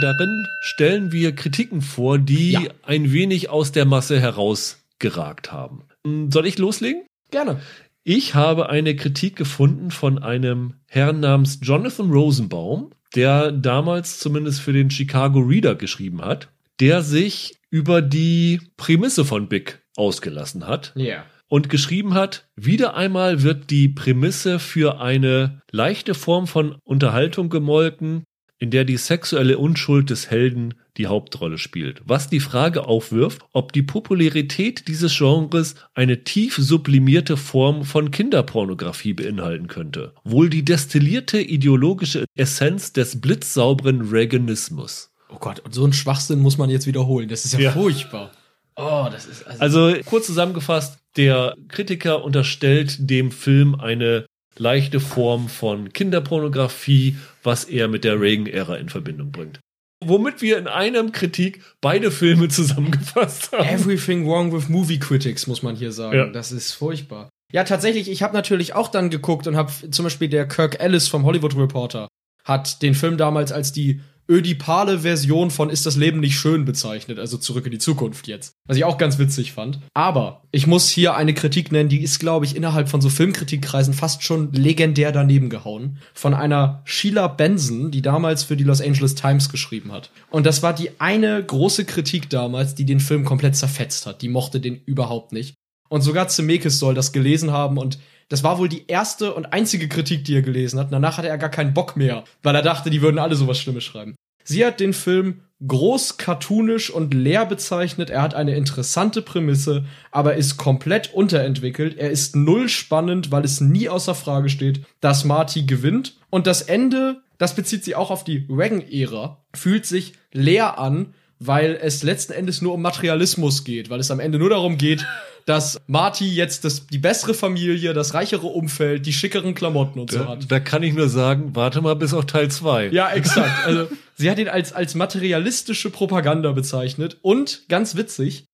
Darin 0.00 0.46
stellen 0.62 1.12
wir 1.12 1.34
Kritiken 1.34 1.82
vor, 1.82 2.18
die 2.18 2.52
Ja. 2.52 2.60
ein 2.82 3.12
wenig 3.12 3.50
aus 3.50 3.72
der 3.72 3.84
Masse 3.84 4.18
herausgeragt 4.20 5.52
haben. 5.52 5.82
Hm, 6.06 6.30
Soll 6.30 6.46
ich 6.46 6.58
loslegen? 6.58 7.02
Gerne. 7.30 7.60
Ich 8.02 8.34
habe 8.34 8.68
eine 8.70 8.96
Kritik 8.96 9.36
gefunden 9.36 9.90
von 9.90 10.18
einem 10.22 10.74
Herrn 10.86 11.20
namens 11.20 11.58
Jonathan 11.62 12.10
Rosenbaum, 12.10 12.90
der 13.14 13.52
damals 13.52 14.18
zumindest 14.18 14.60
für 14.60 14.72
den 14.72 14.90
Chicago 14.90 15.40
Reader 15.40 15.74
geschrieben 15.74 16.22
hat, 16.22 16.48
der 16.80 17.02
sich 17.02 17.56
über 17.70 18.00
die 18.02 18.60
Prämisse 18.76 19.24
von 19.24 19.48
Big 19.48 19.80
ausgelassen 19.96 20.66
hat 20.66 20.92
Ja. 20.96 21.04
Yeah. 21.04 21.24
und 21.48 21.68
geschrieben 21.68 22.14
hat, 22.14 22.48
wieder 22.56 22.96
einmal 22.96 23.42
wird 23.42 23.70
die 23.70 23.88
Prämisse 23.88 24.58
für 24.58 25.00
eine 25.00 25.60
leichte 25.70 26.14
Form 26.14 26.46
von 26.46 26.76
Unterhaltung 26.84 27.50
gemolken, 27.50 28.24
in 28.60 28.70
der 28.70 28.84
die 28.84 28.98
sexuelle 28.98 29.58
Unschuld 29.58 30.10
des 30.10 30.30
Helden 30.30 30.74
die 30.98 31.06
Hauptrolle 31.06 31.56
spielt. 31.56 32.02
Was 32.04 32.28
die 32.28 32.40
Frage 32.40 32.86
aufwirft, 32.86 33.40
ob 33.52 33.72
die 33.72 33.82
Popularität 33.82 34.86
dieses 34.86 35.16
Genres 35.16 35.76
eine 35.94 36.24
tief 36.24 36.56
sublimierte 36.56 37.38
Form 37.38 37.84
von 37.84 38.10
Kinderpornografie 38.10 39.14
beinhalten 39.14 39.66
könnte. 39.66 40.12
Wohl 40.24 40.50
die 40.50 40.64
destillierte 40.64 41.40
ideologische 41.40 42.26
Essenz 42.36 42.92
des 42.92 43.20
blitzsauberen 43.20 44.02
Reaganismus. 44.10 45.10
Oh 45.30 45.38
Gott, 45.38 45.60
und 45.60 45.74
so 45.74 45.84
einen 45.84 45.94
Schwachsinn 45.94 46.40
muss 46.40 46.58
man 46.58 46.68
jetzt 46.70 46.86
wiederholen. 46.86 47.28
Das 47.28 47.44
ist 47.46 47.54
ja, 47.54 47.60
Ja. 47.60 47.72
furchtbar. 47.72 48.30
Oh, 48.76 49.08
das 49.10 49.26
ist 49.26 49.46
also, 49.46 49.60
Also 49.60 50.00
kurz 50.04 50.26
zusammengefasst, 50.26 50.98
der 51.16 51.54
Kritiker 51.68 52.22
unterstellt 52.24 52.96
dem 53.10 53.30
Film 53.30 53.74
eine 53.74 54.26
leichte 54.58 55.00
Form 55.00 55.48
von 55.48 55.92
Kinderpornografie, 55.92 57.16
was 57.42 57.64
er 57.64 57.88
mit 57.88 58.04
der 58.04 58.20
Reagan-Ära 58.20 58.76
in 58.76 58.88
Verbindung 58.88 59.30
bringt. 59.30 59.60
Womit 60.02 60.40
wir 60.40 60.56
in 60.56 60.66
einem 60.66 61.12
Kritik 61.12 61.62
beide 61.80 62.10
Filme 62.10 62.48
zusammengefasst 62.48 63.52
haben. 63.52 63.68
Everything 63.68 64.26
wrong 64.26 64.52
with 64.52 64.68
movie 64.68 64.98
critics, 64.98 65.46
muss 65.46 65.62
man 65.62 65.76
hier 65.76 65.92
sagen. 65.92 66.16
Ja. 66.16 66.26
Das 66.26 66.52
ist 66.52 66.72
furchtbar. 66.72 67.28
Ja, 67.52 67.64
tatsächlich, 67.64 68.10
ich 68.10 68.22
habe 68.22 68.34
natürlich 68.34 68.74
auch 68.74 68.88
dann 68.88 69.10
geguckt 69.10 69.46
und 69.46 69.56
habe 69.56 69.72
zum 69.90 70.04
Beispiel 70.04 70.28
der 70.28 70.46
Kirk 70.46 70.80
Ellis 70.80 71.08
vom 71.08 71.24
Hollywood 71.24 71.56
Reporter 71.56 72.08
hat 72.44 72.82
den 72.82 72.94
Film 72.94 73.16
damals 73.16 73.52
als 73.52 73.72
die 73.72 74.00
ödipale 74.30 75.00
Version 75.00 75.50
von 75.50 75.68
Ist 75.68 75.84
das 75.84 75.96
Leben 75.96 76.20
nicht 76.20 76.36
schön 76.36 76.64
bezeichnet, 76.64 77.18
also 77.18 77.36
zurück 77.36 77.66
in 77.66 77.72
die 77.72 77.78
Zukunft 77.78 78.28
jetzt. 78.28 78.54
Was 78.66 78.76
ich 78.76 78.84
auch 78.84 78.96
ganz 78.96 79.18
witzig 79.18 79.52
fand. 79.52 79.80
Aber 79.92 80.44
ich 80.52 80.68
muss 80.68 80.88
hier 80.88 81.16
eine 81.16 81.34
Kritik 81.34 81.72
nennen, 81.72 81.88
die 81.88 82.02
ist, 82.02 82.20
glaube 82.20 82.46
ich, 82.46 82.54
innerhalb 82.54 82.88
von 82.88 83.00
so 83.00 83.10
Filmkritikkreisen 83.10 83.92
fast 83.92 84.22
schon 84.22 84.52
legendär 84.52 85.10
daneben 85.10 85.50
gehauen. 85.50 85.98
Von 86.14 86.32
einer 86.32 86.82
Sheila 86.84 87.26
Benson, 87.26 87.90
die 87.90 88.02
damals 88.02 88.44
für 88.44 88.56
die 88.56 88.64
Los 88.64 88.80
Angeles 88.80 89.16
Times 89.16 89.48
geschrieben 89.48 89.90
hat. 89.90 90.10
Und 90.30 90.46
das 90.46 90.62
war 90.62 90.72
die 90.72 91.00
eine 91.00 91.44
große 91.44 91.84
Kritik 91.84 92.30
damals, 92.30 92.76
die 92.76 92.84
den 92.84 93.00
Film 93.00 93.24
komplett 93.24 93.56
zerfetzt 93.56 94.06
hat. 94.06 94.22
Die 94.22 94.28
mochte 94.28 94.60
den 94.60 94.80
überhaupt 94.86 95.32
nicht. 95.32 95.56
Und 95.88 96.02
sogar 96.02 96.28
Zemeckis 96.28 96.78
soll 96.78 96.94
das 96.94 97.12
gelesen 97.12 97.50
haben 97.50 97.76
und 97.76 97.98
das 98.30 98.42
war 98.44 98.58
wohl 98.58 98.68
die 98.68 98.86
erste 98.86 99.34
und 99.34 99.52
einzige 99.52 99.88
Kritik, 99.88 100.24
die 100.24 100.36
er 100.36 100.42
gelesen 100.42 100.78
hat. 100.78 100.86
Und 100.86 100.92
danach 100.92 101.18
hatte 101.18 101.28
er 101.28 101.36
gar 101.36 101.50
keinen 101.50 101.74
Bock 101.74 101.96
mehr, 101.96 102.24
weil 102.42 102.54
er 102.54 102.62
dachte, 102.62 102.88
die 102.88 103.02
würden 103.02 103.18
alle 103.18 103.34
sowas 103.34 103.58
Schlimmes 103.58 103.84
schreiben. 103.84 104.14
Sie 104.44 104.64
hat 104.64 104.80
den 104.80 104.94
Film 104.94 105.42
groß 105.66 106.16
cartoonisch 106.16 106.90
und 106.90 107.12
leer 107.12 107.44
bezeichnet. 107.44 108.08
Er 108.08 108.22
hat 108.22 108.34
eine 108.34 108.54
interessante 108.54 109.20
Prämisse, 109.20 109.84
aber 110.10 110.36
ist 110.36 110.56
komplett 110.56 111.12
unterentwickelt. 111.12 111.98
Er 111.98 112.10
ist 112.10 112.34
null 112.36 112.68
spannend, 112.68 113.30
weil 113.30 113.44
es 113.44 113.60
nie 113.60 113.88
außer 113.88 114.14
Frage 114.14 114.48
steht, 114.48 114.82
dass 115.00 115.24
Marty 115.24 115.64
gewinnt. 115.64 116.16
Und 116.30 116.46
das 116.46 116.62
Ende, 116.62 117.20
das 117.36 117.54
bezieht 117.54 117.84
sich 117.84 117.96
auch 117.96 118.10
auf 118.10 118.24
die 118.24 118.46
Reagan-Ära, 118.48 119.42
fühlt 119.54 119.84
sich 119.86 120.14
leer 120.32 120.78
an, 120.78 121.14
weil 121.40 121.78
es 121.80 122.02
letzten 122.02 122.32
Endes 122.32 122.62
nur 122.62 122.74
um 122.74 122.82
Materialismus 122.82 123.64
geht, 123.64 123.90
weil 123.90 124.00
es 124.00 124.10
am 124.10 124.20
Ende 124.20 124.38
nur 124.38 124.50
darum 124.50 124.78
geht, 124.78 125.04
dass 125.50 125.80
Marty 125.88 126.32
jetzt 126.32 126.64
das, 126.64 126.86
die 126.86 126.98
bessere 126.98 127.34
Familie, 127.34 127.92
das 127.92 128.14
reichere 128.14 128.46
Umfeld, 128.46 129.04
die 129.04 129.12
schickeren 129.12 129.52
Klamotten 129.52 129.98
und 129.98 130.12
so 130.12 130.28
hat. 130.28 130.48
da 130.48 130.60
kann 130.60 130.84
ich 130.84 130.94
nur 130.94 131.08
sagen, 131.08 131.56
warte 131.56 131.80
mal 131.80 131.96
bis 131.96 132.14
auf 132.14 132.26
Teil 132.26 132.48
2. 132.48 132.90
Ja, 132.90 133.10
exakt. 133.10 133.66
Also, 133.66 133.88
sie 134.14 134.30
hat 134.30 134.38
ihn 134.38 134.48
als, 134.48 134.72
als 134.72 134.94
materialistische 134.94 135.90
Propaganda 135.90 136.52
bezeichnet 136.52 137.16
und 137.22 137.64
ganz 137.68 137.96
witzig, 137.96 138.44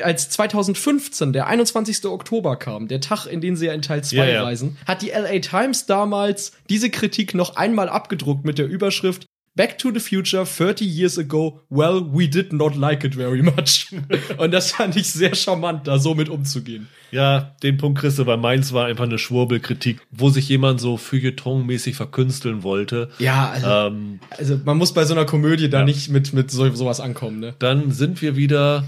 als 0.00 0.30
2015 0.30 1.34
der 1.34 1.46
21. 1.46 2.06
Oktober 2.06 2.56
kam, 2.56 2.88
der 2.88 3.02
Tag, 3.02 3.26
in 3.26 3.42
den 3.42 3.56
sie 3.56 3.66
ja 3.66 3.74
in 3.74 3.82
Teil 3.82 4.02
2 4.02 4.16
Ja, 4.16 4.24
ja. 4.24 4.42
reisen, 4.42 4.78
hat 4.86 5.02
die 5.02 5.10
LA 5.10 5.40
Times 5.40 5.84
damals 5.84 6.52
diese 6.70 6.88
Kritik 6.88 7.34
noch 7.34 7.56
einmal 7.56 7.90
abgedruckt 7.90 8.46
mit 8.46 8.56
der 8.56 8.66
Überschrift 8.66 9.26
Back 9.56 9.78
to 9.78 9.90
the 9.90 10.00
Future 10.00 10.44
30 10.44 10.84
years 10.84 11.18
ago, 11.18 11.62
well, 11.70 12.02
we 12.12 12.28
did 12.28 12.52
not 12.52 12.76
like 12.76 13.04
it 13.04 13.14
very 13.14 13.42
much. 13.42 13.86
Und 14.38 14.52
das 14.52 14.72
fand 14.72 14.94
ich 14.96 15.10
sehr 15.10 15.34
charmant, 15.34 15.86
da 15.88 15.98
so 15.98 16.14
mit 16.14 16.28
umzugehen. 16.28 16.88
Ja, 17.10 17.56
den 17.62 17.78
Punkt 17.78 18.00
kriegst 18.00 18.18
du, 18.18 18.26
weil 18.26 18.36
meins 18.36 18.72
war 18.74 18.84
einfach 18.86 19.04
eine 19.04 19.16
Schwurbelkritik, 19.18 20.00
wo 20.10 20.28
sich 20.28 20.48
jemand 20.48 20.80
so 20.80 20.96
feuilletonmäßig 20.98 21.96
verkünsteln 21.96 22.62
wollte. 22.62 23.08
Ja, 23.18 23.48
also, 23.50 23.66
Ähm, 23.66 24.20
also 24.30 24.60
man 24.64 24.76
muss 24.76 24.92
bei 24.92 25.04
so 25.06 25.14
einer 25.14 25.24
Komödie 25.24 25.70
da 25.70 25.78
Ja. 25.80 25.84
nicht 25.86 26.10
mit, 26.10 26.32
mit 26.34 26.50
so, 26.50 26.70
sowas 26.74 27.00
ankommen, 27.00 27.40
ne? 27.40 27.54
dann 27.58 27.92
sind 27.92 28.20
wir 28.20 28.36
wieder 28.36 28.86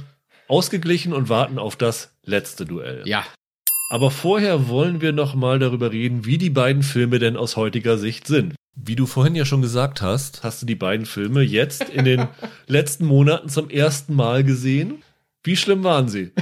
ausgeglichen 0.48 1.12
und 1.12 1.28
warten 1.28 1.58
auf 1.58 1.76
das 1.76 2.10
letzte 2.24 2.66
Duell. 2.66 3.02
Ja. 3.06 3.24
Aber 3.88 4.10
vorher 4.10 4.68
wollen 4.68 5.00
wir 5.00 5.12
noch 5.12 5.34
mal 5.34 5.58
darüber 5.58 5.92
reden, 5.92 6.26
wie 6.26 6.36
die 6.36 6.50
beiden 6.50 6.82
Filme 6.82 7.18
denn 7.18 7.36
aus 7.36 7.56
heutiger 7.56 7.96
Sicht 7.96 8.26
sind. 8.26 8.54
Wie 8.74 8.96
du 8.96 9.06
vorhin 9.06 9.34
ja 9.34 9.44
schon 9.44 9.62
gesagt 9.62 10.02
hast, 10.02 10.44
hast 10.44 10.62
du 10.62 10.66
die 10.66 10.74
beiden 10.74 11.06
Filme 11.06 11.40
jetzt 11.40 11.88
in 11.88 12.04
den 12.04 12.28
letzten 12.66 13.06
Monaten 13.06 13.48
zum 13.48 13.70
ersten 13.70 14.14
Mal 14.14 14.44
gesehen. 14.44 15.02
Wie 15.42 15.56
schlimm 15.56 15.84
waren 15.84 16.08
sie? 16.08 16.32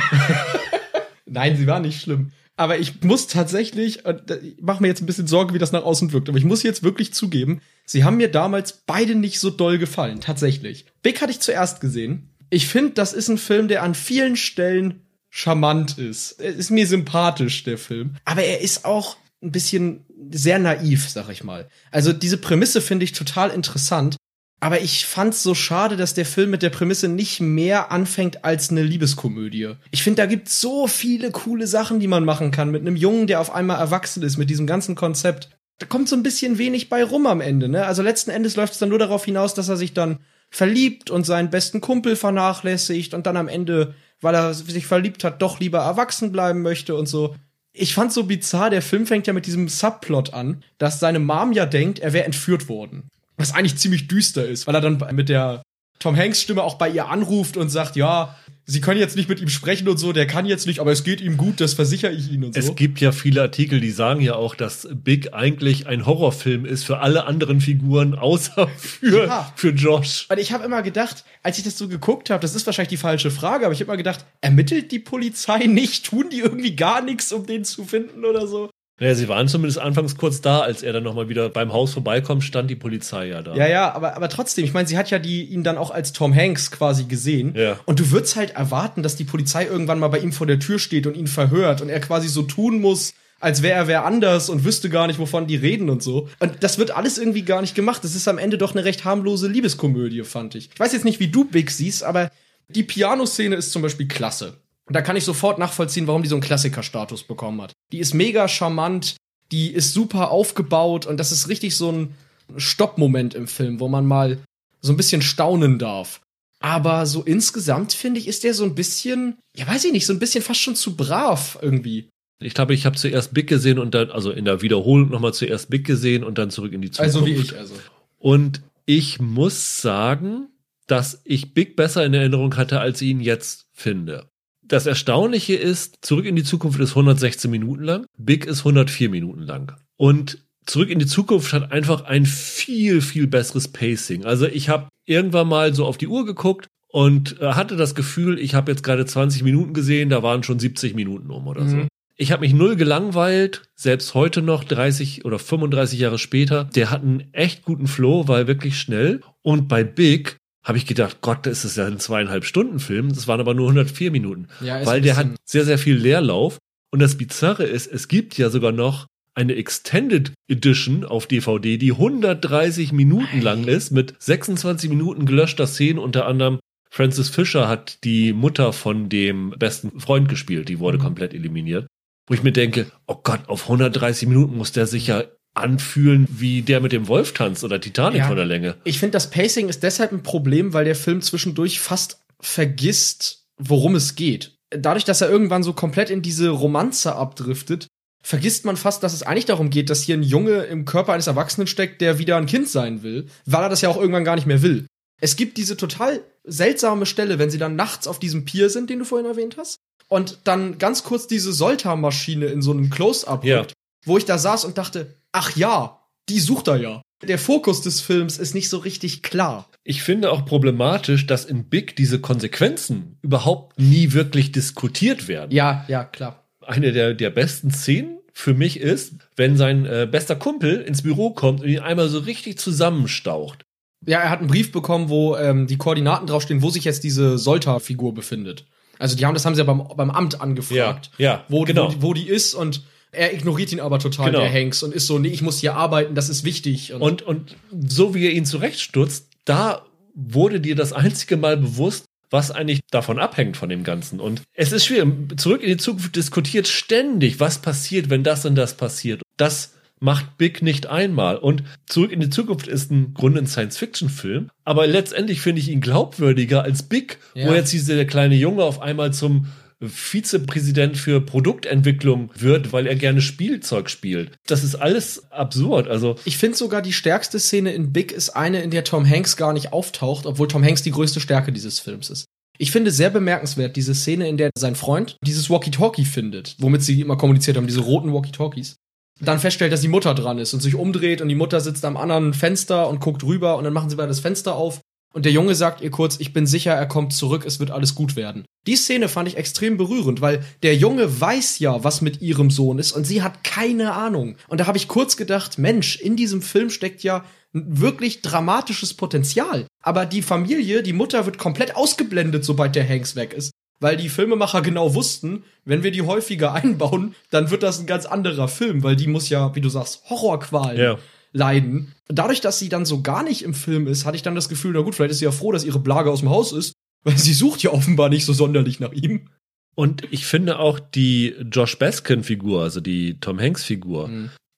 Nein, 1.27 1.57
sie 1.57 1.67
war 1.67 1.81
nicht 1.81 2.03
schlimm. 2.03 2.33
Aber 2.57 2.79
ich 2.79 3.03
muss 3.03 3.29
tatsächlich, 3.29 4.05
äh, 4.07 4.17
ich 4.43 4.61
mache 4.61 4.83
mir 4.83 4.89
jetzt 4.89 5.03
ein 5.03 5.07
bisschen 5.07 5.27
Sorge, 5.27 5.55
wie 5.55 5.59
das 5.59 5.73
nach 5.73 5.85
außen 5.85 6.13
wirkt, 6.13 6.29
aber 6.29 6.39
ich 6.39 6.45
muss 6.45 6.63
jetzt 6.63 6.83
wirklich 6.83 7.15
zugeben, 7.15 7.61
sie 7.85 8.03
haben 8.03 8.17
mir 8.17 8.31
damals 8.31 8.73
beide 8.87 9.15
nicht 9.15 9.39
so 9.39 9.51
doll 9.51 9.79
gefallen, 9.79 10.21
tatsächlich. 10.21 10.87
Big 11.03 11.21
hatte 11.21 11.33
ich 11.33 11.41
zuerst 11.41 11.81
gesehen. 11.81 12.31
Ich 12.51 12.67
finde, 12.67 12.93
das 12.93 13.13
ist 13.13 13.29
ein 13.29 13.39
Film, 13.39 13.69
der 13.69 13.83
an 13.83 13.95
vielen 13.95 14.37
Stellen 14.37 15.06
charmant 15.37 15.99
ist. 15.99 16.41
Er 16.41 16.55
ist 16.55 16.71
mir 16.71 16.87
sympathisch, 16.87 17.63
der 17.63 17.77
Film. 17.77 18.15
Aber 18.25 18.43
er 18.43 18.63
ist 18.63 18.87
auch 18.87 19.19
ein 19.43 19.53
bisschen 19.53 20.07
sehr 20.31 20.59
naiv, 20.59 21.11
sag 21.11 21.29
ich 21.29 21.45
mal. 21.45 21.69
Also 21.91 22.15
diese 22.15 22.39
Prämisse 22.39 22.81
finde 22.81 23.05
ich 23.05 23.13
total 23.13 23.51
interessant. 23.51 24.17
Aber 24.61 24.81
ich 24.81 25.05
fand's 25.05 25.43
so 25.43 25.55
schade, 25.55 25.99
dass 25.99 26.15
der 26.15 26.25
Film 26.25 26.49
mit 26.49 26.63
der 26.63 26.71
Prämisse 26.71 27.09
nicht 27.09 27.41
mehr 27.41 27.93
anfängt 27.93 28.47
als 28.47 28.71
eine 28.71 28.83
Liebeskomödie. 28.83 29.75
Ich 29.91 30.03
finde, 30.03 30.23
da 30.23 30.27
gibt's 30.27 30.59
so 30.59 30.87
viele 30.87 31.31
coole 31.31 31.67
Sachen, 31.67 32.01
die 32.01 32.09
man 32.09 32.25
machen 32.25 32.51
kann 32.51 32.71
mit 32.71 32.81
einem 32.81 32.97
Jungen, 32.97 33.27
der 33.27 33.43
auf 33.43 33.55
einmal 33.55 33.79
erwachsen 33.79 34.23
ist, 34.23 34.39
mit 34.39 34.49
diesem 34.49 34.67
ganzen 34.67 34.95
Konzept. 34.95 35.51
Da 35.79 35.85
kommt 35.85 36.09
so 36.09 36.17
ein 36.17 36.23
bisschen 36.23 36.57
wenig 36.57 36.89
bei 36.89 37.05
rum 37.05 37.27
am 37.27 37.43
Ende, 37.43 37.69
ne? 37.69 37.85
Also 37.85 38.03
letzten 38.03 38.31
Endes 38.31 38.57
läuft 38.57 38.73
es 38.73 38.79
dann 38.79 38.89
nur 38.89 38.99
darauf 38.99 39.27
hinaus, 39.27 39.53
dass 39.53 39.69
er 39.69 39.77
sich 39.77 39.93
dann 39.93 40.21
verliebt 40.51 41.11
und 41.11 41.27
seinen 41.27 41.51
besten 41.51 41.83
Kumpel 41.83 42.17
vernachlässigt 42.17 43.13
und 43.13 43.27
dann 43.27 43.37
am 43.37 43.49
Ende, 43.49 43.95
weil 44.21 44.35
er 44.35 44.55
sich 44.55 44.87
verliebt 44.87 45.25
hat, 45.25 45.43
doch 45.43 45.61
lieber 45.61 45.79
erwachsen 45.79 46.33
bleiben 46.33 46.63
möchte 46.63 46.95
und 46.95 47.07
so. 47.07 47.35
Ich 47.73 47.95
fand's 47.95 48.15
so 48.15 48.25
bizarr, 48.25 48.71
der 48.71 48.83
Film 48.83 49.07
fängt 49.07 49.27
ja 49.27 49.33
mit 49.33 49.47
diesem 49.47 49.69
Subplot 49.69 50.33
an, 50.33 50.63
dass 50.79 51.01
seine 51.01 51.19
Mom 51.19 51.53
ja 51.53 51.67
denkt, 51.67 51.99
er 51.99 52.13
wäre 52.13 52.25
entführt 52.25 52.69
worden. 52.69 53.09
Was 53.37 53.53
eigentlich 53.53 53.77
ziemlich 53.77 54.09
düster 54.09 54.47
ist, 54.47 54.67
weil 54.67 54.75
er 54.75 54.81
dann 54.81 55.03
mit 55.15 55.29
der 55.29 55.63
Tom 55.99 56.17
Hanks 56.17 56.43
Stimme 56.43 56.63
auch 56.63 56.75
bei 56.75 56.89
ihr 56.89 57.09
anruft 57.09 57.57
und 57.57 57.69
sagt, 57.69 57.97
ja, 57.97 58.37
sie 58.69 58.81
können 58.81 58.99
jetzt 59.01 59.17
nicht 59.17 59.29
mit 59.29 59.41
ihm 59.41 59.49
sprechen 59.49 59.89
und 59.89 59.97
so, 59.97 60.13
der 60.13 60.27
kann 60.27 60.45
jetzt 60.45 60.67
nicht, 60.67 60.81
aber 60.81 60.91
es 60.93 61.05
geht 61.05 61.21
ihm 61.21 61.37
gut, 61.37 61.61
das 61.61 61.75
versichere 61.75 62.13
ich 62.13 62.31
Ihnen 62.31 62.45
und 62.45 62.55
so. 62.55 62.61
Es 62.61 62.75
gibt 62.75 63.01
ja 63.01 63.13
viele 63.13 63.41
Artikel, 63.43 63.81
die 63.81 63.91
sagen 63.93 64.21
ja 64.21 64.35
auch, 64.35 64.55
dass 64.57 64.89
Big 64.93 65.33
eigentlich 65.33 65.87
ein 65.87 66.05
Horrorfilm 66.05 66.65
ist 66.67 66.85
für 66.85 66.99
alle 66.99 67.27
anderen 67.27 67.61
Figuren, 67.61 68.15
außer 68.15 68.69
für, 68.77 69.27
Ja. 69.27 69.53
für 69.57 69.71
Josh. 69.71 70.27
Und 70.29 70.39
ich 70.39 70.53
habe 70.53 70.65
immer 70.65 70.83
gedacht, 70.83 71.25
als 71.43 71.59
ich 71.59 71.65
das 71.65 71.79
so 71.79 71.89
geguckt 71.89 72.31
habe, 72.31 72.41
das 72.43 72.55
ist 72.55 72.67
wahrscheinlich 72.67 72.91
die 72.91 72.97
falsche 72.97 73.31
Frage, 73.31 73.65
aber 73.67 73.73
ich 73.73 73.81
habe 73.81 73.89
immer 73.91 73.97
gedacht, 73.97 74.25
ermittelt 74.41 74.91
die 74.91 74.99
Polizei 74.99 75.67
nicht? 75.67 76.07
Tun 76.07 76.29
die 76.31 76.41
irgendwie 76.41 76.75
gar 76.75 77.03
nichts, 77.03 77.33
um 77.33 77.47
den 77.47 77.65
zu 77.65 77.85
finden 77.85 78.25
oder 78.25 78.47
so? 78.47 78.69
Naja, 78.99 79.15
sie 79.15 79.29
waren 79.29 79.47
zumindest 79.47 79.79
anfangs 79.79 80.17
kurz 80.17 80.41
da, 80.41 80.61
als 80.61 80.83
er 80.83 80.95
dann 80.95 81.03
nochmal 81.03 81.29
wieder 81.29 81.51
beim 81.51 81.73
Haus 81.73 81.93
vorbeikommt, 81.93 82.43
stand 82.45 82.71
die 82.71 82.77
Polizei 82.77 83.27
ja 83.27 83.43
da. 83.43 83.55
Ja, 83.55 83.67
ja, 83.67 83.95
aber, 83.95 84.17
aber 84.17 84.31
trotzdem, 84.31 84.65
ich 84.65 84.73
meine, 84.73 84.89
sie 84.89 84.97
hat 84.97 85.11
ja 85.11 85.19
die, 85.19 85.45
ihn 85.45 85.63
dann 85.63 85.77
auch 85.77 85.91
als 85.91 86.15
Tom 86.15 86.35
Hanks 86.35 86.71
quasi 86.71 87.05
gesehen. 87.05 87.55
Ja. 87.55 87.79
Und 87.85 88.01
du 88.01 88.11
würdest 88.11 88.37
halt 88.37 88.53
erwarten, 88.53 89.03
dass 89.03 89.15
die 89.15 89.25
Polizei 89.25 89.67
irgendwann 89.67 89.99
mal 89.99 90.09
bei 90.09 90.19
ihm 90.21 90.33
vor 90.33 90.47
der 90.47 90.59
Tür 90.59 90.79
steht 90.79 91.07
und 91.07 91.15
ihn 91.15 91.27
verhört 91.27 91.83
und 91.83 91.91
er 91.91 92.01
quasi 92.01 92.29
so 92.29 92.43
tun 92.43 92.81
muss, 92.81 93.13
als 93.39 93.63
wäre 93.63 93.77
er 93.77 93.87
wer 93.87 94.07
anders 94.07 94.49
und 94.49 94.65
wüsste 94.65 94.89
gar 94.89 95.07
nicht, 95.07 95.19
wovon 95.19 95.47
die 95.47 95.57
reden 95.57 95.91
und 95.91 96.03
so. 96.03 96.31
Und 96.39 96.63
das 96.63 96.79
wird 96.79 96.91
alles 96.91 97.19
irgendwie 97.19 97.43
gar 97.43 97.61
nicht 97.61 97.75
gemacht. 97.75 98.03
Das 98.03 98.15
ist 98.15 98.29
am 98.29 98.39
Ende 98.39 98.57
doch 98.57 98.75
eine 98.75 98.87
recht 98.87 99.05
harmlose 99.05 99.47
Liebeskomödie, 99.47 100.23
fand 100.23 100.55
ich. 100.55 100.71
Ich 100.73 100.81
weiß 100.81 100.95
jetzt 100.95 101.05
nicht, 101.05 101.21
wie 101.21 101.29
du 101.29 101.45
Big 101.45 101.71
siehst, 101.71 102.03
aber 102.03 102.31
die 102.69 102.83
Pianoszene 102.83 103.57
ist 103.57 103.73
zum 103.73 103.83
Beispiel 103.83 104.09
klasse. 104.09 104.55
Und 104.87 104.95
da 104.95 105.03
kann 105.03 105.17
ich 105.17 105.25
sofort 105.25 105.59
nachvollziehen, 105.59 106.07
warum 106.07 106.23
die 106.23 106.29
so 106.29 106.37
einen 106.37 106.43
Klassikerstatus 106.43 107.25
bekommen 107.25 107.61
hat. 107.61 107.73
Die 107.93 107.99
ist 107.99 108.15
mega 108.15 108.49
charmant, 108.49 109.17
die 109.53 109.71
ist 109.71 109.93
super 109.93 110.31
aufgebaut 110.31 111.07
und 111.07 111.19
das 111.19 111.33
ist 111.33 111.49
richtig 111.49 111.77
so 111.77 111.91
ein 111.91 112.15
Stoppmoment 112.57 113.35
im 113.35 113.49
Film, 113.49 113.81
wo 113.81 113.89
man 113.89 114.07
mal 114.07 114.39
so 114.81 114.93
ein 114.93 114.97
bisschen 114.97 115.23
staunen 115.23 115.79
darf. 115.79 116.21
Aber 116.61 117.07
so 117.07 117.23
insgesamt 117.23 117.93
finde 117.93 118.21
ich, 118.21 118.29
ist 118.29 118.45
der 118.45 118.55
so 118.55 118.65
ein 118.65 118.75
bisschen, 118.75 119.37
ja 119.57 119.67
weiß 119.67 119.85
ich 119.85 119.93
nicht, 119.93 120.07
so 120.07 120.13
ein 120.13 120.19
bisschen 120.19 120.43
fast 120.43 120.61
schon 120.61 120.77
zu 120.77 120.97
brav 120.97 121.59
irgendwie. 121.61 122.09
Ich 122.39 122.55
glaube, 122.55 122.75
ich 122.75 122.87
habe 122.87 122.97
zuerst 122.97 123.35
Big 123.35 123.49
gesehen 123.49 123.79
und 123.79 123.95
dann, 123.95 124.11
also 124.11 124.31
in 124.31 124.45
der 124.45 124.63
Wiederholung 124.63 125.11
nochmal 125.11 125.35
zuerst 125.35 125.71
Big 125.71 125.87
gesehen 125.87 126.23
und 126.23 126.39
dann 126.39 126.51
zurück 126.51 126.73
in 126.73 126.83
die 126.83 126.91
Zukunft. 126.91 127.17
Also 127.17 127.27
wie 127.27 127.33
ich, 127.33 127.57
also. 127.57 127.75
Und 128.19 128.63
ich 128.85 129.21
muss 129.21 129.81
sagen, 129.81 130.49
dass 130.87 131.21
ich 131.25 131.55
Big 131.55 131.77
besser 131.77 132.05
in 132.05 132.15
Erinnerung 132.15 132.57
hatte, 132.57 132.81
als 132.81 133.01
ich 133.01 133.09
ihn 133.09 133.21
jetzt 133.21 133.67
finde. 133.73 134.29
Das 134.69 134.87
Erstaunliche 134.87 135.55
ist, 135.55 135.99
Zurück 136.03 136.27
in 136.27 136.37
die 136.37 136.45
Zukunft 136.45 136.81
ist 136.81 136.91
116 136.91 137.51
Minuten 137.51 137.85
lang, 137.85 138.07
Big 138.17 138.47
ist 138.47 138.61
104 138.61 139.11
Minuten 139.11 139.43
lang. 139.43 139.77
Und 139.97 140.39
Zurück 140.67 140.91
in 140.91 140.99
die 140.99 141.07
Zukunft 141.07 141.53
hat 141.53 141.71
einfach 141.71 142.05
ein 142.05 142.27
viel, 142.27 143.01
viel 143.01 143.29
besseres 143.29 143.69
Pacing. 143.69 144.25
Also 144.25 144.47
ich 144.47 144.69
habe 144.69 144.89
irgendwann 145.05 145.49
mal 145.49 145.75
so 145.75 145.87
auf 145.87 145.97
die 145.97 146.09
Uhr 146.09 146.27
geguckt 146.27 146.67
und 146.89 147.41
äh, 147.41 147.53
hatte 147.53 147.77
das 147.77 147.95
Gefühl, 147.95 148.39
ich 148.41 148.55
habe 148.55 148.73
jetzt 148.73 148.83
gerade 148.83 149.07
20 149.07 149.45
Minuten 149.45 149.75
gesehen, 149.75 150.09
da 150.09 150.25
waren 150.25 150.43
schon 150.43 150.59
70 150.59 150.95
Minuten 150.95 151.31
um 151.31 151.47
oder 151.47 151.69
so. 151.69 151.77
Mhm. 151.77 151.89
Ich 152.17 152.33
habe 152.33 152.41
mich 152.41 152.55
null 152.55 152.77
gelangweilt, 152.77 153.63
selbst 153.75 154.15
heute 154.15 154.41
noch 154.41 154.65
30 154.65 155.25
oder 155.25 155.39
35 155.39 156.01
Jahre 156.01 156.19
später. 156.19 156.65
Der 156.65 156.91
hat 156.91 157.03
einen 157.03 157.33
echt 157.33 157.63
guten 157.63 157.87
Flow, 157.87 158.27
war 158.27 158.47
wirklich 158.47 158.79
schnell. 158.79 159.21
Und 159.43 159.69
bei 159.69 159.85
Big 159.85 160.39
habe 160.67 160.79
ich 160.79 160.87
gedacht, 160.87 161.19
Gott, 161.23 161.47
das 161.47 161.65
ist 161.65 161.77
ja 161.77 161.87
ein 161.87 161.99
zweieinhalb 162.01 162.45
Stunden 162.45 162.81
Film. 162.81 163.09
Das 163.15 163.29
waren 163.29 163.41
aber 163.41 163.55
nur 163.55 163.69
104 163.69 164.11
Minuten, 164.11 164.49
Ja, 164.61 164.85
weil 164.85 165.01
der 165.01 165.17
hat 165.17 165.29
sehr 165.45 165.65
sehr 165.65 165.79
viel 165.79 165.97
Leerlauf. 165.97 166.59
Und 166.93 167.01
das 167.01 167.17
Bizarre 167.17 167.65
ist, 167.65 167.87
es 167.87 168.09
gibt 168.09 168.37
ja 168.37 168.51
sogar 168.51 168.73
noch 168.73 169.07
eine 169.35 169.55
Extended 169.55 170.33
Edition 170.49 171.05
auf 171.05 171.27
DVD, 171.27 171.77
die 171.77 171.93
130 171.93 172.93
Minuten 172.93 173.41
lang 173.43 173.65
ist, 173.65 173.91
mit 173.91 174.15
26 174.19 174.89
Minuten 174.91 175.27
gelöschter 175.27 175.67
Szenen, 175.67 175.99
unter 175.99 176.27
anderem 176.27 176.59
Francis 176.91 177.29
Fisher 177.29 177.69
hat 177.69 178.03
die 178.05 178.33
Mutter 178.33 178.73
von 178.73 179.09
dem 179.11 179.51
besten 179.59 180.01
Freund 180.01 180.29
gespielt, 180.29 180.69
die 180.71 180.79
wurde 180.79 180.97
Mhm. 180.99 181.03
komplett 181.03 181.35
eliminiert. 181.35 181.87
Wo 182.29 182.35
ich 182.35 182.43
mir 182.43 182.53
denke, 182.53 182.87
oh 183.07 183.17
Gott, 183.23 183.49
auf 183.49 183.65
130 183.69 184.27
Minuten 184.27 184.57
muss 184.57 184.73
der 184.73 184.87
sich 184.87 185.07
ja 185.09 185.25
anfühlen 185.57 186.27
wie 186.31 186.63
der 186.63 186.81
mit 186.81 186.93
dem 186.93 187.09
Wolf 187.09 187.33
tanzt 187.33 187.65
oder 187.65 187.81
Titanic 187.81 188.21
Ja. 188.21 188.27
von 188.29 188.37
der 188.37 188.45
Länge. 188.47 188.77
Ich 188.85 188.99
finde, 188.99 189.13
das 189.13 189.31
Pacing 189.31 189.69
ist 189.69 189.83
deshalb 189.83 190.13
ein 190.13 190.23
Problem, 190.23 190.73
weil 190.73 190.85
der 190.85 190.95
Film 190.97 191.23
zwischendurch 191.23 191.81
fast 191.81 192.21
vergisst, 192.41 193.45
worum 193.59 193.95
es 193.95 194.15
geht. 194.15 194.57
Dadurch, 194.71 195.05
dass 195.05 195.21
er 195.21 195.31
irgendwann 195.31 195.63
so 195.63 195.73
komplett 195.73 196.11
in 196.11 196.23
diese 196.23 196.49
Romanze 196.51 197.15
abdriftet, 197.15 197.87
vergisst 198.23 198.65
man 198.65 198.77
fast, 198.77 199.03
dass 199.03 199.13
es 199.15 199.23
eigentlich 199.23 199.45
darum 199.47 199.71
geht, 199.71 199.89
dass 199.89 200.03
hier 200.03 200.17
ein 200.17 200.23
Junge 200.25 200.65
im 200.65 200.85
Körper 200.85 201.13
eines 201.13 201.29
Erwachsenen 201.29 201.69
steckt, 201.69 202.01
der 202.01 202.19
wieder 202.19 202.37
ein 202.37 202.47
Kind 202.47 202.69
sein 202.69 203.03
will, 203.05 203.27
weil 203.45 203.63
er 203.63 203.69
das 203.69 203.81
ja 203.83 203.89
auch 203.89 203.97
irgendwann 203.97 204.25
gar 204.25 204.35
nicht 204.35 204.47
mehr 204.49 204.63
will. 204.63 204.87
Es 205.21 205.37
gibt 205.37 205.57
diese 205.57 205.77
total 205.77 206.21
seltsame 206.45 207.07
Stelle, 207.07 207.39
wenn 207.39 207.51
sie 207.51 207.59
dann 207.59 207.77
nachts 207.77 208.07
auf 208.09 208.19
diesem 208.19 208.45
Pier 208.45 208.69
sind, 208.69 208.91
den 208.91 208.99
du 208.99 209.05
vorhin 209.05 209.27
erwähnt 209.27 209.57
hast, 209.57 209.77
und 210.09 210.41
dann 210.45 210.79
ganz 210.79 211.05
kurz 211.05 211.27
diese 211.27 211.53
Solta-Maschine 211.53 212.47
in 212.47 212.63
so 212.63 212.73
einem 212.73 212.91
Close-Up 212.91 213.45
Ja. 213.45 213.61
rückt, 213.61 213.73
wo 214.05 214.19
ich 214.19 214.25
da 214.25 214.39
saß 214.39 214.65
und 214.65 214.77
dachte, 214.79 215.15
ach 215.37 215.55
ja, 215.55 216.01
die 216.29 216.41
sucht 216.41 216.69
er 216.69 216.77
ja. 216.77 217.03
der 217.23 217.39
Fokus 217.39 217.83
des 217.83 218.01
Films 218.01 218.39
ist 218.39 218.55
nicht 218.55 218.69
so 218.69 218.79
richtig 218.79 219.23
klar. 219.23 219.69
Ich 219.85 220.03
finde 220.03 220.33
auch 220.33 220.45
problematisch, 220.45 221.27
dass 221.27 221.45
in 221.45 221.69
Big 221.69 221.95
diese 221.95 222.21
Konsequenzen 222.21 223.19
überhaupt 223.23 223.79
nie 223.79 224.13
wirklich 224.13 224.51
diskutiert 224.51 225.29
werden. 225.29 225.51
Ja, 225.53 225.85
ja, 225.89 226.05
klar. 226.05 226.45
Eine 226.65 226.93
der, 226.93 227.15
der 227.15 227.31
besten 227.31 227.71
Szenen 227.71 228.19
für 228.33 228.55
mich 228.55 228.81
ist, 228.81 229.15
wenn 229.37 229.57
sein 229.57 229.87
äh, 229.87 230.09
bester 230.11 230.37
Kumpel 230.37 230.81
ins 230.81 231.03
Büro 231.03 231.31
kommt 231.31 231.61
und 231.61 231.69
ihn 231.69 231.79
einmal 231.79 232.09
so 232.09 232.19
richtig 232.19 232.59
zusammenstaucht. 232.59 233.63
Ja, 234.07 234.21
er 234.21 234.31
hat 234.31 234.41
einen 234.41 234.49
Brief 234.49 234.73
bekommen, 234.73 235.09
wo 235.09 235.37
ähm, 235.37 235.67
die 235.67 235.79
Koordinaten 235.79 236.27
draufstehen, 236.27 236.63
wo 236.63 236.71
sich 236.71 236.85
jetzt 236.85 237.05
diese 237.05 237.39
Solta-Figur 237.39 238.15
befindet. 238.15 238.67
Also 238.99 239.17
die 239.17 239.25
haben, 239.27 239.35
das 239.35 239.45
haben 239.45 239.55
sie 239.55 239.61
ja 239.61 239.65
beim, 239.65 239.87
beim 239.97 240.11
Amt 240.11 240.41
angefragt, 240.41 241.11
Ja, 241.19 241.25
ja, 241.25 241.45
wo, 241.49 241.63
genau. 241.65 241.93
wo, 241.99 242.09
wo 242.09 242.15
die 242.15 242.29
ist 242.29 242.55
und 242.55 242.83
er 243.17 243.33
ignoriert 243.35 243.73
ihn 243.73 243.81
aber 243.81 243.99
total, 243.99 244.27
Genau. 244.31 244.41
der 244.41 244.53
Hanks, 244.53 244.83
und 244.83 244.95
ist 244.95 245.07
so, 245.07 245.19
nee, 245.19 245.29
ich 245.29 245.43
muss 245.43 245.59
hier 245.61 245.75
arbeiten, 245.75 246.15
das 246.15 246.29
ist 246.29 246.45
wichtig. 246.45 246.93
Und, 246.93 247.23
und 247.23 247.57
so 247.89 248.15
wie 248.15 248.25
er 248.27 248.33
ihn 248.33 248.45
zurechtstutzt, 248.45 249.29
da 249.45 249.85
wurde 250.15 250.61
dir 250.61 250.75
das 250.77 250.93
einzige 250.93 251.37
Mal 251.37 251.57
bewusst, 251.57 252.05
was 252.31 252.51
eigentlich 252.51 252.81
davon 252.91 253.19
abhängt 253.19 253.57
von 253.57 253.69
dem 253.69 253.85
Ganzen. 253.85 254.19
Und 254.21 254.43
es 254.55 254.73
ist 254.73 254.85
schwierig. 254.87 255.39
Zurück 255.39 255.63
in 255.63 255.69
die 255.69 255.77
Zukunft 255.77 256.17
diskutiert 256.17 256.67
ständig, 256.67 257.39
was 257.39 257.59
passiert, 257.59 258.11
wenn 258.11 258.25
das 258.25 258.45
und 258.45 258.57
das 258.57 258.77
passiert. 258.77 259.23
Das 259.37 259.75
macht 260.01 260.37
Big 260.37 260.61
nicht 260.61 260.87
einmal. 260.89 261.37
Und 261.37 261.63
Zurück 261.87 262.11
in 262.13 262.21
die 262.21 262.29
Zukunft 262.31 262.67
ist 262.67 262.91
ein 262.91 263.15
Grunde 263.15 263.39
ein 263.41 263.47
Science-Fiction-Film. 263.47 264.51
Aber 264.65 264.87
letztendlich 264.87 265.41
finde 265.41 265.61
ich 265.61 265.69
ihn 265.69 265.81
glaubwürdiger 265.81 266.63
als 266.65 266.83
Big, 266.83 267.19
Ja. 267.35 267.49
wo 267.49 267.55
jetzt 267.55 267.73
dieser 267.73 268.05
kleine 268.05 268.35
Junge 268.35 268.65
auf 268.65 268.83
einmal 268.83 269.13
zum 269.13 269.47
Vizepräsident 269.81 270.97
für 270.97 271.21
Produktentwicklung 271.21 272.31
wird, 272.35 272.73
weil 272.73 272.87
er 272.87 272.97
gerne 272.97 273.21
Spielzeug 273.21 273.91
spielt. 273.91 274.33
Das 274.47 274.65
ist 274.65 274.75
alles 274.75 275.31
absurd. 275.31 275.89
Also 275.89 276.17
ich 276.25 276.39
finde 276.39 276.57
sogar 276.57 276.81
die 276.81 276.95
stärkste 276.95 277.39
Szene 277.39 277.73
in 277.73 277.93
Big 277.93 278.13
ist 278.13 278.31
eine, 278.31 278.63
in 278.63 278.71
der 278.71 278.85
Tom 278.85 279.09
Hanks 279.09 279.37
gar 279.37 279.53
nicht 279.53 279.73
auftaucht, 279.73 280.27
obwohl 280.27 280.49
Tom 280.49 280.65
Hanks 280.65 280.83
die 280.83 280.93
größte 280.93 281.21
Stärke 281.21 281.53
dieses 281.53 281.79
Films 281.81 282.11
ist. 282.11 282.25
Ich 282.59 282.71
finde 282.71 282.91
sehr 282.91 283.11
bemerkenswert 283.11 283.77
diese 283.77 283.95
Szene, 283.95 284.29
in 284.29 284.39
der 284.39 284.51
sein 284.57 284.77
Freund 284.77 285.19
dieses 285.23 285.51
Walkie-Talkie 285.51 286.07
findet, 286.07 286.57
womit 286.59 286.83
sie 286.83 287.01
immer 287.03 287.19
kommuniziert 287.19 287.59
haben, 287.59 287.67
diese 287.67 287.81
roten 287.81 288.15
Walkie-Talkies. 288.15 288.77
Dann 289.21 289.39
feststellt, 289.39 289.73
dass 289.73 289.81
die 289.81 289.89
Mutter 289.89 290.15
dran 290.15 290.39
ist 290.39 290.53
und 290.53 290.61
sich 290.61 290.75
umdreht 290.75 291.23
und 291.23 291.29
die 291.29 291.35
Mutter 291.35 291.61
sitzt 291.61 291.85
am 291.85 291.97
anderen 291.97 292.35
Fenster 292.35 292.89
und 292.89 293.01
guckt 293.01 293.25
rüber 293.25 293.57
und 293.57 293.65
dann 293.65 293.73
machen 293.73 293.89
sie 293.89 293.97
beide 293.97 294.09
das 294.09 294.21
Fenster 294.21 294.57
auf 294.57 294.81
und 295.17 295.25
der 295.25 295.33
Junge 295.33 295.55
sagt 295.55 295.81
ihr 295.81 295.91
kurz, 295.91 296.21
ich 296.21 296.35
bin 296.35 296.47
sicher, 296.47 296.75
er 296.75 296.85
kommt 296.85 297.15
zurück, 297.15 297.47
es 297.47 297.59
wird 297.59 297.71
alles 297.71 297.95
gut 297.95 298.17
werden. 298.17 298.45
Die 298.67 298.77
Szene 298.77 299.09
fand 299.09 299.27
ich 299.27 299.39
extrem 299.39 299.79
berührend, 299.79 300.21
weil 300.21 300.45
der 300.63 300.77
Junge 300.77 301.23
weiß 301.23 301.59
ja, 301.59 301.83
was 301.83 302.03
mit 302.03 302.21
ihrem 302.21 302.51
Sohn 302.51 302.79
ist 302.79 302.93
und 302.93 303.07
sie 303.07 303.23
hat 303.23 303.43
keine 303.43 303.95
Ahnung. 303.95 304.37
Und 304.49 304.61
da 304.61 304.67
habe 304.67 304.77
ich 304.77 304.89
kurz 304.89 305.17
gedacht, 305.17 305.57
Mensch, 305.57 305.97
in 305.97 306.17
diesem 306.17 306.43
Film 306.43 306.69
steckt 306.69 307.03
ja 307.03 307.25
wirklich 307.55 308.21
dramatisches 308.21 308.93
Potenzial. 308.93 309.67
Aber 309.83 310.05
die 310.05 310.21
Familie, 310.21 310.83
die 310.83 310.93
Mutter 310.93 311.25
wird 311.25 311.39
komplett 311.39 311.77
ausgeblendet, 311.77 312.45
sobald 312.45 312.77
der 312.77 312.87
Hanks 312.87 313.17
weg 313.17 313.33
ist. 313.33 313.53
Weil 313.81 313.97
die 313.97 314.11
Filmemacher 314.11 314.61
genau 314.61 314.95
wussten, 314.95 315.45
wenn 315.65 315.83
wir 315.83 315.93
die 315.93 316.03
häufiger 316.03 316.53
einbauen, 316.53 317.15
dann 317.31 317.51
wird 317.51 317.63
das 317.63 317.81
ein 317.81 317.87
ganz 317.87 318.05
anderer 318.05 318.49
Film, 318.49 318.83
weil 318.83 318.97
die 318.97 319.07
muss 319.07 319.31
ja, 319.31 319.55
wie 319.55 319.63
du 319.63 319.71
sagst, 319.71 320.03
Horrorqualen 320.11 320.79
Ja. 320.79 320.99
Leiden. 321.33 321.93
Dadurch, 322.09 322.41
dass 322.41 322.59
sie 322.59 322.69
dann 322.69 322.85
so 322.85 323.03
gar 323.03 323.23
nicht 323.23 323.43
im 323.43 323.55
Film 323.55 323.87
ist, 323.87 324.05
hatte 324.05 324.17
ich 324.17 324.23
dann 324.23 324.35
das 324.35 324.49
Gefühl, 324.49 324.73
na 324.75 324.81
gut, 324.81 324.95
vielleicht 324.95 325.13
ist 325.13 325.19
sie 325.19 325.25
ja 325.25 325.33
froh, 325.33 325.53
dass 325.53 325.65
ihre 325.65 325.79
Blage 325.79 326.11
aus 326.11 326.21
dem 326.21 326.31
Haus 326.31 326.53
ist, 326.53 326.73
weil 327.05 327.19
sie 327.19 327.35
sucht 327.35 327.63
ja 327.63 327.71
offenbar 327.71 328.09
nicht 328.09 328.25
so 328.25 328.33
sonderlich 328.33 328.81
nach 328.81 328.93
ihm. 328.93 329.29
Und 329.75 330.05
ich 330.11 330.25
finde 330.25 330.59
auch 330.59 330.81
die 330.81 331.35
Josh 331.53 331.79
Baskin-Figur, 331.79 332.63
also 332.63 332.81
die 332.81 333.21
Tom 333.21 333.39
Hanks-Figur, 333.39 334.09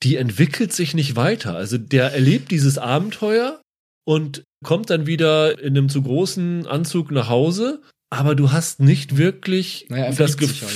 die 0.04 0.16
entwickelt 0.16 0.72
sich 0.72 0.94
nicht 0.94 1.16
weiter. 1.16 1.56
Also 1.56 1.76
der 1.76 2.12
erlebt 2.12 2.52
dieses 2.52 2.78
Abenteuer 2.78 3.60
und 4.04 4.44
kommt 4.64 4.90
dann 4.90 5.06
wieder 5.06 5.58
in 5.58 5.76
einem 5.76 5.88
zu 5.88 6.02
großen 6.02 6.66
Anzug 6.66 7.10
nach 7.10 7.28
Hause, 7.28 7.82
aber 8.10 8.34
du 8.34 8.52
hast 8.52 8.80
nicht 8.80 9.16
wirklich 9.16 9.86
Naja, 9.88 10.12
das 10.12 10.16
verliebt 10.16 10.40
sich 10.40 10.62
halt. 10.62 10.70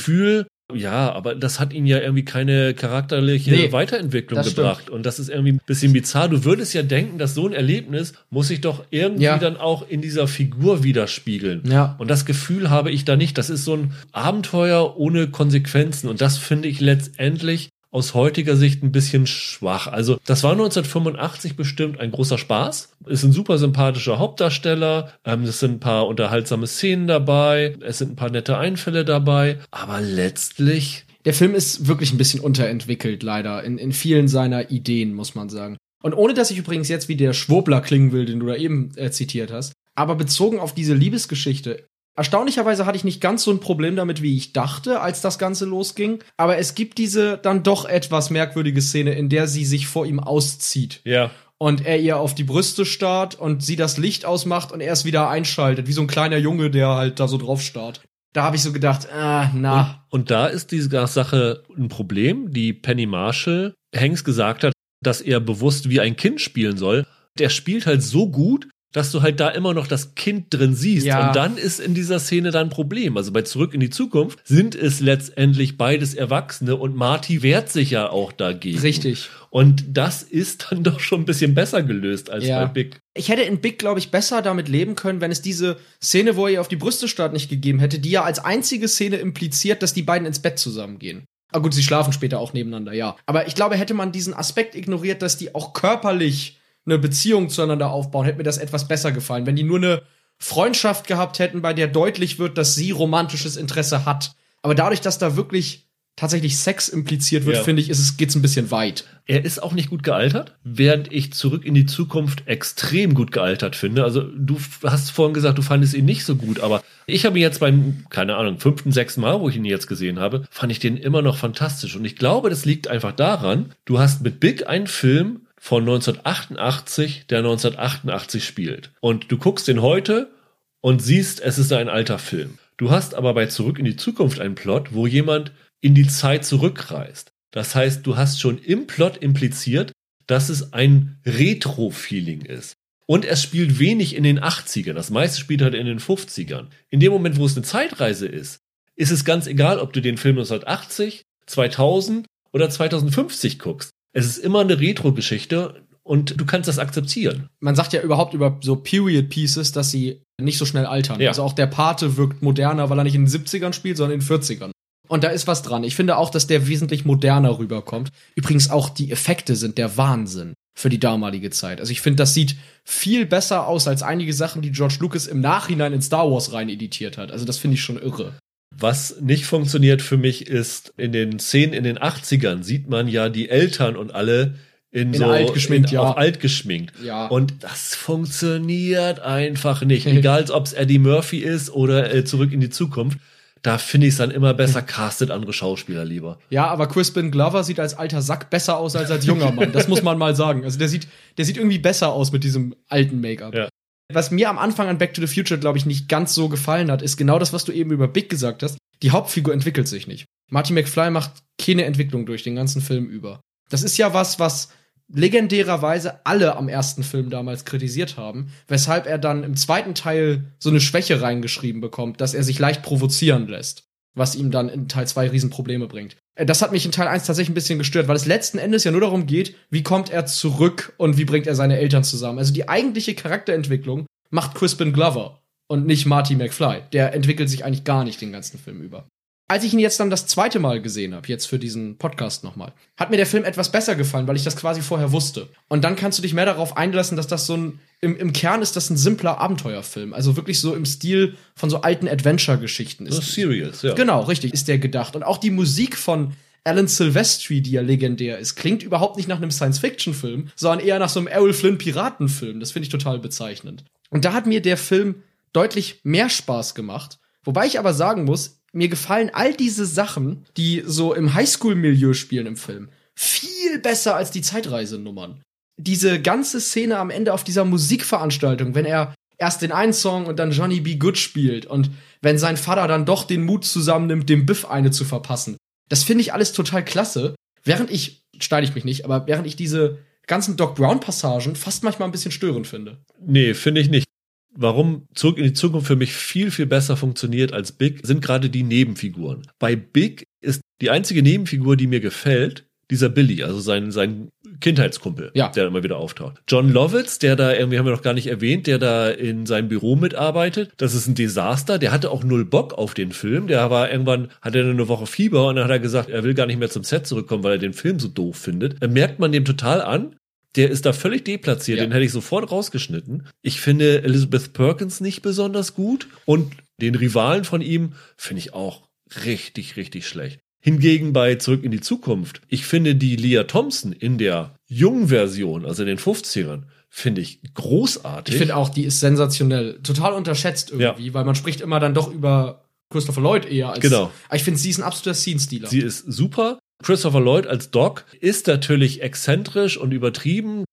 Ja, 0.74 1.12
aber 1.12 1.35
das 1.35 1.61
hat 1.61 1.73
ihn 1.73 1.86
ja 1.86 1.99
irgendwie 1.99 2.24
keine 2.24 2.74
charakterliche 2.74 3.51
Nee, 3.51 3.73
Weiterentwicklung 3.73 4.43
gebracht. 4.43 4.90
Und 4.90 5.05
das 5.07 5.19
ist 5.19 5.28
irgendwie 5.28 5.53
ein 5.53 5.61
bisschen 5.66 5.93
bizarr. 5.93 6.28
Du 6.28 6.44
würdest 6.44 6.74
ja 6.74 6.82
denken, 6.82 7.19
dass 7.19 7.35
so 7.35 7.47
ein 7.47 7.53
Erlebnis 7.53 8.12
muss 8.31 8.49
sich 8.49 8.61
doch 8.61 8.85
irgendwie 8.90 9.24
Ja. 9.24 9.39
dann 9.39 9.57
auch 9.57 9.89
in 9.89 10.01
dieser 10.01 10.27
Figur 10.28 10.85
widerspiegeln. 10.85 11.62
Ja. 11.70 11.97
Und 11.99 12.11
das 12.11 12.24
Gefühl 12.24 12.70
habe 12.70 12.90
ich 12.90 13.05
da 13.05 13.16
nicht. 13.16 13.39
Das 13.39 13.51
ist 13.51 13.65
so 13.65 13.74
ein 13.74 13.93
Abenteuer 14.12 14.97
ohne 14.97 15.28
Konsequenzen. 15.28 16.09
Und 16.09 16.20
das 16.20 16.39
finde 16.39 16.69
ich 16.69 16.81
letztendlich 16.81 17.70
aus 17.93 18.14
heutiger 18.14 18.56
Sicht 18.56 18.82
ein 18.82 18.90
bisschen 18.90 19.27
schwach. 19.27 19.86
Also, 19.86 20.19
das 20.24 20.43
war 20.43 20.52
1985 20.52 21.55
bestimmt 21.56 22.01
ein 22.01 22.10
großer 22.10 22.39
Spaß. 22.39 22.89
Ist 23.06 23.23
ein 23.23 23.32
super 23.32 23.59
sympathischer 23.59 24.19
Hauptdarsteller. 24.19 25.12
Ähm, 25.24 25.44
es 25.44 25.60
sind 25.60 25.73
ein 25.73 25.81
paar 25.81 26.09
unterhaltsame 26.09 26.66
Szenen 26.66 27.06
dabei. 27.06 27.77
Es 27.81 27.98
sind 27.98 28.12
ein 28.12 28.16
paar 28.16 28.31
nette 28.31 28.59
Einfälle 28.59 29.05
dabei. 29.05 29.59
Aber 29.70 30.01
letztlich, 30.01 31.05
Der 31.24 31.35
Film 31.35 31.55
ist 31.55 31.86
wirklich 31.86 32.12
ein 32.12 32.19
bisschen 32.19 32.40
unterentwickelt, 32.40 33.23
leider, 33.23 33.62
in, 33.62 33.78
in 33.78 33.93
vielen 33.93 34.27
seiner 34.27 34.70
Ideen, 34.73 35.14
muss 35.14 35.36
man 35.36 35.48
sagen. 35.51 35.77
Und 36.02 36.14
ohne 36.14 36.35
dass 36.35 36.51
ich 36.51 36.59
übrigens 36.59 36.89
jetzt 36.89 37.09
wie 37.09 37.14
der 37.14 37.32
Schwurbler 37.32 37.81
klingen 37.81 38.10
will, 38.10 38.24
den 38.24 38.40
du 38.40 38.47
da 38.47 38.56
eben 38.56 38.90
äh, 38.97 39.10
zitiert 39.12 39.52
hast, 39.52 39.73
aber 39.94 40.16
bezogen 40.16 40.59
auf 40.59 40.74
diese 40.74 40.94
Liebesgeschichte, 40.94 41.86
erstaunlicherweise 42.17 42.87
hatte 42.87 42.97
ich 42.97 43.05
nicht 43.05 43.21
ganz 43.21 43.45
so 43.45 43.51
ein 43.51 43.61
Problem 43.61 43.97
damit, 43.97 44.23
wie 44.23 44.37
ich 44.37 44.53
dachte, 44.53 45.01
als 45.01 45.21
das 45.21 45.39
Ganze 45.39 45.65
losging. 45.65 46.23
Aber 46.37 46.59
es 46.59 46.75
gibt 46.75 46.99
diese 46.99 47.39
dann 47.39 47.63
doch 47.63 47.85
etwas 47.85 48.31
merkwürdige 48.31 48.83
Szene, 48.83 49.13
in 49.15 49.29
der 49.29 49.47
sie 49.49 49.65
sich 49.65 49.87
vor 49.87 50.07
ihm 50.07 50.21
auszieht 50.21 51.01
ja, 51.05 51.31
und 51.63 51.87
er 51.87 52.01
ihr 52.01 52.19
auf 52.19 52.35
die 52.35 52.43
Brüste 52.43 52.85
starrt 52.85 53.37
und 53.37 53.65
sie 53.65 53.77
das 53.77 53.97
Licht 53.97 54.25
ausmacht 54.25 54.73
und 54.73 54.81
er 54.81 54.93
es 54.93 55.05
wieder 55.05 55.29
einschaltet, 55.29 55.87
wie 55.87 55.93
so 55.93 56.01
ein 56.01 56.09
kleiner 56.09 56.37
Junge, 56.37 56.71
der 56.71 56.89
halt 56.89 57.21
da 57.21 57.29
so 57.29 57.39
drauf 57.39 57.63
starrt. 57.63 58.03
Da 58.33 58.43
habe 58.43 58.57
ich 58.57 58.63
so 58.63 58.73
gedacht, 58.73 59.09
ah, 59.13 59.49
na, 59.55 60.05
Und 60.09 60.33
da 60.33 60.47
ist 60.49 60.73
diese 60.73 61.07
Sache 61.07 61.63
ein 61.77 61.89
Problem, 61.89 62.51
die 62.51 62.73
Penny 62.73 63.07
Marshall 63.07 63.75
Hanks 63.95 64.25
gesagt 64.25 64.65
hat, 64.65 64.73
dass 65.05 65.21
er 65.21 65.39
bewusst 65.39 65.89
wie 65.89 66.01
ein 66.01 66.17
Kind 66.17 66.41
spielen 66.41 66.79
soll. 66.79 67.07
Der 67.39 67.49
spielt 67.49 67.87
halt 67.87 68.03
so 68.03 68.29
gut, 68.29 68.69
dass 68.93 69.10
du 69.10 69.23
halt 69.23 69.40
da 69.40 69.48
immer 69.48 69.74
noch 69.74 69.86
das 69.86 70.14
Kind 70.14 70.47
drin 70.51 70.74
siehst. 70.74 71.06
Ja. 71.06 71.28
Und 71.28 71.36
dann 71.36 71.56
ist 71.56 71.81
in 71.81 71.94
dieser 71.94 72.19
Szene 72.19 72.51
dann 72.51 72.69
ein 72.69 72.70
Problem. 72.70 73.16
Also 73.16 73.32
bei 73.32 73.43
Zurück 73.43 73.74
in 73.74 73.81
die 73.81 73.90
Zukunft 73.90 74.39
sind 74.44 74.74
es 74.74 75.01
letztendlich 75.01 75.77
beides 75.78 76.14
Erwachsene 76.14 76.77
und 76.77 76.94
Marty 76.94 77.43
wehrt 77.43 77.70
sich 77.70 77.90
ja 77.90 78.10
auch 78.10 78.32
dagegen. 78.32 78.78
richtig. 78.78 79.28
Und 79.51 79.85
das 79.89 80.23
ist 80.23 80.69
dann 80.70 80.82
doch 80.82 80.98
schon 81.01 81.23
ein 81.23 81.24
bisschen 81.27 81.55
besser 81.55 81.82
gelöst 81.82 82.31
als 82.31 82.44
Ja. 82.47 82.64
bei 82.64 82.73
Big. 82.73 82.98
Ich 83.14 83.28
hätte 83.28 83.43
in 83.43 83.60
Big, 83.60 83.78
glaube 83.78 83.98
ich, 83.98 84.10
besser 84.10 84.40
damit 84.40 84.69
leben 84.69 84.94
können, 84.94 85.20
wenn 85.20 85.31
es 85.31 85.43
diese 85.43 85.77
Szene, 86.02 86.36
wo 86.36 86.47
er 86.47 86.52
ihr 86.55 86.60
auf 86.62 86.69
die 86.69 86.77
Brüste 86.77 87.06
starrt, 87.09 87.32
nicht 87.35 87.51
gegeben 87.51 87.78
hätte, 87.78 87.98
die 87.98 88.10
ja 88.10 88.23
als 88.24 88.39
einzige 88.39 88.89
Szene 88.89 89.16
impliziert, 89.16 89.82
dass 89.82 89.93
die 89.93 90.02
beiden 90.02 90.27
ins 90.27 90.39
Bett 90.39 90.59
zusammengehen. 90.59 91.24
Ah 91.55 91.59
gut, 91.59 91.74
sie 91.74 91.82
schlafen 91.82 92.14
später 92.14 92.39
auch 92.39 92.55
nebeneinander, 92.55 92.94
ja. 92.94 93.14
Aber 93.27 93.47
ich 93.47 93.55
glaube, 93.55 93.77
hätte 93.77 93.93
man 93.93 94.10
diesen 94.10 94.32
Aspekt 94.32 94.74
ignoriert, 94.74 95.20
dass 95.20 95.36
die 95.36 95.55
auch 95.55 95.74
körperlich 95.74 96.59
eine 96.87 96.99
Beziehung 96.99 97.49
zueinander 97.49 97.91
aufbauen, 97.91 98.25
hätte 98.25 98.39
mir 98.39 98.45
das 98.45 98.59
etwas 98.59 98.89
besser 98.89 99.13
gefallen. 99.13 99.47
Wenn 99.47 99.57
die 99.57 99.63
nur 99.63 99.79
eine 99.79 100.03
Freundschaft 100.39 101.07
gehabt 101.07 101.39
hätten, 101.39 101.63
bei 101.63 101.73
der 101.75 101.87
deutlich 101.89 102.39
wird, 102.39 102.59
dass 102.59 102.75
sie 102.75 102.91
romantisches 102.91 103.57
Interesse 103.57 104.05
hat. 104.05 104.35
Aber 104.63 104.75
dadurch, 104.75 105.01
dass 105.01 105.19
da 105.19 105.37
wirklich 105.37 105.87
tatsächlich 106.17 106.59
Sex 106.59 106.89
impliziert 106.89 107.47
wird, 107.47 107.57
Ja. 107.57 107.63
finde 107.63 107.81
ich, 107.81 107.89
ist 107.89 107.99
es, 107.99 108.17
geht's 108.19 108.35
ein 108.35 108.43
bisschen 108.43 108.71
weit. 108.71 109.05
Er 109.25 109.45
ist 109.45 109.63
auch 109.63 109.73
nicht 109.73 109.89
gut 109.89 110.03
gealtert, 110.03 110.57
während 110.63 111.11
ich 111.11 111.33
zurück 111.33 111.65
in 111.65 111.73
die 111.75 111.87
Zukunft 111.87 112.47
extrem 112.47 113.15
gut 113.15 113.33
gealtert 113.33 113.77
finde. 113.77 114.05
Also 114.05 114.23
du 114.23 114.59
hast 114.83 115.11
vorhin 115.11 115.33
gesagt, 115.33 115.57
du 115.57 115.63
fandest 115.63 115.95
ihn 115.95 116.05
nicht 116.05 116.25
so 116.25 116.37
gut, 116.37 116.61
aber 116.61 116.83
ich 117.07 117.25
habe 117.25 117.39
ihn 117.39 117.43
jetzt 117.43 117.61
beim, 117.61 118.05
keine 118.11 118.37
Ahnung, 118.37 118.59
fünften, 118.59 118.93
sechsten 118.93 119.23
Mal, 119.23 119.41
wo 119.41 119.49
ich 119.49 119.57
ihn 119.57 119.65
jetzt 119.65 119.87
gesehen 119.87 120.19
habe, 120.19 120.45
fand 120.51 120.71
ich 120.71 120.81
den 120.81 120.97
immer 120.99 121.23
noch 121.23 121.39
fantastisch. 121.39 121.97
Und 121.97 122.05
ich 122.05 122.17
glaube, 122.17 122.51
das 122.51 122.67
liegt 122.67 122.89
einfach 122.89 123.13
daran, 123.13 123.73
du 123.87 123.99
hast 123.99 124.23
mit 124.23 124.39
Big 124.39 124.67
einen 124.69 124.89
Film 124.89 125.41
von 125.63 125.85
1988, 125.85 127.29
der 127.29 127.39
1988 127.39 128.45
spielt. 128.45 128.91
Und 129.01 129.31
du 129.31 129.39
guckst 129.39 129.69
den 129.69 129.81
heute 129.81 130.33
und 130.81 131.01
siehst, 131.01 131.41
es 131.41 131.57
ist 131.57 131.73
ein 131.73 131.89
alter 131.89 132.19
Film. 132.19 132.59
Du 132.79 132.91
hast 132.91 133.15
aber 133.15 133.33
bei 133.33 133.47
Zurück 133.47 133.79
in 133.79 133.85
die 133.85 133.95
Zukunft 133.95 134.41
einen 134.41 134.57
Plot, 134.57 134.93
wo 134.93 135.07
jemand 135.07 135.53
in 135.81 135.95
die 135.95 136.09
Zeit 136.09 136.45
zurückreist. 136.45 137.31
Das 137.53 137.77
heißt, 137.77 138.05
du 138.05 138.17
hast 138.17 138.41
schon 138.41 138.59
im 138.59 138.89
Plot 138.89 139.19
impliziert, 139.19 139.93
dass 140.27 140.49
es 140.49 140.73
ein 140.73 141.21
Retro-Feeling 141.25 142.41
ist. 142.41 142.75
Und 143.07 143.25
es 143.25 143.41
spielt 143.41 143.79
wenig 143.79 144.17
in 144.17 144.25
den 144.25 144.41
80ern. 144.41 144.95
Das 144.95 145.11
meiste 145.11 145.41
spielt 145.41 145.63
halt 145.63 145.75
in 145.75 145.87
den 145.87 146.01
50ern. 146.01 146.67
In 146.91 146.99
dem 146.99 147.13
Moment, 147.13 147.37
wo 147.37 147.47
es 147.47 147.55
eine 147.55 147.65
Zeitreise 147.65 148.27
ist, 148.27 148.59
ist 148.97 149.13
es 149.13 149.25
ganz 149.25 149.47
egal, 149.47 149.79
ob 149.79 149.93
du 149.93 150.01
den 150.01 150.17
Film 150.17 150.39
1980, 150.39 151.23
2000 151.47 152.27
oder 152.53 152.69
2050 152.69 153.61
guckst. 153.61 153.93
Es 154.13 154.27
ist 154.27 154.39
immer 154.39 154.61
eine 154.61 154.79
Retro-Geschichte 154.79 155.83
und 156.03 156.41
du 156.41 156.45
kannst 156.45 156.69
das 156.69 156.79
akzeptieren. 156.79 157.49
man 157.61 157.77
sagt 157.77 157.93
ja 157.93 158.03
überhaupt 158.03 158.35
über 158.35 158.59
so 158.63 158.77
Period 158.77 159.29
Pieces, 159.29 159.73
dass 159.73 159.91
sie 159.91 160.23
nicht 160.41 160.59
so 160.59 160.67
schnell 160.67 160.87
altern. 160.87 161.21
Ja. 161.21 161.29
Also 161.29 161.43
auch 161.43 161.53
der 161.53 161.67
Pate 161.67 162.17
wirkt 162.17 162.43
moderner, 162.43 162.91
weil 162.91 162.99
er 162.99 163.05
nicht 163.05 163.15
in 163.15 163.27
den 163.27 163.33
70ern 163.33 163.73
spielt, 163.73 163.97
sondern 163.97 164.19
in 164.19 164.27
den 164.27 164.29
40ern. 164.29 164.71
Und 165.09 165.25
da 165.25 165.29
ist 165.29 165.47
was 165.47 165.63
dran. 165.63 165.85
Ich 165.85 165.95
finde 165.95 166.17
auch, 166.17 166.31
dass 166.31 166.47
der 166.47 166.67
wesentlich 166.69 167.05
moderner 167.05 167.59
rüberkommt. 167.59 168.11
Übrigens 168.35 168.71
auch 168.71 168.89
die 168.89 169.11
Effekte 169.13 169.57
sind 169.57 169.79
der 169.79 169.97
Wahnsinn. 169.97 170.55
für 170.75 170.89
die 170.89 170.99
damalige 170.99 171.51
Zeit. 171.51 171.81
Also 171.81 171.93
ich 171.93 172.01
finde, 172.01 172.17
das 172.17 172.33
sieht 172.35 172.57
viel 172.83 173.27
besser 173.27 173.67
aus 173.67 173.87
als 173.87 174.03
einige 174.03 174.33
Sachen, 174.33 174.63
die 174.63 174.73
George 174.73 174.97
Lucas 175.01 175.27
im 175.27 175.41
Nachhinein 175.41 175.93
in 175.93 176.01
Star 176.03 176.31
Wars 176.31 176.53
rein 176.53 176.71
editiert 176.71 177.19
hat. 177.19 177.31
Also 177.31 177.45
das 177.45 177.59
finde 177.59 177.75
ich 177.75 177.83
schon 177.83 177.99
irre. 178.01 178.33
Was 178.78 179.20
nicht 179.20 179.47
funktioniert 179.47 180.03
für 180.03 180.16
mich 180.16 180.47
ist, 180.49 180.93
in 180.97 181.12
den 181.12 181.39
Szenen 181.39 181.73
in 181.73 181.85
den 181.85 181.99
80ern 181.99 182.62
sieht 182.62 182.89
man 182.89 183.09
ja 183.09 183.28
die 183.28 183.49
Eltern 183.49 183.97
und 183.97 184.15
alle 184.15 184.55
in, 184.93 185.15
In 185.15 185.20
so 185.20 185.24
alt 185.24 185.55
geschminkt, 185.55 185.90
in, 185.90 185.94
ja. 185.94 186.01
auf 186.01 186.19
alt 186.19 186.39
geschminkt. 186.40 186.93
Ja. 187.03 187.27
Und 187.27 187.65
das 187.65 187.94
funktioniert 187.94 189.20
einfach 189.20 189.82
nicht. 189.82 190.07
Egal, 190.07 190.44
ob 190.51 190.66
es 190.66 190.74
Eddie 190.74 190.99
Murphy 190.99 191.39
ist 191.39 191.70
oder 191.70 192.15
äh, 192.15 192.24
zurück 192.24 192.53
in 192.53 192.61
die 192.61 192.69
Zukunft. 192.69 193.19
Da 193.62 193.78
finde 193.78 194.09
ich 194.09 194.15
es 194.15 194.19
dann 194.19 194.31
immer 194.31 194.53
besser, 194.53 194.82
castet 194.82 195.31
andere 195.31 195.53
Schauspieler 195.55 196.05
lieber. 196.05 196.39
Ja, 196.51 196.66
aber 196.66 196.89
Crispin 196.89 197.31
Glover 197.31 197.65
sieht 197.65 197.81
als 197.81 197.94
alter 197.94 198.20
Sack 198.20 198.51
besser 198.51 198.77
aus 198.77 198.94
als 198.94 199.11
als 199.11 199.24
junger 199.24 199.53
Mann. 199.53 199.73
Das 199.73 199.89
muss 199.89 200.03
man 200.03 200.19
mal 200.19 200.36
sagen. 200.36 200.65
Also 200.65 200.78
der 200.78 200.89
sieht, 200.89 201.09
der 201.39 201.47
sieht 201.47 201.57
irgendwie 201.57 201.78
besser 201.78 202.12
aus 202.12 202.32
mit 202.32 202.44
diesem 202.44 202.74
alten 202.89 203.20
Make-up. 203.20 203.55
Ja. 203.55 203.69
Was 204.15 204.31
mir 204.31 204.49
am 204.49 204.59
Anfang 204.59 204.89
an 204.89 204.99
Back 204.99 205.15
to 205.15 205.21
the 205.21 205.33
Future, 205.33 205.59
glaube 205.59 205.79
ich, 205.79 205.87
nicht 205.87 206.09
ganz 206.09 206.35
so 206.35 206.49
gefallen 206.49 206.91
hat, 206.91 207.03
ist 207.03 207.17
genau 207.17 207.39
das, 207.39 207.53
was 207.53 207.65
du 207.65 207.73
eben 207.73 207.91
über 207.93 208.09
Big 208.09 208.29
gesagt 208.29 208.63
hast. 208.63 208.79
Die 209.03 209.11
Hauptfigur 209.11 209.53
entwickelt 209.53 209.89
sich 209.89 210.07
nicht. 210.07 210.27
Marty 210.51 210.73
McFly 210.73 211.11
macht 211.11 211.33
keine 211.61 211.85
Entwicklung 211.85 212.27
durch 212.27 212.43
den 212.43 212.55
ganzen 212.55 212.83
Film 212.83 213.07
über. 213.07 213.41
Das 213.71 213.83
ist 213.83 213.97
ja 213.97 214.13
was, 214.15 214.39
was 214.39 214.69
legendärerweise 215.13 216.25
alle 216.25 216.57
am 216.57 216.69
ersten 216.69 217.03
Film 217.03 217.31
damals 217.31 217.65
kritisiert 217.65 218.17
haben, 218.17 218.53
weshalb 218.69 219.07
er 219.07 219.19
dann 219.19 219.45
im 219.45 219.57
zweiten 219.57 219.95
Teil 219.95 220.53
so 220.59 220.71
eine 220.71 220.81
Schwäche 220.81 221.21
reingeschrieben 221.21 221.81
bekommt, 221.81 222.21
dass 222.21 222.35
er 222.35 222.43
sich 222.43 222.59
leicht 222.59 222.83
provozieren 222.83 223.49
lässt, 223.49 223.85
was 224.15 224.35
ihm 224.35 224.51
dann 224.51 224.69
in 224.69 224.89
Teil 224.89 225.07
2 225.07 225.31
Riesenprobleme 225.31 225.87
bringt. 225.87 226.17
Äh, 226.35 226.47
Das 226.47 226.63
hat 226.63 226.73
mich 226.73 226.85
in 226.85 226.93
Teil 226.93 227.09
1 227.09 227.25
tatsächlich 227.27 227.51
ein 227.51 227.55
bisschen 227.55 227.79
gestört, 227.79 228.09
weil 228.09 228.17
es 228.17 228.27
letzten 228.27 228.59
Endes 228.59 228.85
ja 228.85 228.91
nur 228.91 229.01
darum 229.01 229.27
geht, 229.27 229.55
wie 229.71 229.83
kommt 229.83 230.11
er 230.11 230.27
zurück 230.27 230.93
und 230.97 231.17
wie 231.19 231.25
bringt 231.25 231.47
er 231.47 231.55
seine 231.55 231.79
Eltern 231.79 232.05
zusammen. 232.05 232.39
Also 232.39 232.53
die 232.53 232.69
eigentliche 232.69 233.15
Charakterentwicklung 233.15 234.07
macht 234.31 234.55
Crispin 234.55 234.93
Glover 234.93 235.41
und 235.69 235.87
nicht 235.87 236.07
Marty 236.07 236.37
McFly. 236.37 236.83
Der 236.93 237.15
entwickelt 237.15 237.49
sich 237.49 237.65
eigentlich 237.65 237.85
gar 237.85 238.05
nicht 238.05 238.21
den 238.21 238.33
ganzen 238.33 238.59
Film 238.59 238.81
über. 238.81 239.07
Als 239.53 239.65
ich 239.65 239.74
ihn 239.74 239.81
jetzt 239.81 240.01
dann 240.01 240.09
das 240.09 240.27
zweite 240.27 240.61
Mal 240.61 240.81
gesehen 240.81 241.15
habe, 241.15 241.29
jetzt 241.29 241.45
für 241.45 241.59
diesen 241.59 241.99
Podcast 241.99 242.43
nochmal, 242.43 242.73
hat 242.97 243.11
mir 243.11 243.19
der 243.19 243.27
Film 243.27 243.45
etwas 243.45 243.70
besser 243.70 243.95
gefallen, 243.97 244.27
weil 244.27 244.37
ich 244.37 244.45
das 244.45 244.57
quasi 244.57 244.81
vorher 244.81 245.12
wusste. 245.12 245.47
Und 245.69 245.85
dann 245.85 245.95
kannst 245.95 246.16
du 246.16 246.23
dich 246.23 246.33
mehr 246.33 246.47
darauf 246.47 246.79
einlassen, 246.79 247.19
dass 247.19 247.27
das 247.27 247.45
so 247.45 247.59
ein, 247.59 247.79
im, 248.01 248.16
im 248.16 248.33
Kern 248.33 248.62
ist 248.62 248.77
das 248.77 248.89
ein 248.89 248.97
simpler 248.97 249.37
Abenteuerfilm. 249.37 250.15
Also 250.15 250.39
wirklich 250.39 250.59
so 250.59 250.74
im 250.74 250.87
Stil 250.87 251.37
von 251.55 251.69
so 251.69 251.83
alten 251.83 252.09
Adventure-Geschichten. 252.09 253.05
So 253.11 253.19
ist 253.19 253.35
Serious, 253.35 253.83
ja. 253.83 253.93
Genau, 253.93 254.23
richtig, 254.23 254.55
ist 254.55 254.69
der 254.69 254.79
gedacht. 254.79 255.16
Und 255.16 255.23
auch 255.23 255.37
die 255.37 255.51
Musik 255.51 255.99
von 255.99 256.33
Alan 256.65 256.89
Silvestri, 256.89 257.61
die 257.61 257.73
ja 257.73 257.83
legendär 257.83 258.39
ist, 258.39 258.55
klingt 258.55 258.83
überhaupt 258.83 259.19
nicht 259.19 259.29
nach 259.29 259.37
einem 259.37 259.51
Science-Fiction-Film, 259.51 260.49
sondern 260.57 260.81
eher 260.81 260.99
nach 260.99 261.11
so 261.11 261.20
einem 261.20 261.27
Errol 261.27 261.53
Flynn-Piratenfilm. 261.53 262.59
Das 262.59 262.73
finde 262.73 262.85
ich 262.85 262.91
total 262.91 263.19
bezeichnend. 263.19 263.85
Und 264.09 264.24
da 264.24 264.33
hat 264.33 264.47
mir 264.47 264.62
der 264.62 264.79
Film 264.79 265.16
deutlich 265.53 266.01
mehr 266.05 266.31
Spaß 266.31 266.74
gemacht. 266.74 267.19
Wobei 267.45 267.66
ich 267.66 267.79
aber 267.79 267.93
sagen 267.93 268.24
muss, 268.24 268.62
mir 268.73 268.89
gefallen 268.89 269.31
all 269.32 269.55
diese 269.55 269.86
Sachen, 269.86 270.44
die 270.57 270.82
so 270.85 271.15
im 271.15 271.35
Highschool-Milieu 271.35 272.15
spielen 272.15 272.47
im 272.47 272.57
Film, 272.57 272.89
viel 273.15 273.78
besser 273.78 274.16
als 274.16 274.31
die 274.31 274.43
Zeitreisenummern. 274.43 275.43
Diese 275.78 276.20
ganze 276.20 276.61
Szene 276.61 276.99
am 276.99 277.11
Ende 277.11 277.32
auf 277.32 277.44
dieser 277.44 277.65
Musikveranstaltung, 277.65 278.74
wenn 278.74 278.85
er 278.85 279.15
erst 279.39 279.62
den 279.62 279.73
einen 279.73 279.93
Song 279.93 280.27
und 280.27 280.39
dann 280.39 280.53
Johnny 280.53 280.81
B. 280.81 280.97
Good 280.97 281.19
spielt 281.19 281.66
und 281.66 281.90
wenn 282.20 282.39
sein 282.39 282.57
Vater 282.57 282.86
dann 282.86 283.05
doch 283.05 283.24
den 283.24 283.44
Mut 283.44 283.65
zusammennimmt, 283.65 284.28
dem 284.28 284.47
Biff 284.47 284.65
eine 284.65 284.90
zu 284.90 285.05
verpassen. 285.05 285.57
Das 285.89 286.05
finde 286.05 286.23
ich 286.23 286.32
alles 286.32 286.53
total 286.53 286.85
klasse. 286.85 287.35
Während 287.65 287.90
ich, 287.90 288.23
steile 288.39 288.65
ich 288.65 288.74
mich 288.74 288.85
nicht, 288.85 289.05
aber 289.05 289.27
während 289.27 289.47
ich 289.47 289.57
diese 289.57 289.99
ganzen 290.27 290.57
Doc 290.57 290.77
Brown 290.77 291.01
Passagen 291.01 291.57
fast 291.57 291.82
manchmal 291.82 292.09
ein 292.09 292.12
bisschen 292.12 292.31
störend 292.31 292.66
finde. 292.66 292.99
Nee, 293.20 293.55
finde 293.55 293.81
ich 293.81 293.90
nicht. 293.90 294.07
Warum 294.55 295.07
Zurück 295.15 295.39
in 295.39 295.45
die 295.45 295.53
Zukunft 295.53 295.87
für 295.87 295.97
mich 295.97 296.12
viel, 296.12 296.51
viel 296.51 296.66
besser 296.66 296.97
funktioniert 296.97 297.53
als 297.53 297.73
Big, 297.73 298.01
sind 298.05 298.23
gerade 298.23 298.51
die 298.51 298.62
Nebenfiguren. 298.62 299.43
Bei 299.59 299.77
Big 299.77 300.27
ist 300.41 300.61
die 300.81 300.91
einzige 300.91 301.23
Nebenfigur, 301.23 301.77
die 301.77 301.87
mir 301.87 302.01
gefällt, 302.01 302.66
dieser 302.91 303.09
Billy, 303.09 303.43
also 303.43 303.59
sein, 303.61 303.91
sein 303.91 304.29
Kindheitskumpel, 304.61 305.31
Ja. 305.35 305.49
der 305.49 305.66
immer 305.66 305.83
wieder 305.83 305.97
auftaucht. 305.97 306.43
John 306.47 306.70
Lovitz, 306.70 307.19
der 307.19 307.37
da 307.37 307.53
irgendwie, 307.55 307.79
haben 307.79 307.87
wir 307.87 307.93
noch 307.93 308.03
gar 308.03 308.12
nicht 308.12 308.27
erwähnt, 308.27 308.66
der 308.66 308.79
da 308.79 309.09
in 309.09 309.47
seinem 309.47 309.69
Büro 309.69 309.97
mitarbeitet. 309.97 310.73
Das 310.77 310.95
ist 310.95 311.07
ein 311.09 311.15
Desaster. 311.15 311.79
Der 311.79 311.91
hatte 311.91 312.11
auch 312.11 312.23
null 312.23 312.45
Bock 312.45 312.74
auf 312.74 312.93
den 312.93 313.12
Film. 313.12 313.47
Der 313.47 313.70
war 313.70 313.91
irgendwann, 313.91 314.29
hatte 314.43 314.59
er 314.59 314.66
eine 314.69 314.89
Woche 314.89 315.07
Fieber 315.07 315.49
und 315.49 315.57
dann 315.57 315.65
hat 315.65 315.70
er 315.70 315.79
gesagt, 315.79 316.11
er 316.11 316.23
will 316.23 316.35
gar 316.35 316.47
nicht 316.47 316.59
mehr 316.59 316.69
zum 316.70 316.85
Set 316.85 317.07
zurückkommen, 317.07 317.43
weil 317.45 317.53
er 317.53 317.59
den 317.59 317.73
Film 317.73 317.99
so 317.99 318.09
doof 318.09 318.37
findet. 318.37 318.83
Dann 318.83 318.93
merkt 318.93 319.19
man 319.19 319.33
dem 319.33 319.45
total 319.47 319.81
an. 319.81 320.15
Der 320.57 320.70
ist 320.70 320.85
da 320.85 320.93
völlig 320.93 321.24
deplatziert, 321.24 321.79
Ja. 321.79 321.85
den 321.85 321.93
hätte 321.93 322.05
ich 322.05 322.12
sofort 322.12 322.51
rausgeschnitten. 322.51 323.27
Ich 323.41 323.61
finde 323.61 324.03
Elizabeth 324.03 324.53
Perkins 324.53 325.01
nicht 325.01 325.23
besonders 325.23 325.74
gut 325.74 326.09
und 326.27 326.53
den 326.81 326.95
Rivalen 326.95 327.45
von 327.45 327.61
ihm 327.62 327.95
finde 328.16 328.41
ich 328.41 328.53
auch 328.55 328.83
richtig, 329.24 329.77
richtig 329.77 330.07
schlecht. 330.07 330.41
Hingegen 330.61 331.12
bei 331.12 331.35
Zurück 331.37 331.65
in 331.65 331.70
die 331.70 331.81
Zukunft, 331.81 332.41
ich 332.49 332.65
finde 332.66 332.95
die 332.95 333.16
Leah 333.16 333.45
Thompson 333.45 333.93
in 333.93 334.16
der 334.19 334.55
jungen 334.69 335.09
Version, 335.09 335.65
also 335.66 335.83
in 335.83 335.89
den 335.89 335.99
50ern, 335.99 336.62
finde 336.89 337.20
ich 337.23 337.41
großartig. 337.55 338.35
Ich 338.35 338.39
finde 338.39 338.55
auch, 338.57 338.69
die 338.69 338.85
ist 338.85 339.01
sensationell. 339.01 339.81
Total 339.83 340.12
unterschätzt 340.12 340.70
irgendwie, 340.70 341.15
weil 341.15 341.24
man 341.24 341.35
spricht 341.35 341.61
immer 341.62 341.81
dann 341.81 341.95
doch 341.95 342.12
über 342.12 342.69
Christopher 342.91 343.23
Lloyd 343.23 343.47
eher 343.47 343.70
als. 343.70 343.81
Genau. 343.81 344.12
Aber 344.29 344.37
ich 344.37 344.45
finde, 344.45 344.61
sie 344.61 344.70
ist 344.70 344.79
ein 344.79 344.83
absoluter 344.85 345.15
Scene-Stealer. 345.15 345.69
Sie 345.69 345.81
ist 345.81 346.05
super. 346.12 346.59
Christopher 346.83 347.21
Lloyd 347.21 347.47
als 347.47 347.71
Doc 347.71 348.05
ist 348.21 348.47
natürlich 348.47 349.03
exzentrisch 349.03 349.77
und 349.77 349.93
übertrieben. 349.93 350.65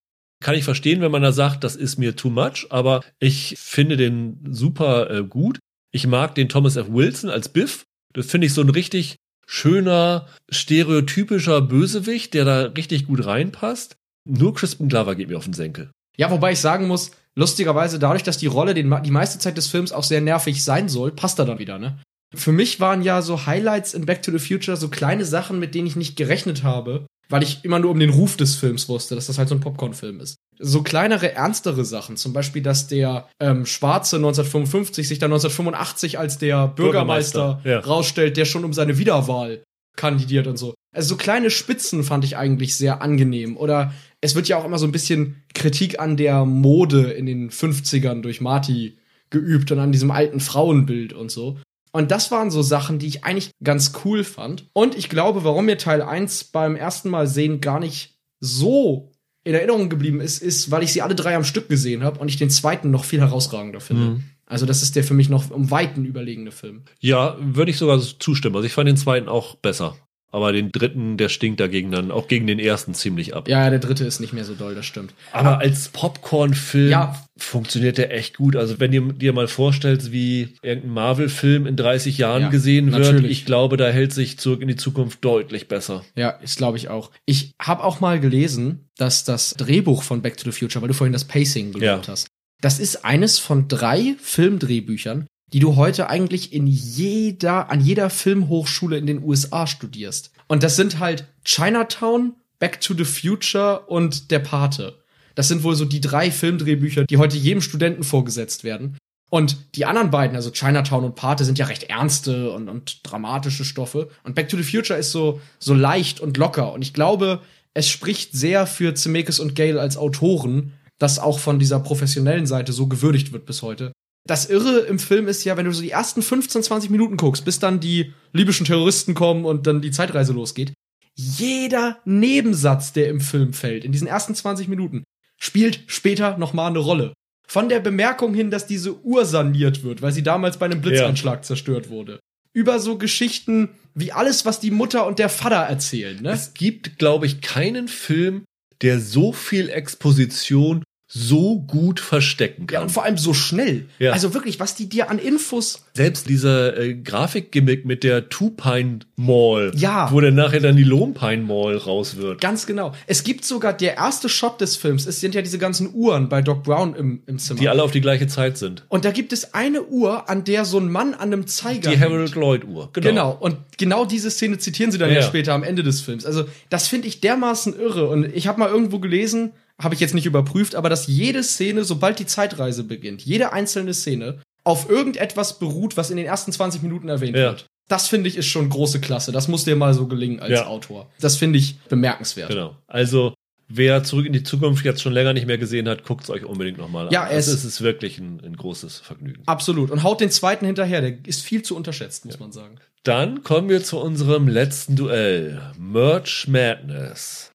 Kann 0.41 0.55
ich 0.55 0.63
verstehen, 0.63 1.01
wenn 1.01 1.11
man 1.11 1.21
da 1.21 1.31
sagt, 1.31 1.63
das 1.63 1.75
ist 1.75 1.97
mir 1.97 2.15
too 2.15 2.29
much, 2.29 2.67
aber 2.69 3.01
ich 3.19 3.55
finde 3.57 3.97
den 3.97 4.39
super 4.49 5.09
äh, 5.09 5.23
gut. 5.23 5.59
Ich 5.91 6.07
mag 6.07 6.35
den 6.35 6.49
Thomas 6.49 6.75
F. 6.75 6.87
Wilson 6.89 7.29
als 7.29 7.49
Biff. 7.49 7.83
Das 8.13 8.27
finde 8.27 8.47
ich 8.47 8.53
so 8.53 8.61
ein 8.61 8.69
richtig 8.69 9.17
schöner, 9.45 10.27
stereotypischer 10.49 11.61
Bösewicht, 11.61 12.33
der 12.33 12.45
da 12.45 12.61
richtig 12.61 13.07
gut 13.07 13.25
reinpasst. 13.25 13.95
Nur 14.25 14.53
Crispin 14.53 14.89
Glover 14.89 15.15
geht 15.15 15.29
mir 15.29 15.37
auf 15.37 15.45
den 15.45 15.53
Senkel. 15.53 15.91
Ja, 16.17 16.29
wobei 16.29 16.51
ich 16.51 16.59
sagen 16.59 16.87
muss, 16.87 17.11
lustigerweise, 17.35 17.97
dadurch, 17.97 18.23
dass 18.23 18.37
die 18.37 18.47
Rolle 18.47 18.73
den, 18.73 18.93
die 19.03 19.11
meiste 19.11 19.39
Zeit 19.39 19.57
des 19.57 19.67
Films 19.67 19.91
auch 19.91 20.03
sehr 20.03 20.21
nervig 20.21 20.63
sein 20.63 20.87
soll, 20.87 21.11
passt 21.11 21.39
er 21.39 21.45
dann 21.45 21.59
wieder, 21.59 21.79
ne? 21.79 21.99
Für 22.35 22.51
mich 22.51 22.79
waren 22.79 23.01
ja 23.01 23.21
so 23.21 23.45
Highlights 23.45 23.93
in 23.93 24.05
Back 24.05 24.21
to 24.21 24.31
the 24.31 24.39
Future 24.39 24.77
so 24.77 24.89
kleine 24.89 25.25
Sachen, 25.25 25.59
mit 25.59 25.73
denen 25.73 25.87
ich 25.87 25.95
nicht 25.95 26.15
gerechnet 26.15 26.63
habe, 26.63 27.05
weil 27.27 27.43
ich 27.43 27.63
immer 27.63 27.79
nur 27.79 27.91
um 27.91 27.99
den 27.99 28.09
Ruf 28.09 28.37
des 28.37 28.55
Films 28.55 28.89
wusste, 28.89 29.15
dass 29.15 29.27
das 29.27 29.37
halt 29.37 29.49
so 29.49 29.55
ein 29.55 29.61
Popcorn-Film 29.61 30.19
ist. 30.19 30.35
So 30.59 30.83
kleinere, 30.83 31.33
ernstere 31.33 31.85
Sachen, 31.85 32.17
zum 32.17 32.33
Beispiel, 32.33 32.61
dass 32.61 32.87
der 32.87 33.29
ähm, 33.39 33.65
Schwarze 33.65 34.17
1955 34.17 35.07
sich 35.07 35.19
dann 35.19 35.31
1985 35.31 36.19
als 36.19 36.37
der 36.37 36.67
Bürgermeister, 36.67 37.61
Bürgermeister, 37.63 37.69
ja. 37.69 37.79
rausstellt, 37.79 38.37
der 38.37 38.45
schon 38.45 38.65
um 38.65 38.73
seine 38.73 38.97
Wiederwahl 38.97 39.63
kandidiert 39.95 40.47
und 40.47 40.57
so. 40.57 40.73
Also 40.95 41.09
so 41.09 41.17
kleine 41.17 41.51
Spitzen 41.51 42.03
fand 42.03 42.25
ich 42.25 42.35
eigentlich 42.35 42.75
sehr 42.75 43.01
angenehm. 43.01 43.57
Oder 43.57 43.93
es 44.21 44.35
wird 44.35 44.47
ja 44.47 44.57
auch 44.57 44.65
immer 44.65 44.79
so 44.79 44.87
ein 44.87 44.91
bisschen 44.91 45.43
Kritik 45.53 45.99
an 45.99 46.17
der 46.17 46.45
Mode 46.45 47.11
in 47.11 47.25
den 47.25 47.51
50ern 47.51 48.21
durch 48.21 48.41
Marty 48.41 48.97
geübt 49.29 49.71
und 49.71 49.79
an 49.79 49.91
diesem 49.91 50.09
alten 50.09 50.39
Frauenbild 50.39 51.13
und 51.13 51.29
so. 51.29 51.59
Und 51.91 52.11
das 52.11 52.31
waren 52.31 52.51
so 52.51 52.61
Sachen, 52.61 52.99
die 52.99 53.07
ich 53.07 53.23
eigentlich 53.23 53.51
ganz 53.63 53.93
cool 54.03 54.23
fand. 54.23 54.69
Und 54.73 54.95
ich 54.95 55.09
glaube, 55.09 55.43
warum 55.43 55.65
mir 55.65 55.77
Teil 55.77 56.01
1 56.01 56.45
beim 56.45 56.75
ersten 56.75 57.09
Mal 57.09 57.27
sehen 57.27 57.61
gar 57.61 57.79
nicht 57.79 58.17
so 58.39 59.11
in 59.43 59.55
Erinnerung 59.55 59.89
geblieben 59.89 60.21
ist, 60.21 60.41
ist, 60.41 60.69
weil 60.69 60.83
ich 60.83 60.93
sie 60.93 61.01
alle 61.01 61.15
drei 61.15 61.35
am 61.35 61.43
Stück 61.43 61.69
gesehen 61.69 62.03
habe 62.03 62.19
und 62.19 62.27
ich 62.27 62.37
den 62.37 62.49
zweiten 62.49 62.91
noch 62.91 63.05
viel 63.05 63.19
herausragender 63.19 63.79
finde. 63.79 64.03
Mhm. 64.03 64.23
Also 64.45 64.65
das 64.65 64.81
ist 64.81 64.95
der 64.95 65.03
für 65.03 65.13
mich 65.13 65.29
noch 65.29 65.49
um 65.51 65.71
Weiten 65.71 66.05
überlegene 66.05 66.51
Film. 66.51 66.83
Ja, 66.99 67.37
würde 67.39 67.71
ich 67.71 67.77
sogar 67.77 67.99
zustimmen. 67.99 68.55
Also 68.55 68.65
ich 68.65 68.73
fand 68.73 68.87
den 68.87 68.97
zweiten 68.97 69.29
auch 69.29 69.55
besser. 69.55 69.95
Aber 70.31 70.51
den 70.51 70.71
dritten, 70.71 71.17
der 71.17 71.27
stinkt 71.29 71.59
dagegen 71.59 71.89
dann 71.89 72.11
auch 72.11 72.27
gegen 72.27 72.45
den 72.45 72.59
ersten 72.59 72.93
ziemlich 72.93 73.35
ab. 73.35 73.47
Ja, 73.47 73.67
der 73.69 73.79
dritte 73.79 74.05
ist 74.05 74.19
nicht 74.19 74.31
mehr 74.31 74.45
so 74.45 74.53
doll, 74.53 74.75
das 74.75 74.85
stimmt. 74.85 75.13
Aber 75.31 75.57
als 75.59 75.89
Popcorn-Film 75.89 76.89
Ja. 76.91 77.25
funktioniert 77.37 77.97
der 77.97 78.13
echt 78.15 78.37
gut. 78.37 78.55
Also 78.55 78.79
wenn 78.79 78.91
du 78.91 79.11
dir 79.11 79.33
mal 79.33 79.47
vorstellst, 79.47 80.11
wie 80.11 80.55
irgendein 80.61 80.93
Marvel-Film 80.93 81.65
in 81.65 81.75
30 81.75 82.19
Jahren 82.19 82.43
Ja, 82.43 82.49
gesehen 82.49 82.91
wird, 82.91 83.01
natürlich. 83.01 83.31
ich 83.31 83.45
glaube, 83.45 83.75
da 83.77 83.89
hält 83.89 84.13
sich 84.13 84.37
zurück 84.37 84.61
in 84.61 84.67
die 84.67 84.75
Zukunft 84.75 85.25
deutlich 85.25 85.67
besser. 85.67 86.03
Ja, 86.15 86.37
das 86.39 86.55
glaube 86.57 86.77
ich 86.77 86.89
auch. 86.89 87.09
Ich 87.25 87.53
habe 87.59 87.83
auch 87.83 87.99
mal 87.99 88.19
gelesen, 88.19 88.89
dass 88.97 89.23
das 89.23 89.55
Drehbuch 89.55 90.03
von 90.03 90.21
Back 90.21 90.37
to 90.37 90.51
the 90.51 90.57
Future, 90.57 90.81
weil 90.83 90.89
du 90.89 90.93
vorhin 90.93 91.13
das 91.13 91.25
Pacing 91.25 91.71
gelobt 91.71 91.83
Ja. 92.05 92.11
hast, 92.13 92.27
das 92.61 92.77
ist 92.79 93.03
eines 93.05 93.39
von 93.39 93.67
drei 93.67 94.15
Filmdrehbüchern, 94.19 95.25
die 95.53 95.59
du 95.59 95.75
heute 95.75 96.09
eigentlich 96.09 96.53
in 96.53 96.67
jeder, 96.67 97.69
an 97.69 97.81
jeder 97.81 98.09
Filmhochschule 98.09 98.97
in 98.97 99.07
den 99.07 99.23
USA 99.23 99.67
studierst. 99.67 100.31
Und 100.47 100.63
das 100.63 100.75
sind 100.75 100.99
halt 100.99 101.25
Chinatown, 101.43 102.33
Back 102.59 102.81
to 102.81 102.93
the 102.93 103.05
Future 103.05 103.81
und 103.87 104.31
Der 104.31 104.39
Pate. 104.39 104.99
Das 105.35 105.47
sind 105.47 105.63
wohl 105.63 105.75
so 105.75 105.85
die 105.85 106.01
drei 106.01 106.31
Filmdrehbücher, 106.31 107.05
die 107.05 107.17
heute 107.17 107.37
jedem 107.37 107.61
Studenten 107.61 108.03
vorgesetzt 108.03 108.63
werden. 108.63 108.97
Und 109.29 109.75
die 109.75 109.85
anderen 109.85 110.09
beiden, 110.09 110.35
also 110.35 110.49
Chinatown 110.51 111.05
und 111.05 111.15
Pate, 111.15 111.45
sind 111.45 111.59
ja 111.59 111.67
recht 111.67 111.83
ernste 111.83 112.51
und, 112.51 112.67
und 112.67 113.01
dramatische 113.03 113.63
Stoffe. 113.63 114.09
Und 114.23 114.35
Back 114.35 114.49
to 114.49 114.57
the 114.57 114.63
Future 114.63 114.99
ist 114.99 115.11
so, 115.11 115.39
so 115.59 115.73
leicht 115.73 116.19
und 116.19 116.35
locker. 116.37 116.73
Und 116.73 116.81
ich 116.81 116.93
glaube, 116.93 117.39
es 117.73 117.87
spricht 117.87 118.33
sehr 118.33 118.65
für 118.65 118.95
Zemeckis 118.95 119.39
und 119.39 119.55
Gale 119.55 119.79
als 119.79 119.97
Autoren, 119.97 120.73
dass 120.97 121.19
auch 121.19 121.39
von 121.39 121.59
dieser 121.59 121.79
professionellen 121.79 122.47
Seite 122.47 122.73
so 122.73 122.87
gewürdigt 122.87 123.31
wird 123.31 123.45
bis 123.45 123.61
heute. 123.61 123.93
Das 124.29 124.47
Irre 124.47 124.81
im 124.81 124.99
Film 124.99 125.27
ist 125.27 125.43
ja, 125.43 125.57
wenn 125.57 125.65
du 125.65 125.73
so 125.73 125.81
die 125.81 125.89
ersten 125.89 126.21
15, 126.21 126.61
20 126.61 126.91
Minuten 126.91 127.17
guckst, 127.17 127.45
bis 127.45 127.57
dann 127.57 127.79
die 127.79 128.13
libyschen 128.31 128.67
Terroristen 128.67 129.15
kommen 129.15 129.43
und 129.43 129.65
dann 129.65 129.81
die 129.81 129.89
Zeitreise 129.89 130.33
losgeht, 130.33 130.71
jeder 131.15 131.97
Nebensatz, 132.05 132.93
der 132.93 133.09
im 133.09 133.21
Film 133.21 133.53
fällt, 133.53 133.83
in 133.83 133.91
diesen 133.91 134.07
ersten 134.07 134.35
20 134.35 134.67
Minuten, 134.67 135.03
spielt 135.39 135.81
später 135.87 136.37
nochmal 136.37 136.69
eine 136.69 136.77
Rolle. 136.77 137.13
Von 137.47 137.69
der 137.69 137.79
Bemerkung 137.79 138.35
hin, 138.35 138.51
dass 138.51 138.67
diese 138.67 139.03
Uhr 139.03 139.25
saniert 139.25 139.83
wird, 139.83 140.03
weil 140.03 140.11
sie 140.11 140.21
damals 140.21 140.57
bei 140.57 140.67
einem 140.67 140.81
Blitzeinschlag 140.81 141.43
zerstört 141.43 141.89
wurde. 141.89 142.19
Über 142.53 142.79
so 142.79 142.99
Geschichten 142.99 143.69
wie 143.95 144.11
alles, 144.11 144.45
was 144.45 144.59
die 144.59 144.69
Mutter 144.69 145.07
und 145.07 145.17
der 145.17 145.29
Vater 145.29 145.55
erzählen. 145.55 146.21
Ne? 146.21 146.29
Es 146.29 146.53
gibt, 146.53 146.99
glaube 146.99 147.25
ich, 147.25 147.41
keinen 147.41 147.87
Film, 147.87 148.43
der 148.83 148.99
so 148.99 149.33
viel 149.33 149.69
Exposition 149.69 150.83
so 151.11 151.59
gut 151.61 151.99
verstecken 151.99 152.67
kann. 152.67 152.73
Ja, 152.75 152.81
und 152.83 152.91
vor 152.91 153.03
allem 153.03 153.17
so 153.17 153.33
schnell. 153.33 153.85
Ja. 153.97 154.11
Also 154.11 154.35
wirklich, 154.35 154.59
was 154.59 154.75
die 154.75 154.87
dir 154.87 155.09
an 155.09 155.17
Infos. 155.17 155.83
Selbst 155.95 156.29
dieser 156.29 156.77
äh, 156.77 156.93
Grafikgimmick 156.93 157.83
mit 157.83 158.03
der 158.03 158.29
Two-Pine 158.29 158.99
Mall, 159.15 159.71
Ja. 159.75 160.11
wo 160.11 160.21
dann 160.21 160.35
nachher 160.35 160.59
dann 160.59 160.75
die 160.77 160.83
Lone 160.83 161.13
Pine 161.13 161.41
Mall 161.41 161.77
raus 161.77 162.17
wird. 162.17 162.39
Ganz 162.41 162.67
genau. 162.67 162.93
Es 163.07 163.23
gibt 163.23 163.43
sogar 163.43 163.73
der 163.73 163.95
erste 163.97 164.29
Shot 164.29 164.61
des 164.61 164.75
Films. 164.75 165.07
Es 165.07 165.19
sind 165.19 165.33
ja 165.33 165.41
diese 165.41 165.57
ganzen 165.57 165.91
Uhren 165.95 166.29
bei 166.29 166.43
Doc 166.43 166.61
Brown 166.63 166.93
im, 166.93 167.23
im 167.25 167.39
Zimmer. 167.39 167.59
Die 167.59 167.69
alle 167.69 167.81
auf 167.81 167.91
die 167.91 168.01
gleiche 168.01 168.27
Zeit 168.27 168.59
sind. 168.59 168.85
und 168.87 169.03
da 169.03 169.09
gibt 169.11 169.33
es 169.33 169.55
eine 169.55 169.81
Uhr, 169.83 170.29
an 170.29 170.43
der 170.43 170.63
so 170.63 170.77
ein 170.79 170.91
Mann 170.91 171.15
an 171.15 171.33
einem 171.33 171.47
Zeiger. 171.47 171.89
Die. 171.89 171.99
Harold 171.99 172.35
Lloyd 172.35 172.65
Uhr. 172.65 172.89
Genau. 172.93 173.31
Und 173.39 173.57
genau 173.79 174.05
diese 174.05 174.29
Szene 174.29 174.59
zitieren 174.59 174.91
sie 174.91 174.99
dann 174.99 175.09
ja, 175.09 175.15
Ja. 175.15 175.21
später 175.23 175.53
am 175.53 175.63
Ende 175.63 175.81
des 175.81 176.01
Films. 176.01 176.23
Also, 176.25 176.45
das 176.69 176.87
finde 176.87 177.07
ich 177.07 177.19
dermaßen 177.19 177.77
irre. 177.79 178.07
Und 178.09 178.25
ich 178.35 178.45
habe 178.47 178.59
mal 178.59 178.69
irgendwo 178.69 178.99
gelesen, 178.99 179.53
habe 179.81 179.93
ich 179.95 180.01
jetzt 180.01 180.13
nicht 180.13 180.25
überprüft, 180.25 180.75
aber 180.75 180.89
dass 180.89 181.07
jede 181.07 181.41
Szene, 181.43 181.83
sobald 181.85 182.19
die 182.19 182.25
Zeitreise 182.25 182.83
beginnt, 182.83 183.21
jede 183.23 183.53
einzelne 183.53 183.93
Szene 183.93 184.39
auf 184.63 184.89
irgendetwas 184.89 185.57
beruht, 185.59 185.95
was 185.97 186.09
in 186.09 186.17
den 186.17 186.25
ersten 186.25 186.51
20 186.51 186.81
Minuten 186.83 187.07
erwähnt 187.09 187.35
Ja. 187.37 187.51
wird. 187.51 187.65
Das 187.87 188.07
finde 188.07 188.27
ich 188.29 188.37
ist 188.37 188.45
schon 188.47 188.69
große 188.69 188.99
Klasse. 189.01 189.31
Das 189.31 189.47
muss 189.47 189.63
dir 189.63 189.75
mal 189.75 189.93
so 189.95 190.05
gelingen 190.07 190.39
als 190.41 190.51
Ja. 190.51 190.67
Autor. 190.67 191.09
Das 191.21 191.37
finde 191.37 191.57
ich 191.57 191.79
bemerkenswert. 191.89 192.49
Genau. 192.49 192.75
Also, 192.85 193.33
wer 193.67 194.03
zurück 194.03 194.27
in 194.27 194.33
die 194.33 194.43
Zukunft 194.43 194.85
jetzt 194.85 195.01
schon 195.01 195.13
länger 195.13 195.33
nicht 195.33 195.47
mehr 195.47 195.57
gesehen 195.57 195.87
hat, 195.89 196.03
guckt 196.03 196.23
es 196.25 196.29
euch 196.29 196.43
unbedingt 196.45 196.77
nochmal 196.77 197.07
an. 197.07 197.11
Ja, 197.13 197.27
es- 197.29 197.47
es 197.47 197.65
ist 197.65 197.81
wirklich 197.81 198.19
ein, 198.19 198.41
ein 198.45 198.55
großes 198.57 198.99
Vergnügen. 198.99 199.41
Absolut. 199.47 199.89
Und 199.89 200.03
haut 200.03 200.21
den 200.21 200.29
zweiten 200.29 200.65
hinterher. 200.67 201.01
Der 201.01 201.13
ist 201.25 201.41
viel 201.41 201.63
zu 201.63 201.75
unterschätzt, 201.75 202.25
muss 202.25 202.39
man 202.39 202.51
sagen. 202.51 202.75
Dann 203.03 203.43
kommen 203.43 203.69
wir 203.69 203.83
zu 203.83 203.97
unserem 203.97 204.47
letzten 204.47 204.95
Duell. 204.95 205.61
Merch 205.79 206.47
Madness. 206.47 207.48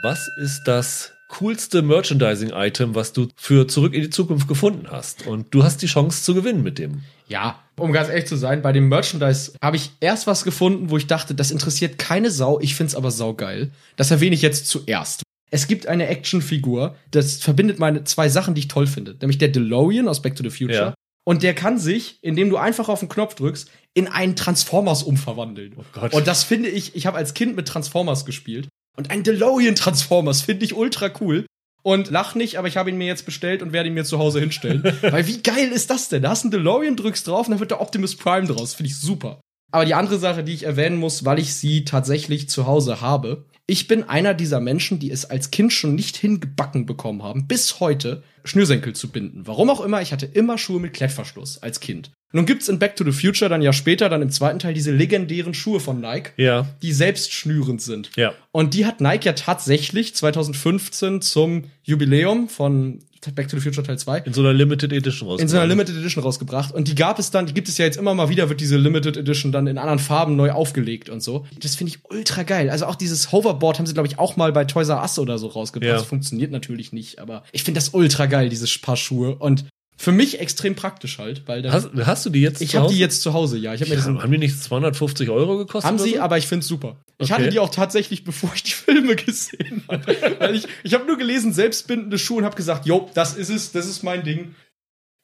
Was 0.00 0.28
ist 0.28 0.62
das 0.64 1.12
coolste 1.26 1.82
Merchandising-Item, 1.82 2.94
was 2.94 3.12
du 3.12 3.26
für 3.34 3.66
Zurück 3.66 3.94
in 3.94 4.02
die 4.02 4.10
Zukunft 4.10 4.46
gefunden 4.46 4.86
hast? 4.88 5.26
Und 5.26 5.52
du 5.52 5.64
hast 5.64 5.82
die 5.82 5.88
Chance 5.88 6.22
zu 6.22 6.34
gewinnen 6.34 6.62
mit 6.62 6.78
dem. 6.78 7.02
Ja, 7.26 7.58
um 7.76 7.90
ganz 7.90 8.08
ehrlich 8.08 8.26
zu 8.26 8.36
sein, 8.36 8.62
bei 8.62 8.70
dem 8.70 8.88
Merchandise 8.88 9.54
habe 9.60 9.76
ich 9.76 9.90
erst 9.98 10.28
was 10.28 10.44
gefunden, 10.44 10.90
wo 10.90 10.96
ich 10.96 11.08
dachte, 11.08 11.34
das 11.34 11.50
interessiert 11.50 11.98
keine 11.98 12.30
Sau, 12.30 12.60
ich 12.60 12.76
find's 12.76 12.94
aber 12.94 13.10
saugeil. 13.10 13.72
Das 13.96 14.12
erwähne 14.12 14.36
ich 14.36 14.42
jetzt 14.42 14.68
zuerst. 14.68 15.24
Es 15.50 15.66
gibt 15.66 15.88
eine 15.88 16.06
Actionfigur, 16.06 16.94
das 17.10 17.38
verbindet 17.38 17.80
meine 17.80 18.04
zwei 18.04 18.28
Sachen, 18.28 18.54
die 18.54 18.60
ich 18.60 18.68
toll 18.68 18.86
finde. 18.86 19.16
Nämlich 19.20 19.38
der 19.38 19.48
DeLorean 19.48 20.06
aus 20.06 20.22
Back 20.22 20.36
to 20.36 20.44
the 20.44 20.50
Future. 20.50 20.88
Ja. 20.90 20.94
Und 21.26 21.42
der 21.42 21.54
kann 21.54 21.76
sich, 21.76 22.18
indem 22.22 22.50
du 22.50 22.56
einfach 22.56 22.88
auf 22.88 23.00
den 23.00 23.08
Knopf 23.08 23.34
drückst, 23.34 23.68
in 23.94 24.06
einen 24.06 24.36
Transformers 24.36 25.02
umverwandeln. 25.02 25.74
Oh 25.76 25.84
Gott. 25.92 26.14
Und 26.14 26.28
das 26.28 26.44
finde 26.44 26.68
ich, 26.68 26.94
ich 26.94 27.06
habe 27.06 27.18
als 27.18 27.34
Kind 27.34 27.56
mit 27.56 27.66
Transformers 27.66 28.24
gespielt. 28.24 28.68
Und 28.98 29.12
ein 29.12 29.22
DeLorean 29.22 29.76
Transformers 29.76 30.42
finde 30.42 30.64
ich 30.64 30.74
ultra 30.74 31.08
cool. 31.20 31.46
Und 31.84 32.10
lach 32.10 32.34
nicht, 32.34 32.56
aber 32.56 32.66
ich 32.66 32.76
habe 32.76 32.90
ihn 32.90 32.98
mir 32.98 33.06
jetzt 33.06 33.24
bestellt 33.24 33.62
und 33.62 33.72
werde 33.72 33.88
ihn 33.88 33.94
mir 33.94 34.04
zu 34.04 34.18
Hause 34.18 34.40
hinstellen. 34.40 34.82
Weil 35.02 35.28
wie 35.28 35.40
geil 35.40 35.68
ist 35.68 35.88
das 35.90 36.08
denn? 36.08 36.22
Da 36.22 36.30
hast 36.30 36.42
du 36.42 36.46
einen 36.46 36.50
DeLorean, 36.50 36.96
drückst 36.96 37.28
drauf 37.28 37.46
und 37.46 37.52
dann 37.52 37.60
wird 37.60 37.70
der 37.70 37.80
Optimus 37.80 38.16
Prime 38.16 38.48
draus. 38.48 38.74
Finde 38.74 38.90
ich 38.90 38.96
super. 38.96 39.40
Aber 39.70 39.84
die 39.84 39.94
andere 39.94 40.18
Sache, 40.18 40.42
die 40.42 40.52
ich 40.52 40.64
erwähnen 40.64 40.96
muss, 40.96 41.24
weil 41.24 41.38
ich 41.38 41.54
sie 41.54 41.84
tatsächlich 41.84 42.48
zu 42.48 42.66
Hause 42.66 43.00
habe. 43.00 43.44
Ich 43.68 43.86
bin 43.86 44.02
einer 44.02 44.34
dieser 44.34 44.58
Menschen, 44.58 44.98
die 44.98 45.12
es 45.12 45.26
als 45.26 45.52
Kind 45.52 45.72
schon 45.72 45.94
nicht 45.94 46.16
hingebacken 46.16 46.84
bekommen 46.84 47.22
haben, 47.22 47.46
bis 47.46 47.78
heute 47.78 48.24
Schnürsenkel 48.42 48.96
zu 48.96 49.10
binden. 49.10 49.46
Warum 49.46 49.70
auch 49.70 49.80
immer, 49.80 50.02
ich 50.02 50.12
hatte 50.12 50.26
immer 50.26 50.58
Schuhe 50.58 50.80
mit 50.80 50.92
Klettverschluss 50.94 51.62
als 51.62 51.78
Kind. 51.78 52.10
Nun 52.32 52.44
gibt's 52.44 52.68
in 52.68 52.78
Back 52.78 52.94
to 52.96 53.04
the 53.04 53.12
Future 53.12 53.48
dann 53.48 53.62
ja 53.62 53.72
später, 53.72 54.08
dann 54.08 54.20
im 54.22 54.30
zweiten 54.30 54.58
Teil, 54.58 54.74
diese 54.74 54.90
legendären 54.92 55.54
Schuhe 55.54 55.80
von 55.80 56.00
Nike, 56.00 56.32
Ja. 56.36 56.66
die 56.82 56.92
selbst 56.92 57.32
schnürend 57.32 57.80
sind. 57.80 58.10
Ja. 58.16 58.34
Und 58.52 58.74
die 58.74 58.84
hat 58.84 59.00
Nike 59.00 59.24
ja 59.26 59.32
tatsächlich 59.32 60.14
2015 60.14 61.22
zum 61.22 61.64
Jubiläum 61.82 62.48
von 62.48 63.00
Back 63.34 63.48
to 63.48 63.56
the 63.58 63.62
Future 63.62 63.84
Teil 63.84 63.98
2 63.98 64.18
In 64.20 64.32
so 64.32 64.40
einer 64.42 64.52
Limited 64.54 64.92
Edition 64.92 65.28
raus. 65.28 65.40
in 65.40 65.48
so 65.48 65.56
einer 65.56 65.66
Limited 65.66 65.96
Edition 65.96 66.22
rausgebracht. 66.22 66.72
Und 66.72 66.86
die 66.88 66.94
gab 66.94 67.18
es 67.18 67.30
dann, 67.30 67.46
die 67.46 67.52
gibt 67.52 67.68
es 67.68 67.76
ja 67.76 67.84
jetzt 67.84 67.96
immer 67.96 68.14
mal 68.14 68.28
wieder, 68.28 68.48
wird 68.48 68.60
diese 68.60 68.76
Limited 68.76 69.16
Edition 69.16 69.50
dann 69.50 69.66
in 69.66 69.76
anderen 69.76 69.98
Farben 69.98 70.36
neu 70.36 70.52
aufgelegt 70.52 71.08
und 71.10 71.20
so. 71.22 71.44
Das 71.60 71.74
finde 71.74 71.92
ich 71.94 72.04
ultra 72.10 72.44
geil. 72.44 72.70
Also 72.70 72.86
auch 72.86 72.94
dieses 72.94 73.32
Hoverboard 73.32 73.78
haben 73.78 73.86
sie, 73.86 73.92
glaube 73.92 74.06
ich, 74.08 74.18
auch 74.18 74.36
mal 74.36 74.52
bei 74.52 74.64
Toys 74.64 74.88
R 74.88 75.00
Us 75.02 75.18
oder 75.18 75.36
so 75.38 75.48
rausgebracht. 75.48 75.88
Ja. 75.88 75.94
Das 75.98 76.04
funktioniert 76.06 76.52
natürlich 76.52 76.92
nicht, 76.92 77.18
aber 77.18 77.42
ich 77.52 77.64
finde 77.64 77.78
das 77.78 77.88
ultra 77.90 78.26
geil, 78.26 78.48
dieses 78.50 78.78
Paar 78.78 78.96
Schuhe. 78.96 79.34
Und 79.34 79.64
für 80.00 80.12
mich 80.12 80.38
extrem 80.38 80.76
praktisch 80.76 81.18
halt, 81.18 81.42
weil 81.46 81.60
da, 81.60 81.72
Hast, 81.72 81.90
hast 82.06 82.24
du 82.24 82.30
die 82.30 82.40
jetzt 82.40 82.62
ich 82.62 82.76
habe 82.76 82.86
die 82.88 82.98
jetzt 83.00 83.20
zu 83.20 83.32
Hause, 83.32 83.58
ja. 83.58 83.74
Ich 83.74 83.80
habe 83.80 83.88
mir 83.90 83.96
Ja, 83.96 84.00
diesen 84.00 84.22
haben 84.22 84.30
die 84.30 84.38
nicht 84.38 84.62
250 84.62 85.28
Euro 85.28 85.58
gekostet? 85.58 85.88
haben 85.90 85.98
sie, 85.98 86.14
so? 86.14 86.20
aber 86.20 86.38
ich 86.38 86.46
find's 86.46 86.68
super. 86.68 86.96
Ich 87.18 87.32
Okay. 87.32 87.42
hatte 87.42 87.48
die 87.50 87.58
auch 87.58 87.70
tatsächlich, 87.70 88.22
bevor 88.24 88.50
ich 88.54 88.62
die 88.62 88.70
Filme 88.70 89.16
gesehen 89.16 89.82
habe. 89.88 90.16
Weil 90.38 90.54
ich, 90.54 90.68
ich 90.84 90.94
habe 90.94 91.04
nur 91.04 91.18
gelesen, 91.18 91.52
selbstbindende 91.52 92.16
Schuhe 92.16 92.38
und 92.38 92.44
habe 92.44 92.54
gesagt, 92.56 92.86
jo, 92.86 93.10
das 93.14 93.34
ist 93.36 93.48
es, 93.50 93.72
das 93.72 93.86
ist 93.86 94.04
mein 94.04 94.22
Ding. 94.22 94.54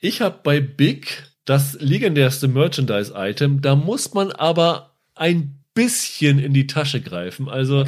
Ich 0.01 0.21
habe 0.21 0.41
bei 0.43 0.61
Big 0.61 1.23
das 1.45 1.75
legendärste 1.81 2.49
Merchandise-Item. 2.49 3.63
Da 3.63 3.77
muss 3.77 4.13
man 4.13 4.33
aber 4.33 4.95
ein 5.15 5.61
bisschen 5.75 6.39
in 6.41 6.53
die 6.53 6.67
Tasche 6.67 7.01
greifen. 7.01 7.49
Also, 7.49 7.85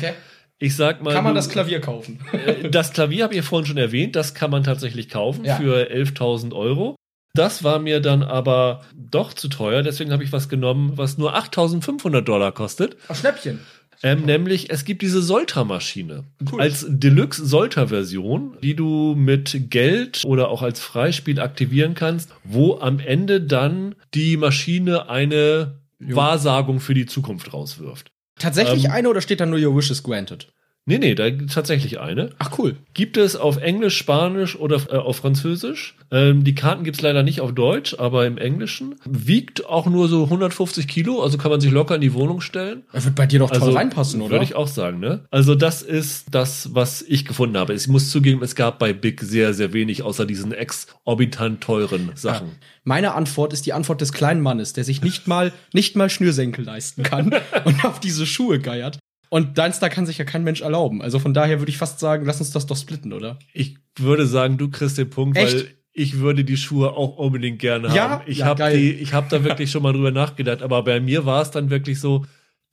ich 0.58 0.74
sag 0.76 1.02
mal. 1.02 1.12
Kann 1.14 1.24
man 1.24 1.34
das 1.34 1.48
Klavier 1.48 1.80
kaufen? 1.80 2.20
Äh, 2.32 2.70
Das 2.70 2.92
Klavier 2.92 3.24
habe 3.24 3.34
ich 3.34 3.38
ja 3.38 3.42
vorhin 3.42 3.66
schon 3.66 3.76
erwähnt, 3.76 4.16
das 4.16 4.34
kann 4.34 4.50
man 4.50 4.64
tatsächlich 4.64 5.08
kaufen 5.08 5.44
Ja. 5.44 5.56
für 5.56 5.90
11.000 5.90 6.52
Euro. 6.54 6.96
Das 7.34 7.62
war 7.64 7.78
mir 7.78 8.00
dann 8.00 8.22
aber 8.22 8.82
doch 8.94 9.34
zu 9.34 9.48
teuer, 9.48 9.82
deswegen 9.82 10.10
habe 10.12 10.24
ich 10.24 10.32
was 10.32 10.48
genommen, 10.48 10.92
was 10.96 11.18
nur 11.18 11.36
8.500 11.36 12.22
Dollar 12.22 12.52
kostet. 12.52 12.96
Ach, 13.08 13.16
Schnäppchen. 13.16 13.60
Ähm, 14.02 14.24
nämlich, 14.26 14.68
es 14.70 14.84
gibt 14.84 15.00
diese 15.02 15.22
Solta-Maschine. 15.22 16.24
Cool. 16.52 16.60
Als 16.60 16.84
Deluxe-Solta-Version, 16.86 18.58
die 18.62 18.74
du 18.74 19.14
mit 19.16 19.70
Geld 19.70 20.22
oder 20.24 20.48
auch 20.48 20.62
als 20.62 20.80
Freispiel 20.80 21.40
aktivieren 21.40 21.94
kannst, 21.94 22.30
wo 22.44 22.78
am 22.78 22.98
Ende 22.98 23.40
dann 23.40 23.94
die 24.14 24.36
Maschine 24.36 25.08
eine 25.08 25.80
Wahrsagung 25.98 26.80
für 26.80 26.94
die 26.94 27.06
Zukunft 27.06 27.52
rauswirft. 27.54 28.10
Tatsächlich 28.38 28.84
Ähm, 28.84 28.90
eine 28.90 29.08
oder 29.08 29.20
steht 29.20 29.40
da 29.40 29.46
nur 29.46 29.58
Your 29.58 29.76
Wish 29.76 29.90
is 29.90 30.02
granted? 30.02 30.52
Nee, 30.88 30.98
nee, 30.98 31.16
da 31.16 31.28
gibt 31.30 31.52
tatsächlich 31.52 31.98
eine. 31.98 32.30
Ach 32.38 32.56
cool. 32.58 32.76
Gibt 32.94 33.16
es 33.16 33.34
auf 33.34 33.56
Englisch, 33.56 33.96
Spanisch 33.98 34.54
oder 34.56 34.80
äh, 34.88 34.96
auf 34.96 35.16
Französisch. 35.16 35.96
Ähm, 36.12 36.44
die 36.44 36.54
Karten 36.54 36.84
gibt's 36.84 37.02
leider 37.02 37.24
nicht 37.24 37.40
auf 37.40 37.52
Deutsch, 37.52 37.96
aber 37.98 38.24
im 38.24 38.38
Englischen. 38.38 38.94
Wiegt 39.04 39.66
auch 39.66 39.86
nur 39.86 40.06
so 40.06 40.24
150 40.24 40.86
Kilo, 40.86 41.24
also 41.24 41.38
kann 41.38 41.50
man 41.50 41.60
sich 41.60 41.72
locker 41.72 41.96
in 41.96 42.02
die 42.02 42.14
Wohnung 42.14 42.40
stellen. 42.40 42.84
Er 42.92 43.04
wird 43.04 43.16
bei 43.16 43.26
dir 43.26 43.40
doch 43.40 43.50
toll 43.50 43.62
Also 43.62 43.72
reinpassen, 43.72 44.22
oder? 44.22 44.30
Würde 44.30 44.44
ich 44.44 44.54
auch 44.54 44.68
sagen, 44.68 45.00
ne? 45.00 45.24
Also 45.32 45.56
das 45.56 45.82
ist 45.82 46.26
das, 46.30 46.72
was 46.72 47.02
ich 47.02 47.24
gefunden 47.24 47.56
habe. 47.56 47.74
Ich 47.74 47.88
muss 47.88 48.10
zugeben, 48.10 48.44
es 48.44 48.54
gab 48.54 48.78
bei 48.78 48.92
Big 48.92 49.20
sehr, 49.22 49.54
sehr 49.54 49.72
wenig, 49.72 50.04
außer 50.04 50.24
diesen 50.24 50.52
exorbitant 50.52 51.62
teuren 51.62 52.12
Sachen. 52.14 52.52
Meine 52.84 53.14
Antwort 53.14 53.52
ist 53.52 53.66
die 53.66 53.72
Antwort 53.72 54.00
des 54.00 54.12
kleinen 54.12 54.40
Mannes, 54.40 54.72
der 54.72 54.84
sich 54.84 55.02
nicht 55.02 55.26
mal, 55.26 55.52
nicht 55.72 55.96
mal 55.96 56.08
Schnürsenkel 56.08 56.64
leisten 56.64 57.02
kann 57.02 57.34
und 57.64 57.84
auf 57.84 57.98
diese 57.98 58.24
Schuhe 58.24 58.60
geiert. 58.60 59.00
Und 59.28 59.58
deins 59.58 59.78
da 59.80 59.88
kann 59.88 60.06
sich 60.06 60.18
ja 60.18 60.24
kein 60.24 60.44
Mensch 60.44 60.60
erlauben. 60.60 61.02
Also 61.02 61.18
von 61.18 61.34
daher 61.34 61.58
würde 61.60 61.70
ich 61.70 61.78
fast 61.78 61.98
sagen, 61.98 62.24
lass 62.26 62.40
uns 62.40 62.50
das 62.50 62.66
doch 62.66 62.76
splitten, 62.76 63.12
oder? 63.12 63.38
Ich 63.52 63.76
würde 63.98 64.26
sagen, 64.26 64.56
du 64.58 64.68
kriegst 64.70 64.98
den 64.98 65.10
Punkt, 65.10 65.36
Echt? 65.36 65.52
weil 65.54 65.68
ich 65.92 66.18
würde 66.18 66.44
die 66.44 66.56
Schuhe 66.56 66.92
auch 66.92 67.16
unbedingt 67.16 67.58
gerne 67.58 67.88
Ja? 67.94 68.10
haben. 68.10 68.24
Ich 68.26 68.38
Ja, 68.38 68.46
habe 68.46 68.70
die, 68.72 68.92
ich 68.92 69.12
habe 69.14 69.26
da 69.30 69.42
wirklich 69.44 69.70
schon 69.70 69.82
mal 69.82 69.92
drüber 69.92 70.10
nachgedacht, 70.10 70.62
aber 70.62 70.82
bei 70.84 71.00
mir 71.00 71.24
war 71.26 71.42
es 71.42 71.50
dann 71.50 71.70
wirklich 71.70 71.98
so, 72.00 72.24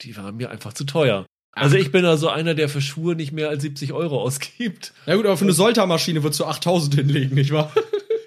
die 0.02 0.16
waren 0.18 0.36
mir 0.38 0.52
einfach 0.52 0.74
zu 0.74 0.84
teuer. 0.84 1.26
Also 1.56 1.78
ich 1.78 1.92
bin 1.92 2.04
also 2.04 2.30
einer, 2.30 2.56
der 2.56 2.68
für 2.68 2.82
Schuhe 2.82 3.16
nicht 3.16 3.32
mehr 3.32 3.50
als 3.50 3.62
70 3.62 3.94
Euro 3.94 4.20
ausgibt. 4.22 4.92
Na 5.06 5.16
gut, 5.16 5.26
aber 5.26 5.38
für 5.38 5.46
eine 5.46 5.54
Solta-Maschine 5.54 6.24
würdest 6.24 6.40
du 6.40 6.46
8000 6.46 6.96
hinlegen, 6.96 7.36
nicht 7.36 7.52
wahr? 7.52 7.72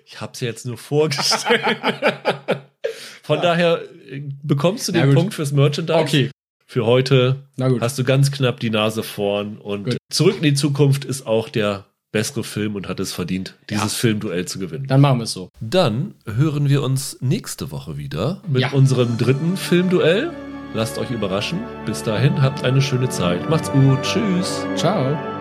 Ich 0.05 0.20
habe 0.20 0.32
es 0.35 0.40
jetzt 0.40 0.65
nur 0.65 0.78
vorgestellt. 0.78 1.61
Von 3.23 3.43
daher 3.43 3.82
äh, 4.09 4.23
bekommst 4.44 4.86
du 4.86 4.93
den. 4.93 5.12
Punkt 5.12 5.35
fürs 5.35 5.51
Merchandise. 5.51 5.98
Okay. 5.98 6.31
Für 6.67 6.85
heute 6.85 7.37
Na 7.57 7.69
gut. 7.69 7.81
hast 7.81 7.99
du 7.99 8.05
ganz 8.05 8.31
knapp 8.33 8.59
die 8.61 8.71
Nase 8.71 9.03
vorn 9.03 9.57
und 9.59 9.85
Gut. 9.85 9.97
Zurück 10.11 10.37
in 10.39 10.43
die 10.43 10.55
Zukunft 10.55 11.05
ist 11.05 11.27
auch 11.27 11.49
der 11.49 11.85
bessere 12.13 12.45
Film 12.45 12.75
und 12.77 12.89
hat 12.89 12.99
es 13.01 13.13
verdient, 13.13 13.55
dieses 13.71 13.95
Filmduell 13.95 14.47
zu 14.47 14.59
gewinnen. 14.59 14.87
Dann 14.87 15.01
machen 15.01 15.19
wir 15.19 15.25
es 15.25 15.33
so. 15.33 15.51
Dann 15.61 16.15
hören 16.27 16.69
wir 16.69 16.83
uns 16.83 17.19
nächste 17.21 17.71
Woche 17.71 17.97
wieder 17.99 18.43
mit 18.49 18.63
Ja. 18.63 18.73
unserem 18.73 19.17
dritten 19.19 19.57
Filmduell. 19.57 20.31
Lasst 20.75 20.99
euch 20.99 21.11
überraschen. 21.11 21.59
Bis 21.87 22.03
dahin, 22.03 22.43
habt 22.43 22.65
eine 22.65 22.83
schöne 22.83 23.09
Zeit. 23.09 23.49
Macht's 23.49 23.71
gut. 23.71 24.03
Tschüss. 24.03 24.65
Ciao. 24.77 25.36